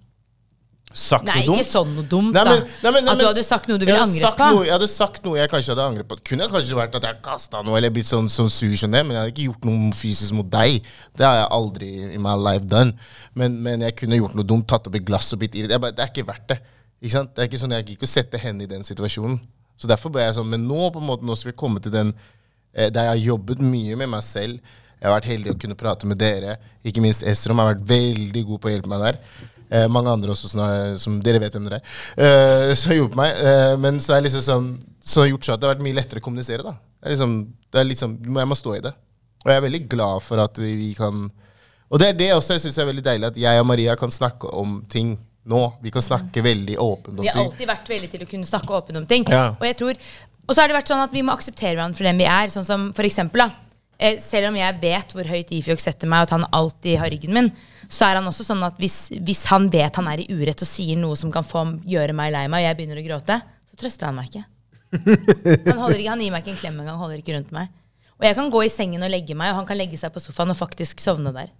Sagt 0.91 1.23
Nei, 1.25 1.43
noe 1.45 1.45
dumt. 1.45 1.59
ikke 1.59 1.69
sånn 1.69 1.91
noe 1.95 2.03
dumt, 2.09 2.33
Nei, 2.33 2.43
men- 2.43 2.63
nei, 2.83 2.91
men- 2.91 3.05
nei, 3.05 3.11
at 3.13 3.19
du 3.19 3.25
hadde 3.27 3.43
sagt 3.45 3.67
noe 3.69 3.77
du 3.77 3.85
ville 3.85 3.99
angret 4.01 4.35
på. 4.35 4.47
Noe, 4.55 4.63
jeg 4.65 4.73
hadde 4.73 4.87
sagt 4.89 5.23
noe 5.23 5.37
jeg 5.37 5.49
kanskje 5.49 5.75
hadde 5.75 5.85
angret 5.85 6.07
på. 6.07 6.17
Kunne 6.25 6.47
kanskje 6.49 6.73
vært 6.75 6.95
at 6.95 7.03
jeg 7.03 7.21
kasta 7.21 7.61
noe 7.63 7.77
eller 7.77 7.91
blitt 7.91 8.07
sånn, 8.09 8.25
sånn 8.27 8.49
sur 8.49 8.75
som 8.75 8.89
det, 8.91 9.05
men 9.05 9.11
jeg 9.15 9.21
hadde 9.21 9.33
ikke 9.35 9.53
gjort 9.53 9.65
noe 9.65 9.91
fysisk 9.93 10.31
mot 10.33 10.49
deg. 10.49 10.81
Det 11.15 11.25
har 11.25 11.35
jeg 11.43 11.49
aldri 11.51 12.13
i 12.15 12.17
my 12.17 12.33
life 12.33 12.65
done. 12.67 12.93
Men, 13.35 13.61
men 13.61 13.81
jeg 13.81 13.95
kunne 13.97 14.17
gjort 14.17 14.33
noe 14.35 14.43
dumt, 14.43 14.67
tatt 14.67 14.87
opp 14.87 14.95
et 14.95 15.05
glass 15.05 15.31
og 15.33 15.39
blitt 15.39 15.53
irritert. 15.53 15.95
Det 15.95 15.99
er 15.99 16.09
ikke 16.09 16.25
verdt 16.25 16.47
det. 16.47 16.59
Ikke 17.03 17.11
sant? 17.11 17.35
Det 17.35 17.43
er 17.43 17.47
ikke 17.47 17.61
sånn, 17.61 17.71
Jeg 17.71 17.85
gikk 17.85 18.01
og 18.03 18.09
sette 18.09 18.39
henne 18.39 18.63
i 18.63 18.65
den 18.65 18.81
situasjonen. 18.81 19.39
Så 19.77 19.87
derfor 19.87 20.11
ble 20.11 20.21
jeg 20.25 20.33
sånn, 20.35 20.47
Men 20.49 20.67
nå 20.67 20.91
på 20.91 20.99
en 20.99 21.07
måte, 21.07 21.21
nå 21.23 21.37
skal 21.37 21.51
vi 21.51 21.55
komme 21.57 21.79
til 21.79 21.91
den 21.91 22.13
eh, 22.73 22.89
der 22.89 23.13
jeg 23.13 23.21
har 23.29 23.37
jobbet 23.37 23.59
mye 23.61 23.95
med 23.95 24.09
meg 24.09 24.23
selv. 24.23 24.59
Jeg 24.99 25.09
har 25.09 25.21
vært 25.21 25.29
heldig 25.29 25.53
å 25.53 25.59
kunne 25.59 25.75
prate 25.75 26.05
med 26.05 26.17
dere. 26.17 26.57
Ikke 26.83 26.99
minst 26.99 27.21
Esrom 27.23 27.57
har 27.59 27.73
vært 27.75 27.85
veldig 27.85 28.45
god 28.47 28.59
på 28.59 28.67
å 28.67 28.73
hjelpe 28.73 28.87
meg 28.89 28.99
der. 28.99 29.19
Eh, 29.69 29.85
mange 29.91 30.09
andre 30.09 30.33
også, 30.33 30.49
som, 30.49 30.61
som 30.97 31.19
dere 31.21 31.41
vet 31.43 31.53
hvem 31.53 31.67
dere 31.67 31.77
er, 31.77 31.97
eh, 32.17 32.71
som 32.73 32.89
har 32.89 32.97
hjulpet 32.97 33.19
meg. 33.19 33.41
Eh, 33.51 33.73
men 33.81 33.99
så 34.01 34.15
er 34.15 34.23
det 34.23 34.29
liksom 34.29 34.45
sånn, 34.45 34.69
så 34.97 35.23
har 35.23 35.29
gjort 35.29 35.45
så 35.45 35.55
at 35.55 35.61
det 35.61 35.69
har 35.69 35.75
vært 35.75 35.85
mye 35.85 35.97
lettere 35.99 36.23
å 36.23 36.25
kommunisere. 36.25 36.65
da. 36.65 36.73
Det 36.99 37.09
er 37.09 37.15
liksom, 37.15 37.35
det 37.69 37.79
er 37.81 37.87
liksom, 37.87 38.17
Jeg 38.41 38.49
må 38.49 38.57
stå 38.57 38.75
i 38.75 38.83
det. 38.87 38.93
Og 39.45 39.51
jeg 39.51 39.59
er 39.59 39.65
veldig 39.67 39.83
glad 39.91 40.23
for 40.25 40.41
at 40.43 40.57
vi, 40.59 40.73
vi 40.75 40.89
kan 40.97 41.21
Og 41.89 42.01
det 42.01 42.09
er 42.09 42.17
det 42.17 42.33
også 42.35 42.57
jeg 42.57 42.65
syns 42.65 42.77
er 42.81 42.89
veldig 42.89 43.05
deilig, 43.05 43.29
at 43.31 43.37
jeg 43.39 43.61
og 43.61 43.65
Maria 43.69 43.95
kan 43.97 44.11
snakke 44.11 44.49
om 44.51 44.81
ting 44.89 45.15
nå. 45.49 45.61
Vi 45.81 45.93
kan 45.93 46.03
snakke 46.05 46.43
veldig 46.45 46.75
åpent 46.77 47.15
om 47.15 47.23
ting. 47.23 47.29
Vi 47.29 47.31
har 47.33 47.45
alltid 47.45 47.69
vært 47.69 47.89
veldig 47.89 48.09
til 48.11 48.25
å 48.25 48.27
kunne 48.29 48.49
snakke 48.49 48.75
åpent 48.77 48.99
om 48.99 49.07
ting. 49.09 49.25
Ja. 49.31 49.55
Og 49.55 49.65
jeg 49.65 49.77
tror, 49.79 49.97
og 50.45 50.53
så 50.53 50.61
har 50.61 50.69
det 50.69 50.77
vært 50.77 50.91
sånn 50.91 51.01
at 51.01 51.15
vi 51.15 51.23
må 51.25 51.33
akseptere 51.33 51.75
hverandre 51.77 51.97
for 51.97 52.09
den 52.09 52.21
vi 52.21 52.27
er. 52.29 52.51
Sånn 52.53 52.67
som 52.67 52.85
for 52.97 53.07
eksempel, 53.09 53.45
da. 53.47 53.68
Eh, 53.99 54.15
selv 54.23 54.47
om 54.49 54.55
jeg 54.55 54.77
vet 54.79 55.11
hvor 55.15 55.27
høyt 55.27 55.49
Ifjok 55.51 55.81
setter 55.83 56.07
meg, 56.07 56.23
og 56.23 56.29
at 56.29 56.35
han 56.37 56.47
alltid 56.55 56.99
har 57.01 57.11
ryggen 57.11 57.35
min, 57.35 57.49
så 57.91 58.07
er 58.07 58.19
han 58.19 58.29
også 58.29 58.45
sånn 58.47 58.61
at 58.63 58.77
hvis, 58.79 59.09
hvis 59.17 59.43
han 59.49 59.67
vet 59.73 59.97
han 59.99 60.07
er 60.07 60.23
i 60.23 60.29
urett 60.31 60.61
og 60.63 60.69
sier 60.69 60.95
noe 60.99 61.17
som 61.19 61.33
kan 61.33 61.43
få 61.43 61.65
gjøre 61.89 62.15
meg 62.15 62.31
lei 62.35 62.45
meg, 62.47 62.61
og 62.61 62.67
jeg 62.67 62.77
begynner 62.79 63.01
å 63.01 63.05
gråte, 63.09 63.39
så 63.67 63.79
trøster 63.81 64.07
han 64.07 64.15
meg 64.19 64.31
ikke. 64.31 64.45
Han, 64.89 65.91
ikke, 65.93 66.09
han 66.09 66.23
gir 66.23 66.31
meg 66.33 66.45
ikke 66.45 66.53
en 66.55 66.61
klem 66.61 66.79
engang, 66.81 67.01
holder 67.01 67.19
ikke 67.19 67.35
rundt 67.35 67.51
meg. 67.55 67.73
Og 68.19 68.25
jeg 68.27 68.35
kan 68.39 68.49
gå 68.51 68.61
i 68.65 68.71
sengen 68.71 69.03
og 69.05 69.11
legge 69.11 69.35
meg, 69.37 69.51
og 69.51 69.61
han 69.61 69.67
kan 69.67 69.77
legge 69.79 69.99
seg 69.99 70.13
på 70.15 70.23
sofaen 70.23 70.53
og 70.53 70.57
faktisk 70.59 71.03
sovne 71.03 71.33
der. 71.35 71.51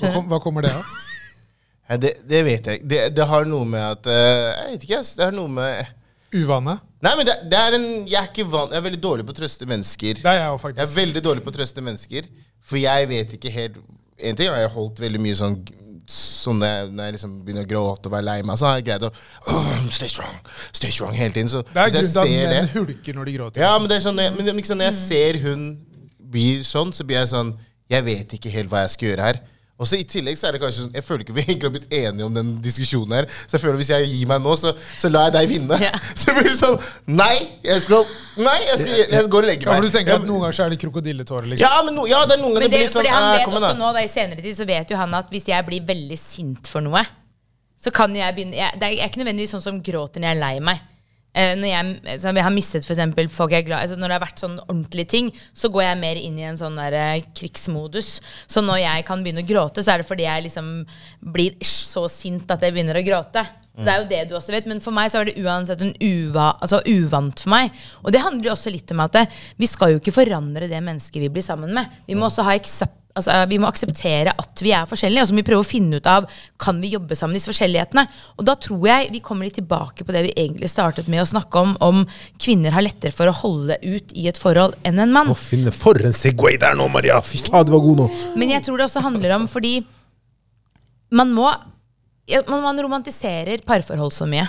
Hva, 0.00 0.14
kom, 0.14 0.30
hva 0.30 0.40
kommer 0.42 0.66
det 0.66 0.72
av? 0.74 0.94
Ja, 1.84 1.98
det, 2.00 2.14
det 2.26 2.40
vet 2.46 2.70
jeg. 2.70 2.80
Det, 2.88 3.02
det 3.14 3.26
har 3.28 3.44
noe 3.46 3.66
med 3.68 3.82
at 3.84 4.06
eh, 4.08 4.46
Jeg 4.48 4.70
vet 4.72 4.86
ikke, 4.86 5.00
ass. 5.02 5.12
Det 5.18 5.26
har 5.26 5.34
noe 5.36 5.50
med 5.52 5.92
Uvane? 6.34 6.78
Nei, 7.04 7.12
men 7.18 7.28
det, 7.28 7.36
det 7.52 7.60
er 7.60 7.76
en 7.76 7.86
Jeg 8.08 8.18
er 8.20 8.28
ikke 8.30 8.46
van 8.48 8.72
Jeg 8.72 8.80
er 8.80 8.84
veldig 8.86 9.00
dårlig 9.04 9.26
på 9.28 9.34
å 9.34 9.38
trøste 9.38 9.68
mennesker. 9.68 10.20
Det 10.24 10.30
er 10.30 10.40
jeg 10.40 10.60
faktisk. 10.62 10.80
Jeg 10.80 10.90
er 10.90 10.98
veldig 11.00 11.22
dårlig 11.26 11.44
på 11.44 11.52
å 11.52 11.56
trøste 11.58 11.84
mennesker. 11.84 12.28
For 12.64 12.80
jeg 12.80 13.08
vet 13.10 13.34
ikke 13.38 13.52
helt 13.52 13.80
En 14.24 14.38
ting 14.38 14.52
har 14.52 14.62
jeg 14.62 14.72
holdt 14.74 15.02
veldig 15.04 15.22
mye 15.24 15.38
sånn 15.38 15.58
Sånn 16.14 16.58
når 16.60 16.68
jeg, 16.68 16.88
når 16.92 17.06
jeg 17.06 17.14
liksom 17.14 17.36
begynner 17.46 17.64
å 17.64 17.68
gråte 17.68 18.10
og 18.10 18.12
være 18.12 18.26
lei 18.26 18.34
meg, 18.44 18.58
så 18.60 18.66
har 18.68 18.74
jeg 18.76 18.84
greid 18.90 19.06
å 19.06 19.08
oh, 19.08 19.68
Stay 19.88 20.10
strong, 20.12 20.34
stay 20.76 20.92
strong 20.92 21.14
hele 21.16 21.32
tiden. 21.32 21.48
Så 21.48 21.62
Det 21.64 21.80
er 21.80 21.94
grunnen 21.94 22.10
til 22.12 22.20
at 22.20 22.52
menn 22.52 22.68
hulker 22.74 23.16
når 23.16 23.30
de 23.30 23.36
gråter. 23.38 23.64
Ja, 23.64 23.70
men 23.80 23.88
det 23.88 23.96
er 23.96 24.04
sånn 24.04 24.20
Men 24.20 24.50
liksom, 24.50 24.80
når 24.80 24.90
jeg 24.90 24.98
ser 24.98 25.38
hun 25.46 25.64
blir 26.34 26.60
sånn, 26.68 26.92
så 26.92 27.08
blir 27.08 27.22
jeg 27.22 27.32
sånn 27.32 27.54
Jeg 27.88 28.04
vet 28.04 28.36
ikke 28.36 28.52
helt 28.52 28.72
hva 28.72 28.84
jeg 28.84 28.92
skal 28.96 29.10
gjøre 29.10 29.30
her. 29.30 29.40
Og 29.74 29.88
så 29.90 29.98
I 29.98 30.04
tillegg 30.06 30.36
så 30.38 30.46
er 30.46 30.54
det 30.54 30.60
kanskje 30.62 30.84
sånn 30.84 30.92
Jeg 30.94 31.02
føler 31.02 31.24
ikke 31.24 31.34
vi 31.34 31.42
egentlig 31.48 31.66
har 31.66 31.72
blitt 31.74 31.94
enige 31.98 32.26
om 32.28 32.34
den 32.36 32.50
diskusjonen 32.62 33.16
her. 33.18 33.26
Så 33.48 33.56
jeg 33.56 33.62
føler 33.64 33.80
hvis 33.80 33.90
jeg 33.90 34.06
gir 34.06 34.28
meg 34.30 34.44
nå, 34.44 34.52
så, 34.60 34.70
så 35.00 35.10
lar 35.10 35.26
jeg 35.26 35.34
deg 35.34 35.48
vinne. 35.50 35.78
Ja. 35.82 35.90
Så 36.20 36.30
blir 36.36 36.46
det 36.46 36.54
sånn 36.60 36.76
Nei, 37.10 37.32
jeg 37.66 37.82
skal 37.82 38.06
Nei, 38.38 38.54
jeg 38.68 38.78
skal, 38.84 38.94
jeg 39.02 39.10
skal 39.18 39.32
gå 39.34 39.40
og 39.42 39.48
legge 39.48 39.66
Ja, 39.66 39.72
meg. 39.72 39.80
for 39.82 39.88
du 39.90 39.96
tenker 39.98 40.14
at 40.20 40.28
noen 40.28 40.44
ganger 40.44 40.56
så 40.60 40.64
er 40.68 40.72
det 40.74 40.78
krokodilletårer, 40.82 41.50
liksom. 41.52 41.66
ja, 41.66 41.82
men 41.86 41.94
no, 41.98 42.06
ja, 42.10 42.22
det 42.26 42.36
er 42.38 42.42
noen 42.42 42.54
ganger 42.56 42.66
det 42.68 42.70
det, 42.72 42.80
blir 42.84 42.94
sånn 42.94 43.06
han 43.10 43.18
«Ah, 43.26 43.34
vet 43.36 43.44
Kom 43.46 43.54
igjen, 43.58 43.66
også 43.66 43.74
da. 43.74 43.82
nå, 43.82 43.90
da, 43.98 44.02
I 44.06 44.10
senere 44.14 44.42
tid 44.46 44.56
så 44.58 44.66
vet 44.70 44.90
jo 44.94 44.98
han 44.98 45.14
at 45.18 45.30
hvis 45.34 45.46
jeg 45.50 45.66
blir 45.68 45.84
veldig 45.90 46.18
sint 46.18 46.70
for 46.70 46.82
noe, 46.86 47.02
så 47.84 47.92
kan 47.94 48.14
jeg 48.16 48.34
begynne 48.38 48.58
jeg, 48.58 48.78
det 48.80 48.88
er 48.94 49.06
ikke 49.10 49.20
nødvendigvis 49.22 49.54
sånn 49.58 49.62
som 49.66 49.78
gråter 49.84 50.22
når 50.22 50.30
jeg 50.32 50.38
er 50.38 50.42
lei 50.42 50.54
meg. 50.70 50.82
Eh, 51.34 51.56
når 51.58 51.66
jeg, 51.66 52.18
så 52.22 52.30
jeg 52.30 52.46
har 52.46 52.54
mistet 52.54 52.86
for 52.86 52.94
folk 53.34 53.50
jeg 53.50 53.64
er 53.64 53.66
glad 53.66 53.82
altså 53.82 53.96
Når 53.98 54.06
det 54.06 54.14
har 54.14 54.22
vært 54.22 54.42
sånn 54.44 54.54
ordentlige 54.68 55.08
ting, 55.10 55.32
så 55.50 55.66
går 55.74 55.82
jeg 55.82 55.98
mer 55.98 56.20
inn 56.20 56.38
i 56.38 56.46
en 56.46 56.60
sånn 56.60 56.78
der, 56.78 56.94
eh, 56.94 57.24
krigsmodus. 57.34 58.20
Så 58.46 58.62
når 58.62 58.84
jeg 58.84 59.06
kan 59.08 59.24
begynne 59.24 59.42
å 59.42 59.48
gråte, 59.48 59.82
så 59.82 59.94
er 59.94 60.02
det 60.02 60.06
fordi 60.06 60.28
jeg 60.28 60.46
liksom 60.46 60.70
blir 61.34 61.58
så 61.66 62.06
sint 62.08 62.50
at 62.54 62.62
jeg 62.62 62.76
begynner 62.76 63.00
å 63.00 63.06
gråte. 63.06 63.44
Så 63.74 63.82
Det 63.82 63.90
er 63.90 63.98
jo 63.98 64.08
det 64.08 64.28
du 64.30 64.34
også 64.38 64.54
vet, 64.54 64.66
men 64.70 64.78
for 64.78 64.94
meg 64.94 65.10
så 65.10 65.18
er 65.20 65.24
det 65.32 65.40
uansett 65.42 65.80
en 65.82 65.96
uva, 65.98 66.52
altså 66.62 66.78
uvant 66.86 67.40
for 67.42 67.50
meg. 67.50 67.72
Og 68.04 68.12
det 68.14 68.22
handler 68.22 68.46
jo 68.46 68.54
også 68.54 68.70
litt 68.70 68.92
om 68.94 69.00
at 69.02 69.12
det, 69.18 69.24
vi 69.58 69.66
skal 69.66 69.90
jo 69.90 69.98
ikke 69.98 70.14
forandre 70.14 70.68
det 70.70 70.78
mennesket 70.78 71.18
vi 71.18 71.32
blir 71.34 71.42
sammen 71.42 71.74
med. 71.74 71.90
Vi 72.06 72.14
må 72.14 72.28
også 72.30 72.46
ha 72.46 72.54
aksep- 72.54 73.00
Altså, 73.14 73.34
vi 73.46 73.60
må 73.62 73.68
akseptere 73.68 74.32
at 74.34 74.62
vi 74.64 74.72
er 74.74 74.88
forskjellige, 74.90 75.22
og 75.22 75.28
så 75.28 75.34
må 75.36 75.42
vi 75.44 75.46
prøve 75.46 75.62
å 75.62 75.68
finne 75.68 76.00
ut 76.00 76.08
av 76.10 76.24
kan 76.58 76.80
vi 76.82 76.90
jobbe 76.96 77.14
sammen 77.14 77.38
disse 77.38 77.46
forskjellighetene. 77.50 78.02
Og 78.38 78.48
da 78.48 78.56
tror 78.58 78.88
jeg 78.88 79.12
vi 79.14 79.20
kommer 79.22 79.46
litt 79.46 79.54
tilbake 79.60 80.02
på 80.06 80.14
det 80.14 80.24
vi 80.26 80.32
egentlig 80.34 80.70
startet 80.72 81.06
med 81.12 81.22
å 81.22 81.28
snakke 81.30 81.62
om, 81.62 81.76
om 81.84 82.02
kvinner 82.42 82.74
har 82.74 82.82
lettere 82.82 83.14
for 83.14 83.30
å 83.30 83.36
holde 83.44 83.78
ut 83.84 84.10
i 84.18 84.26
et 84.30 84.40
forhold 84.40 84.74
enn 84.82 84.98
en 85.04 85.14
mann. 85.14 85.30
Å 85.30 85.38
finne 85.38 85.70
For 85.74 86.00
en 86.02 86.16
Segway 86.16 86.58
der 86.58 86.74
nå, 86.78 86.88
Maria! 86.90 87.20
Fy 87.22 87.38
faen, 87.44 87.68
du 87.68 87.74
var 87.76 87.84
god 87.86 88.02
nå. 88.02 88.08
Men 88.40 88.56
jeg 88.56 88.66
tror 88.66 88.82
det 88.82 88.88
også 88.88 89.04
handler 89.06 89.36
om 89.38 89.46
fordi 89.50 89.76
man 91.14 91.30
må 91.36 91.46
man, 92.48 92.62
man 92.64 92.78
romantiserer 92.80 93.62
parforhold 93.66 94.14
så 94.16 94.26
mye. 94.26 94.46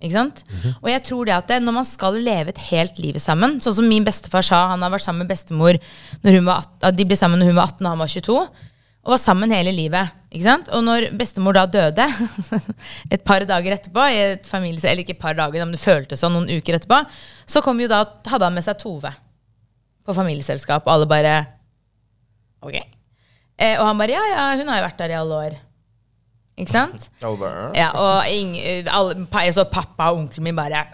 Ikke 0.00 0.16
sant? 0.16 0.42
Og 0.80 0.88
jeg 0.88 1.02
tror 1.04 1.28
det 1.28 1.34
at 1.36 1.50
det, 1.50 1.58
når 1.60 1.74
man 1.76 1.84
skal 1.84 2.16
leve 2.24 2.54
et 2.54 2.60
helt 2.70 2.96
liv 3.02 3.18
sammen 3.20 3.58
Sånn 3.60 3.74
som 3.76 3.88
min 3.88 4.06
bestefar 4.06 4.44
sa, 4.46 4.62
han 4.72 4.80
har 4.80 4.94
vært 4.94 5.04
sammen 5.04 5.26
med 5.26 5.32
bestemor 5.34 5.76
når 6.24 6.38
hun 6.38 6.46
var 6.48 6.62
18, 6.64 6.96
De 6.96 7.06
ble 7.10 7.18
sammen 7.20 7.42
når 7.42 7.50
hun 7.52 7.58
var 7.60 7.68
18 7.74 7.84
og 7.84 7.90
han 7.90 8.00
var 8.00 8.12
22. 8.14 8.36
Og 9.00 9.14
var 9.14 9.20
sammen 9.20 9.52
hele 9.52 9.72
livet. 9.72 10.16
Ikke 10.32 10.46
sant? 10.46 10.70
Og 10.76 10.84
når 10.84 11.10
bestemor 11.20 11.56
da 11.56 11.66
døde, 11.68 12.04
et 13.14 13.22
par 13.24 13.44
dager 13.48 13.76
etterpå, 13.76 14.02
i 14.12 14.18
et 14.34 14.48
familie, 14.48 14.82
eller 14.84 15.04
ikke 15.04 15.16
et 15.16 15.22
par 15.22 15.36
dager, 15.38 15.64
men 15.64 15.72
det 15.76 15.80
føltes 15.80 16.20
sånn 16.20 16.36
noen 16.36 16.50
uker 16.52 16.76
etterpå, 16.76 16.98
så 17.48 17.62
kom 17.64 17.80
jo 17.80 17.88
da, 17.90 18.02
hadde 18.28 18.48
han 18.48 18.56
med 18.56 18.66
seg 18.66 18.76
Tove 18.80 19.12
på 20.04 20.16
familieselskap, 20.16 20.84
og 20.84 20.92
alle 20.94 21.08
bare 21.08 21.34
Ok. 22.60 22.76
Eh, 22.76 23.76
og 23.80 23.86
han 23.88 24.00
bare 24.00 24.12
ja, 24.16 24.24
ja, 24.28 24.44
hun 24.60 24.68
har 24.68 24.80
jo 24.80 24.86
vært 24.88 25.00
der 25.00 25.14
i 25.14 25.16
alle 25.16 25.42
år. 25.48 25.58
Ikke 26.60 26.74
sant? 26.74 27.08
Ja, 27.80 27.90
og 27.96 28.28
ing, 28.28 28.54
alle, 28.92 29.24
jeg 29.46 29.56
så 29.56 29.64
pappa 29.70 30.10
og 30.12 30.24
onkelen 30.24 30.50
min 30.50 30.58
bare 30.58 30.84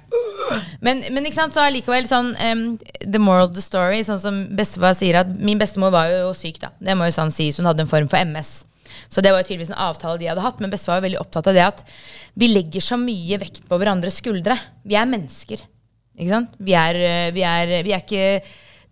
men, 0.84 1.02
men 1.10 1.26
ikke 1.26 1.38
sant, 1.40 1.54
så 1.56 1.64
allikevel 1.66 2.06
sånn 2.06 2.28
um, 2.38 2.64
The 3.02 3.18
moral 3.18 3.48
of 3.48 3.54
the 3.56 3.64
story, 3.64 4.02
sånn 4.06 4.20
som 4.22 4.40
bestefar 4.56 4.94
sier 4.94 5.18
at 5.22 5.30
Min 5.42 5.58
bestemor 5.58 5.90
var 5.94 6.10
jo 6.12 6.32
syk, 6.36 6.60
da. 6.62 6.70
Det 6.78 6.94
må 6.98 7.08
jo 7.08 7.16
sånn 7.16 7.32
sies. 7.34 7.58
Hun 7.58 7.68
hadde 7.68 7.82
en 7.82 7.90
form 7.90 8.06
for 8.10 8.22
MS. 8.22 8.52
Så 9.12 9.22
det 9.22 9.32
var 9.32 9.42
jo 9.42 9.48
tydeligvis 9.48 9.72
en 9.72 9.80
avtale 9.88 10.20
de 10.20 10.28
hadde 10.30 10.44
hatt. 10.44 10.60
Men 10.62 10.72
bestefar 10.72 11.00
var 11.00 11.06
veldig 11.06 11.20
opptatt 11.22 11.50
av 11.50 11.56
det 11.56 11.64
at 11.64 11.82
vi 12.38 12.50
legger 12.52 12.84
så 12.84 12.98
mye 13.00 13.38
vekt 13.42 13.64
på 13.68 13.78
hverandres 13.80 14.20
skuldre. 14.22 14.56
Vi 14.86 14.98
er 14.98 15.08
mennesker. 15.10 15.62
Ikke 16.16 16.30
sant? 16.32 16.54
Vi 16.62 16.76
er, 16.78 16.98
eh, 17.08 17.32
vi 17.36 17.44
er, 17.46 17.74
vi 17.84 17.92
er 17.96 18.04
ikke 18.04 18.28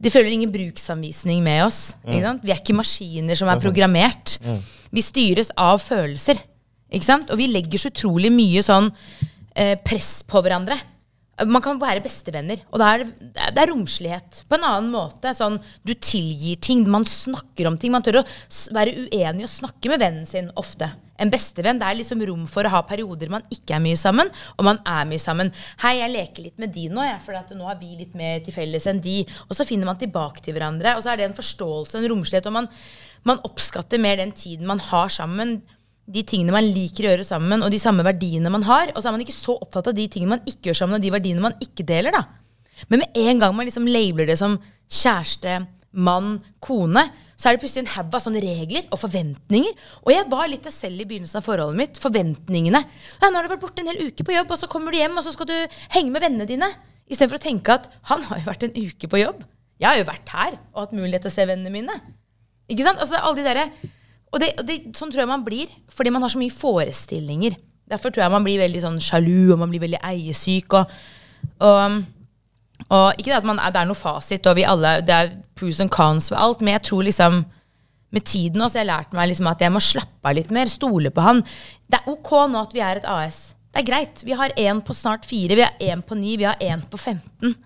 De 0.05 0.11
føler 0.13 0.35
ingen 0.35 0.51
bruksanvisning 0.53 1.39
med 1.45 1.63
oss. 1.65 1.95
Ikke 2.05 2.25
sant? 2.27 2.43
Vi 2.45 2.53
er 2.53 2.59
ikke 2.61 2.75
maskiner 2.77 3.39
som 3.39 3.49
er 3.49 3.63
programmert. 3.63 4.35
Vi 4.95 5.03
styres 5.03 5.53
av 5.57 5.79
følelser. 5.81 6.43
Ikke 6.95 7.11
sant? 7.11 7.31
Og 7.33 7.41
vi 7.41 7.51
legger 7.51 7.81
så 7.81 7.93
utrolig 7.93 8.31
mye 8.33 8.63
sånn 8.65 8.91
eh, 9.55 9.75
press 9.83 10.21
på 10.27 10.43
hverandre. 10.45 10.79
Man 11.51 11.63
kan 11.65 11.81
være 11.83 12.03
bestevenner, 12.05 12.61
og 12.71 12.79
da 12.79 12.93
er 12.95 13.03
det, 13.03 13.31
det 13.35 13.59
er 13.59 13.73
romslighet 13.73 14.45
på 14.47 14.55
en 14.55 14.67
annen 14.69 14.93
måte. 14.93 15.33
Sånn, 15.35 15.57
du 15.83 15.91
tilgir 15.99 16.61
ting, 16.63 16.85
man 16.87 17.07
snakker 17.09 17.67
om 17.67 17.79
ting. 17.81 17.91
Man 17.91 18.05
tør 18.07 18.21
å 18.21 18.29
være 18.77 19.09
uenig 19.09 19.49
og 19.49 19.51
snakke 19.51 19.91
med 19.91 20.05
vennen 20.05 20.29
sin 20.31 20.53
ofte. 20.61 20.93
En 21.19 21.31
bestevenn, 21.31 21.81
det 21.83 21.89
er 21.89 21.99
liksom 21.99 22.23
rom 22.27 22.47
for 22.51 22.67
å 22.67 22.73
ha 22.77 22.85
perioder 22.87 23.31
man 23.35 23.43
ikke 23.51 23.75
er 23.77 23.83
mye 23.83 23.99
sammen, 23.99 24.31
og 24.55 24.67
man 24.67 24.79
er 24.87 25.11
mye 25.11 25.23
sammen. 25.23 25.51
Hei, 25.83 25.97
jeg 26.01 26.15
leker 26.15 26.47
litt 26.47 26.63
med 26.63 26.75
de 26.75 26.87
nå, 26.91 27.03
jeg, 27.07 27.21
for 27.27 27.55
nå 27.59 27.67
har 27.67 27.83
vi 27.83 27.93
litt 27.99 28.15
mer 28.19 28.39
til 28.47 28.55
felles 28.55 28.87
enn 28.91 29.03
de. 29.03 29.21
Og 29.49 29.59
så 29.59 29.67
finner 29.67 29.91
man 29.91 29.99
tilbake 29.99 30.43
til 30.43 30.55
hverandre, 30.55 30.95
og 30.95 31.03
så 31.03 31.13
er 31.13 31.19
det 31.19 31.33
en 31.33 31.39
forståelse, 31.39 31.99
en 31.99 32.11
romslighet, 32.15 32.47
og 32.51 32.61
man, 32.63 32.71
man 33.27 33.43
oppskatter 33.47 34.03
mer 34.03 34.23
den 34.23 34.35
tiden 34.39 34.71
man 34.71 34.83
har 34.93 35.11
sammen 35.11 35.59
de 36.05 36.23
tingene 36.27 36.53
man 36.53 36.67
liker 36.67 37.07
å 37.07 37.13
gjøre 37.15 37.27
sammen, 37.27 37.63
og 37.65 37.73
de 37.73 37.81
samme 37.81 38.05
verdiene 38.05 38.53
man 38.53 38.67
har. 38.69 38.93
Og 38.93 39.01
så 39.01 39.09
er 39.09 39.17
man 39.17 39.25
ikke 39.25 39.37
så 39.37 39.57
opptatt 39.57 39.89
av 39.91 39.97
de 39.97 40.05
tingene 40.11 40.37
man 40.37 40.49
ikke 40.49 40.71
gjør 40.71 40.83
sammen, 40.83 40.99
og 40.99 41.05
de 41.05 41.13
verdiene 41.15 41.45
man 41.45 41.57
ikke 41.65 41.87
deler. 41.89 42.13
da. 42.13 42.27
Men 42.91 43.05
med 43.05 43.17
en 43.25 43.41
gang 43.41 43.55
man 43.57 43.69
liksom 43.69 43.89
labeler 43.89 44.29
det 44.29 44.39
som 44.41 44.59
kjæreste, 44.91 45.63
mann, 45.95 46.41
kone, 46.59 47.05
så 47.39 47.49
er 47.49 47.55
det 47.55 47.63
plutselig 47.63 47.85
en 47.85 47.93
haug 47.93 48.17
av 48.17 48.23
sånne 48.23 48.43
regler 48.43 48.87
og 48.91 48.99
forventninger. 48.99 49.77
Og 50.03 50.11
jeg 50.11 50.27
var 50.31 50.49
litt 50.51 50.67
det 50.67 50.73
selv 50.75 51.03
i 51.03 51.07
begynnelsen 51.07 51.39
av 51.39 51.47
forholdet 51.47 51.79
mitt. 51.79 52.01
Forventningene. 52.03 52.81
Ja, 53.21 53.29
nå 53.29 53.39
har 53.39 53.47
du 53.47 53.53
vært 53.55 53.63
borte 53.63 53.83
en 53.83 53.91
hel 53.93 54.03
uke 54.09 54.27
på 54.27 54.35
jobb, 54.35 54.51
og 54.51 54.61
så 54.61 54.69
kommer 54.71 54.95
du 54.95 54.99
hjem, 54.99 55.17
og 55.19 55.27
så 55.27 55.35
skal 55.35 55.51
du 55.51 55.57
henge 55.95 56.15
med 56.15 56.25
vennene 56.25 56.49
dine. 56.51 56.71
Istedenfor 57.07 57.39
å 57.39 57.45
tenke 57.47 57.79
at 57.79 57.89
han 58.11 58.25
har 58.27 58.41
jo 58.41 58.49
vært 58.49 58.67
en 58.67 58.75
uke 58.75 59.11
på 59.11 59.23
jobb. 59.23 59.43
Jeg 59.83 59.91
har 59.91 59.99
jo 60.01 60.09
vært 60.09 60.35
her 60.35 60.57
og 60.73 60.85
hatt 60.85 60.97
mulighet 60.97 61.27
til 61.27 61.33
å 61.33 61.37
se 61.37 61.47
vennene 61.51 61.75
mine. 61.75 61.99
Ikke 62.71 62.87
sant? 62.87 63.03
Altså, 63.03 63.19
alle 63.21 63.39
de 63.39 63.47
derre 63.47 63.69
og, 64.35 64.41
det, 64.43 64.51
det, 64.67 64.77
sånn 64.99 65.13
tror 65.15 65.23
jeg 65.25 65.31
man 65.31 65.45
blir, 65.47 65.71
fordi 65.95 66.11
man 66.11 66.25
har 66.27 66.33
så 66.35 66.41
mye 66.41 66.53
forestillinger. 66.53 67.55
Derfor 67.91 68.11
tror 68.11 68.25
jeg 68.27 68.33
man 68.35 68.45
blir 68.47 68.59
veldig 68.59 68.81
sånn 68.83 69.01
sjalu, 69.05 69.53
og 69.55 69.61
man 69.63 69.71
blir 69.73 69.83
veldig 69.85 70.01
eiesyk. 70.09 70.75
Og, 70.81 70.95
og, 71.63 71.99
og 72.89 73.21
ikke 73.21 73.31
det 73.31 73.39
at 73.39 73.47
man, 73.49 73.61
er- 73.63 73.75
det 73.75 73.83
er 73.83 73.91
noe 73.91 73.99
fasit, 73.99 74.47
og 74.51 74.57
vi 74.59 74.65
alle, 74.69 74.97
det 75.07 75.15
er 75.15 75.35
pros 75.55 75.79
and 75.85 75.93
cons 75.95 76.31
for 76.33 76.41
alt, 76.41 76.65
men 76.65 76.75
jeg 76.77 76.87
tror 76.91 77.07
liksom 77.07 77.45
med 78.15 78.23
tiden 78.31 78.63
også, 78.63 78.79
jeg 78.79 78.87
har 78.87 78.93
lært 78.93 79.15
meg 79.19 79.27
liksom 79.33 79.49
at 79.51 79.63
jeg 79.65 79.73
må 79.75 79.81
slappe 79.83 80.31
av 80.31 80.37
litt 80.39 80.51
mer, 80.55 80.71
stole 80.71 81.11
på 81.11 81.23
han. 81.25 81.41
Det 81.91 81.99
er 81.99 82.11
ok 82.13 82.31
nå 82.53 82.61
at 82.63 82.75
vi 82.77 82.83
er 82.87 83.01
et 83.01 83.09
AS. 83.11 83.41
Det 83.75 83.81
er 83.83 83.89
greit. 83.89 84.21
Vi 84.23 84.37
har 84.39 84.53
én 84.63 84.79
på 84.87 84.95
snart 84.95 85.25
fire, 85.27 85.57
vi 85.59 85.65
har 85.67 85.75
én 85.83 86.03
på 86.07 86.15
ni, 86.15 86.37
vi 86.39 86.47
har 86.47 86.61
én 86.63 86.83
på 86.93 86.99
15. 87.01 87.57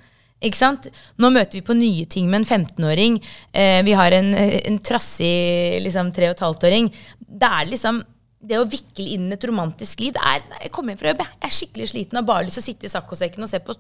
Ikke 0.45 0.59
sant? 0.59 0.87
Nå 1.19 1.33
møter 1.35 1.59
vi 1.59 1.65
på 1.67 1.75
nye 1.75 2.05
ting 2.11 2.29
med 2.31 2.45
en 2.45 2.63
15-åring. 2.63 3.19
Eh, 3.51 3.81
vi 3.87 3.97
har 3.99 4.15
en, 4.15 4.31
en 4.39 4.79
trassig 4.79 5.81
liksom, 5.83 6.13
3,5-åring. 6.15 6.93
Det 7.19 7.51
er 7.59 7.69
liksom 7.73 8.03
det 8.49 8.59
å 8.61 8.69
vikle 8.71 9.07
inn 9.17 9.33
et 9.35 9.45
romantisk 9.51 10.05
liv 10.05 10.15
det 10.15 10.23
er, 10.23 10.45
Jeg 10.63 10.71
kommer 10.71 10.95
hjem 10.95 11.01
fra 11.01 11.11
jobb, 11.11 11.23
jeg 11.27 11.49
er 11.49 11.55
skikkelig 11.57 11.89
sliten 11.91 12.19
og 12.19 12.21
har 12.23 12.29
bare 12.29 12.47
lyst 12.47 12.61
til 12.61 12.63
å 12.63 12.69
sitte 12.69 12.87
i 12.87 12.93
saccosekken 12.93 13.43
og 13.43 13.51
se 13.51 13.59
på 13.67 13.75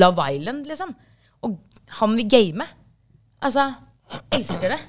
Love 0.00 0.24
Island, 0.32 0.64
liksom. 0.66 0.94
Og 1.46 1.58
han 2.00 2.16
vil 2.18 2.30
game. 2.32 2.64
Altså, 3.44 3.68
elsker 4.34 4.72
det. 4.74 4.80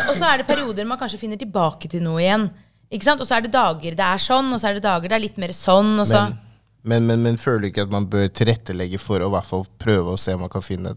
Og 0.00 0.14
så 0.16 0.30
er 0.30 0.40
det 0.40 0.48
perioder 0.48 0.88
man 0.88 0.98
kanskje 0.98 1.20
finner 1.20 1.38
tilbake 1.38 1.90
til 1.92 2.02
noe 2.02 2.22
igjen. 2.22 2.48
Ikke 2.92 3.06
sant? 3.06 3.22
Og 3.22 3.28
så 3.28 3.36
er 3.36 3.44
det 3.44 3.52
dager 3.54 3.94
det 3.98 4.08
er 4.08 4.24
sånn, 4.24 4.50
og 4.52 4.60
så 4.60 4.70
er 4.70 4.78
det 4.78 4.86
dager 4.88 5.12
det 5.12 5.18
er 5.18 5.24
litt 5.26 5.38
mer 5.40 5.54
sånn. 5.56 5.94
Og 6.02 6.08
så. 6.08 6.24
Men, 6.26 6.41
men, 6.82 7.06
men, 7.06 7.22
men 7.22 7.38
føler 7.38 7.64
du 7.64 7.70
ikke 7.70 7.86
at 7.86 7.94
man 7.94 8.08
bør 8.10 8.28
tilrettelegge 8.34 8.98
for 8.98 9.22
å 9.22 9.30
i 9.30 9.34
hvert 9.36 9.48
fall 9.48 9.64
prøve 9.80 10.14
å 10.14 10.20
se 10.20 10.34
om 10.34 10.42
man 10.44 10.52
kan 10.52 10.64
finne 10.64 10.96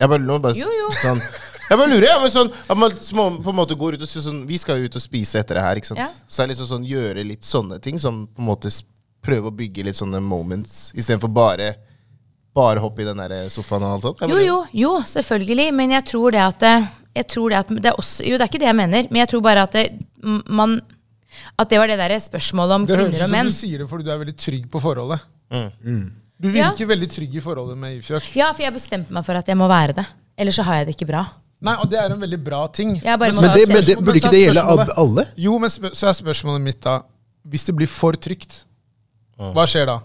jeg 0.00 0.10
bare, 0.10 0.24
nå 0.26 0.38
bare, 0.42 0.58
Jo, 0.58 0.70
jo. 0.74 0.88
Sånn, 1.04 1.20
jeg 1.64 1.78
bare 1.80 1.90
lurer, 1.90 2.08
ja, 2.08 2.16
men 2.20 2.32
sånn, 2.32 2.50
at 2.50 2.78
man 2.78 2.94
små, 2.98 3.28
på 3.42 3.52
en 3.52 3.56
måte 3.56 3.76
går 3.78 3.96
ut 3.96 4.02
og 4.04 4.10
sier 4.10 4.24
sånn 4.26 4.42
Vi 4.48 4.58
skal 4.60 4.82
jo 4.82 4.90
ut 4.90 4.98
og 4.98 5.04
spise 5.04 5.40
etter 5.40 5.56
det 5.56 5.62
her, 5.64 5.80
ikke 5.80 5.92
sant? 5.92 6.02
Ja. 6.02 6.08
Så 6.10 6.42
er 6.42 6.50
liksom 6.50 6.68
sånn, 6.68 6.88
gjøre 6.88 7.24
litt 7.24 7.46
sånne 7.46 7.78
ting, 7.82 8.00
som 8.02 8.24
på 8.26 8.42
en 8.42 8.50
måte 8.50 8.72
prøve 9.24 9.48
å 9.48 9.54
bygge 9.54 9.86
litt 9.86 9.96
sånne 9.96 10.20
moments, 10.20 10.90
istedenfor 10.92 11.32
bare 11.32 11.72
bare 12.54 12.82
hoppe 12.82 13.02
i 13.02 13.06
den 13.08 13.18
der 13.18 13.48
sofaen 13.50 13.82
og 13.82 13.96
alt 13.96 14.04
sånt. 14.04 14.20
Jo, 14.30 14.38
jo, 14.38 14.58
jo, 14.78 14.90
selvfølgelig. 15.10 15.72
Men 15.74 15.96
jeg 15.96 16.04
tror 16.06 16.36
det 16.36 16.42
at 16.44 16.66
jeg 17.14 17.26
tror 17.30 17.50
det 17.50 17.58
at 17.64 17.72
det 17.74 17.90
er 17.90 17.98
også, 17.98 18.26
Jo, 18.26 18.36
det 18.38 18.44
er 18.44 18.52
ikke 18.52 18.60
det 18.62 18.68
jeg 18.68 18.78
mener, 18.78 19.08
men 19.10 19.22
jeg 19.22 19.30
tror 19.32 19.42
bare 19.42 19.64
at 19.66 19.74
det, 19.74 19.88
man 20.22 20.76
At 21.58 21.70
det 21.70 21.78
var 21.80 21.90
det 21.90 22.00
der 22.00 22.16
spørsmålet 22.22 22.74
om 22.74 22.84
Det 22.88 22.98
høres 22.98 23.14
ut 23.14 23.22
som 23.24 23.48
du 23.48 23.54
sier 23.54 23.84
det 23.84 23.88
fordi 23.90 24.06
du 24.06 24.12
er 24.14 24.20
veldig 24.24 24.36
trygg 24.38 24.68
på 24.70 24.82
forholdet. 24.82 25.24
Mm. 25.54 26.04
Du 26.40 26.50
virker 26.50 26.90
veldig 26.90 27.08
trygg 27.12 27.38
i 27.38 27.42
forholdet 27.44 27.78
med 27.78 27.98
Ifjok. 28.00 28.26
Ja, 28.36 28.50
for 28.52 28.66
jeg 28.66 28.74
bestemte 28.74 29.14
meg 29.14 29.24
for 29.26 29.38
at 29.38 29.48
jeg 29.48 29.58
må 29.58 29.68
være 29.70 29.96
det. 30.00 30.06
Ellers 30.38 30.58
så 30.58 30.66
har 30.66 30.80
jeg 30.80 30.88
det 30.88 30.96
ikke 30.96 31.08
bra. 31.12 31.24
Nei, 31.64 31.74
og 31.80 31.88
det 31.88 31.98
er 32.00 32.12
en 32.12 32.20
veldig 32.20 32.40
bra 32.44 32.64
ting. 32.68 32.96
Jeg 33.00 33.18
Men 33.20 33.32
det, 33.32 33.68
men 33.70 33.84
det, 33.86 33.96
burde 34.02 34.20
ikke 34.20 34.32
det 34.34 34.42
gjelde 34.42 34.64
alle? 35.00 35.24
Jo, 35.40 35.56
men 35.62 35.70
så 35.72 36.10
er 36.10 36.16
spørsmålet 36.18 36.60
mitt 36.60 36.80
da 36.84 36.98
Hvis 37.48 37.64
det 37.68 37.74
blir 37.76 37.88
for 37.88 38.16
trygt, 38.16 38.64
hva 39.36 39.64
skjer 39.68 39.88
da? 39.88 39.98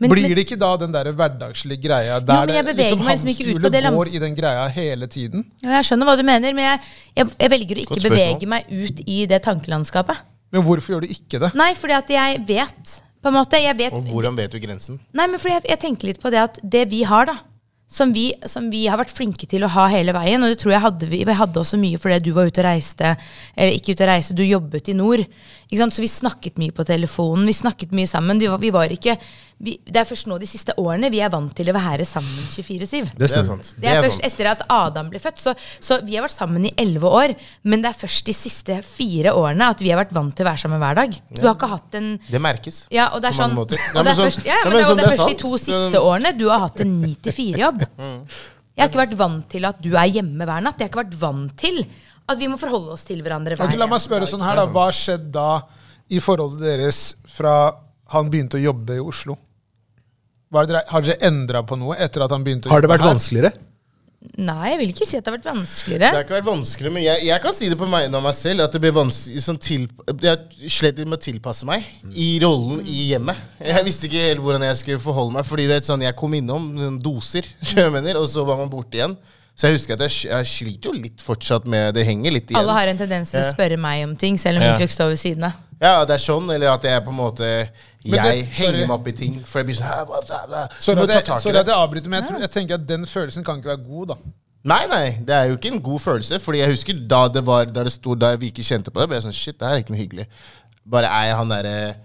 Men, 0.00 0.08
blir 0.12 0.32
det 0.32 0.46
ikke 0.46 0.56
da 0.60 0.70
den 0.80 0.94
der 0.94 1.10
hverdagslige 1.12 1.82
greia 1.82 2.20
der 2.24 2.48
jo, 2.48 2.62
det 2.64 2.76
liksom 2.78 3.02
hamsterhjulet 3.04 3.74
lams- 3.84 3.98
går 4.00 4.12
i 4.14 4.22
den 4.22 4.36
greia 4.38 4.62
hele 4.72 5.08
tiden? 5.12 5.44
ja, 5.60 5.74
jeg 5.76 5.90
skjønner 5.90 6.08
hva 6.08 6.14
du 6.16 6.24
mener, 6.24 6.56
men 6.56 6.64
jeg, 6.70 6.94
jeg, 7.20 7.34
jeg 7.44 7.52
velger 7.52 7.82
å 7.82 7.84
ikke 7.84 8.04
bevege 8.06 8.48
meg 8.48 8.72
ut 8.72 9.02
i 9.04 9.18
det 9.28 9.42
tankelandskapet. 9.44 10.24
Men 10.56 10.64
hvorfor 10.64 10.96
gjør 10.96 11.04
du 11.04 11.12
ikke 11.12 11.42
det? 11.42 11.52
Nei, 11.58 11.74
fordi 11.76 11.98
at 11.98 12.14
jeg 12.16 12.40
vet 12.48 12.96
på 13.20 13.28
en 13.28 13.36
måte, 13.36 13.60
jeg 13.60 13.76
vet 13.76 13.92
Og 13.98 14.08
hvordan 14.08 14.36
vet 14.38 14.54
du 14.54 14.60
grensen? 14.62 15.00
Nei, 15.12 15.26
men 15.28 15.40
fordi 15.42 15.58
jeg, 15.58 15.68
jeg 15.74 15.82
tenker 15.84 16.12
litt 16.12 16.20
på 16.22 16.32
det 16.32 16.40
at 16.40 16.60
det 16.62 16.86
vi 16.88 17.02
har, 17.04 17.28
da, 17.28 17.36
som 17.88 18.12
vi, 18.12 18.30
som 18.46 18.66
vi 18.70 18.82
har 18.86 19.00
vært 19.00 19.12
flinke 19.16 19.48
til 19.48 19.64
å 19.64 19.70
ha 19.72 19.86
hele 19.88 20.12
veien, 20.12 20.42
og 20.44 20.52
det 20.52 20.58
tror 20.60 20.74
jeg 20.74 20.84
hadde 20.84 21.08
vi, 21.08 21.22
vi 21.24 21.36
hadde 21.38 21.60
også 21.60 21.80
mye 21.80 22.00
fordi 22.00 22.18
du 22.26 22.34
var 22.36 22.50
ute 22.50 22.60
og 22.60 22.68
reiste, 22.68 23.14
eller 23.56 23.76
ikke 23.78 23.96
ute 23.96 24.04
og 24.04 24.10
reiste, 24.12 24.36
du 24.36 24.44
jobbet 24.44 24.90
i 24.92 24.96
nord. 24.96 25.24
Ikke 25.68 25.82
sant? 25.82 25.92
Så 25.92 26.00
vi 26.00 26.08
snakket 26.08 26.56
mye 26.56 26.72
på 26.72 26.84
telefonen, 26.88 27.44
vi 27.44 27.52
snakket 27.52 27.90
mye 27.92 28.08
sammen. 28.08 28.38
Vi 28.40 28.46
var, 28.48 28.58
vi 28.62 28.70
var 28.72 28.88
ikke, 28.94 29.18
vi, 29.60 29.74
det 29.84 30.00
er 30.00 30.06
først 30.08 30.28
nå 30.30 30.38
de 30.40 30.46
siste 30.48 30.72
årene 30.80 31.10
vi 31.12 31.18
er 31.20 31.28
vant 31.34 31.50
til 31.58 31.68
å 31.68 31.74
være 31.76 32.06
sammen 32.08 32.46
24-7. 32.48 33.10
Det 33.12 33.18
Det 33.18 33.28
er 33.36 33.44
sant. 33.44 33.72
Det 33.76 33.90
er 33.90 34.00
først 34.06 34.24
etter 34.24 34.48
at 34.54 34.62
Adam 34.72 35.10
ble 35.12 35.20
født. 35.20 35.42
Så, 35.42 35.52
så 35.84 35.98
vi 36.06 36.16
har 36.16 36.24
vært 36.24 36.36
sammen 36.38 36.64
i 36.64 36.72
elleve 36.80 37.10
år. 37.12 37.34
Men 37.68 37.84
det 37.84 37.90
er 37.92 37.98
først 38.00 38.24
de 38.30 38.36
siste 38.38 38.78
fire 38.86 39.34
årene 39.36 39.68
at 39.74 39.84
vi 39.84 39.92
har 39.92 40.00
vært 40.00 40.16
vant 40.16 40.32
til 40.34 40.46
å 40.46 40.50
være 40.50 40.62
sammen 40.64 40.80
hver 40.80 40.94
dag. 41.02 41.20
Du 41.36 41.44
har 41.44 41.54
ikke 41.58 41.70
hatt 41.74 42.00
en 42.00 42.10
Det 42.30 42.40
merkes. 42.40 42.86
ja, 42.94 43.10
og 43.12 43.20
det 43.20 43.28
er 43.34 43.38
sånn 43.42 43.58
og 43.58 43.68
det 43.68 43.76
er 43.76 44.14
sånn- 44.14 44.24
først, 44.24 44.44
ja, 44.48 44.56
ja, 44.56 44.64
men 44.64 44.72
det, 44.78 44.84
og 44.84 44.88
sånn, 44.88 44.96
det 44.96 45.04
er 45.04 45.12
er 45.12 45.16
først 45.18 45.34
de 45.36 45.40
to 45.44 45.58
siste 45.58 46.00
årene 46.00 46.32
du 46.38 46.46
har 46.48 46.64
hatt 46.64 46.80
en 46.80 46.96
9-4-jobb. 47.04 47.84
Jeg 48.78 48.84
har 48.86 48.88
ikke 48.92 49.04
vært 49.04 49.16
vant 49.18 49.48
til 49.50 49.64
at 49.68 49.80
du 49.82 49.90
er 49.98 50.06
hjemme 50.16 50.46
hver 50.46 50.62
natt. 50.62 50.78
Jeg 50.78 50.86
har 50.88 50.92
ikke 50.94 51.04
vært 51.04 51.18
vant 51.20 51.56
til 51.60 51.82
at 52.28 52.38
vi 52.40 52.48
må 52.50 52.58
forholde 52.60 52.92
oss 52.94 53.04
til 53.08 53.22
hverandre 53.24 53.56
hver 53.56 53.66
Ok, 53.70 53.76
la 53.80 53.86
meg 53.90 54.02
spørre 54.04 54.26
dag. 54.26 54.32
sånn 54.34 54.44
her 54.44 54.56
da, 54.60 54.66
Hva 54.72 54.88
skjedde 54.94 55.30
da 55.32 55.50
i 56.12 56.20
forholdet 56.24 56.64
deres 56.64 57.02
fra 57.28 57.54
han 58.14 58.28
begynte 58.32 58.56
å 58.60 58.64
jobbe 58.68 58.96
i 58.98 59.04
Oslo? 59.04 59.36
Dere, 60.52 60.80
har 60.88 61.04
dere 61.04 61.18
endra 61.28 61.60
på 61.68 61.76
noe 61.76 61.96
etter 62.00 62.24
at 62.24 62.32
han 62.32 62.44
begynte 62.44 62.68
å 62.68 62.70
jobbe? 62.70 62.76
Har 62.78 62.84
det 62.86 62.92
vært 62.94 63.04
her? 63.04 63.12
vanskeligere? 63.16 63.52
Nei, 64.38 64.72
jeg 64.72 64.78
vil 64.80 64.88
ikke 64.90 65.06
si 65.06 65.14
at 65.18 65.22
det 65.22 65.30
har 65.30 65.36
vært 65.36 65.46
vanskeligere. 65.46 66.08
Det 66.10 66.16
har 66.18 66.24
ikke 66.24 66.36
vært 66.40 66.48
vanskeligere, 66.48 66.94
men 66.96 67.04
jeg, 67.04 67.20
jeg 67.28 67.42
kan 67.44 67.54
si 67.54 67.68
det 67.70 67.76
på 67.78 67.86
meg 67.86 68.08
av 68.18 68.24
meg 68.24 68.34
selv. 68.34 68.64
At 68.64 68.72
det 68.74 68.80
blir 68.82 68.94
vanskelig 68.96 69.42
sånn 69.44 69.60
til, 69.62 69.84
Jeg 70.24 70.70
slet 70.74 70.98
med 71.04 71.18
å 71.20 71.22
tilpasse 71.22 71.68
meg 71.68 71.86
i 72.18 72.26
rollen 72.42 72.80
i 72.82 73.12
hjemmet. 73.12 73.38
Jeg 73.62 73.86
visste 73.86 74.08
ikke 74.10 74.24
helt 74.24 74.42
hvordan 74.42 74.66
jeg 74.66 74.80
skulle 74.80 75.04
forholde 75.04 75.36
meg. 75.36 75.46
Fordi 75.46 75.68
vet, 75.70 75.86
sånn, 75.86 76.02
jeg 76.02 76.16
kom 76.18 76.34
innom 76.34 76.66
noen 76.74 76.98
doser, 77.02 77.46
mener, 77.94 78.18
og 78.18 78.26
så 78.32 78.42
var 78.48 78.58
man 78.58 78.72
borte 78.72 78.98
igjen. 78.98 79.14
Så 79.58 79.66
jeg 79.66 79.74
husker 79.74 79.96
at 79.98 80.04
jeg, 80.06 80.30
jeg 80.30 80.46
sliter 80.46 80.92
jo 80.92 80.92
litt 80.94 81.22
fortsatt 81.24 81.64
med 81.66 81.94
Det 81.96 82.04
henger 82.06 82.30
litt 82.36 82.50
igjen. 82.52 82.60
Alle 82.60 82.76
har 82.76 82.90
en 82.92 82.98
tendens 83.00 83.32
til 83.34 83.40
å 83.42 83.48
spørre 83.50 83.76
meg 83.80 84.04
om 84.06 84.12
ting, 84.16 84.38
selv 84.38 84.60
om 84.62 84.66
Ja. 84.68 84.76
fikk 84.78 84.92
stå 84.94 85.08
ved 85.10 85.18
siden 85.18 85.48
av. 85.48 85.52
Ja, 85.80 86.04
det 86.04 86.14
er 86.14 86.22
sånn, 86.22 86.46
eller 86.54 86.72
at 86.74 86.82
jeg 86.86 87.04
på 87.04 87.10
en 87.10 87.16
måte 87.18 87.68
Men 88.04 88.14
Jeg 88.24 88.46
det- 88.46 88.48
henger 88.54 88.86
meg 88.86 88.90
opp 88.90 89.08
i 89.08 89.12
ting. 89.12 89.40
For 89.44 89.58
jeg 89.58 89.66
blir 89.66 89.74
sånn 89.76 89.90
«Hæ, 89.90 90.04
hva, 90.06 90.20
hva, 90.22 90.38
hva?» 90.48 90.68
Du 90.68 90.74
Sorry 90.82 91.06
det. 91.06 91.16
at 91.16 91.66
jeg 91.66 91.74
avbryter, 91.74 92.08
men 92.08 92.22
jeg, 92.22 92.30
tror, 92.30 92.40
jeg 92.40 92.50
tenker 92.50 92.74
at 92.74 92.86
den 92.86 93.04
følelsen 93.04 93.44
kan 93.44 93.58
ikke 93.58 93.68
være 93.74 93.84
god, 93.86 94.06
da. 94.08 94.14
Nei, 94.64 94.86
nei, 94.86 95.18
det 95.24 95.34
er 95.34 95.44
jo 95.50 95.56
ikke 95.56 95.72
en 95.74 95.80
god 95.82 96.00
følelse. 96.00 96.38
Fordi 96.40 96.58
jeg 96.58 96.70
husker 96.70 97.08
da 97.08 97.28
det 97.28 97.44
var 97.44 97.64
Da 97.66 97.84
det 97.84 97.92
sto, 97.92 98.14
da 98.14 98.34
vi 98.36 98.50
ikke 98.50 98.62
kjente 98.64 98.90
på 98.90 99.00
det, 99.00 99.08
ble 99.08 99.16
jeg 99.18 99.24
sånn 99.26 99.34
Shit, 99.34 99.58
det 99.58 99.68
her 99.68 99.74
er 99.76 99.82
ikke 99.82 99.90
noe 99.94 100.02
hyggelig. 100.06 100.26
Bare 100.88 101.04
er 101.06 101.24
jeg 101.28 101.36
han 101.36 101.48
derre 101.48 101.96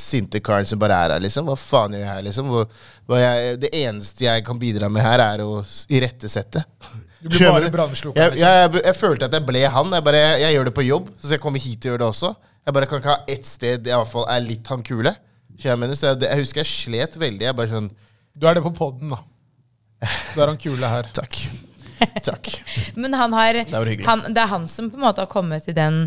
sinte 0.00 0.40
karen 0.44 0.66
som 0.68 0.80
bare 0.80 0.96
er 0.96 1.14
her, 1.14 1.22
liksom? 1.24 1.46
Hva 1.50 1.56
faen 1.60 1.94
gjør 1.94 2.02
jeg 2.04 2.10
her, 2.10 2.24
liksom? 2.26 2.50
Hva, 2.54 2.64
hva 3.10 3.20
jeg, 3.22 3.54
det 3.62 3.70
eneste 3.82 4.26
jeg 4.26 4.44
kan 4.46 4.58
bidra 4.60 4.88
med 4.92 5.04
her, 5.04 5.22
er 5.24 5.44
å 5.44 5.60
irettesette. 5.92 6.64
Du 7.20 7.28
ble 7.28 7.36
Skjønner 7.36 7.56
bare 7.58 7.68
du? 7.68 7.74
brannslukker, 7.74 8.20
Jeg, 8.22 8.32
liksom. 8.34 8.46
jeg, 8.48 8.60
jeg, 8.74 8.84
jeg 8.88 8.96
følte 8.96 9.28
at 9.28 9.34
jeg 9.36 9.46
ble 9.48 9.64
han. 9.76 9.90
Jeg, 9.98 10.04
bare, 10.06 10.20
jeg, 10.24 10.40
jeg 10.46 10.56
gjør 10.56 10.70
det 10.70 10.74
på 10.80 10.84
jobb, 10.88 11.10
så 11.20 11.34
jeg 11.36 11.42
kommer 11.44 11.60
hit 11.66 11.84
og 11.84 11.92
gjør 11.92 12.00
det 12.00 12.08
også. 12.14 12.30
Jeg 12.66 12.76
bare 12.76 12.86
kan 12.90 13.02
ikke 13.02 13.12
ha 13.14 13.24
ett 13.34 13.46
sted 13.48 13.88
jeg 13.88 13.92
i 13.92 13.98
hvert 13.98 14.12
fall 14.12 14.28
er 14.32 14.44
litt 14.44 14.70
han 14.72 14.84
kule. 14.86 15.12
Jeg, 15.60 15.76
mener? 15.80 15.96
så 15.98 16.14
jeg, 16.14 16.22
jeg 16.24 16.40
husker 16.40 16.62
jeg 16.62 16.70
slet 16.70 17.18
veldig. 17.20 17.44
Jeg 17.50 17.56
bare 17.58 17.72
sånn 17.74 17.90
Du 18.40 18.46
er 18.48 18.56
det 18.56 18.62
på 18.64 18.72
poden, 18.76 19.12
da. 19.12 19.20
Du 20.32 20.40
er 20.40 20.48
han 20.54 20.60
kule 20.60 20.88
her. 20.94 21.10
Takk. 21.20 21.36
Takk. 22.30 22.48
Men 22.96 23.12
han 23.20 23.34
har, 23.36 23.58
det, 23.68 23.98
han, 24.06 24.22
det 24.32 24.40
er 24.40 24.48
han 24.54 24.64
som 24.72 24.88
på 24.88 24.96
en 24.96 25.04
måte 25.04 25.20
har 25.20 25.28
kommet 25.28 25.66
til 25.68 25.76
den 25.76 26.06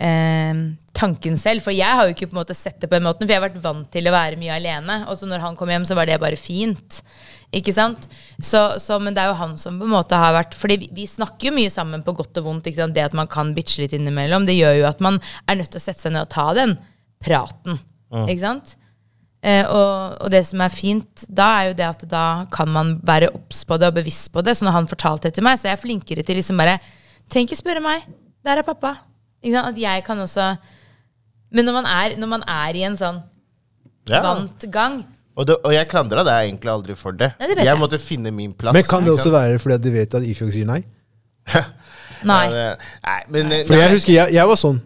eh, 0.00 0.62
tanken 0.96 1.36
selv. 1.40 1.64
For 1.64 1.74
jeg 1.74 1.98
har 1.98 2.08
jo 2.08 2.14
ikke 2.14 2.30
på 2.30 2.36
en 2.36 2.42
måte 2.42 2.56
sett 2.56 2.80
det 2.80 2.88
på 2.90 2.98
den 2.98 3.06
måten, 3.06 3.26
for 3.26 3.34
jeg 3.34 3.40
har 3.40 3.48
vært 3.48 3.60
vant 3.64 3.90
til 3.92 4.08
å 4.08 4.14
være 4.14 4.40
mye 4.40 4.56
alene. 4.56 5.02
Og 5.10 5.20
så 5.20 5.28
når 5.28 5.44
han 5.44 5.58
kom 5.58 5.72
hjem, 5.72 5.86
så 5.88 5.98
var 5.98 6.10
det 6.10 6.20
bare 6.22 6.40
fint. 6.40 7.02
Ikke 7.56 7.74
sant? 7.74 8.06
Så, 8.38 8.62
så, 8.82 8.98
men 9.02 9.16
det 9.16 9.24
er 9.24 9.32
jo 9.32 9.38
han 9.40 9.56
som 9.58 9.78
på 9.80 9.88
en 9.88 9.90
måte 9.96 10.14
har 10.14 10.36
vært 10.36 10.54
Fordi 10.54 10.76
vi, 10.84 10.86
vi 11.00 11.06
snakker 11.10 11.48
jo 11.48 11.56
mye 11.56 11.72
sammen 11.72 12.04
på 12.06 12.14
godt 12.18 12.38
og 12.42 12.46
vondt. 12.46 12.70
Ikke 12.70 12.84
sant? 12.84 12.96
Det 12.96 13.06
at 13.08 13.16
man 13.18 13.30
kan 13.30 13.54
bitche 13.56 13.84
litt 13.84 13.96
innimellom, 13.96 14.46
det 14.48 14.58
gjør 14.58 14.82
jo 14.82 14.90
at 14.90 15.02
man 15.04 15.18
er 15.46 15.58
nødt 15.58 15.72
til 15.74 15.82
å 15.82 15.86
sette 15.86 16.06
seg 16.06 16.14
ned 16.14 16.28
og 16.28 16.34
ta 16.34 16.50
den 16.58 16.76
praten. 17.22 17.80
Ikke 18.24 18.42
sant? 18.42 18.76
Eh, 19.40 19.64
og, 19.64 20.18
og 20.20 20.32
det 20.32 20.42
som 20.44 20.60
er 20.60 20.72
fint 20.72 21.24
da, 21.26 21.46
er 21.60 21.70
jo 21.70 21.76
det 21.78 21.86
at 21.86 22.02
da 22.10 22.24
kan 22.52 22.68
man 22.72 22.98
være 23.08 23.30
obs 23.32 23.62
på 23.64 23.78
det 23.80 23.88
og 23.88 24.00
bevisst 24.00 24.28
på 24.34 24.44
det. 24.44 24.56
Så 24.58 24.66
når 24.66 24.76
han 24.76 24.90
fortalte 24.90 25.28
det 25.28 25.38
til 25.38 25.46
meg, 25.46 25.58
så 25.58 25.68
er 25.70 25.76
jeg 25.76 25.84
flinkere 25.86 26.26
til 26.26 26.40
liksom 26.40 26.60
bare 26.60 26.80
Trenger 27.30 27.46
ikke 27.46 27.60
spørre 27.60 27.82
meg. 27.84 28.08
Der 28.42 28.58
er 28.58 28.66
pappa. 28.66 28.96
Ikke 29.42 29.54
sant? 29.56 29.68
At 29.74 29.78
jeg 29.80 30.04
kan 30.04 30.18
også 30.18 30.56
Men 31.52 31.64
når 31.64 31.72
man 31.72 31.86
er, 31.86 32.16
når 32.20 32.28
man 32.28 32.42
er 32.46 32.76
i 32.76 32.82
en 32.86 32.96
sånn 33.00 33.22
Ja. 34.08 34.22
vant 34.22 34.64
gang 34.72 35.04
Og, 35.36 35.46
det, 35.46 35.56
og 35.64 35.72
jeg 35.72 35.88
klandra 35.88 36.24
deg 36.26 36.48
egentlig 36.50 36.70
aldri 36.72 36.94
for 36.98 37.12
det. 37.12 37.32
Nei, 37.40 37.46
det 37.48 37.56
jeg 37.58 37.66
jeg. 37.70 37.78
måtte 37.78 37.98
finne 38.02 38.30
min 38.34 38.52
plass. 38.52 38.74
Men 38.74 38.82
kan 38.84 39.04
det 39.04 39.12
også 39.14 39.30
være 39.32 39.58
fordi 39.58 39.78
du 39.78 39.88
de 39.88 39.92
vet 39.94 40.14
at 40.14 40.22
Ifjok 40.26 40.52
sier 40.52 40.66
nei? 40.66 40.82
Nei. 42.22 42.44
Ja, 42.44 42.50
det- 42.50 42.78
nei, 43.06 43.20
men 43.32 43.52
eh, 43.52 43.64
For 43.66 43.74
jeg 43.80 43.90
husker, 43.94 44.12
jeg, 44.12 44.32
jeg 44.34 44.46
var 44.50 44.56
sånn. 44.60 44.80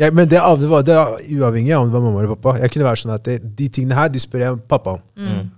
Jeg, 0.00 0.14
men 0.16 0.24
det, 0.30 0.38
det, 0.60 0.68
var, 0.70 0.82
det 0.86 0.94
var 0.96 1.18
uavhengig 1.20 1.74
av 1.76 1.82
om 1.82 1.90
det 1.90 1.92
var 1.92 2.00
mamma 2.06 2.20
eller 2.22 2.34
pappa. 2.36 2.54
Jeg 2.62 2.70
kunne 2.72 2.86
være 2.86 3.00
sånn 3.02 3.12
at 3.12 3.24
det, 3.26 3.34
De 3.58 3.66
tingene 3.68 3.94
her 3.98 4.08
de 4.08 4.18
spør 4.22 4.40
jeg 4.46 4.60
pappa 4.70 4.94
om. 4.96 5.02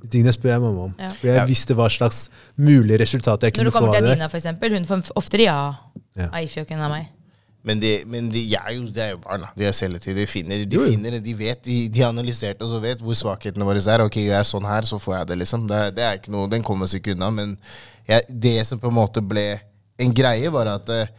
De 0.03 0.09
tingene 0.11 0.33
spør 0.35 0.51
jeg 0.57 0.61
mamma 0.65 0.89
om. 0.89 0.95
Mm. 0.97 1.05
Ja. 1.05 1.11
For 1.21 1.27
jeg 1.31 1.37
Ja. 1.37 1.45
visste 1.47 1.77
hva 1.79 1.87
slags 1.95 2.25
mulig 2.59 2.99
resultat 2.99 3.41
jeg 3.47 3.53
Når 3.53 3.59
kunne 3.59 3.71
det 3.71 3.71
Når 3.71 3.71
du 3.71 3.79
kommer 3.79 3.95
til. 4.01 4.11
Adina, 4.11 4.27
for 4.33 4.37
eksempel, 4.41 4.75
hun 4.75 4.85
får 4.89 5.13
oftere 5.15 5.47
ja 5.47 5.61
Ja. 6.19 6.27
av 6.33 6.43
Ifjok 6.43 6.71
enn 6.75 6.81
av 6.83 6.91
meg. 6.91 7.07
Men, 7.63 7.79
de, 7.79 7.91
men 8.11 8.27
de, 8.33 8.41
jeg 8.51 8.59
er 8.59 8.75
jo, 8.75 8.87
det 8.91 9.03
er 9.05 9.11
jo 9.13 9.21
barn. 9.23 9.45
De 9.55 9.67
er 9.69 9.75
selektive. 9.77 10.19
De 10.19 10.27
finner, 10.27 10.65
de 10.67 10.81
finner 10.83 11.19
de 11.23 11.35
vet, 11.39 11.61
de, 11.63 11.77
de 11.93 12.03
har 12.03 12.11
analysert 12.11 12.63
og 12.65 12.73
så 12.73 12.81
vet 12.83 13.03
hvor 13.03 13.15
svakhetene 13.19 13.67
våre 13.69 13.83
er. 13.83 14.03
Ok, 14.03 14.19
gjør 14.19 14.41
jeg 14.41 14.49
sånn 14.51 14.67
her, 14.67 14.89
så 14.89 14.99
får 15.03 15.21
jeg 15.21 15.29
det, 15.31 15.37
liksom. 15.45 15.69
Det, 15.71 15.83
det 15.99 16.07
er 16.07 16.19
ikke 16.19 16.35
noe, 16.35 16.51
Den 16.51 16.67
kommer 16.67 16.91
seg 16.91 17.03
ikke 17.03 17.15
unna. 17.15 17.31
Men 17.35 17.55
jeg, 18.09 18.27
det 18.29 18.57
som 18.67 18.83
på 18.83 18.91
en 18.91 18.99
måte 18.99 19.23
ble 19.23 19.47
en 20.03 20.15
greie, 20.17 20.51
var 20.51 20.73
at 20.75 20.91
eh, 20.91 21.13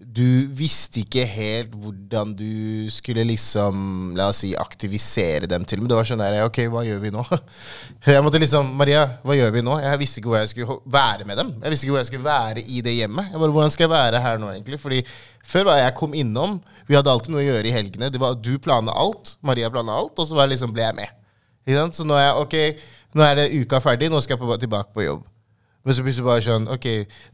du 0.00 0.48
visste 0.56 1.02
ikke 1.02 1.26
helt 1.28 1.74
hvordan 1.76 2.32
du 2.32 2.88
skulle 2.92 3.20
liksom, 3.28 4.14
la 4.16 4.30
oss 4.32 4.40
si, 4.42 4.54
aktivisere 4.56 5.48
dem 5.50 5.66
til. 5.68 5.82
Men 5.82 5.90
det 5.90 5.98
var 5.98 6.08
sånn 6.08 6.22
der, 6.22 6.38
ok, 6.46 6.62
hva 6.72 6.84
gjør 6.86 7.02
vi 7.02 7.12
nå? 7.12 7.24
Jeg 8.08 8.24
måtte 8.24 8.40
liksom, 8.40 8.72
Maria, 8.80 9.02
hva 9.22 9.36
gjør 9.36 9.52
vi 9.58 9.62
nå? 9.66 9.76
Jeg 9.84 10.00
visste 10.00 10.22
ikke 10.22 10.32
hvor 10.32 10.40
jeg 10.40 10.50
skulle 10.54 10.78
være 10.88 11.26
med 11.28 11.36
dem. 11.36 11.50
Jeg 11.60 11.74
visste 11.74 11.86
ikke 11.86 11.94
hvor 11.94 12.00
jeg 12.00 12.08
skulle 12.08 12.24
være 12.24 12.62
i 12.64 12.80
det 12.86 12.94
hjemmet. 12.96 13.28
Jeg 13.28 13.42
bare, 13.42 13.54
hvordan 13.54 13.74
skal 13.74 13.84
jeg 13.84 13.92
være 13.92 14.22
her 14.24 14.40
nå, 14.40 14.48
egentlig? 14.54 14.80
Fordi 14.80 15.00
før 15.52 15.68
var 15.68 15.82
jeg 15.82 15.96
kom 16.00 16.16
innom, 16.16 16.56
vi 16.88 16.96
hadde 16.96 17.12
alltid 17.12 17.34
noe 17.34 17.42
å 17.44 17.46
gjøre 17.46 17.68
i 17.68 17.74
helgene. 17.74 18.08
Det 18.10 18.22
var 18.22 18.38
Du 18.40 18.54
planla 18.62 18.94
alt, 18.96 19.34
Maria 19.44 19.68
planla 19.70 20.00
alt, 20.00 20.16
og 20.16 20.30
så 20.30 20.48
liksom, 20.48 20.72
ble 20.74 20.88
jeg 20.88 20.96
med. 20.96 21.18
Så 21.94 22.08
nå 22.08 22.16
er 22.16 22.30
jeg, 22.30 22.40
ok, 22.40 22.88
nå 23.20 23.26
er 23.26 23.36
det 23.42 23.50
uka 23.60 23.82
ferdig, 23.84 24.08
nå 24.10 24.24
skal 24.24 24.38
jeg 24.38 24.42
på, 24.42 24.56
tilbake 24.64 24.96
på 24.96 25.04
jobb. 25.04 25.28
Men 25.84 25.96
så 25.96 26.04
plutselig 26.04 26.26
bare 26.26 26.44
sånn 26.44 26.66
Ok, 26.74 26.86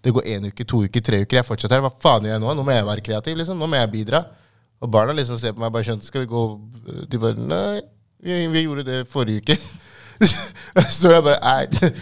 det 0.04 0.12
går 0.14 0.28
én 0.36 0.44
uke, 0.50 0.66
to 0.68 0.84
uker, 0.86 1.02
tre 1.02 1.22
uker. 1.24 1.38
Jeg 1.38 1.42
er 1.42 1.48
fortsatt 1.48 1.74
her. 1.74 1.82
Hva 1.84 1.90
faen 2.02 2.26
gjør 2.28 2.36
jeg 2.36 2.44
nå? 2.44 2.52
Nå 2.54 2.66
må 2.66 2.74
jeg 2.76 2.86
være 2.86 3.06
kreativ. 3.08 3.38
liksom, 3.40 3.58
Nå 3.58 3.68
må 3.70 3.80
jeg 3.80 3.92
bidra. 3.94 4.22
Og 4.82 4.92
barna 4.92 5.16
liksom 5.16 5.38
ser 5.40 5.56
på 5.56 5.62
meg 5.64 5.72
bare 5.74 5.88
sånn 5.88 6.02
Skal 6.04 6.26
vi 6.26 6.30
gå 6.30 6.42
De 7.08 7.20
bare 7.20 7.40
Nei, 7.40 7.80
vi, 8.22 8.42
vi 8.52 8.64
gjorde 8.66 8.84
det 8.86 8.98
forrige 9.08 9.40
uke. 9.42 9.56
så 10.96 11.12
jeg 11.12 11.24
bare 11.24 11.38
Nei. 11.42 11.92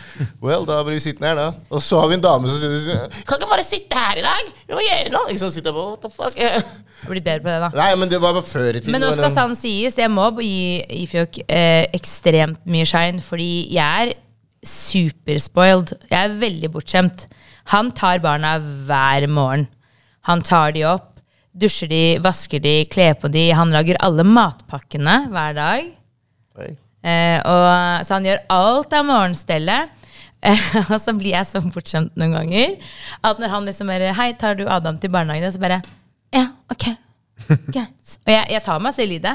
Well, 0.43 0.67
da 0.69 0.81
blir 0.87 0.99
vi 0.99 1.05
sittende 1.07 1.33
her, 1.33 1.39
da. 1.39 1.67
Og 1.71 1.83
så 1.83 2.01
har 2.03 2.11
vi 2.11 2.19
en 2.19 2.25
dame 2.25 2.51
som 2.51 2.75
sier 2.83 3.07
Kan 3.27 3.39
ikke 3.39 3.51
bare 3.51 3.67
sitte 3.67 3.99
her 3.99 4.21
i 4.21 4.25
dag! 4.27 4.51
Vi 4.69 4.77
må 4.77 4.83
gjøre 4.85 5.15
noe! 5.15 5.39
Sant, 5.41 5.55
sitter 5.55 5.71
jeg 5.71 5.79
bare, 5.79 5.95
What 5.95 6.05
the 6.05 6.13
fuck? 6.15 6.83
Blir 7.05 7.21
bedre 7.21 7.45
på 7.45 7.51
det, 7.51 7.57
da. 7.61 7.71
Nei, 7.77 7.91
men 8.01 8.09
det 8.09 8.21
var 8.23 8.33
bare 8.33 8.47
før 8.47 8.71
i 8.71 8.81
tiden. 8.81 8.95
Men 8.95 9.03
nå 9.05 9.11
skal 9.17 9.33
sant 9.35 9.59
sies, 9.61 9.99
jeg 10.01 10.09
må 10.13 10.25
gi 10.39 10.79
Ifjok 11.03 11.43
eh, 11.45 11.85
ekstremt 11.97 12.63
mye 12.71 12.87
shine, 12.89 13.21
fordi 13.25 13.51
jeg 13.75 14.07
er 14.09 14.15
superspoiled. 14.69 15.95
Jeg 16.11 16.19
er 16.19 16.39
veldig 16.41 16.71
bortskjemt. 16.75 17.27
Han 17.73 17.91
tar 17.97 18.23
barna 18.25 18.57
hver 18.61 19.27
morgen. 19.31 19.67
Han 20.29 20.43
tar 20.45 20.73
de 20.77 20.85
opp, 20.89 21.21
dusjer 21.53 21.91
de, 21.91 22.05
vasker 22.25 22.63
de, 22.65 22.79
kler 22.91 23.17
på 23.21 23.29
de. 23.33 23.51
Han 23.57 23.73
lager 23.75 24.01
alle 24.05 24.25
matpakkene 24.27 25.25
hver 25.33 25.57
dag. 25.57 25.93
Eh, 27.05 27.39
og, 27.45 27.67
så 28.07 28.17
han 28.17 28.29
gjør 28.29 28.43
alt 28.55 28.97
av 28.97 29.07
morgenstellet. 29.09 29.93
Eh, 30.45 30.69
og 30.93 30.97
så 31.01 31.15
blir 31.17 31.35
jeg 31.37 31.49
så 31.49 31.63
bortskjemt 31.65 32.17
noen 32.21 32.37
ganger 32.37 32.75
at 33.25 33.39
når 33.41 33.53
han 33.53 33.65
liksom 33.69 33.89
bare 33.89 34.11
Hei, 34.13 34.33
tar 34.37 34.59
du 34.59 34.67
Adam 34.69 34.99
til 35.01 35.13
barnehagen? 35.13 35.49
Og 35.49 35.57
så 35.57 35.63
bare 35.63 35.81
Ja, 36.35 36.51
ok. 36.73 36.91
Greit. 37.75 38.19
Og 38.25 38.33
jeg, 38.33 38.49
jeg 38.53 38.65
tar 38.65 38.83
meg 38.83 38.97
selv 38.97 39.17
i 39.17 39.23
det. 39.25 39.35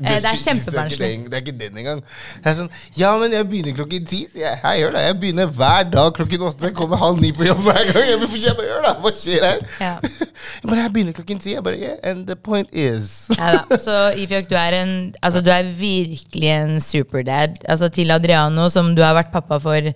Eh, 0.00 0.16
det 0.20 0.24
er 0.30 0.38
kjempebarnslig. 0.40 1.08
Det 1.30 1.34
er 1.34 1.40
ikke 1.44 1.58
den- 1.58 1.74
det 1.74 1.80
engang. 1.84 2.02
Jeg 2.44 2.50
er 2.52 2.54
sånn, 2.60 2.70
ja, 2.96 3.10
men 3.18 3.32
jeg 3.32 3.48
begynner 3.50 3.74
klokken 3.76 4.06
ti. 4.06 4.26
sier 4.32 4.40
Jeg, 4.46 4.60
jeg 4.62 4.80
gjør 4.80 4.92
det. 4.96 5.02
Jeg 5.06 5.20
begynner 5.20 5.46
hver 5.46 5.90
dag 5.90 6.14
klokken 6.14 6.40
åtte. 6.48 6.62
Jeg 6.70 6.74
kommer 6.74 6.96
halv 6.96 7.20
ni 7.20 7.32
på 7.32 7.44
jobb 7.44 7.58
hver 7.66 7.92
gang. 7.92 8.06
Jeg, 8.08 8.18
vil- 8.20 8.40
jeg 8.42 8.56
bare 8.56 8.66
gjør 8.70 8.82
det. 8.88 8.94
Hva 9.04 9.12
skjer 9.12 9.44
her? 9.44 9.58
Ja. 9.80 9.94
Men 10.64 10.78
jeg 10.78 10.92
begynner 10.92 11.12
klokken 11.12 11.38
ti. 11.40 11.52
Jeg 11.54 11.62
bare, 11.64 11.78
yeah, 11.78 11.96
and 12.02 12.26
the 12.26 12.36
point 12.36 12.68
is 12.72 13.28
Ja, 13.38 13.52
da. 13.68 13.76
Så 13.76 13.98
Ifjok, 14.16 14.48
du 14.48 14.56
er, 14.56 14.78
en, 14.82 15.14
altså, 15.22 15.40
du 15.44 15.50
er 15.50 15.62
virkelig 15.62 16.50
en 16.56 16.80
superdad. 16.80 17.60
Altså, 17.68 17.88
til 17.92 18.10
Adriano, 18.10 18.68
som 18.68 18.94
du 18.94 19.02
har 19.02 19.14
vært 19.14 19.32
pappa 19.32 19.58
for 19.60 19.92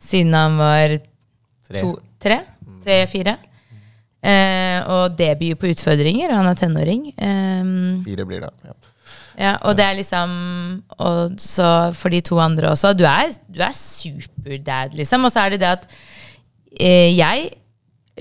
siden 0.00 0.34
han 0.34 0.58
var 0.58 0.98
Tre. 1.70 1.80
to, 1.80 1.98
tre? 2.20 2.40
Tre-fire. 2.84 3.36
Eh, 4.24 4.80
og 4.88 5.16
debut 5.18 5.58
på 5.60 5.68
Utfordringer. 5.68 6.32
Han 6.32 6.46
er 6.48 6.54
tenåring. 6.56 7.06
Eh, 7.16 8.04
Fire 8.06 8.24
blir 8.28 8.40
det. 8.40 8.50
Ja. 8.64 8.72
Ja, 9.34 9.56
og 9.66 9.74
det 9.74 9.82
er 9.82 9.96
liksom 9.98 10.30
Og 11.02 11.34
så 11.42 11.66
for 11.98 12.12
de 12.14 12.20
to 12.22 12.38
andre 12.38 12.70
også. 12.70 12.92
Du 12.94 13.02
er, 13.08 13.32
du 13.50 13.60
er 13.66 13.74
superdad, 13.74 14.94
liksom. 14.94 15.26
Og 15.26 15.34
så 15.34 15.44
er 15.44 15.54
det 15.54 15.60
det 15.64 15.70
at 15.72 15.86
eh, 16.78 17.10
jeg 17.16 17.50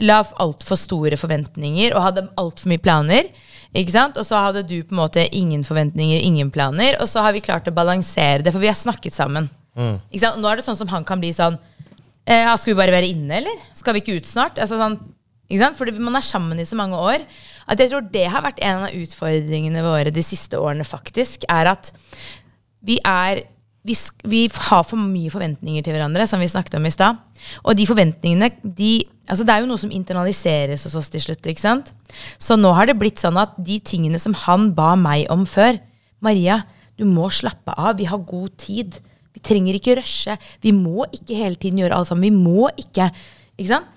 la 0.02 0.24
altfor 0.42 0.80
store 0.80 1.18
forventninger 1.22 1.94
og 1.94 2.08
hadde 2.08 2.28
altfor 2.42 2.72
mye 2.72 2.82
planer. 2.82 3.30
Ikke 3.74 3.94
sant? 3.94 4.18
Og 4.18 4.26
så 4.26 4.40
hadde 4.48 4.64
du 4.66 4.80
på 4.82 4.94
en 4.94 5.02
måte 5.02 5.26
ingen 5.34 5.64
forventninger, 5.66 6.22
ingen 6.22 6.50
planer. 6.54 6.98
Og 7.02 7.10
så 7.10 7.22
har 7.26 7.34
vi 7.34 7.44
klart 7.46 7.70
å 7.70 7.74
balansere 7.74 8.42
det, 8.46 8.54
for 8.54 8.62
vi 8.62 8.70
har 8.70 8.78
snakket 8.78 9.14
sammen. 9.18 9.50
Ikke 10.10 10.24
sant? 10.26 10.42
Nå 10.42 10.50
er 10.50 10.60
det 10.60 10.66
sånn 10.66 10.78
som 10.78 10.90
han 10.92 11.06
kan 11.06 11.22
bli 11.22 11.32
sånn 11.34 11.56
eh, 12.30 12.46
Skal 12.62 12.74
vi 12.74 12.78
bare 12.78 12.94
være 12.94 13.10
inne, 13.10 13.40
eller? 13.42 13.64
Skal 13.74 13.96
vi 13.96 14.04
ikke 14.04 14.20
ut 14.20 14.30
snart? 14.30 14.62
Altså, 14.62 14.78
sånn, 14.78 15.00
ikke 15.50 15.64
sant? 15.64 15.78
Fordi 15.80 15.96
man 15.98 16.18
er 16.20 16.26
sammen 16.26 16.62
i 16.62 16.68
så 16.70 16.78
mange 16.78 17.00
år. 17.02 17.26
At 17.70 17.80
jeg 17.80 17.92
tror 17.92 18.06
det 18.14 18.28
har 18.32 18.44
vært 18.46 18.62
en 18.64 18.88
av 18.88 18.98
utfordringene 18.98 19.84
våre 19.86 20.14
de 20.14 20.24
siste 20.26 20.60
årene, 20.60 20.86
faktisk. 20.88 21.48
Er 21.52 21.72
at 21.74 21.94
vi 22.84 23.00
er 23.08 23.46
vi, 23.84 23.96
vi 24.32 24.46
har 24.70 24.84
for 24.88 25.00
mye 25.00 25.32
forventninger 25.32 25.84
til 25.84 25.96
hverandre, 25.96 26.26
som 26.28 26.40
vi 26.40 26.48
snakket 26.48 26.78
om 26.80 26.86
i 26.88 26.94
stad. 26.94 27.20
Og 27.68 27.76
de 27.76 27.88
forventningene 27.88 28.54
de, 28.64 29.04
altså 29.28 29.44
Det 29.44 29.54
er 29.54 29.64
jo 29.64 29.70
noe 29.72 29.82
som 29.82 29.92
internaliseres 29.92 30.86
hos 30.88 30.96
oss 31.00 31.12
til 31.12 31.24
slutt. 31.24 31.44
ikke 31.44 31.64
sant? 31.64 31.92
Så 32.40 32.56
nå 32.56 32.72
har 32.78 32.88
det 32.88 32.98
blitt 33.00 33.20
sånn 33.20 33.40
at 33.40 33.58
de 33.60 33.80
tingene 33.84 34.20
som 34.20 34.36
han 34.46 34.72
ba 34.78 34.94
meg 35.00 35.28
om 35.34 35.44
før 35.46 35.82
Maria, 36.24 36.62
du 36.96 37.04
må 37.10 37.28
slappe 37.34 37.76
av. 37.76 37.98
Vi 38.00 38.08
har 38.08 38.24
god 38.24 38.56
tid. 38.62 38.96
Vi 39.34 39.44
trenger 39.44 39.76
ikke 39.76 39.98
rushe. 40.00 40.38
Vi 40.64 40.72
må 40.72 41.08
ikke 41.12 41.36
hele 41.36 41.60
tiden 41.60 41.82
gjøre 41.82 41.98
alt 41.98 42.12
sammen. 42.12 42.30
Vi 42.30 42.32
må 42.32 42.70
ikke 42.78 43.12
Ikke 43.54 43.70
sant? 43.70 43.90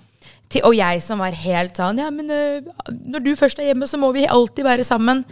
Til, 0.47 0.63
og 0.63 0.75
jeg 0.77 1.01
som 1.03 1.19
var 1.19 1.35
helt 1.35 1.75
sånn 1.75 1.97
Ja, 1.99 2.07
men 2.13 2.31
uh, 2.31 2.67
når 2.87 3.25
du 3.25 3.33
først 3.35 3.59
er 3.59 3.71
hjemme, 3.71 3.87
så 3.89 3.99
må 3.99 4.13
vi 4.15 4.27
alltid 4.31 4.63
være 4.67 4.85
sammen. 4.87 5.25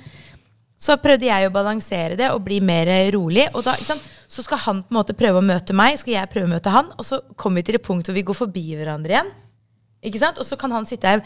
Så 0.75 0.97
prøvde 0.99 1.29
jeg 1.29 1.47
å 1.47 1.53
balansere 1.55 2.17
det 2.19 2.33
og 2.33 2.43
bli 2.43 2.59
mer 2.59 2.89
rolig. 3.15 3.47
Og 3.55 3.63
da? 3.63 3.77
Så 3.79 4.43
skal 4.43 4.59
han 4.65 4.83
på 4.83 4.91
en 4.91 4.99
måte 4.99 5.15
prøve 5.15 5.39
å 5.39 5.45
møte 5.45 5.75
meg, 5.77 5.95
skal 6.01 6.17
jeg 6.17 6.31
prøve 6.33 6.49
å 6.49 6.53
møte 6.57 6.73
han. 6.73 6.91
Og 6.99 7.07
så 7.07 7.21
kommer 7.39 7.61
vi 7.61 7.69
til 7.69 7.77
det 7.77 7.85
punktet 7.85 8.11
hvor 8.11 8.19
vi 8.19 8.27
går 8.27 8.39
forbi 8.41 8.65
hverandre 8.75 9.15
igjen. 9.15 9.33
Ikke 10.05 10.21
sant? 10.21 10.39
Og 10.41 10.47
så 10.47 10.59
kan 10.59 10.73
han 10.75 10.87
sitte 10.87 11.15
her 11.15 11.23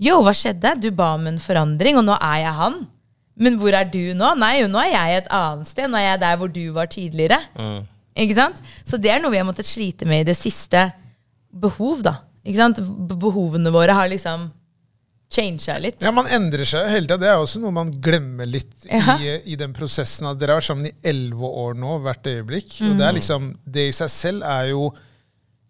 Yo, 0.00 0.14
hva 0.24 0.32
skjedde? 0.32 0.78
Du 0.80 0.88
ba 0.96 1.10
om 1.18 1.26
en 1.28 1.36
forandring, 1.40 1.98
og 2.00 2.06
nå 2.06 2.14
er 2.16 2.38
jeg 2.40 2.56
han. 2.56 2.78
Men 3.40 3.56
hvor 3.60 3.74
er 3.76 3.88
du 3.88 4.14
nå? 4.16 4.30
Nei, 4.40 4.54
jo, 4.62 4.68
nå 4.72 4.80
er 4.80 4.94
jeg 4.94 5.18
et 5.18 5.28
annet 5.36 5.68
sted. 5.68 5.90
Nå 5.92 5.98
er 5.98 6.06
jeg 6.06 6.22
der 6.22 6.38
hvor 6.40 6.52
du 6.52 6.62
var 6.76 6.88
tidligere. 6.88 7.40
Ikke 8.16 8.36
sant? 8.36 8.62
Så 8.88 8.96
det 9.00 9.12
er 9.12 9.20
noe 9.20 9.32
vi 9.32 9.40
har 9.40 9.48
måttet 9.48 9.68
slite 9.68 10.08
med 10.08 10.24
i 10.24 10.28
det 10.30 10.36
siste. 10.38 10.86
Behov, 11.52 12.00
da. 12.06 12.14
Ikke 12.44 12.56
sant? 12.56 12.80
Behovene 13.20 13.72
våre 13.74 13.92
har 13.96 14.08
liksom 14.08 14.48
changa 15.30 15.76
litt. 15.78 16.00
Ja, 16.02 16.10
Man 16.10 16.26
endrer 16.26 16.66
seg 16.66 16.88
hele 16.90 17.06
tida. 17.06 17.18
Det 17.22 17.28
er 17.30 17.38
også 17.38 17.60
noe 17.62 17.70
man 17.74 17.92
glemmer 18.02 18.48
litt 18.50 18.86
Ja. 18.90 19.14
i, 19.20 19.36
i 19.52 19.56
den 19.60 19.72
prosessen. 19.76 20.26
At 20.26 20.40
dere 20.40 20.56
har 20.56 20.62
vært 20.62 20.70
sammen 20.72 20.88
i 20.90 20.94
elleve 21.06 21.46
år 21.64 21.76
nå, 21.78 21.98
hvert 22.02 22.26
øyeblikk. 22.26 22.80
Og 22.88 22.96
det 22.98 23.06
er 23.06 23.14
liksom, 23.20 23.52
det 23.64 23.88
i 23.90 23.94
seg 23.94 24.10
selv 24.10 24.42
er 24.48 24.72
jo 24.72 24.90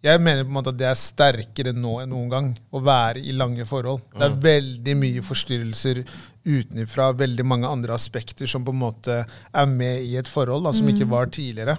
Jeg 0.01 0.17
mener 0.17 0.41
på 0.41 0.49
en 0.49 0.55
måte 0.55 0.71
at 0.73 0.77
det 0.79 0.87
er 0.89 0.97
sterkere 0.97 1.71
nå 1.77 1.99
enn 2.01 2.09
noen 2.09 2.29
gang 2.31 2.47
å 2.73 2.79
være 2.81 3.21
i 3.21 3.35
lange 3.37 3.67
forhold. 3.69 4.01
Det 4.15 4.23
er 4.25 4.39
veldig 4.47 4.95
mye 4.97 5.21
forstyrrelser 5.21 5.99
utenfra, 6.41 7.11
veldig 7.19 7.45
mange 7.45 7.69
andre 7.69 7.93
aspekter 7.93 8.49
som 8.49 8.65
på 8.65 8.73
en 8.73 8.79
måte 8.81 9.19
er 9.53 9.67
med 9.69 10.01
i 10.01 10.15
et 10.17 10.25
forhold, 10.31 10.65
da, 10.65 10.71
som 10.73 10.89
ikke 10.89 11.05
var 11.05 11.29
tidligere. 11.29 11.77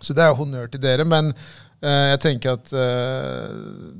Så 0.00 0.16
det 0.16 0.24
er 0.24 0.32
honnør 0.38 0.72
til 0.72 0.80
dere. 0.80 1.04
Men 1.04 1.34
jeg 1.86 2.18
tenker 2.22 2.56
at 2.56 2.70
uh, 2.74 3.50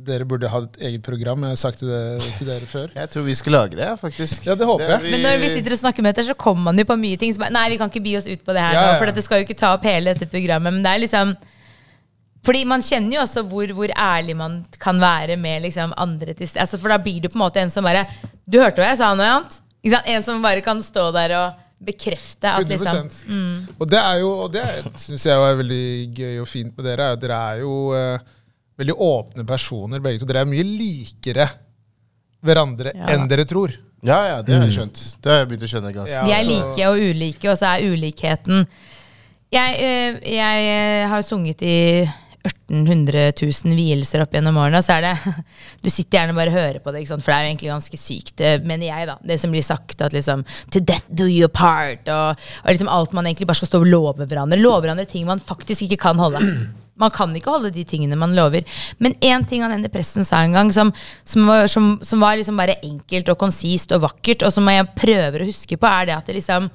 dere 0.06 0.26
burde 0.28 0.48
ha 0.50 0.60
et 0.64 0.78
eget 0.88 1.02
program. 1.06 1.44
Jeg 1.46 1.54
har 1.54 1.60
sagt 1.60 1.82
det 1.86 2.00
til 2.38 2.48
dere 2.48 2.68
før. 2.68 2.88
Jeg 2.94 3.10
tror 3.12 3.26
vi 3.26 3.36
skal 3.38 3.56
lage 3.56 3.78
det, 3.78 3.88
faktisk. 4.00 4.46
Ja, 4.48 4.56
det 4.58 4.68
håper 4.68 4.88
jeg. 4.94 5.12
Men 5.12 5.24
når 5.26 5.42
vi 5.42 5.50
sitter 5.52 5.76
og 5.76 5.80
snakker 5.82 6.06
med 6.06 6.16
dere, 6.16 6.28
så 6.30 6.38
kommer 6.38 6.70
man 6.70 6.80
jo 6.80 6.86
på 6.88 6.96
mye 7.00 7.20
ting. 7.20 7.34
som 7.34 7.46
nei, 7.52 7.66
vi 7.72 7.78
kan 7.80 7.92
ikke 7.92 8.04
bi 8.04 8.16
oss 8.18 8.28
ut 8.28 8.42
på 8.46 8.56
det 8.56 8.64
her 8.64 8.74
Ja, 8.74 8.80
nå, 8.80 8.94
ja. 8.94 8.96
for 9.00 9.12
det 9.12 9.26
skal 9.26 9.42
jo 9.42 9.48
ikke 9.48 9.58
ta 9.58 9.74
opp 9.76 9.84
hele 9.86 10.14
dette 10.14 10.30
programmet. 10.32 10.74
Men 10.74 10.86
det 10.86 10.94
er 10.94 11.04
liksom 11.04 11.36
Fordi 12.46 12.64
man 12.64 12.82
kjenner 12.86 13.16
jo 13.16 13.22
også 13.24 13.42
hvor, 13.50 13.70
hvor 13.74 13.90
ærlig 13.90 14.36
man 14.38 14.64
kan 14.80 15.00
være 15.02 15.36
med 15.36 15.62
liksom 15.66 15.94
andre 15.96 16.34
til. 16.34 16.48
Altså, 16.54 16.78
for 16.78 16.94
da 16.94 16.98
blir 17.02 17.20
det 17.20 17.32
på 17.32 17.38
en 17.38 17.44
måte 17.44 17.62
en 17.62 17.70
som 17.70 17.86
bare 17.86 18.06
Du 18.46 18.60
hørte 18.60 18.82
hva 18.82 18.92
jeg 18.92 19.00
sa 19.02 19.14
nå, 19.14 19.26
Jant? 19.26 19.60
En 20.06 20.22
som 20.22 20.42
bare 20.42 20.62
kan 20.62 20.82
stå 20.82 21.10
der 21.14 21.34
og 21.38 21.65
bekrefte 21.86 22.50
at 22.50 22.66
100 22.66 22.80
liksom 22.82 23.76
Og 23.80 23.90
det 23.90 24.00
er 24.00 24.18
jo, 24.22 24.30
og 24.44 24.52
det 24.54 24.64
syns 25.00 25.26
jeg 25.28 25.36
er 25.38 25.60
veldig 25.60 25.84
gøy 26.18 26.40
og 26.42 26.48
fint 26.50 26.74
med 26.76 26.88
dere, 26.90 27.06
er 27.12 27.16
at 27.16 27.22
dere 27.22 27.38
er 27.52 27.62
jo 27.62 27.76
uh, 27.94 28.18
veldig 28.80 28.96
åpne 29.06 29.46
personer 29.48 30.02
begge 30.04 30.20
to. 30.22 30.28
Dere 30.28 30.42
er 30.44 30.50
mye 30.50 30.66
likere 30.66 31.46
hverandre 32.46 32.92
Ja. 32.94 33.06
enn 33.14 33.26
dere 33.30 33.46
tror. 33.48 33.72
Ja, 34.06 34.18
ja, 34.28 34.42
det 34.44 34.54
har 34.54 34.66
jeg 34.68 34.74
skjønt. 34.76 35.00
Det 35.22 35.32
har 35.32 35.38
jeg 35.40 35.48
begynt 35.50 35.64
å 35.66 35.70
skjønne 35.72 35.92
ganske. 35.94 36.12
Ja, 36.14 36.24
Vi 36.28 36.34
er 36.36 36.44
like 36.46 36.90
og 36.90 37.00
ulike, 37.00 37.48
og 37.50 37.56
så 37.58 37.72
er 37.74 37.86
ulikheten 37.90 38.66
Jeg, 39.52 39.78
øh, 39.80 40.20
jeg 40.34 41.08
har 41.08 41.22
sunget 41.22 41.62
i 41.62 41.76
1800 42.46 43.32
000 43.42 43.76
vielser 43.78 44.22
opp 44.24 44.34
gjennom 44.36 44.56
årene, 44.62 44.82
så 44.84 44.96
er 44.96 45.06
det 45.08 45.34
Du 45.84 45.90
sitter 45.90 46.20
gjerne 46.20 46.34
og 46.34 46.40
bare 46.40 46.54
hører 46.54 46.80
på 46.82 46.94
det, 46.94 47.04
for 47.10 47.18
det 47.18 47.36
er 47.36 47.44
jo 47.44 47.50
egentlig 47.50 47.72
ganske 47.72 48.00
sykt, 48.00 48.34
det 48.40 48.54
mener 48.66 48.88
jeg, 48.88 49.10
da. 49.10 49.18
Det 49.26 49.38
som 49.42 49.52
blir 49.54 49.66
sagt 49.66 50.02
at 50.06 50.16
liksom 50.16 50.44
To 50.74 50.80
death 50.80 51.06
do 51.10 51.28
you 51.28 51.50
part, 51.52 52.08
og, 52.08 52.48
og 52.64 52.72
liksom 52.72 52.90
alt 52.92 53.14
man 53.16 53.28
egentlig 53.28 53.48
bare 53.50 53.60
skal 53.60 53.70
stå 53.72 53.82
og 53.82 53.90
love 53.90 54.26
hverandre. 54.26 54.58
Love 54.60 54.84
hverandre 54.84 55.06
ting 55.10 55.26
man 55.28 55.42
faktisk 55.42 55.86
ikke 55.86 56.02
kan 56.08 56.20
holde. 56.22 56.42
Man 56.96 57.12
kan 57.12 57.34
ikke 57.36 57.52
holde 57.52 57.68
de 57.74 57.82
tingene 57.84 58.16
man 58.16 58.32
lover. 58.32 58.64
Men 59.04 59.12
én 59.20 59.42
ting 59.44 59.60
han 59.60 59.74
ene 59.74 59.90
presten 59.92 60.24
sa 60.24 60.38
en 60.40 60.54
gang, 60.56 60.70
som, 60.72 60.94
som, 61.28 61.44
var, 61.44 61.66
som, 61.68 61.90
som 62.00 62.22
var 62.24 62.38
liksom 62.40 62.56
bare 62.56 62.78
enkelt 62.80 63.28
og 63.28 63.36
konsist 63.42 63.92
og 63.92 64.00
vakkert, 64.06 64.46
og 64.46 64.54
som 64.54 64.64
jeg 64.72 64.86
prøver 64.96 65.44
å 65.44 65.48
huske 65.50 65.76
på, 65.76 65.90
er 65.90 66.08
det 66.08 66.14
at 66.16 66.30
det 66.30 66.38
liksom 66.38 66.70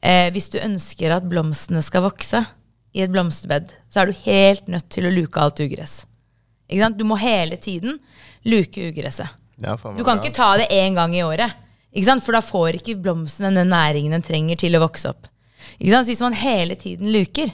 eh, 0.00 0.30
Hvis 0.32 0.48
du 0.54 0.56
ønsker 0.62 1.12
at 1.12 1.28
blomstene 1.28 1.84
skal 1.84 2.06
vokse 2.06 2.40
i 2.96 3.02
et 3.04 3.12
blomsterbed, 3.12 3.72
så 3.90 4.02
er 4.02 4.10
du 4.10 4.22
helt 4.24 4.68
nødt 4.72 4.88
til 4.92 5.06
å 5.08 5.12
luke 5.12 5.40
alt 5.40 5.60
ugress. 5.60 6.02
Ikke 6.68 6.84
sant? 6.84 6.98
Du 7.00 7.04
må 7.08 7.18
hele 7.20 7.56
tiden 7.60 7.98
luke 8.48 8.88
ugresset. 8.90 9.32
Ja, 9.58 9.74
Du 9.74 10.04
kan 10.06 10.20
ikke 10.20 10.36
ta 10.36 10.52
det 10.60 10.68
én 10.70 10.94
gang 10.94 11.14
i 11.16 11.24
året. 11.26 11.56
Ikke 11.92 12.06
sant? 12.06 12.22
For 12.22 12.36
da 12.36 12.42
får 12.44 12.78
ikke 12.78 12.98
blomsten 13.02 13.56
den 13.56 13.72
næringen 13.72 14.14
den 14.14 14.22
trenger 14.24 14.60
til 14.60 14.76
å 14.78 14.82
vokse 14.84 15.10
opp. 15.10 15.30
Ikke 15.78 15.94
sant? 15.94 16.06
Så 16.06 16.12
hvis 16.12 16.22
man 16.24 16.36
hele 16.38 16.76
tiden 16.78 17.10
luker 17.12 17.50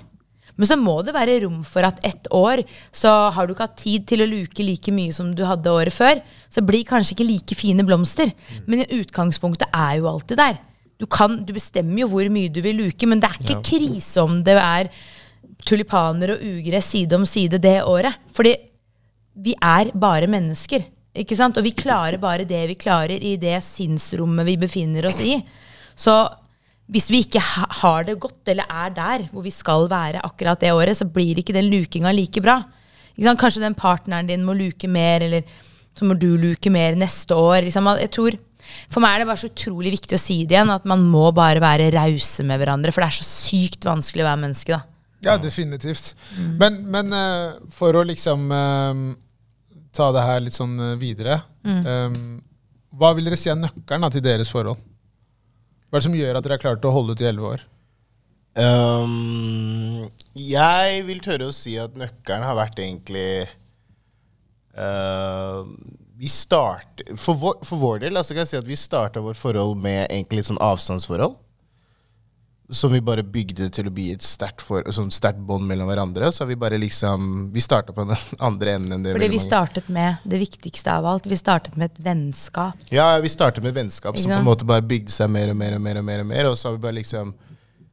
Men 0.55 0.68
så 0.70 0.76
må 0.78 1.01
det 1.03 1.16
være 1.16 1.41
rom 1.43 1.64
for 1.66 1.82
at 1.82 1.97
ett 2.07 2.28
år 2.30 2.61
så 2.95 3.11
har 3.35 3.47
du 3.47 3.57
ikke 3.57 3.64
hatt 3.66 3.80
tid 3.80 4.05
til 4.07 4.22
å 4.22 4.28
luke 4.30 4.62
like 4.62 4.93
mye 4.95 5.11
som 5.11 5.32
du 5.35 5.43
hadde 5.43 5.66
året 5.66 5.91
før. 5.91 6.20
Så 6.47 6.62
blir 6.62 6.87
kanskje 6.87 7.16
ikke 7.16 7.26
like 7.26 7.57
fine 7.59 7.82
blomster. 7.82 8.30
Men 8.70 8.85
utgangspunktet 8.87 9.66
er 9.74 9.97
jo 9.99 10.07
alltid 10.12 10.39
der. 10.39 10.61
Du, 11.03 11.09
kan, 11.11 11.41
du 11.43 11.51
bestemmer 11.57 12.05
jo 12.05 12.11
hvor 12.12 12.30
mye 12.30 12.53
du 12.55 12.61
vil 12.62 12.85
luke, 12.85 13.09
men 13.11 13.18
det 13.18 13.32
er 13.32 13.41
ikke 13.43 13.64
krise 13.66 14.22
om 14.22 14.45
det 14.47 14.55
er 14.55 14.93
tulipaner 15.67 16.35
og 16.35 16.45
ugress 16.45 16.93
side 16.95 17.17
om 17.17 17.27
side 17.29 17.61
det 17.62 17.81
året. 17.83 18.21
Fordi 18.35 18.55
vi 19.45 19.57
er 19.59 19.91
bare 19.99 20.31
mennesker. 20.31 20.85
Ikke 21.15 21.37
sant? 21.39 21.59
Og 21.59 21.67
vi 21.67 21.75
klarer 21.79 22.19
bare 22.23 22.47
det 22.49 22.62
vi 22.71 22.79
klarer 22.79 23.23
i 23.23 23.37
det 23.41 23.57
sinnsrommet 23.65 24.47
vi 24.49 24.57
befinner 24.61 25.07
oss 25.11 25.21
i. 25.23 25.37
Så 25.95 26.15
hvis 26.91 27.07
vi 27.09 27.23
ikke 27.25 27.41
har 27.41 28.05
det 28.05 28.19
godt, 28.21 28.43
eller 28.51 28.69
er 28.69 28.91
der 28.95 29.29
hvor 29.33 29.45
vi 29.47 29.53
skal 29.55 29.87
være 29.89 30.25
akkurat 30.27 30.61
det 30.61 30.73
året, 30.75 30.99
så 30.99 31.07
blir 31.09 31.39
ikke 31.41 31.55
den 31.57 31.71
lukinga 31.73 32.12
like 32.12 32.43
bra. 32.45 32.59
Kanskje 33.17 33.62
den 33.62 33.79
partneren 33.79 34.29
din 34.29 34.45
må 34.45 34.57
luke 34.59 34.91
mer, 34.91 35.23
eller 35.23 35.47
så 35.95 36.05
må 36.05 36.17
du 36.19 36.35
luke 36.37 36.71
mer 36.75 36.99
neste 36.99 37.37
år. 37.39 37.62
Liksom. 37.65 37.89
Jeg 38.03 38.11
tror, 38.12 38.37
for 38.91 39.01
meg 39.05 39.15
er 39.15 39.23
det 39.23 39.29
bare 39.31 39.43
så 39.45 39.53
utrolig 39.53 39.95
viktig 39.95 40.19
å 40.19 40.21
si 40.21 40.41
det 40.45 40.59
igjen, 40.59 40.75
at 40.75 40.85
man 40.89 41.07
må 41.09 41.31
bare 41.33 41.62
være 41.62 41.93
rause 41.95 42.45
med 42.45 42.61
hverandre. 42.61 42.93
For 42.93 43.05
det 43.05 43.12
er 43.12 43.23
så 43.23 43.29
sykt 43.29 43.87
vanskelig 43.87 44.27
å 44.27 44.29
være 44.33 44.43
menneske, 44.43 44.77
da. 44.77 44.94
Ja, 45.25 45.37
definitivt. 45.41 46.14
Men, 46.61 46.83
men 46.93 47.12
eh, 47.16 47.61
for 47.75 47.97
å 47.97 48.05
liksom 48.07 48.51
eh, 48.55 49.05
ta 49.95 50.11
det 50.14 50.25
her 50.27 50.43
litt 50.45 50.57
sånn 50.57 50.75
eh, 50.81 50.97
videre 51.01 51.39
eh, 51.64 52.16
Hva 52.95 53.12
vil 53.16 53.29
dere 53.29 53.39
si 53.41 53.53
er 53.53 53.61
nøkkelen 53.61 54.11
til 54.14 54.25
deres 54.25 54.51
forhold? 54.53 54.81
Hva 55.89 55.99
er 55.99 56.03
det 56.03 56.09
som 56.09 56.18
gjør 56.18 56.39
at 56.39 56.47
dere 56.47 56.59
har 56.59 56.64
klart 56.64 56.87
å 56.89 56.93
holde 56.95 57.14
ut 57.14 57.22
i 57.22 57.29
elleve 57.31 57.55
år? 57.55 57.64
Um, 58.55 60.07
jeg 60.39 61.03
vil 61.09 61.22
tørre 61.22 61.49
å 61.51 61.55
si 61.55 61.75
at 61.79 61.97
nøkkelen 61.99 62.45
har 62.47 62.55
vært 62.55 62.79
egentlig 62.79 63.49
uh, 64.79 65.66
Vi 66.14 66.31
start, 66.31 67.03
for 67.18 67.35
vår, 67.41 67.57
for 67.66 67.83
vår 67.83 68.05
del 68.05 68.20
altså 68.20 68.37
kan 68.37 68.45
jeg 68.45 68.53
si 68.53 68.61
at 68.61 68.68
vi 68.68 68.79
starta 68.79 69.22
vårt 69.25 69.41
forhold 69.41 69.81
med 69.83 70.07
egentlig 70.07 70.45
et 70.45 70.53
sånn 70.53 70.62
avstandsforhold. 70.62 71.35
Som 72.71 72.93
vi 72.95 73.01
bare 73.05 73.21
bygde 73.23 73.67
til 73.77 73.87
å 73.87 73.93
bli 73.93 74.07
et 74.15 74.23
sterkt 74.25 74.62
sånn 74.97 75.11
sterkt 75.12 75.43
bånd 75.45 75.67
mellom 75.69 75.85
hverandre. 75.91 76.31
Så 76.33 76.43
har 76.45 76.49
vi 76.49 76.57
bare 76.57 76.79
liksom 76.81 77.51
Vi 77.53 77.61
starta 77.61 77.93
på 77.93 78.07
den 78.09 78.17
andre 78.49 78.73
enden 78.79 78.93
enn 78.97 79.03
det 79.05 79.12
Fordi 79.12 79.29
vi 79.29 79.37
mange- 79.37 79.49
startet 79.51 79.89
med 79.93 80.17
det 80.25 80.39
viktigste 80.41 80.93
av 80.95 81.05
alt. 81.07 81.27
Vi 81.29 81.37
startet 81.37 81.77
med 81.77 81.91
et 81.93 81.99
vennskap. 82.07 82.75
Ja, 82.91 83.19
vi 83.21 83.29
startet 83.29 83.62
med 83.62 83.75
vennskap 83.77 84.17
som 84.19 84.31
på 84.33 84.39
en 84.39 84.45
måte 84.49 84.65
bare 84.65 84.81
bygde 84.83 85.12
seg 85.12 85.29
mer 85.31 85.51
og 85.53 85.57
mer 85.61 85.77
og 85.77 85.83
mer. 85.85 85.99
Og 86.01 86.05
mer 86.09 86.21
og 86.25 86.27
mer 86.27 86.49
Og 86.49 86.57
så 86.57 86.69
har 86.71 86.79
vi 86.79 86.83
bare 86.87 86.97
liksom 87.03 87.35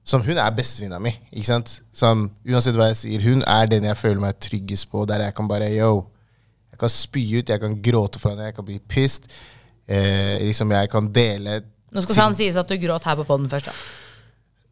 Som 0.04 0.24
hun 0.24 0.38
er 0.38 0.52
bestevenninna 0.56 1.00
mi. 1.04 1.12
Ikke 1.34 1.46
sant? 1.52 1.82
Som, 1.94 2.30
uansett 2.48 2.76
hva 2.80 2.88
jeg 2.94 3.02
sier, 3.04 3.22
hun 3.28 3.44
er 3.44 3.68
den 3.70 3.84
jeg 3.86 3.98
føler 4.00 4.20
meg 4.24 4.40
tryggest 4.40 4.88
på. 4.90 5.04
Der 5.06 5.20
jeg 5.28 5.36
kan 5.36 5.48
bare 5.52 5.68
Yo, 5.70 6.08
jeg 6.72 6.80
kan 6.80 6.90
spy 6.90 7.26
ut, 7.38 7.50
jeg 7.52 7.60
kan 7.62 7.76
gråte 7.84 8.18
for 8.24 8.32
henne, 8.32 8.48
jeg 8.50 8.56
kan 8.56 8.66
bli 8.66 8.80
pissed. 8.80 9.28
Eh, 9.86 10.40
liksom 10.48 10.72
Jeg 10.72 10.90
kan 10.90 11.12
dele 11.12 11.60
Nå 11.92 12.02
skal 12.02 12.16
han 12.24 12.34
sies 12.38 12.56
at 12.56 12.70
du 12.72 12.78
gråt 12.80 13.04
her 13.04 13.18
på 13.20 13.26
poden 13.28 13.50
først, 13.52 13.68
da. 13.68 13.74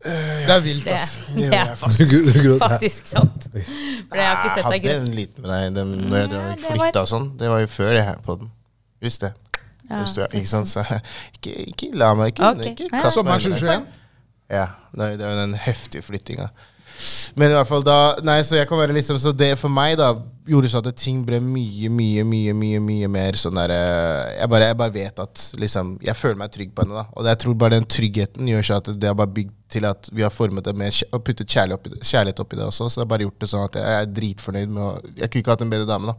Det 0.03 0.53
er 0.55 0.61
vilt, 0.63 0.85
Det, 0.87 0.93
ass. 0.95 1.17
det 1.35 1.43
gjør 1.43 1.53
er 1.59 1.65
jeg 1.65 1.77
faktisk, 1.77 2.39
faktisk 2.61 3.09
sant. 3.11 3.49
For 3.51 4.15
jeg 4.15 4.29
har 4.29 4.37
ikke 4.39 4.53
sett 4.55 4.63
deg 4.63 4.63
hadde 4.63 4.79
gråte. 4.85 4.95
en 5.01 5.11
liten 5.17 5.43
med 5.43 5.51
deg 5.51 5.75
den, 5.75 5.91
når 6.07 6.17
jeg 6.21 6.29
drev, 6.31 6.47
Ja, 6.47 6.55
flytta 6.63 6.87
var- 6.93 7.01
og 7.03 7.11
sånn. 7.11 7.27
Det 7.41 7.49
var 7.51 7.59
jo 7.65 7.69
før 7.73 7.91
jeg 7.97 8.05
her 8.07 8.21
på 8.23 8.37
den. 8.39 8.51
Husk 9.03 9.21
det. 9.25 9.33
Ja, 9.89 9.99
Husk 10.03 10.15
det. 10.21 10.31
det 10.31 10.39
Ikke 10.39 10.51
sant? 10.53 10.67
Så, 10.71 10.85
ikke, 11.35 11.53
ikke 11.73 11.91
la 11.99 12.13
meg 12.15 12.31
ikke, 12.33 12.51
okay. 12.53 12.71
ikke 12.77 12.89
kast 12.93 13.03
meg 13.03 13.13
Sommeren 13.17 13.45
under 13.51 13.59
det. 13.59 13.79
2021? 13.79 13.87
Ja, 14.49 14.65
det 14.97 15.09
det 15.19 15.25
jo 15.33 15.39
den 15.43 15.53
heftige 15.67 16.01
flyttinga. 16.07 16.49
Men 17.39 17.51
i 17.51 17.55
hvert 17.55 17.67
fall 17.69 17.83
da 17.85 18.15
Nei, 18.27 18.41
så 18.43 18.57
jeg 18.57 18.67
kan 18.67 18.75
være 18.81 18.91
liksom 18.91 19.15
Så 19.23 19.31
det 19.31 19.53
for 19.59 19.71
meg 19.71 19.93
da 19.95 20.09
gjorde 20.49 20.67
så 20.67 20.81
at 20.83 20.89
ting 20.99 21.21
ble 21.23 21.37
mye, 21.39 21.87
mye, 21.93 22.25
mye 22.27 22.51
mye, 22.57 22.81
mye 22.83 23.07
mer 23.07 23.37
sånn 23.39 23.55
der 23.55 23.71
eh, 23.71 24.33
jeg 24.41 24.49
jeg 24.65 24.77
bare 24.81 24.91
vet 24.97 25.21
at 25.23 25.45
liksom 25.61 25.93
Jeg 26.03 26.17
føler 26.19 26.35
meg 26.41 26.51
trygg 26.51 26.73
på 26.75 26.83
henne, 26.83 26.99
da. 26.99 27.05
Og 27.15 27.29
jeg 27.29 27.39
tror 27.39 27.55
bare 27.61 27.77
den 27.77 27.87
tryggheten 27.87 28.49
gjør 28.51 28.67
seg 28.67 28.81
at 28.81 28.99
det 28.99 29.07
har 29.11 29.15
bare 29.15 29.31
bygd 29.31 29.53
til 29.69 29.85
at 29.85 30.09
vi 30.11 30.23
har 30.25 30.33
formet 30.33 30.65
det 30.65 30.73
med 30.77 30.89
å 30.89 31.09
og 31.17 31.23
puttet 31.25 31.49
kjærlighet 31.49 31.77
oppi, 31.77 31.91
det, 31.93 32.01
kjærlighet 32.09 32.41
oppi 32.41 32.57
det 32.57 32.65
også. 32.65 32.89
Så 32.89 32.99
det 32.99 33.05
har 33.05 33.11
bare 33.13 33.27
gjort 33.27 33.43
det 33.43 33.51
sånn 33.51 33.67
at 33.67 33.77
jeg 33.79 33.99
er 33.99 34.09
dritfornøyd 34.17 34.73
med 34.73 34.83
å 34.83 34.89
Jeg 35.19 35.29
kunne 35.29 35.43
ikke 35.43 35.55
hatt 35.55 35.65
en 35.65 35.73
bedre 35.75 35.89
dame, 35.89 36.11
da. 36.11 36.17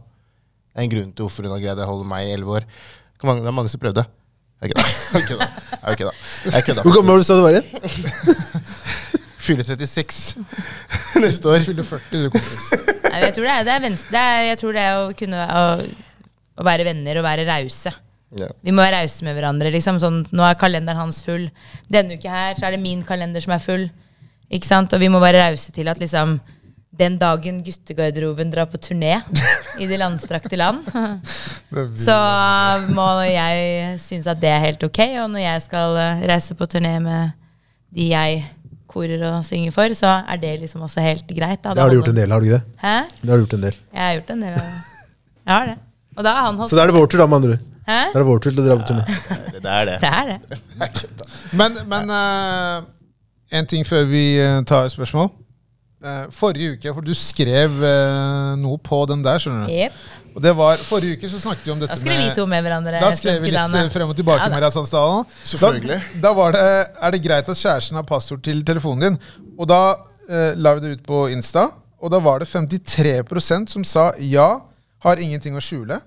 Det 0.71 0.79
er 0.79 0.87
en 0.87 0.93
grunn 0.93 1.11
til 1.11 1.27
hvorfor 1.27 1.47
hun 1.47 1.55
har 1.57 1.63
greid 1.63 1.83
å 1.83 1.89
holde 1.89 2.07
meg 2.07 2.27
i 2.29 2.33
elleve 2.37 2.59
år. 2.61 2.67
Det 3.21 3.31
er 3.33 3.55
mange 3.57 3.71
som 3.71 3.81
prøvde. 3.81 4.05
Jeg 4.61 4.71
kødda. 4.71 4.85
Jeg 5.15 5.27
kødda. 5.27 5.47
Jeg 5.81 5.97
kødda. 5.97 6.13
Jeg 6.45 6.65
kødda. 6.67 6.83
Hvor 6.85 6.95
gammel 6.95 7.11
var 7.11 7.21
du 7.21 7.27
sa 7.27 7.35
du 7.35 7.43
var 7.43 7.57
igjen? 7.57 8.39
Fyller 9.41 9.65
36 9.65 10.37
neste 11.25 11.49
år. 11.49 11.65
Fyller 11.65 11.87
40, 11.87 12.11
du, 12.13 12.29
kompis. 12.29 12.67
Nei, 13.07 13.23
jeg 13.25 13.33
tror 13.35 13.47
det 13.47 13.55
er, 13.55 13.65
det 13.67 13.73
er, 13.73 13.97
det 14.13 14.21
er, 14.21 14.43
jeg 14.51 14.59
tror 14.61 14.77
det 14.77 14.83
er 14.85 14.99
å 14.99 15.09
kunne 15.17 15.47
å, 15.57 15.65
å 16.61 16.67
være 16.67 16.85
venner 16.87 17.19
og 17.19 17.25
være 17.25 17.47
rause. 17.49 17.93
Ja. 18.37 18.47
Vi 18.63 18.71
må 18.71 18.83
være 18.83 19.01
rause 19.01 19.25
med 19.27 19.35
hverandre. 19.35 19.71
Liksom. 19.73 19.99
Sånn, 20.01 20.21
nå 20.31 20.45
er 20.47 20.59
kalenderen 20.59 21.01
hans 21.01 21.21
full. 21.25 21.49
Denne 21.91 22.15
uke 22.19 22.31
her 22.31 22.55
så 22.57 22.67
er 22.67 22.77
det 22.77 22.83
min 22.83 23.03
kalender 23.07 23.43
som 23.43 23.55
er 23.55 23.63
full. 23.63 23.89
Ikke 24.51 24.67
sant? 24.67 24.93
Og 24.95 25.03
vi 25.03 25.11
må 25.11 25.21
være 25.23 25.43
rause 25.45 25.71
til 25.75 25.91
at 25.91 25.99
liksom 26.01 26.39
den 27.01 27.15
dagen 27.17 27.61
guttegarderoben 27.63 28.51
drar 28.51 28.67
på 28.69 28.79
turné 28.83 29.13
i 29.79 29.87
de 29.87 29.97
landstrakte 29.97 30.57
land, 30.59 30.83
så 32.07 32.17
må 32.91 33.07
jeg 33.25 33.95
synes 34.03 34.27
at 34.27 34.41
det 34.41 34.51
er 34.51 34.65
helt 34.67 34.83
ok. 34.83 34.99
Og 35.23 35.29
når 35.33 35.45
jeg 35.45 35.63
skal 35.69 35.99
eh, 36.01 36.25
reise 36.33 36.57
på 36.59 36.67
turné 36.69 36.97
med 37.03 37.31
de 37.95 38.11
jeg 38.11 38.43
korer 38.91 39.23
og 39.29 39.45
synger 39.47 39.71
for, 39.75 39.95
så 39.95 40.17
er 40.27 40.39
det 40.41 40.57
liksom 40.65 40.83
også 40.83 41.03
helt 41.03 41.31
greit. 41.31 41.63
Da. 41.63 41.73
Det 41.73 41.83
har 41.83 41.93
du 41.93 42.01
gjort 42.01 42.11
en 42.11 42.19
del, 42.19 42.35
har 42.35 42.43
du 42.43 42.49
ikke 42.49 42.59
det? 42.59 42.79
Hæ? 42.83 42.97
Det 43.21 43.31
har 43.31 43.39
du 43.39 43.45
gjort 43.45 43.57
en 43.57 43.67
del. 43.67 43.81
Jeg 43.93 44.03
har 44.03 44.15
gjort 44.19 44.33
en 44.35 44.45
del 44.45 44.53
av 44.53 44.63
det. 44.65 44.79
Jeg 45.41 45.53
har 45.55 45.69
det. 45.71 45.77
Og 46.11 46.25
da 46.27 46.33
har 46.35 46.47
han 46.49 46.59
holdt 46.59 46.73
Så 46.73 46.77
da 46.77 46.83
er 46.83 46.91
det 46.91 46.97
vår 46.99 47.07
tur, 47.07 47.21
da, 47.23 47.27
med 47.31 47.39
andre 47.39 47.55
ord. 47.55 47.70
Hæ? 47.91 47.99
Det 48.13 48.21
er 48.21 48.27
vår 48.27 48.41
tur 48.43 48.53
til 48.53 48.63
å 48.63 48.65
dra 48.69 48.79
på 48.79 48.87
turné. 48.87 49.19
Det 49.57 49.75
er 49.75 49.89
det. 49.89 49.99
Det 50.01 50.11
er 50.21 50.31
det. 50.31 50.39
Men, 51.59 51.75
men 51.91 52.11
uh, 52.15 52.85
en 53.51 53.67
ting 53.67 53.83
før 53.83 54.05
vi 54.07 54.23
eh, 54.39 54.61
tar 54.63 54.87
spørsmål. 54.93 55.27
Eh, 55.99 56.21
forrige 56.31 56.77
uke, 56.77 56.93
for 56.95 57.03
du 57.03 57.11
skrev 57.17 57.75
noe 58.61 58.79
på 58.79 59.01
den 59.11 59.25
der, 59.25 59.41
skjønner 59.43 59.67
du. 59.67 59.73
Yep. 59.75 59.97
Og 60.35 60.43
det 60.43 60.53
var, 60.55 60.79
Forrige 60.87 61.17
uke 61.17 61.29
så 61.31 61.41
snakket 61.43 61.65
vi 61.67 61.73
om 61.73 61.81
dette 61.81 61.91
med 61.91 61.99
Da 61.99 62.05
skrev 62.05 62.21
vi 62.21 62.35
to 62.35 62.45
med 62.47 62.63
hverandre. 62.63 63.01
Da 63.03 63.11
skrev 63.15 63.41
vi 63.43 63.51
litt 63.51 63.93
frem 63.93 64.13
og 64.13 64.15
tilbake. 64.15 64.45
Ja, 64.45 64.47
med 64.47 64.59
Maria 64.59 64.71
Sandsdalen. 64.71 65.27
Selvfølgelig. 65.43 65.99
Da, 66.13 66.21
da 66.23 66.33
var 66.37 66.55
det, 66.55 66.63
er 66.95 67.15
det 67.15 67.21
greit 67.25 67.51
at 67.51 67.59
kjæresten 67.59 67.99
har 67.99 68.07
passord 68.07 68.43
til 68.45 68.63
telefonen 68.67 69.09
din. 69.09 69.19
Og 69.59 69.67
da 69.69 69.81
eh, 70.29 70.53
la 70.55 70.75
vi 70.77 70.85
det 70.85 70.93
ut 70.95 71.03
på 71.07 71.25
Insta, 71.33 71.67
og 72.01 72.13
da 72.13 72.21
var 72.23 72.41
det 72.41 72.47
53% 72.49 73.75
som 73.75 73.83
sa 73.85 74.11
ja, 74.23 74.47
har 75.03 75.21
ingenting 75.21 75.57
å 75.57 75.63
skjule. 75.63 75.99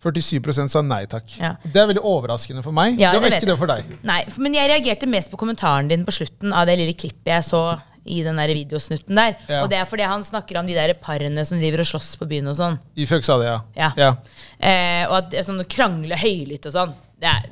47% 0.00 0.72
sa 0.72 0.80
nei 0.84 1.02
takk. 1.10 1.28
Ja. 1.36 1.52
Det 1.60 1.76
er 1.76 1.90
veldig 1.90 2.02
overraskende 2.08 2.64
for 2.64 2.76
meg. 2.76 2.96
Ja, 3.00 3.12
det 3.12 3.20
var 3.20 3.36
ikke 3.36 3.50
det 3.50 3.58
for 3.60 3.70
deg. 3.70 3.92
Nei, 4.06 4.22
men 4.40 4.56
jeg 4.56 4.70
reagerte 4.72 5.08
mest 5.10 5.32
på 5.32 5.40
kommentaren 5.40 5.90
din 5.90 6.06
på 6.06 6.14
slutten 6.16 6.54
av 6.56 6.68
det 6.70 6.78
lille 6.80 6.96
klippet 6.96 7.28
jeg 7.34 7.44
så 7.44 7.62
i 8.08 8.22
den 8.24 8.38
der 8.40 8.52
videosnutten 8.56 9.18
der. 9.18 9.36
Ja. 9.44 9.60
Og 9.62 9.70
det 9.70 9.78
er 9.78 9.88
fordi 9.88 10.06
han 10.08 10.24
snakker 10.24 10.60
om 10.60 10.68
de 10.68 10.76
der 10.76 10.94
parene 11.00 11.44
som 11.46 11.60
driver 11.60 11.84
og 11.84 11.90
slåss 11.92 12.14
på 12.20 12.28
byen 12.30 12.48
og 12.50 12.56
sånn. 12.58 12.78
I 12.96 13.06
Fuck 13.08 13.26
sa 13.26 13.36
det, 13.42 13.50
ja. 13.50 13.58
Ja. 13.76 13.90
ja. 14.00 14.10
Eh, 14.56 15.04
og 15.10 15.18
at 15.20 15.36
sånn 15.46 15.60
krangle 15.70 16.18
høylytt 16.20 16.70
og 16.70 16.76
sånn. 16.76 16.96
Det 17.20 17.28
er, 17.28 17.50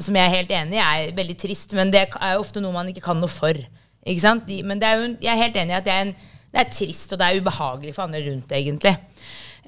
som 0.00 0.16
jeg 0.16 0.24
er 0.24 0.36
helt 0.38 0.56
enig 0.56 0.80
i, 0.80 0.82
er 0.86 1.14
veldig 1.20 1.36
trist, 1.44 1.76
men 1.76 1.92
det 1.92 2.06
er 2.08 2.34
jo 2.34 2.40
ofte 2.42 2.64
noe 2.64 2.74
man 2.74 2.88
ikke 2.90 3.04
kan 3.10 3.20
noe 3.20 3.30
for. 3.32 3.60
Ikke 4.00 4.24
sant? 4.24 4.48
De, 4.48 4.62
men 4.66 4.80
det 4.80 4.88
er 4.88 4.98
jo, 4.98 5.12
jeg 5.20 5.32
er 5.34 5.42
helt 5.44 5.60
enig 5.60 5.76
i 5.76 5.78
at 5.82 5.86
det 5.86 5.94
er, 5.94 6.08
en, 6.08 6.40
det 6.50 6.64
er 6.64 6.72
trist, 6.72 7.12
og 7.12 7.20
det 7.20 7.28
er 7.28 7.44
ubehagelig 7.44 7.94
for 7.96 8.08
andre 8.08 8.24
rundt, 8.24 8.56
egentlig. 8.56 8.96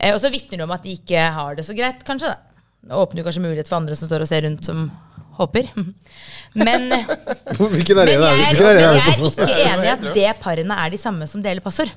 Eh, 0.02 0.12
og 0.14 0.20
så 0.22 0.30
vitner 0.34 0.58
det 0.60 0.66
om 0.66 0.74
at 0.74 0.82
de 0.84 0.96
ikke 0.98 1.24
har 1.36 1.56
det 1.58 1.64
så 1.66 1.76
greit, 1.78 2.02
kanskje. 2.06 2.32
da. 2.32 2.38
Det 2.82 2.98
åpner 2.98 3.22
jo 3.22 3.26
kanskje 3.28 3.42
mulighet 3.44 3.68
for 3.70 3.78
andre 3.78 3.94
som 3.98 4.08
står 4.10 4.24
og 4.24 4.28
ser 4.30 4.42
rundt, 4.46 4.64
som 4.66 4.88
håper. 5.38 5.68
Men, 6.52 6.90
men 6.90 7.06
Hvilken 7.56 7.96
jeg, 7.96 8.02
er 8.02 8.10
det? 8.10 8.16
Men 8.20 8.40
jeg 8.60 8.96
er 9.00 9.22
ikke 9.24 9.54
enig 9.64 9.86
i 9.86 9.92
at 9.94 10.02
det 10.12 10.32
parene 10.42 10.76
er 10.84 10.90
de 10.92 10.98
samme 11.00 11.24
som 11.30 11.40
deler 11.40 11.64
passord. 11.64 11.88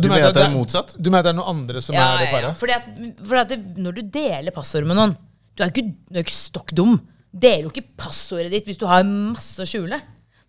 Du 0.00 0.06
mener 0.08 0.30
at 0.30 0.38
det 0.38 0.46
er 0.46 0.54
motsatt? 0.54 0.94
Du 0.96 1.10
mener 1.10 1.20
at 1.20 1.26
det 1.28 1.32
er 1.34 1.36
noen 1.36 1.50
andre 1.52 1.82
som 1.84 1.92
Ja, 1.94 2.06
er 2.14 2.22
det 2.24 2.30
paret? 2.32 2.46
ja. 2.48 2.54
Fordi 2.62 2.72
at, 2.78 2.86
fordi 3.28 3.40
at 3.42 3.50
det, 3.52 3.58
når 3.84 3.98
du 3.98 4.00
deler 4.16 4.54
passord 4.56 4.88
med 4.88 4.96
noen 4.98 5.12
Du 5.54 5.62
er 5.62 5.68
ikke, 5.70 5.84
du 6.08 6.16
er 6.16 6.24
ikke 6.24 6.34
stokk 6.34 6.72
dum. 6.74 6.96
Deler 7.30 7.66
jo 7.68 7.74
ikke 7.74 7.84
passordet 8.00 8.50
ditt 8.56 8.66
hvis 8.72 8.80
du 8.80 8.86
har 8.88 9.04
masse 9.04 9.60
å 9.60 9.68
skjule. 9.68 10.00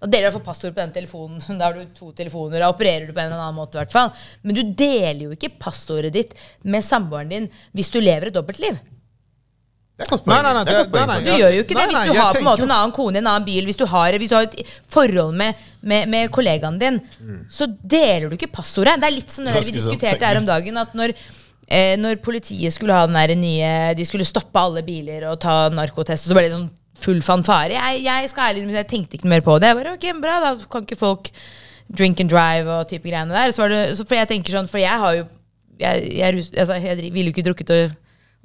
Da 0.02 0.10
deler 0.12 0.26
du 0.26 0.28
iallfall 0.28 0.44
passord 0.46 0.74
på 0.76 0.82
den 0.82 0.96
telefonen. 0.96 1.40
Da 1.60 1.70
har 1.70 1.78
du 1.78 1.86
to 1.96 2.12
telefoner. 2.18 2.60
Da 2.62 2.72
opererer 2.74 3.08
du 3.08 3.14
på 3.14 3.22
en 3.22 3.30
eller 3.32 3.46
annen 3.46 3.60
måte. 3.60 3.78
i 3.78 3.84
hvert 3.84 3.96
fall. 3.96 4.12
Men 4.44 4.58
du 4.58 4.64
deler 4.76 5.28
jo 5.28 5.38
ikke 5.38 5.54
passordet 5.62 6.14
ditt 6.16 6.36
med 6.64 6.86
samboeren 6.86 7.32
din 7.32 7.48
hvis 7.76 7.94
du 7.94 8.02
lever 8.04 8.30
et 8.30 8.36
dobbeltliv. 8.36 8.78
Det 9.96 10.10
Nei, 10.28 10.42
nei, 10.44 10.52
nei, 10.52 10.64
Det 10.68 10.74
nei, 10.92 11.06
nei, 11.08 11.20
Du 11.24 11.30
gjør 11.40 11.54
jo 11.56 11.64
ikke 11.64 11.76
det 11.78 11.86
hvis 11.88 12.10
du 12.10 12.18
har 12.20 12.34
på 12.36 12.42
en 12.42 12.48
måte 12.50 12.66
en 12.66 12.74
annen 12.76 12.92
kone 12.92 13.16
i 13.16 13.22
en 13.22 13.30
annen 13.32 13.46
bil. 13.48 13.64
Hvis 13.64 13.80
du 13.80 13.86
har, 13.88 14.18
hvis 14.20 14.32
du 14.34 14.36
har 14.36 14.50
et 14.50 14.74
forhold 14.92 15.38
med, 15.40 15.62
med, 15.80 16.10
med 16.12 16.32
kollegaen 16.36 16.80
din, 16.82 17.00
så 17.48 17.70
deler 17.80 18.28
du 18.28 18.36
ikke 18.36 18.52
passordet. 18.58 18.98
Det 19.00 19.08
er 19.08 19.16
litt 19.16 19.32
som 19.32 19.48
det 19.48 19.56
vi 19.56 19.78
diskuterte 19.78 20.28
her 20.28 20.42
om 20.42 20.50
dagen. 20.50 20.82
At 20.84 20.92
når, 21.00 21.16
eh, 21.72 21.94
når 21.96 22.20
politiet 22.26 22.76
skulle 22.76 22.98
ha 22.98 23.08
den 23.08 23.16
der 23.16 23.36
nye 23.40 23.72
De 23.96 24.04
skulle 24.08 24.28
stoppe 24.28 24.60
alle 24.60 24.84
biler 24.84 25.30
og 25.32 25.40
ta 25.40 25.70
narkotest, 25.72 26.28
og 26.28 26.34
så 26.34 26.40
ble 26.42 26.50
det 26.50 26.58
sånn 26.58 26.68
full 27.02 27.22
fanfare. 27.26 27.76
Jeg, 27.76 28.04
jeg 28.06 28.30
skal 28.32 28.52
ærlig 28.54 28.66
jeg 28.76 28.88
tenkte 28.92 29.18
ikke 29.20 29.28
mer 29.32 29.44
på 29.46 29.58
det. 29.60 29.72
Jeg 29.74 29.80
bare, 29.82 29.96
ok, 29.98 30.08
bra, 30.22 30.40
da 30.44 30.54
kan 30.72 30.86
ikke 30.88 31.00
folk 31.00 31.30
drink 31.98 32.20
and 32.24 32.32
drive 32.32 32.72
og 32.72 32.88
type 32.90 33.06
greiene 33.10 33.34
der. 33.36 33.52
Så 33.54 33.62
var 33.66 33.74
det, 33.74 33.82
så 33.98 34.06
for 34.08 34.18
jeg 34.18 34.30
tenker 34.32 34.56
sånn, 34.58 34.70
for 34.72 34.82
jeg 34.82 35.02
har 35.06 35.20
jo 35.22 35.26
Jeg, 35.76 36.06
jeg, 36.16 36.24
er 36.24 36.60
altså, 36.62 36.76
jeg 36.80 37.10
ville 37.12 37.28
jo 37.28 37.34
ikke 37.34 37.44
drukket 37.44 37.72
og, 37.76 37.96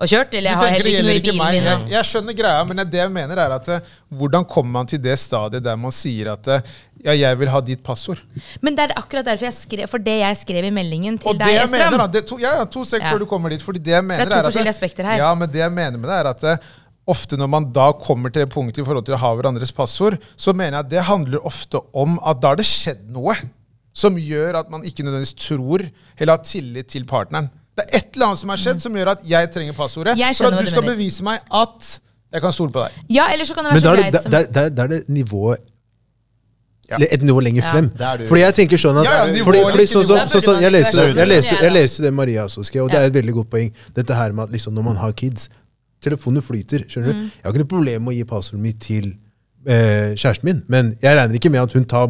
og 0.03 0.09
kjørt. 0.11 0.33
Eller 0.35 0.51
jeg 0.51 0.59
har 0.59 0.73
heller 0.75 0.89
ikke 0.91 1.03
noe 1.07 1.13
i 1.15 1.21
bilen 1.23 1.37
meg. 1.39 1.53
min. 1.55 1.69
Jeg, 1.69 1.85
jeg 1.93 2.09
skjønner 2.09 2.35
greia, 2.41 2.65
men 2.67 2.81
det 2.91 2.99
jeg 2.99 3.13
mener 3.15 3.39
er 3.39 3.53
at 3.55 3.69
eh, 3.71 3.93
hvordan 4.19 4.47
kommer 4.51 4.73
man 4.81 4.91
til 4.91 4.99
det 5.05 5.15
stadiet 5.23 5.63
der 5.63 5.79
man 5.79 5.95
sier 5.95 6.33
at 6.33 6.51
eh, 6.51 6.73
ja, 7.05 7.15
jeg 7.15 7.39
vil 7.39 7.53
ha 7.55 7.61
ditt 7.63 7.85
passord? 7.87 8.19
Men 8.67 8.75
det 8.75 8.89
er 8.89 8.97
akkurat 8.99 9.29
derfor 9.31 9.47
jeg 9.47 9.55
skrev 9.61 9.87
For 9.95 10.03
det 10.03 10.17
jeg 10.25 10.41
skrev 10.43 10.67
i 10.67 10.73
meldingen 10.75 11.21
til 11.23 11.39
deg, 11.39 11.55
jeg 11.55 11.71
mener, 11.71 11.97
da, 12.03 12.09
det, 12.19 12.25
to, 12.27 12.41
ja, 12.43 12.57
to 12.67 12.83
sek 12.83 13.07
Ja. 13.07 13.13
før 13.15 13.23
du 13.23 13.29
kommer 13.31 13.55
dit. 13.55 13.63
Fordi 13.63 13.79
det 13.79 13.95
jeg 13.95 14.09
mener 14.11 14.27
to 14.27 14.35
er 14.35 14.43
at 14.43 14.51
forskjellige 14.51 14.75
aspekter 14.75 15.07
her. 15.13 15.23
Ja, 15.23 15.31
men 15.39 15.55
det 15.55 15.63
jeg 15.63 15.71
mener 15.79 16.03
med 16.03 16.11
det 16.11 16.19
er 16.19 16.33
at 16.35 16.49
eh, 16.51 16.69
ofte 17.11 17.37
når 17.41 17.49
man 17.53 17.69
da 17.77 17.91
kommer 17.99 18.33
til 18.33 18.45
det 18.45 18.51
punktet 18.53 18.83
i 18.83 18.87
forhold 18.87 19.07
til 19.09 19.17
å 19.17 19.21
ha 19.23 19.31
hverandres 19.37 19.73
passord, 19.77 20.19
så 20.41 20.55
mener 20.57 20.79
jeg 20.79 20.87
at 20.87 20.93
det 20.93 21.07
handler 21.09 21.47
ofte 21.49 21.81
om 21.99 22.19
at 22.23 22.41
da 22.43 22.53
har 22.55 22.61
det 22.61 22.67
skjedd 22.69 23.09
noe 23.15 23.35
som 24.01 24.15
gjør 24.21 24.61
at 24.63 24.71
man 24.73 24.85
ikke 24.87 25.03
nødvendigvis 25.05 25.35
tror 25.43 25.83
eller 26.17 26.33
har 26.37 26.45
tillit 26.47 26.89
til 26.95 27.05
partneren. 27.11 27.51
Det 27.77 27.87
er 27.89 27.99
et 27.99 28.15
eller 28.15 28.31
annet 28.31 28.41
som 28.43 28.53
har 28.53 28.61
skjedd 28.61 28.83
som 28.83 28.97
gjør 28.99 29.13
at 29.17 29.27
jeg 29.27 29.51
trenger 29.55 29.75
passordet. 29.79 30.17
Jeg 30.21 30.37
For 30.39 30.51
at 30.51 30.59
du 30.61 30.69
skal 30.71 30.83
mener. 30.85 30.97
bevise 30.99 31.25
meg 31.27 31.41
at 31.51 31.91
jeg 32.31 32.43
kan 32.45 32.53
stole 32.55 32.71
på 32.75 32.85
deg. 32.85 33.03
Ja, 33.11 33.27
eller 33.35 33.45
så 33.49 33.55
kan 33.57 33.67
det 33.67 33.73
Men 33.75 33.83
være 33.83 33.91
da 33.91 33.91
så 33.97 34.03
greit 34.03 34.13
det, 34.15 34.23
som 34.23 34.33
der, 34.35 34.49
der, 34.57 34.69
der 34.79 34.83
er 34.85 34.89
det 34.95 35.09
nivået 35.09 35.59
Ja. 36.91 36.97
eller 36.97 37.07
Et 37.15 37.23
nivå 37.23 37.41
lenger 37.41 37.63
frem. 37.63 37.91
Er. 38.01 38.23
Fordi 38.27 38.41
jeg 38.43 38.55
tenker 38.55 38.77
sånn 38.83 38.97
at 38.99 39.05
Ja, 39.07 39.11
ja, 39.27 39.45
fordi, 39.47 39.61
fordi 39.63 39.85
ikke 39.87 39.93
sånn, 39.93 40.07
sånn, 40.27 40.43
sånn, 40.43 40.63
jeg, 40.63 40.73
leser, 40.75 41.13
jeg 41.63 41.73
leser 41.73 42.03
det 42.03 42.11
Maria 42.13 42.45
også 42.49 42.65
skrev, 42.67 42.85
og 42.85 42.91
det 42.91 42.99
er 42.99 43.07
et 43.07 43.15
veldig 43.15 43.35
godt 43.37 43.51
poeng. 43.51 43.69
Dette 43.95 44.15
her 44.19 44.33
med 44.33 44.49
at 44.49 44.51
liksom, 44.57 44.75
når 44.75 44.83
man 44.89 44.97
har 44.99 45.13
kids 45.13 45.49
Telefonen 46.01 46.43
flyter. 46.43 46.87
skjønner 46.89 47.13
Mm. 47.13 47.19
du? 47.21 47.25
Jeg 47.31 47.45
har 47.45 47.53
ikke 47.53 47.65
noe 47.65 47.75
problem 47.77 48.03
med 48.07 48.15
å 48.15 48.17
gi 48.17 48.25
passordet 48.25 48.61
mitt 48.63 48.79
til 48.81 49.11
eh, 49.67 50.15
kjæresten 50.17 50.45
min, 50.49 50.63
men 50.73 50.97
jeg 51.03 51.17
regner 51.19 51.35
ikke 51.37 51.51
med 51.53 51.61
at 51.61 51.73
hun 51.77 51.85
tar 51.85 52.07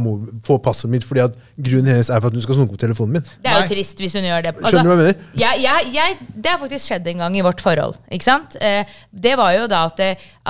får 0.46 0.58
passordet 0.62 0.90
mitt 0.92 1.04
fordi 1.04 1.20
at 1.24 1.32
grunnen 1.58 1.90
hennes 1.90 2.08
er 2.10 2.20
for 2.20 2.28
at 2.30 2.36
hun 2.38 2.42
skal 2.44 2.54
snoke 2.54 2.76
på 2.76 2.78
telefonen 2.78 3.12
min. 3.18 3.22
Det 3.42 3.50
er 3.50 3.56
jo 3.56 3.64
Nei. 3.66 3.68
trist 3.72 3.98
hvis 3.98 4.12
hun 4.14 4.22
gjør 4.28 4.42
det. 4.46 4.52
Altså, 4.54 4.70
Skjønner 4.70 4.82
du 4.84 4.90
hva 4.90 4.96
jeg 4.96 5.02
mener? 5.02 5.24
Jeg, 5.34 5.62
jeg, 5.64 5.90
jeg, 5.94 6.18
det 6.36 6.46
har 6.52 6.58
faktisk 6.62 6.86
skjedd 6.86 7.06
en 7.10 7.18
gang 7.24 7.36
i 7.36 7.42
vårt 7.42 7.60
forhold. 7.60 7.96
Ikke 8.12 8.24
sant? 8.28 8.54
Eh, 8.60 8.84
det 9.10 9.34
var 9.36 9.50
jo 9.56 9.66
da 9.66 9.84
at, 9.90 10.00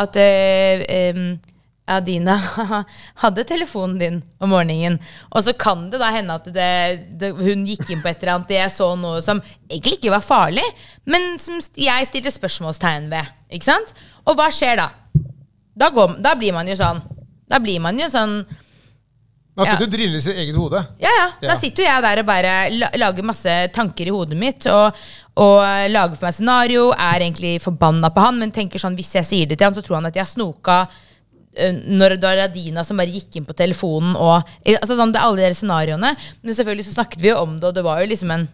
at 0.05 0.17
eh, 0.21 1.37
Adina 1.91 2.37
hadde 3.23 3.45
telefonen 3.49 3.99
din 4.01 4.21
om 4.41 4.53
morgenen. 4.55 4.99
Og 5.35 5.45
så 5.47 5.55
kan 5.59 5.89
det 5.93 6.01
da 6.03 6.11
hende 6.15 6.37
at 6.39 6.47
det, 6.55 6.71
det, 7.21 7.33
hun 7.39 7.67
gikk 7.69 7.91
inn 7.91 8.03
på 8.03 8.11
et 8.13 8.23
eller 8.23 8.39
annet 8.39 8.55
jeg 8.55 8.73
så 8.75 8.93
noe 8.99 9.21
som 9.25 9.43
egentlig 9.71 9.99
ikke 9.99 10.15
var 10.15 10.25
farlig, 10.25 10.65
men 11.11 11.35
som 11.43 11.61
jeg 11.79 12.09
stilte 12.09 12.33
spørsmålstegn 12.35 13.11
ved. 13.13 13.31
Ikke 13.51 13.71
sant? 13.73 13.95
Og 14.27 14.37
hva 14.39 14.49
skjer 14.55 14.79
da? 14.81 14.91
Da, 15.81 15.91
går, 15.95 16.19
da 16.23 16.35
blir 16.39 16.53
man 16.53 16.69
jo 16.69 16.75
sånn 16.77 16.99
Da 17.49 17.61
blir 17.63 17.81
man 17.81 17.97
jo 17.99 18.09
sånn 18.11 18.43
Man 19.57 19.67
Ja. 19.67 19.77
du 19.79 19.85
og 19.87 19.93
driller 19.93 20.19
i 20.19 20.23
sitt 20.23 20.39
eget 20.39 20.57
hode. 20.57 20.81
Ja, 21.03 21.11
ja. 21.11 21.27
Da 21.43 21.55
sitter 21.59 21.85
jeg 21.85 22.03
der 22.05 22.21
og 22.23 22.27
bare 22.29 22.53
lager 22.97 23.27
masse 23.27 23.55
tanker 23.75 24.09
i 24.09 24.13
hodet 24.15 24.39
mitt. 24.39 24.65
Og, 24.71 24.97
og 25.37 25.91
lager 25.91 26.17
for 26.17 26.29
meg 26.29 26.37
scenario. 26.37 26.85
Er 26.95 27.25
egentlig 27.27 27.59
forbanna 27.61 28.09
på 28.15 28.25
han, 28.25 28.39
men 28.41 28.55
tenker 28.55 28.81
sånn 28.81 28.97
hvis 28.97 29.13
jeg 29.19 29.29
sier 29.29 29.51
det 29.51 29.59
til 29.59 29.69
han, 29.69 29.77
så 29.77 29.83
tror 29.85 29.99
han 29.99 30.09
at 30.09 30.17
jeg 30.17 30.25
har 30.25 30.31
snoka 30.31 30.79
eh, 30.87 31.10
når 31.59 32.15
det 32.15 32.29
var 32.29 32.39
Radina 32.39 32.85
som 32.87 33.01
bare 33.01 33.11
gikk 33.11 33.41
inn 33.41 33.47
på 33.49 33.57
telefonen 33.59 34.15
og 34.15 34.47
eh, 34.63 34.77
altså 34.77 34.95
sånn, 34.95 35.11
Det 35.11 35.19
er 35.19 35.27
alle 35.27 35.49
de 35.51 35.59
scenarioene. 35.59 36.13
Men 36.43 36.57
selvfølgelig 36.57 36.87
så 36.87 36.95
snakket 37.01 37.23
vi 37.25 37.33
jo 37.33 37.41
om 37.43 37.57
det, 37.59 37.71
og 37.71 37.75
det 37.75 37.85
var 37.87 38.03
jo 38.03 38.11
liksom 38.13 38.31
en 38.35 38.47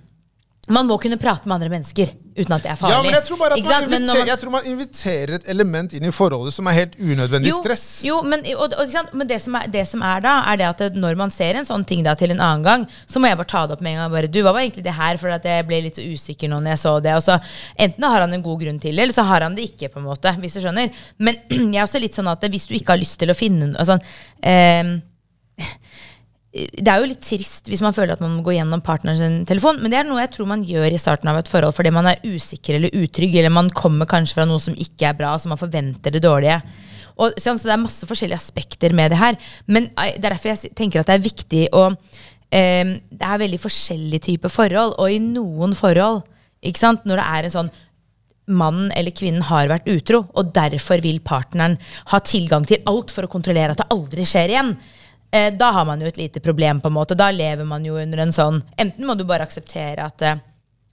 Man 0.66 0.88
må 0.88 0.96
kunne 0.98 1.14
prate 1.20 1.46
med 1.46 1.60
andre 1.60 1.68
mennesker 1.70 2.10
uten 2.36 2.52
at 2.56 2.64
det 2.64 2.70
er 2.72 2.78
farlig. 2.78 2.96
Ja, 2.96 3.02
men 3.04 3.14
jeg 3.14 3.24
tror 3.28 3.38
bare 3.38 3.54
at 3.54 3.62
man. 3.62 3.84
Inviterer, 3.86 4.26
man- 4.26 4.40
tror 4.40 4.50
man 4.52 4.66
inviterer 4.66 5.32
et 5.36 5.46
element 5.48 5.92
inn 5.96 6.04
i 6.04 6.10
forholdet 6.12 6.52
som 6.56 6.66
er 6.66 6.74
helt 6.76 6.96
unødvendig 6.98 7.52
jo, 7.52 7.60
stress. 7.62 7.84
Jo, 8.04 8.16
men, 8.26 8.42
og, 8.56 8.74
og, 8.74 8.96
men 9.16 9.30
det, 9.30 9.38
som 9.44 9.56
er, 9.56 9.70
det 9.72 9.84
som 9.88 10.02
er 10.04 10.24
da, 10.26 10.34
er 10.50 10.60
det 10.60 10.66
at 10.68 10.82
det, 10.82 10.90
når 11.00 11.16
man 11.16 11.32
ser 11.32 11.56
en 11.56 11.68
sånn 11.68 11.86
ting 11.86 12.02
da 12.04 12.16
til 12.18 12.34
en 12.34 12.42
annen 12.42 12.66
gang, 12.66 12.86
så 13.06 13.22
må 13.22 13.30
jeg 13.30 13.38
bare 13.40 13.52
ta 13.54 13.62
det 13.66 13.78
opp 13.78 13.86
med 13.86 13.94
en 13.94 14.02
gang. 14.02 14.12
Bare, 14.16 14.32
du, 14.32 14.40
hva 14.42 14.52
var 14.56 14.66
egentlig 14.66 14.84
det 14.84 14.96
her? 14.98 15.22
For 15.22 15.32
at 15.32 15.46
jeg 15.48 15.68
ble 15.70 15.80
litt 15.86 16.00
så 16.00 16.04
usikker 16.04 16.50
nå 16.52 16.60
når 16.60 16.74
jeg 16.74 16.82
så 16.82 16.94
det. 17.06 17.16
Og 17.16 17.24
så, 17.24 17.38
enten 17.86 18.08
har 18.10 18.26
han 18.26 18.36
en 18.36 18.46
god 18.50 18.64
grunn 18.66 18.82
til 18.82 18.92
det, 18.92 19.06
eller 19.06 19.16
så 19.16 19.24
har 19.30 19.46
han 19.46 19.56
det 19.56 19.70
ikke. 19.70 19.92
på 19.94 20.02
en 20.02 20.08
måte, 20.10 20.34
hvis 20.42 20.58
du 20.58 20.64
skjønner. 20.66 20.92
Men 21.22 21.40
jeg 21.72 21.78
er 21.78 21.86
også 21.86 22.02
litt 22.02 22.18
sånn 22.18 22.32
at 22.34 22.50
hvis 22.50 22.68
du 22.68 22.76
ikke 22.76 22.96
har 22.96 23.00
lyst 23.00 23.20
til 23.22 23.30
å 23.32 23.38
finne 23.38 23.72
altså, 23.78 23.96
ehm, 24.44 24.96
det 26.56 26.88
er 26.88 27.02
jo 27.02 27.08
litt 27.10 27.24
trist 27.24 27.68
hvis 27.70 27.82
man 27.84 27.94
føler 27.96 28.14
at 28.14 28.22
man 28.22 28.36
må 28.38 28.44
gå 28.46 28.54
gjennom 28.56 28.82
partneren 28.84 29.18
sin 29.18 29.38
telefon, 29.48 29.80
men 29.82 29.92
det 29.92 30.00
er 30.00 30.08
noe 30.08 30.22
jeg 30.22 30.32
tror 30.36 30.50
man 30.50 30.64
gjør 30.66 30.94
i 30.94 31.00
starten 31.00 31.30
av 31.30 31.40
et 31.40 31.50
forhold 31.50 31.76
fordi 31.76 31.92
man 31.94 32.08
er 32.10 32.22
usikker 32.24 32.78
eller 32.78 32.94
utrygg, 32.96 33.34
eller 33.40 33.52
man 33.52 33.70
kommer 33.76 34.08
kanskje 34.10 34.38
fra 34.38 34.46
noe 34.48 34.62
som 34.62 34.76
ikke 34.78 35.10
er 35.10 35.18
bra, 35.18 35.34
så 35.38 35.50
man 35.52 35.60
forventer 35.60 36.14
det 36.14 36.22
dårlige. 36.24 36.60
Og, 37.16 37.36
så 37.40 37.56
så 37.56 37.68
det 37.68 37.74
er 37.74 37.82
masse 37.82 38.08
forskjellige 38.08 38.38
aspekter 38.38 38.94
med 38.96 39.12
det 39.12 39.20
her. 39.20 39.38
Men 39.66 39.90
eh, 39.96 40.16
det 40.16 40.24
er 40.24 40.36
derfor 40.36 40.52
jeg 40.52 40.76
tenker 40.76 41.00
at 41.00 41.10
det 41.10 41.16
er 41.16 41.24
viktig 41.24 41.62
å 41.76 41.88
eh, 41.88 42.94
Det 43.10 43.24
er 43.24 43.42
veldig 43.42 43.60
forskjellige 43.62 44.26
typer 44.30 44.52
forhold, 44.52 44.96
og 45.00 45.12
i 45.12 45.20
noen 45.22 45.74
forhold, 45.76 46.22
ikke 46.66 46.82
sant, 46.82 47.06
når 47.08 47.20
det 47.20 47.26
er 47.32 47.48
en 47.48 47.56
sånn 47.56 47.74
mannen 48.46 48.92
eller 48.94 49.10
kvinnen 49.10 49.42
har 49.48 49.66
vært 49.70 49.88
utro, 49.90 50.22
og 50.38 50.52
derfor 50.54 51.02
vil 51.02 51.18
partneren 51.24 51.76
ha 52.12 52.20
tilgang 52.22 52.66
til 52.68 52.84
alt 52.86 53.10
for 53.14 53.26
å 53.26 53.30
kontrollere 53.32 53.74
at 53.74 53.82
det 53.82 53.90
aldri 53.90 54.26
skjer 54.28 54.52
igjen. 54.54 54.76
Eh, 55.34 55.52
da 55.58 55.70
har 55.74 55.86
man 55.88 56.00
jo 56.00 56.08
et 56.10 56.20
lite 56.20 56.40
problem, 56.40 56.80
på 56.80 56.90
en 56.90 56.96
måte. 56.96 57.16
Da 57.18 57.30
lever 57.34 57.66
man 57.66 57.84
jo 57.84 57.98
under 57.98 58.22
en 58.22 58.34
sånn 58.34 58.62
Enten 58.78 59.06
må 59.06 59.16
du 59.18 59.24
bare 59.26 59.46
akseptere 59.46 60.04
at, 60.04 60.22
eh, 60.22 60.38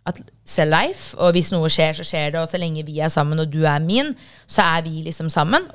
at 0.09 0.19
c'est 0.45 0.67
life, 0.67 1.15
og 1.17 1.33
hvis 1.35 1.53
noe 1.53 1.69
skjer, 1.71 1.93
så 1.95 2.07
skjer 2.07 2.33
det, 2.33 2.41
og 2.41 2.49
så 2.49 2.59
lenge 2.59 2.85
vi 2.85 2.99
er 2.99 3.13
sammen 3.13 3.39
og 3.39 3.51
du 3.51 3.63
er 3.63 3.79
min, 3.79 4.15
så 4.47 4.65
er 4.77 4.83
vi 4.87 5.03
liksom 5.05 5.29
sammen. 5.31 5.69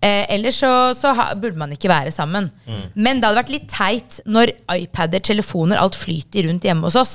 Eh, 0.00 0.26
ellers 0.34 0.58
så, 0.60 0.70
så 0.96 1.12
ha, 1.16 1.30
burde 1.40 1.58
man 1.58 1.72
ikke 1.72 1.88
være 1.88 2.12
sammen. 2.12 2.50
Men 2.94 3.20
det 3.20 3.28
hadde 3.28 3.40
vært 3.40 3.52
litt 3.54 3.68
teit 3.72 4.18
når 4.28 4.52
iPader, 4.76 5.22
telefoner, 5.24 5.80
alt 5.80 5.96
flyter 5.96 6.48
rundt 6.48 6.66
hjemme 6.68 6.84
hos 6.84 6.98
oss, 7.00 7.14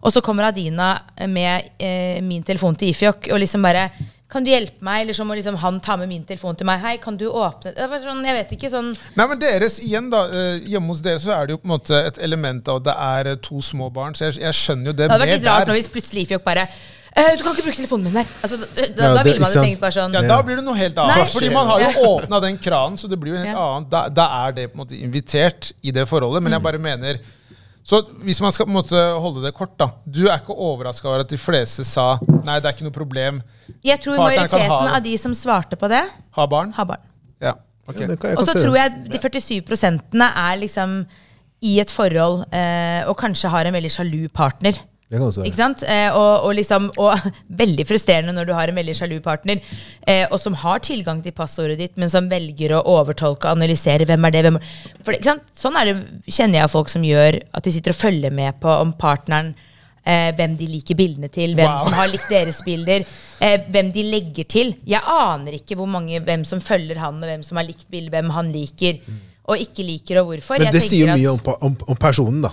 og 0.00 0.14
så 0.14 0.22
kommer 0.24 0.48
Adina 0.48 0.94
med 1.28 1.72
eh, 1.78 2.22
min 2.24 2.42
telefon 2.42 2.76
til 2.76 2.92
Ifjok 2.92 3.28
og 3.32 3.42
liksom 3.42 3.64
bare 3.68 3.90
kan 4.32 4.44
du 4.44 4.48
hjelpe 4.50 4.80
meg? 4.86 5.02
Eller 5.04 5.12
så 5.18 5.26
må 5.28 5.34
liksom 5.36 5.58
han 5.60 5.76
ta 5.84 5.94
med 6.00 6.08
min 6.08 6.22
telefon 6.24 6.56
til 6.56 6.64
meg. 6.68 6.80
Hei, 6.80 6.94
kan 7.02 7.18
du 7.20 7.26
åpne 7.28 7.74
Det 7.76 7.88
var 7.90 8.00
sånn, 8.00 8.22
Jeg 8.24 8.34
vet 8.38 8.54
ikke, 8.56 8.70
sånn 8.72 8.88
Nei, 9.18 9.26
men 9.28 9.38
deres, 9.42 9.76
igjen 9.84 10.08
da, 10.10 10.22
eh, 10.32 10.58
Hjemme 10.72 10.88
hos 10.94 11.02
dere 11.04 11.20
så 11.20 11.34
er 11.36 11.46
det 11.50 11.52
jo 11.56 11.60
på 11.60 11.68
en 11.68 11.74
måte 11.76 12.00
et 12.08 12.18
element 12.24 12.66
av 12.72 12.80
at 12.80 12.84
det 12.88 12.94
er 12.96 13.30
eh, 13.34 13.36
to 13.44 13.60
små 13.60 13.90
barn. 13.92 14.14
Så 14.16 14.30
jeg, 14.30 14.40
jeg 14.40 14.56
skjønner 14.56 14.86
jo 14.90 14.96
det, 14.96 15.04
Det 15.04 15.10
hadde 15.12 15.26
vært 15.26 15.36
litt 15.38 15.46
rart 15.50 15.66
der. 15.66 15.72
nå 15.74 15.78
hvis 15.78 15.92
plutselig 15.92 16.24
Ifjok 16.26 16.44
bare 16.48 16.64
eh, 17.12 17.36
Du 17.36 17.44
kan 17.44 17.52
ikke 17.52 17.66
bruke 17.68 17.76
telefonen 17.76 18.08
min 18.08 18.16
der! 18.22 18.32
Altså, 18.42 18.56
da 18.56 18.86
Ja, 18.86 18.88
da 18.96 19.12
det- 19.22 19.26
ville 19.28 19.44
man 19.44 19.52
jo 19.52 19.62
tenkt 19.68 19.80
bare 19.84 19.96
sånn 19.98 20.16
Ja, 20.16 20.22
Da 20.32 20.40
blir 20.48 20.56
det 20.56 20.64
noe 20.64 20.78
helt 20.80 20.96
annet. 20.96 21.16
Nei. 21.22 21.28
Fordi 21.36 21.52
man 21.52 21.66
har 21.74 21.84
jo 21.84 21.92
åpna 22.14 22.40
den 22.48 22.56
kranen, 22.58 22.96
så 22.98 23.08
det 23.12 23.20
blir 23.20 23.36
jo 23.36 23.44
helt 23.44 23.52
Ja. 23.52 23.68
annet. 23.76 23.90
Da, 23.92 24.08
da 24.08 24.26
er 24.46 24.52
det 24.56 24.68
på 24.72 24.78
en 24.80 24.84
måte 24.86 24.96
invitert 24.96 25.72
i 25.84 25.90
det 25.92 26.08
forholdet. 26.08 26.42
Men 26.42 26.52
Mm. 26.52 26.56
jeg 26.56 26.62
bare 26.70 26.78
mener 26.88 27.20
Så 27.82 27.98
hvis 28.22 28.38
man 28.42 28.52
skal 28.54 28.68
på 28.68 28.70
en 28.70 28.76
måte 28.78 28.98
holde 29.18 29.42
det 29.42 29.50
kort, 29.56 29.72
da. 29.80 29.88
Du 30.06 30.20
er 30.28 30.36
ikke 30.38 30.54
overraska 30.54 31.08
over 31.10 31.24
at 31.24 31.32
de 31.32 31.38
fleste 31.40 31.82
sa 31.86 32.12
nei, 32.44 32.60
det 32.62 32.68
er 32.70 32.76
ikke 32.76 32.86
noe 32.86 32.94
problem. 32.94 33.40
Jeg 33.82 33.98
tror 34.04 34.20
Partneren 34.20 34.48
kan 34.52 34.60
ha 34.60 34.68
majoriteten 34.68 34.94
av 34.98 35.02
de 35.08 35.16
som 35.18 35.34
svarte 35.34 35.78
på 35.80 35.90
det, 35.90 36.04
Ha 36.38 36.46
barn? 36.46 36.72
har 36.76 36.86
barn. 36.92 37.02
Ja. 37.42 37.56
ok. 37.88 38.00
Ja, 38.06 38.36
Og 38.38 38.46
så 38.46 38.54
tror 38.54 38.76
jeg 38.78 39.04
de 39.10 39.18
47 39.18 39.62
prosentene 39.66 40.30
er 40.30 40.60
liksom 40.62 41.00
i 41.62 41.76
et 41.82 41.90
forhold 41.90 42.44
eh, 42.54 43.02
og 43.06 43.16
kanskje 43.18 43.50
har 43.50 43.66
en 43.66 43.74
veldig 43.74 43.90
sjalu 43.90 44.28
partner. 44.34 44.78
Ikke 45.46 45.58
sant? 45.58 45.82
Eh, 45.86 46.08
og, 46.10 46.46
og, 46.46 46.54
liksom, 46.58 46.90
og 47.00 47.26
veldig 47.62 47.86
frustrerende 47.88 48.34
når 48.36 48.48
du 48.48 48.54
har 48.56 48.72
en 48.72 48.78
veldig 48.80 48.94
sjalu 48.98 49.18
partner, 49.24 49.60
eh, 50.06 50.24
og 50.28 50.38
som 50.42 50.56
har 50.62 50.82
tilgang 50.84 51.22
til 51.24 51.34
passordet 51.36 51.78
ditt, 51.80 51.98
men 52.00 52.12
som 52.12 52.30
velger 52.30 52.76
å 52.78 52.84
overtolke 52.98 53.48
og 53.48 53.58
analysere 53.58 54.08
hvem 54.08 54.28
er 54.28 54.36
det, 54.36 54.46
hvem 54.48 54.60
er 54.60 54.70
For, 55.02 55.16
ikke 55.16 55.30
sant? 55.32 55.50
Sånn 55.56 55.76
er 55.80 55.90
det, 55.90 55.98
kjenner 56.28 56.62
jeg 56.62 56.72
folk 56.72 56.92
som 56.92 57.04
gjør 57.06 57.42
at 57.52 57.66
de 57.66 57.74
sitter 57.74 57.94
og 57.94 58.00
følger 58.00 58.34
med 58.34 58.58
på 58.62 58.80
om 58.82 58.96
partneren 58.98 59.54
Eh, 60.02 60.32
hvem 60.34 60.56
de 60.58 60.66
liker 60.66 60.96
bildene 60.98 61.28
til, 61.30 61.52
hvem 61.54 61.68
Wow. 61.68 61.84
som 61.84 61.94
har 61.94 62.08
likt 62.10 62.26
deres 62.26 62.56
bilder. 62.66 63.04
Eh, 63.38 63.60
hvem 63.70 63.92
de 63.94 64.02
legger 64.02 64.48
til. 64.50 64.74
Jeg 64.84 64.98
aner 64.98 65.54
ikke 65.54 65.76
hvor 65.78 65.86
mange, 65.86 66.18
hvem 66.18 66.42
som 66.44 66.58
følger 66.58 66.98
han, 66.98 67.22
og 67.22 67.28
hvem 67.30 67.44
som 67.46 67.56
har 67.56 67.68
likt 67.68 67.86
bilder, 67.88 68.10
hvem 68.10 68.30
han 68.34 68.50
liker 68.50 68.98
og 69.44 69.58
ikke 69.58 69.82
liker, 69.86 70.20
og 70.20 70.26
hvorfor. 70.32 70.58
Men 70.58 70.72
det 70.74 70.82
sier 70.82 71.06
jo 71.06 71.14
mye 71.14 71.30
om, 71.30 71.54
om, 71.68 71.76
om 71.86 71.96
personen, 71.96 72.42
da. 72.42 72.50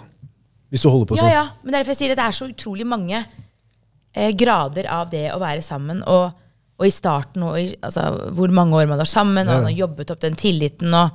Hvis 0.70 0.84
du 0.86 0.90
holder 0.92 1.10
på 1.10 1.18
sånn. 1.18 1.32
ja, 1.32 1.42
ja. 1.42 1.64
men 1.64 1.76
derfor 1.76 1.96
jeg 1.96 2.02
sier 2.04 2.14
at 2.14 2.20
det 2.22 2.28
er 2.28 2.38
så 2.38 2.50
utrolig 2.50 2.86
mange 2.88 3.24
eh, 3.24 4.30
grader 4.38 4.90
av 4.94 5.10
det 5.10 5.26
å 5.34 5.40
være 5.42 5.64
sammen. 5.66 6.04
Og, 6.06 6.30
og 6.80 6.86
i 6.88 6.94
starten, 6.94 7.48
og 7.48 7.58
i, 7.60 7.72
altså, 7.82 8.06
hvor 8.38 8.54
mange 8.54 8.78
år 8.78 8.90
man 8.92 9.02
var 9.02 9.10
sammen, 9.10 9.48
og 9.48 9.64
man 9.64 9.72
har 9.72 9.82
jobbet 9.82 10.14
opp 10.14 10.22
den 10.24 10.38
tilliten. 10.40 10.94
og 10.94 11.10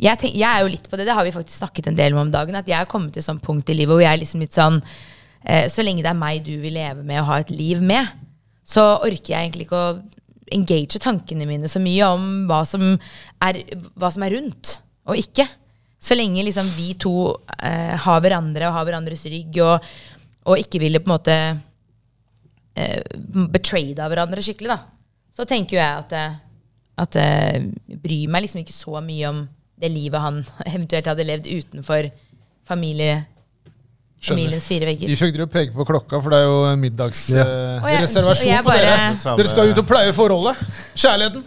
jeg, 0.00 0.16
tenk, 0.16 0.34
jeg 0.38 0.48
er 0.48 0.64
jo 0.64 0.72
litt 0.72 0.88
på 0.88 0.96
det, 0.96 1.06
det 1.08 1.14
har 1.16 1.26
vi 1.26 1.34
faktisk 1.34 1.60
snakket 1.60 1.90
en 1.90 1.98
del 1.98 2.16
om 2.16 2.24
om 2.24 2.32
dagen, 2.32 2.56
at 2.56 2.68
jeg 2.68 2.78
er 2.78 2.88
kommet 2.88 3.12
til 3.14 3.22
et 3.22 3.28
sånt 3.28 3.44
punkt 3.44 3.68
i 3.68 3.76
livet 3.76 3.92
hvor 3.92 4.02
jeg 4.02 4.12
er 4.14 4.22
liksom 4.22 4.40
litt 4.40 4.56
sånn 4.56 4.78
eh, 4.80 5.66
Så 5.72 5.84
lenge 5.84 6.04
det 6.04 6.12
er 6.12 6.16
meg 6.18 6.40
du 6.46 6.54
vil 6.62 6.76
leve 6.78 7.04
med 7.04 7.20
og 7.20 7.28
ha 7.28 7.40
et 7.42 7.52
liv 7.52 7.82
med, 7.84 8.08
så 8.64 8.86
orker 8.96 9.34
jeg 9.34 9.50
egentlig 9.50 9.66
ikke 9.68 9.80
å 9.80 9.98
engage 10.50 11.02
tankene 11.02 11.46
mine 11.46 11.68
så 11.70 11.82
mye 11.82 12.08
om 12.16 12.24
hva 12.48 12.62
som 12.66 12.94
er, 13.44 13.60
hva 13.98 14.10
som 14.10 14.24
er 14.26 14.34
rundt, 14.38 14.78
og 15.06 15.20
ikke. 15.20 15.46
Så 16.00 16.16
lenge 16.16 16.42
liksom 16.46 16.68
vi 16.76 16.94
to 16.96 17.12
eh, 17.60 17.96
har 18.00 18.20
hverandre 18.24 18.68
og 18.70 18.72
har 18.78 18.86
hverandres 18.88 19.24
rygg, 19.28 19.58
og, 19.60 19.84
og 20.48 20.56
ikke 20.62 20.80
ville 20.80 21.00
på 21.02 21.10
en 21.10 21.12
måte 21.12 21.34
eh, 22.74 23.02
betrayed 23.52 24.00
av 24.00 24.12
hverandre 24.12 24.42
skikkelig, 24.44 24.70
da. 24.72 24.78
Så 25.36 25.44
tenker 25.48 25.76
jo 25.76 25.82
jeg 25.82 26.04
at, 26.04 26.14
eh, 26.16 26.38
at 27.04 27.18
eh, 27.20 27.60
bryr 28.00 28.32
meg 28.32 28.46
liksom 28.46 28.62
ikke 28.64 28.74
så 28.76 29.00
mye 29.04 29.28
om 29.30 29.42
det 29.80 29.90
livet 29.92 30.20
han 30.24 30.40
eventuelt 30.74 31.06
hadde 31.12 31.24
levd 31.28 31.46
utenfor 31.52 32.08
familie, 32.68 33.20
familiens 34.24 34.66
fire 34.68 34.88
vegger. 34.88 35.08
Vi 35.08 35.16
fikk 35.20 35.36
dere 35.36 35.48
peke 35.52 35.72
på 35.76 35.86
klokka, 35.88 36.20
for 36.20 36.32
det 36.32 36.40
er 36.42 36.48
jo 36.48 36.58
Ja. 36.64 36.74
Jeg- 36.74 37.84
middagsreservasjon 37.84 38.48
og 38.48 38.52
jeg 38.56 38.64
på 38.66 38.74
dere. 38.76 38.96
bare- 38.96 39.36
Dere 39.40 39.48
skal 39.52 39.70
ut 39.72 39.78
og 39.84 39.88
pleie 39.88 40.12
forholdet. 40.16 40.60
Kjærligheten. 40.94 41.44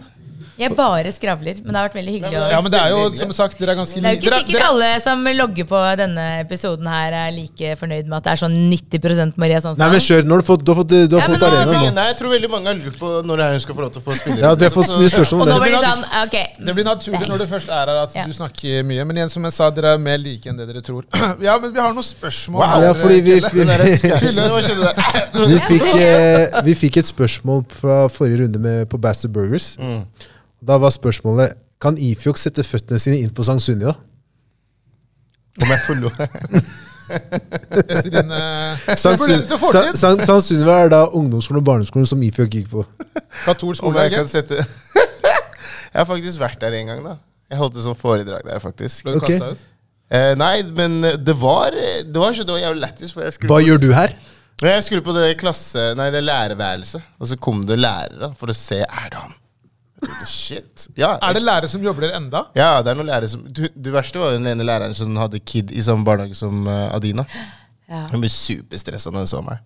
Jeg 0.56 0.70
bare 0.78 1.10
skravler, 1.10 1.56
men 1.64 1.72
det 1.74 1.78
har 1.80 1.88
vært 1.88 1.96
veldig 1.98 2.12
hyggelig. 2.14 2.38
Ja, 2.52 2.60
men 2.62 2.70
det 2.70 2.78
er 2.78 2.90
jo 2.94 2.98
som 3.18 3.32
sagt, 3.34 3.58
dere 3.58 3.72
er 3.74 3.78
ganske 3.80 3.98
Det 3.98 4.06
er 4.06 4.14
jo 4.14 4.20
ikke 4.20 4.38
sikkert 4.38 4.54
dere- 4.54 4.68
alle 4.70 4.90
som 5.02 5.24
logger 5.24 5.64
på 5.66 5.80
denne 5.98 6.26
episoden 6.44 6.86
her, 6.86 7.12
er 7.24 7.32
like 7.34 7.72
fornøyd 7.80 8.06
med 8.06 8.16
at 8.20 8.24
det 8.28 8.32
er 8.34 8.40
sånn 8.44 8.54
90% 8.70 9.36
Maria 9.42 9.58
Sonstad. 9.64 9.82
Nei, 9.82 9.88
men 9.96 10.00
kjør. 10.04 10.22
Nå 10.28 10.36
har 10.36 10.44
du 10.44 10.46
fått, 10.46 10.62
du 10.64 10.70
har 10.72 10.78
fått, 10.78 10.94
du 10.94 11.16
har 11.18 11.24
Ja, 11.24 11.26
fått 11.32 11.42
nå- 11.42 11.48
arena 11.48 11.72
nå. 11.80 11.94
Nei, 11.98 12.06
jeg 12.12 12.16
tror 12.20 12.30
veldig 12.36 12.50
mange 12.54 12.66
har 12.70 12.78
lurt 12.78 12.98
på 13.02 13.10
når 13.26 13.36
det 13.36 13.44
er 13.46 13.50
hun 13.56 13.60
skal 13.66 13.74
få 13.74 13.80
lov 13.86 13.92
til 13.96 14.02
å 14.02 14.04
få 14.06 14.14
spille. 14.20 14.38
Ja, 14.44 14.54
du 14.54 14.64
har 14.64 14.70
fått 14.76 14.94
mye 14.94 15.10
spørsmål 15.10 15.42
Og 15.42 15.54
om 15.58 15.64
det. 15.64 15.72
de 15.74 15.82
sånn, 15.88 16.04
ok. 16.22 16.36
Det 16.66 16.74
blir 16.78 16.84
naturlig 16.86 17.18
thanks. 17.18 17.28
når 17.34 17.38
du 17.38 17.46
først 17.54 17.68
er 17.68 17.86
her, 17.90 17.96
at 18.04 18.14
Ja. 18.14 18.24
du 18.24 18.32
snakker 18.32 18.84
mye. 18.86 19.04
Men 19.10 19.16
igjen, 19.16 19.30
som 19.30 19.42
jeg 19.42 19.52
sa, 19.58 19.70
dere 19.70 19.94
er 19.94 19.98
mer 19.98 20.18
like 20.18 20.46
enn 20.46 20.56
det 20.56 20.68
dere 20.70 20.82
tror. 20.82 21.02
Ja, 21.42 21.58
men 21.58 21.72
vi 21.74 21.80
har 21.80 21.92
noen 21.92 22.06
spørsmål. 22.06 22.62
Wow, 22.62 22.82
ja, 22.86 22.92
fordi 22.94 23.20
vi, 23.26 23.40
vi, 23.42 23.64
vi, 25.50 25.58
fikk, 25.66 25.88
eh, 25.98 26.62
vi 26.64 26.74
fikk 26.78 26.96
et 27.02 27.06
spørsmål 27.10 27.64
fra 27.68 28.06
forrige 28.08 28.44
runde 28.44 28.58
med, 28.62 28.88
på 28.88 29.00
Bastard 29.00 29.32
Burgers. 29.34 29.76
Da 30.64 30.78
var 30.80 30.92
spørsmålet 30.94 31.58
Kan 31.82 31.98
Ifjok 32.00 32.38
sette 32.40 32.64
føttene 32.64 33.00
sine 33.02 33.20
inn 33.20 33.32
på 33.34 33.44
Sankt? 33.46 33.68
Om 35.62 35.70
jeg 35.70 35.80
får 35.86 36.00
lov 36.00 36.16
Etter 37.84 38.22
eh, 38.32 38.96
Sankt 38.96 40.46
Sunniva 40.46 40.78
er 40.86 40.90
da 40.94 41.02
ungdomsskolen 41.12 41.60
og 41.60 41.66
barneskolen 41.68 42.08
som 42.08 42.22
Ifjok 42.24 42.56
gikk 42.56 42.70
på. 42.72 42.84
Katolsk 43.44 43.82
skole. 43.82 44.06
jeg 44.06 44.14
kan 44.16 44.30
sette 44.30 44.62
Jeg 45.94 46.00
har 46.00 46.08
faktisk 46.08 46.40
vært 46.40 46.58
der 46.64 46.74
en 46.80 46.90
gang, 46.90 47.04
da. 47.04 47.18
Jeg 47.52 47.60
holdt 47.60 47.76
et 47.78 47.84
sånt 47.84 48.00
foredrag 48.00 48.42
der, 48.48 48.58
faktisk. 48.58 49.04
Ble 49.04 49.18
du 49.18 49.20
okay. 49.20 49.36
ut? 49.52 49.66
Eh, 50.10 50.32
nei, 50.40 50.56
men 50.76 50.96
det 51.02 51.36
var 51.38 51.76
Det 51.76 52.18
var 52.18 52.34
det 52.40 52.50
var 52.50 52.64
jævlig 52.64 52.82
lættis. 52.86 53.12
for 53.12 53.26
jeg 53.26 53.36
skulle 53.36 53.52
Hva 53.52 53.60
gjør 53.62 53.84
du 53.84 53.92
her? 53.94 54.16
Jeg 54.64 54.82
skulle 54.86 55.04
på 55.04 55.12
det 55.16 55.36
klasse 55.40 55.90
Nei, 55.98 56.08
det 56.14 56.24
lærerværelset, 56.24 57.04
og 57.20 57.28
så 57.28 57.36
kom 57.36 57.64
det 57.68 57.78
lærere 57.84 58.32
for 58.38 58.48
å 58.48 58.56
se 58.56 58.80
Er 58.80 59.08
det 59.12 59.20
han. 59.20 59.36
Shit. 60.26 60.88
Ja, 60.98 61.14
Er 61.22 61.32
det 61.36 61.42
lærere 61.42 61.68
som 61.68 61.82
jobber 61.84 62.06
der 62.08 62.16
enda? 62.18 62.44
ja, 62.56 62.82
det 62.82 62.92
er 62.92 62.98
noen 62.98 63.08
lærere 63.10 63.28
som 63.28 63.44
du, 63.46 63.62
Det 63.74 63.92
verste 63.94 64.18
var 64.20 64.32
jo 64.34 64.38
den 64.40 64.46
ene 64.52 64.64
læreren 64.66 64.94
som 64.96 65.14
hadde 65.20 65.40
kid 65.40 65.70
i 65.72 65.82
samme 65.84 66.04
barnehage 66.06 66.34
som 66.38 66.66
uh, 66.66 66.94
Adina. 66.94 67.24
Ja. 67.88 68.06
Hun 68.12 68.20
ble 68.24 68.30
superstressa 68.32 69.10
når 69.12 69.24
hun 69.26 69.30
så 69.30 69.42
meg. 69.44 69.58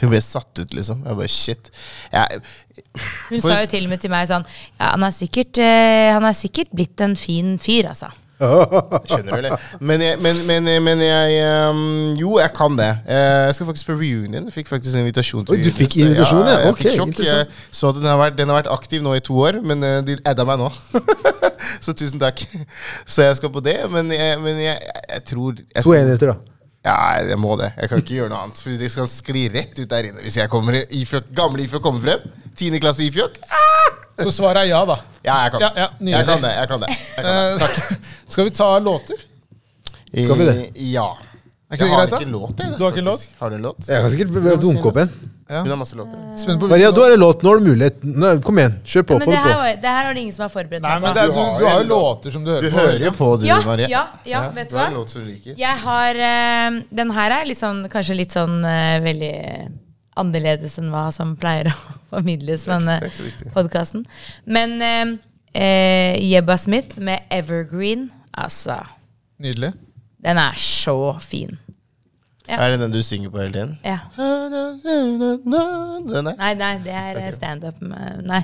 Hun 0.00 0.12
ble 0.12 0.20
satt 0.22 0.60
ut, 0.62 0.72
liksom. 0.76 1.00
Jeg 1.04 1.16
bare 1.18 1.28
shit. 1.28 1.70
Jeg, 2.12 2.40
Hun 3.28 3.40
For- 3.42 3.50
sa 3.50 3.60
jo 3.64 3.70
til 3.72 3.84
og 3.88 3.90
med 3.90 4.00
til 4.00 4.10
meg 4.12 4.28
sånn 4.30 4.44
Ja, 4.78 4.92
han 4.94 5.02
er 5.08 5.10
sikkert, 5.14 5.58
eh, 5.58 6.12
han 6.14 6.24
er 6.24 6.36
sikkert 6.38 6.70
blitt 6.74 7.00
en 7.04 7.16
fin 7.18 7.56
fyr, 7.58 7.88
altså. 7.90 8.12
Skjønner 8.38 9.32
du, 9.32 9.36
eller? 9.38 9.64
Men 9.82 10.02
jeg, 10.02 10.18
men, 10.22 10.40
men, 10.46 10.68
men 10.84 11.00
jeg 11.02 11.38
um, 11.70 11.80
Jo, 12.18 12.36
jeg 12.38 12.52
kan 12.54 12.76
det. 12.78 12.90
Eh, 13.10 13.46
jeg 13.48 13.56
skal 13.58 13.70
faktisk 13.72 13.90
på 13.90 13.96
reunion. 13.98 14.46
Jeg 14.46 14.54
fikk 14.54 14.70
faktisk 14.70 14.94
en 14.94 15.02
invitasjon. 15.02 15.46
til 15.48 15.56
Oi, 15.56 15.62
du 15.64 15.70
fikk 15.74 15.96
invitasjon, 16.04 16.44
ja? 16.46 16.58
jeg 16.62 16.74
Ok, 16.74 16.82
fikk 16.84 16.94
sjokk. 17.00 17.24
Jeg 17.26 17.48
så 17.80 17.90
den 17.96 18.06
har, 18.06 18.20
vært, 18.20 18.36
den 18.38 18.52
har 18.52 18.60
vært 18.60 18.70
aktiv 18.74 19.02
nå 19.02 19.16
i 19.18 19.24
to 19.24 19.38
år, 19.42 19.58
men 19.66 19.82
eh, 19.86 19.98
de 20.06 20.18
adda 20.28 20.46
meg 20.48 20.62
nå. 20.62 20.70
så 21.84 21.96
tusen 21.96 22.22
takk. 22.22 22.44
Så 23.06 23.26
jeg 23.26 23.40
skal 23.40 23.52
på 23.54 23.64
det, 23.64 23.80
men 23.90 24.14
jeg, 24.14 24.38
men 24.44 24.62
jeg, 24.62 24.78
jeg, 24.86 25.04
jeg 25.16 25.26
tror 25.32 25.58
jeg 25.58 25.88
To 25.88 25.98
enheter, 25.98 26.34
da. 26.34 26.57
Ja, 26.88 26.96
jeg 27.28 27.38
må 27.40 27.54
det. 27.60 27.70
Jeg 27.76 27.90
kan 27.92 28.02
ikke 28.02 28.16
gjøre 28.18 28.32
noe 28.32 28.42
annet. 28.46 28.60
For 28.64 28.80
det 28.80 28.90
skal 28.94 29.08
skli 29.12 29.44
rett 29.52 29.76
ut 29.78 29.88
der 29.90 30.08
inne 30.10 30.24
hvis 30.24 30.38
jeg 30.40 30.50
kommer 30.52 30.78
i 30.78 30.82
Ifjok, 31.02 31.28
gamle 31.36 31.64
Ifjok 31.66 31.84
kommer 31.84 32.04
frem. 32.06 32.26
Tiende 32.58 32.80
klasse 32.82 33.04
Ifjok. 33.06 33.36
Så 34.18 34.32
svaret 34.34 34.64
er 34.64 34.70
ja, 34.72 34.80
da. 34.88 34.96
Ja, 35.22 35.36
jeg 35.44 35.52
kan 35.54 35.62
Ja, 35.62 35.70
ja, 35.76 35.88
jeg 36.16 36.26
kan 36.26 36.42
det. 36.42 36.52
Jeg 36.56 36.68
kan 36.72 36.82
det. 36.82 36.90
Jeg 36.96 37.24
kan 37.24 37.36
det. 37.36 37.62
Takk. 37.62 38.04
skal 38.34 38.48
vi 38.48 38.54
ta 38.56 38.68
låter? 38.82 39.20
Skal 40.10 40.38
vi 40.40 40.48
det? 40.48 40.58
Eh, 40.66 40.92
Ja. 40.94 41.08
Jeg 41.68 41.84
har 41.84 41.98
greit, 41.98 42.12
ikke 42.16 42.24
en 42.24 42.32
låt, 42.32 42.60
jeg. 42.62 42.76
Du 42.78 42.82
har 42.86 42.94
ikke 42.94 43.02
låt? 43.04 43.24
Har 43.38 43.50
du 43.52 43.56
en 43.58 43.64
låt? 43.66 43.88
Jeg 43.90 44.00
kan 44.00 44.12
sikkert 44.14 44.60
dunke 44.62 44.88
opp 44.88 45.00
en. 45.02 45.10
Ja. 45.48 45.62
Hun 45.64 45.70
har 45.72 45.78
masse 45.80 45.96
låter. 45.96 46.18
Spent 46.36 46.60
på 46.60 46.68
Maria, 46.68 46.90
du 46.92 47.00
har 47.00 47.10
en 47.14 47.20
låt. 47.22 47.42
Nå 47.42 47.48
har 47.54 47.58
du 47.62 47.64
mulighet. 47.70 48.02
Nå, 48.04 48.34
kom 48.44 48.58
igjen, 48.60 48.74
kjør 48.84 49.02
på. 49.08 49.16
Men 49.18 49.22
Få 49.24 49.30
det 49.30 49.36
det 49.36 49.42
her, 49.44 49.52
på. 49.54 49.58
var- 49.62 49.78
det 49.82 49.92
her 49.96 50.08
er 50.10 50.14
det 50.14 50.20
ingen 50.20 50.34
som 50.36 50.42
har 50.44 50.50
forberedt 50.52 50.82
Nei, 50.84 50.98
men 51.00 51.14
det 51.14 51.22
er, 51.22 51.26
Du 51.26 51.32
du, 51.32 51.64
har 51.66 51.78
jo 51.82 51.86
låter 51.88 52.30
som 52.34 52.44
du 52.44 52.50
hører 52.50 52.60
Du 52.60 52.70
på. 52.70 52.76
hører 52.82 53.04
jo 53.06 53.12
på, 53.16 53.28
du, 53.40 53.46
ja, 53.46 53.60
Maria. 53.64 53.88
ja, 53.88 54.02
ja, 54.28 54.42
vet 54.50 54.68
du 54.68 54.76
Du 54.76 54.76
har 54.76 54.84
hva? 54.84 54.88
en 54.92 54.98
låt 55.00 55.10
som 55.14 55.22
du 55.24 55.30
liker. 55.30 55.54
Jeg 55.56 55.76
har 55.86 56.14
eh, 56.14 56.82
Den 57.00 57.10
her 57.16 57.30
er 57.40 57.44
litt 57.48 57.58
sånn, 57.62 57.80
kanskje 57.88 58.16
litt 58.20 58.30
sånn 58.36 58.58
eh, 58.64 58.98
veldig 59.00 59.32
annerledes 60.18 60.78
enn 60.82 60.90
hva 60.92 61.06
som 61.14 61.32
pleier 61.40 61.70
å 61.72 61.76
formidles 62.12 62.64
Det 62.66 62.72
er 62.74 62.78
denne 62.78 62.98
ikke 63.08 63.16
så 63.16 63.26
viktig. 63.30 63.52
podkasten. 63.54 64.04
Men 64.44 64.76
eh, 64.82 65.14
eh, 65.54 66.18
Jebba 66.28 66.58
Smith 66.60 66.98
med 66.98 67.24
Evergreen. 67.30 68.10
Altså, 68.36 68.82
Nydelig. 69.40 69.72
den 70.22 70.38
er 70.38 70.52
så 70.60 70.98
fin. 71.24 71.56
Ja. 72.48 72.56
Er 72.64 72.70
det 72.70 72.80
den 72.80 72.92
du 72.92 73.02
synger 73.02 73.30
på 73.30 73.38
hele 73.38 73.52
tiden? 73.52 73.78
Ja. 73.84 73.98
Den 76.08 76.26
der? 76.26 76.36
Nei, 76.38 76.54
nei, 76.54 76.78
det 76.84 76.92
er 76.92 77.16
okay. 77.16 77.32
standup. 77.32 77.82
med- 77.82 78.22
Nei. 78.24 78.42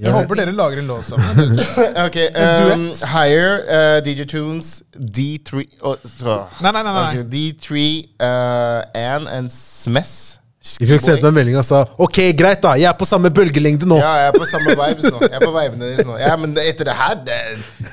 Jeg 0.00 0.12
håper 0.12 0.34
dere 0.34 0.52
lager 0.52 0.78
en 0.78 0.86
låt 0.86 1.04
sammen. 1.04 1.58
Ok, 2.06 2.16
um, 2.16 2.84
Higher, 3.10 3.58
uh, 3.66 4.04
DJ 4.06 4.24
Tunes, 4.24 4.82
D3 4.94 5.64
oh, 5.82 5.96
så. 6.04 6.46
Nei, 6.60 6.72
nei, 6.72 6.82
nei, 6.82 6.92
nei. 6.92 7.18
Ok, 7.18 7.26
D3, 7.32 7.82
uh, 8.22 8.82
Ann 8.94 9.26
and 9.28 9.50
Smess. 9.50 10.39
De 10.60 10.84
fikk 10.84 11.00
sendt 11.00 11.22
meg 11.24 11.32
melding 11.32 11.54
og 11.56 11.64
sa 11.64 11.78
ok, 12.04 12.18
greit, 12.36 12.58
da, 12.60 12.74
jeg 12.76 12.84
er 12.90 12.96
på 13.00 13.06
samme 13.08 13.30
bølgelengde 13.32 13.86
nå. 13.88 13.96
Ja, 13.96 14.10
jeg 14.20 14.26
er 14.28 14.34
på 14.36 14.48
samme 14.50 14.74
vibes 14.76 15.06
nå. 15.08 15.20
Jeg 15.24 15.38
er 15.38 15.44
på 15.46 15.52
vibene 15.54 15.86
deres 15.88 16.04
nå. 16.04 16.18
Ja, 16.20 16.34
men 16.36 16.52
etter 16.60 16.84
det 16.90 16.96
her 16.98 17.14
det, 17.24 17.38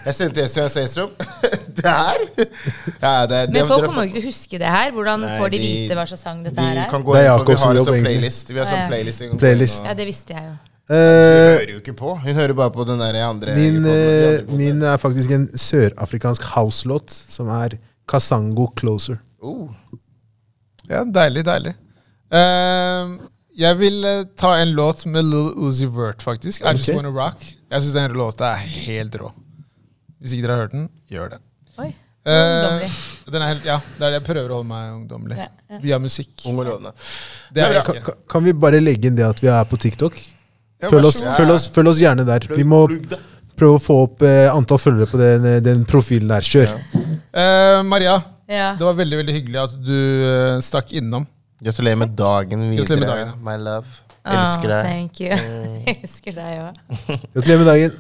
Jeg 0.03 0.15
sendte 0.18 0.48
Søren 0.52 0.73
Seistrom. 0.73 1.14
Det 1.77 1.85
her 1.85 2.22
ja, 2.34 3.11
det, 3.30 3.39
det, 3.48 3.53
Men 3.53 3.68
folk 3.69 3.84
kommer 3.85 4.07
jo 4.07 4.10
ikke 4.10 4.18
til 4.18 4.23
å 4.26 4.31
huske 4.31 4.57
det 4.60 4.69
her. 4.73 4.88
Hvordan 4.95 5.22
Nei, 5.22 5.35
får 5.38 5.52
de 5.53 5.57
de- 5.61 5.68
vite 5.77 5.95
hva 5.99 6.06
slags 6.10 6.23
sang 6.26 6.39
dette 6.41 6.56
de 6.57 6.64
her 6.65 6.80
er? 6.81 6.89
kan 6.89 7.03
gå 7.06 7.14
Det 7.14 7.22
er 7.22 7.27
inn 7.30 7.44
på, 7.45 7.53
vi 7.53 7.61
har 7.61 7.77
en 7.77 7.85
sånn 7.85 8.02
playlist. 8.07 8.49
Vi 8.49 8.57
har 8.57 8.65
Ja, 8.65 8.72
sånn 8.72 8.88
playlist. 8.89 9.22
vi 9.22 9.27
kan 9.30 9.41
Playlist. 9.44 9.84
Ja, 9.85 9.94
det 9.99 10.07
visste 10.10 10.34
jeg 10.34 10.44
jo. 10.48 10.56
Hun 10.89 10.98
Eh, 10.98 11.53
hører 11.53 11.72
jo 11.76 11.80
ikke 11.84 11.94
på. 11.99 12.15
Hun 12.26 12.35
hører 12.41 12.53
bare 12.57 12.72
på 12.73 12.85
den 12.89 12.98
der 13.03 13.19
andre. 13.27 13.56
min, 13.56 13.77
de 13.84 13.94
eh, 13.94 14.39
andre 14.41 14.57
min 14.57 14.81
er 14.89 14.98
faktisk 14.98 15.31
en 15.38 15.48
sørafrikansk 15.53 16.41
house-låt 16.56 17.14
som 17.14 17.48
er 17.61 17.77
Kasango 18.10 18.72
Closer. 18.76 19.19
Oh. 19.39 19.69
Ja, 20.89 21.03
deilig, 21.06 21.45
deilig. 21.45 21.76
Ehm, 22.35 23.17
jeg 23.57 23.77
vil 23.79 24.03
eh, 24.05 24.23
ta 24.37 24.55
en 24.61 24.73
låt 24.77 25.05
med 25.09 25.25
Lil 25.25 25.53
Uzi 25.67 25.87
Vert, 25.91 26.21
faktisk. 26.25 26.61
I 26.65 26.73
Just. 26.75 26.89
Wanna 26.95 27.09
Rock. 27.13 27.43
Jeg 27.71 27.83
syns 27.83 27.93
den 27.97 28.17
låta 28.17 28.51
er 28.53 28.63
helt 28.87 29.15
rå. 29.19 29.31
Hvis 30.21 30.33
ikke 30.33 30.47
dere 30.47 30.55
har 30.57 30.65
hørt 30.65 30.75
den, 30.75 30.87
gjør 31.11 31.29
det. 31.35 31.39
Oi. 31.77 31.89
uh, 32.27 32.95
den 33.31 33.41
er 33.43 33.51
helt, 33.51 33.65
ja, 33.67 33.77
det 33.99 34.01
er 34.07 34.15
det 34.15 34.17
jeg 34.17 34.25
prøver 34.25 34.49
å 34.51 34.57
holde 34.59 34.69
meg 34.71 34.95
ungdommelig. 34.95 35.37
Ja, 35.39 35.47
ja. 35.69 35.79
Via 35.83 35.99
musikk. 36.01 36.31
Ung. 36.49 36.57
Det 36.63 36.73
er 36.73 36.95
Det 37.53 37.65
er 37.67 37.81
Kan, 37.85 38.17
kan- 38.27 38.43
vi 38.43 38.53
bare 38.53 38.81
legge 38.81 39.07
inn 39.11 39.15
det 39.15 39.27
at 39.27 39.39
vi 39.43 39.47
er 39.51 39.63
på 39.69 39.77
TikTok? 39.79 40.17
Ja, 40.81 40.89
Følg 40.89 41.05
oss, 41.09 41.21
følg, 41.21 41.51
oss, 41.53 41.69
følg 41.73 41.89
oss 41.89 42.01
gjerne 42.01 42.25
der. 42.25 42.43
Vi 42.53 42.63
må 42.63 42.83
prøve 43.57 43.77
å 43.77 43.81
få 43.81 43.95
opp 44.05 44.21
eh, 44.25 44.45
antall 44.53 44.77
følgere 44.81 45.09
på 45.09 45.17
den, 45.21 45.47
den 45.65 45.85
profilen 45.89 46.27
der. 46.29 46.41
Kjør. 46.45 46.75
Eh, 47.33 47.81
Maria, 47.87 48.19
Ja. 48.49 48.75
det 48.77 48.85
var 48.85 48.93
veldig 48.97 49.17
veldig 49.21 49.33
hyggelig 49.37 49.63
at 49.63 49.77
du 49.85 49.95
eh, 50.27 50.59
stakk 50.65 50.93
innom. 50.93 51.25
Gratulerer 51.63 51.97
med 51.97 52.13
dagen 52.17 52.67
videre, 52.69 52.85
Gratulerer 52.85 53.07
med 53.07 53.25
dagen. 53.25 53.39
my 53.47 53.55
love. 53.63 53.88
Ah, 54.27 54.43
Elsker 54.43 54.67
deg. 54.69 54.84
Thank 54.91 55.21
you. 55.23 55.31
Elsker 55.95 56.35
deg 56.38 56.59
òg. 56.67 56.77
Gratulerer 57.34 57.63
med 57.63 57.69
dagen. 57.71 57.97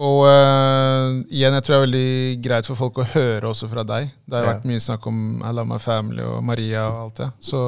Og 0.00 0.22
uh, 0.24 1.18
igjen, 1.28 1.52
jeg 1.58 1.64
tror 1.66 1.74
det 1.74 1.78
er 1.78 1.84
veldig 1.84 2.42
greit 2.44 2.68
for 2.70 2.78
folk 2.78 3.00
å 3.02 3.08
høre 3.12 3.50
også 3.50 3.68
fra 3.68 3.84
deg. 3.84 4.10
Det 4.24 4.38
har 4.38 4.46
Ja. 4.46 4.52
vært 4.54 4.68
mye 4.70 4.80
snakk 4.80 5.06
om 5.10 5.18
I 5.44 5.50
Love 5.52 5.68
My 5.68 5.78
Family 5.84 6.24
og 6.24 6.38
Maria 6.48 6.86
og 6.88 7.00
alt 7.06 7.20
det. 7.20 7.28
Så 7.44 7.60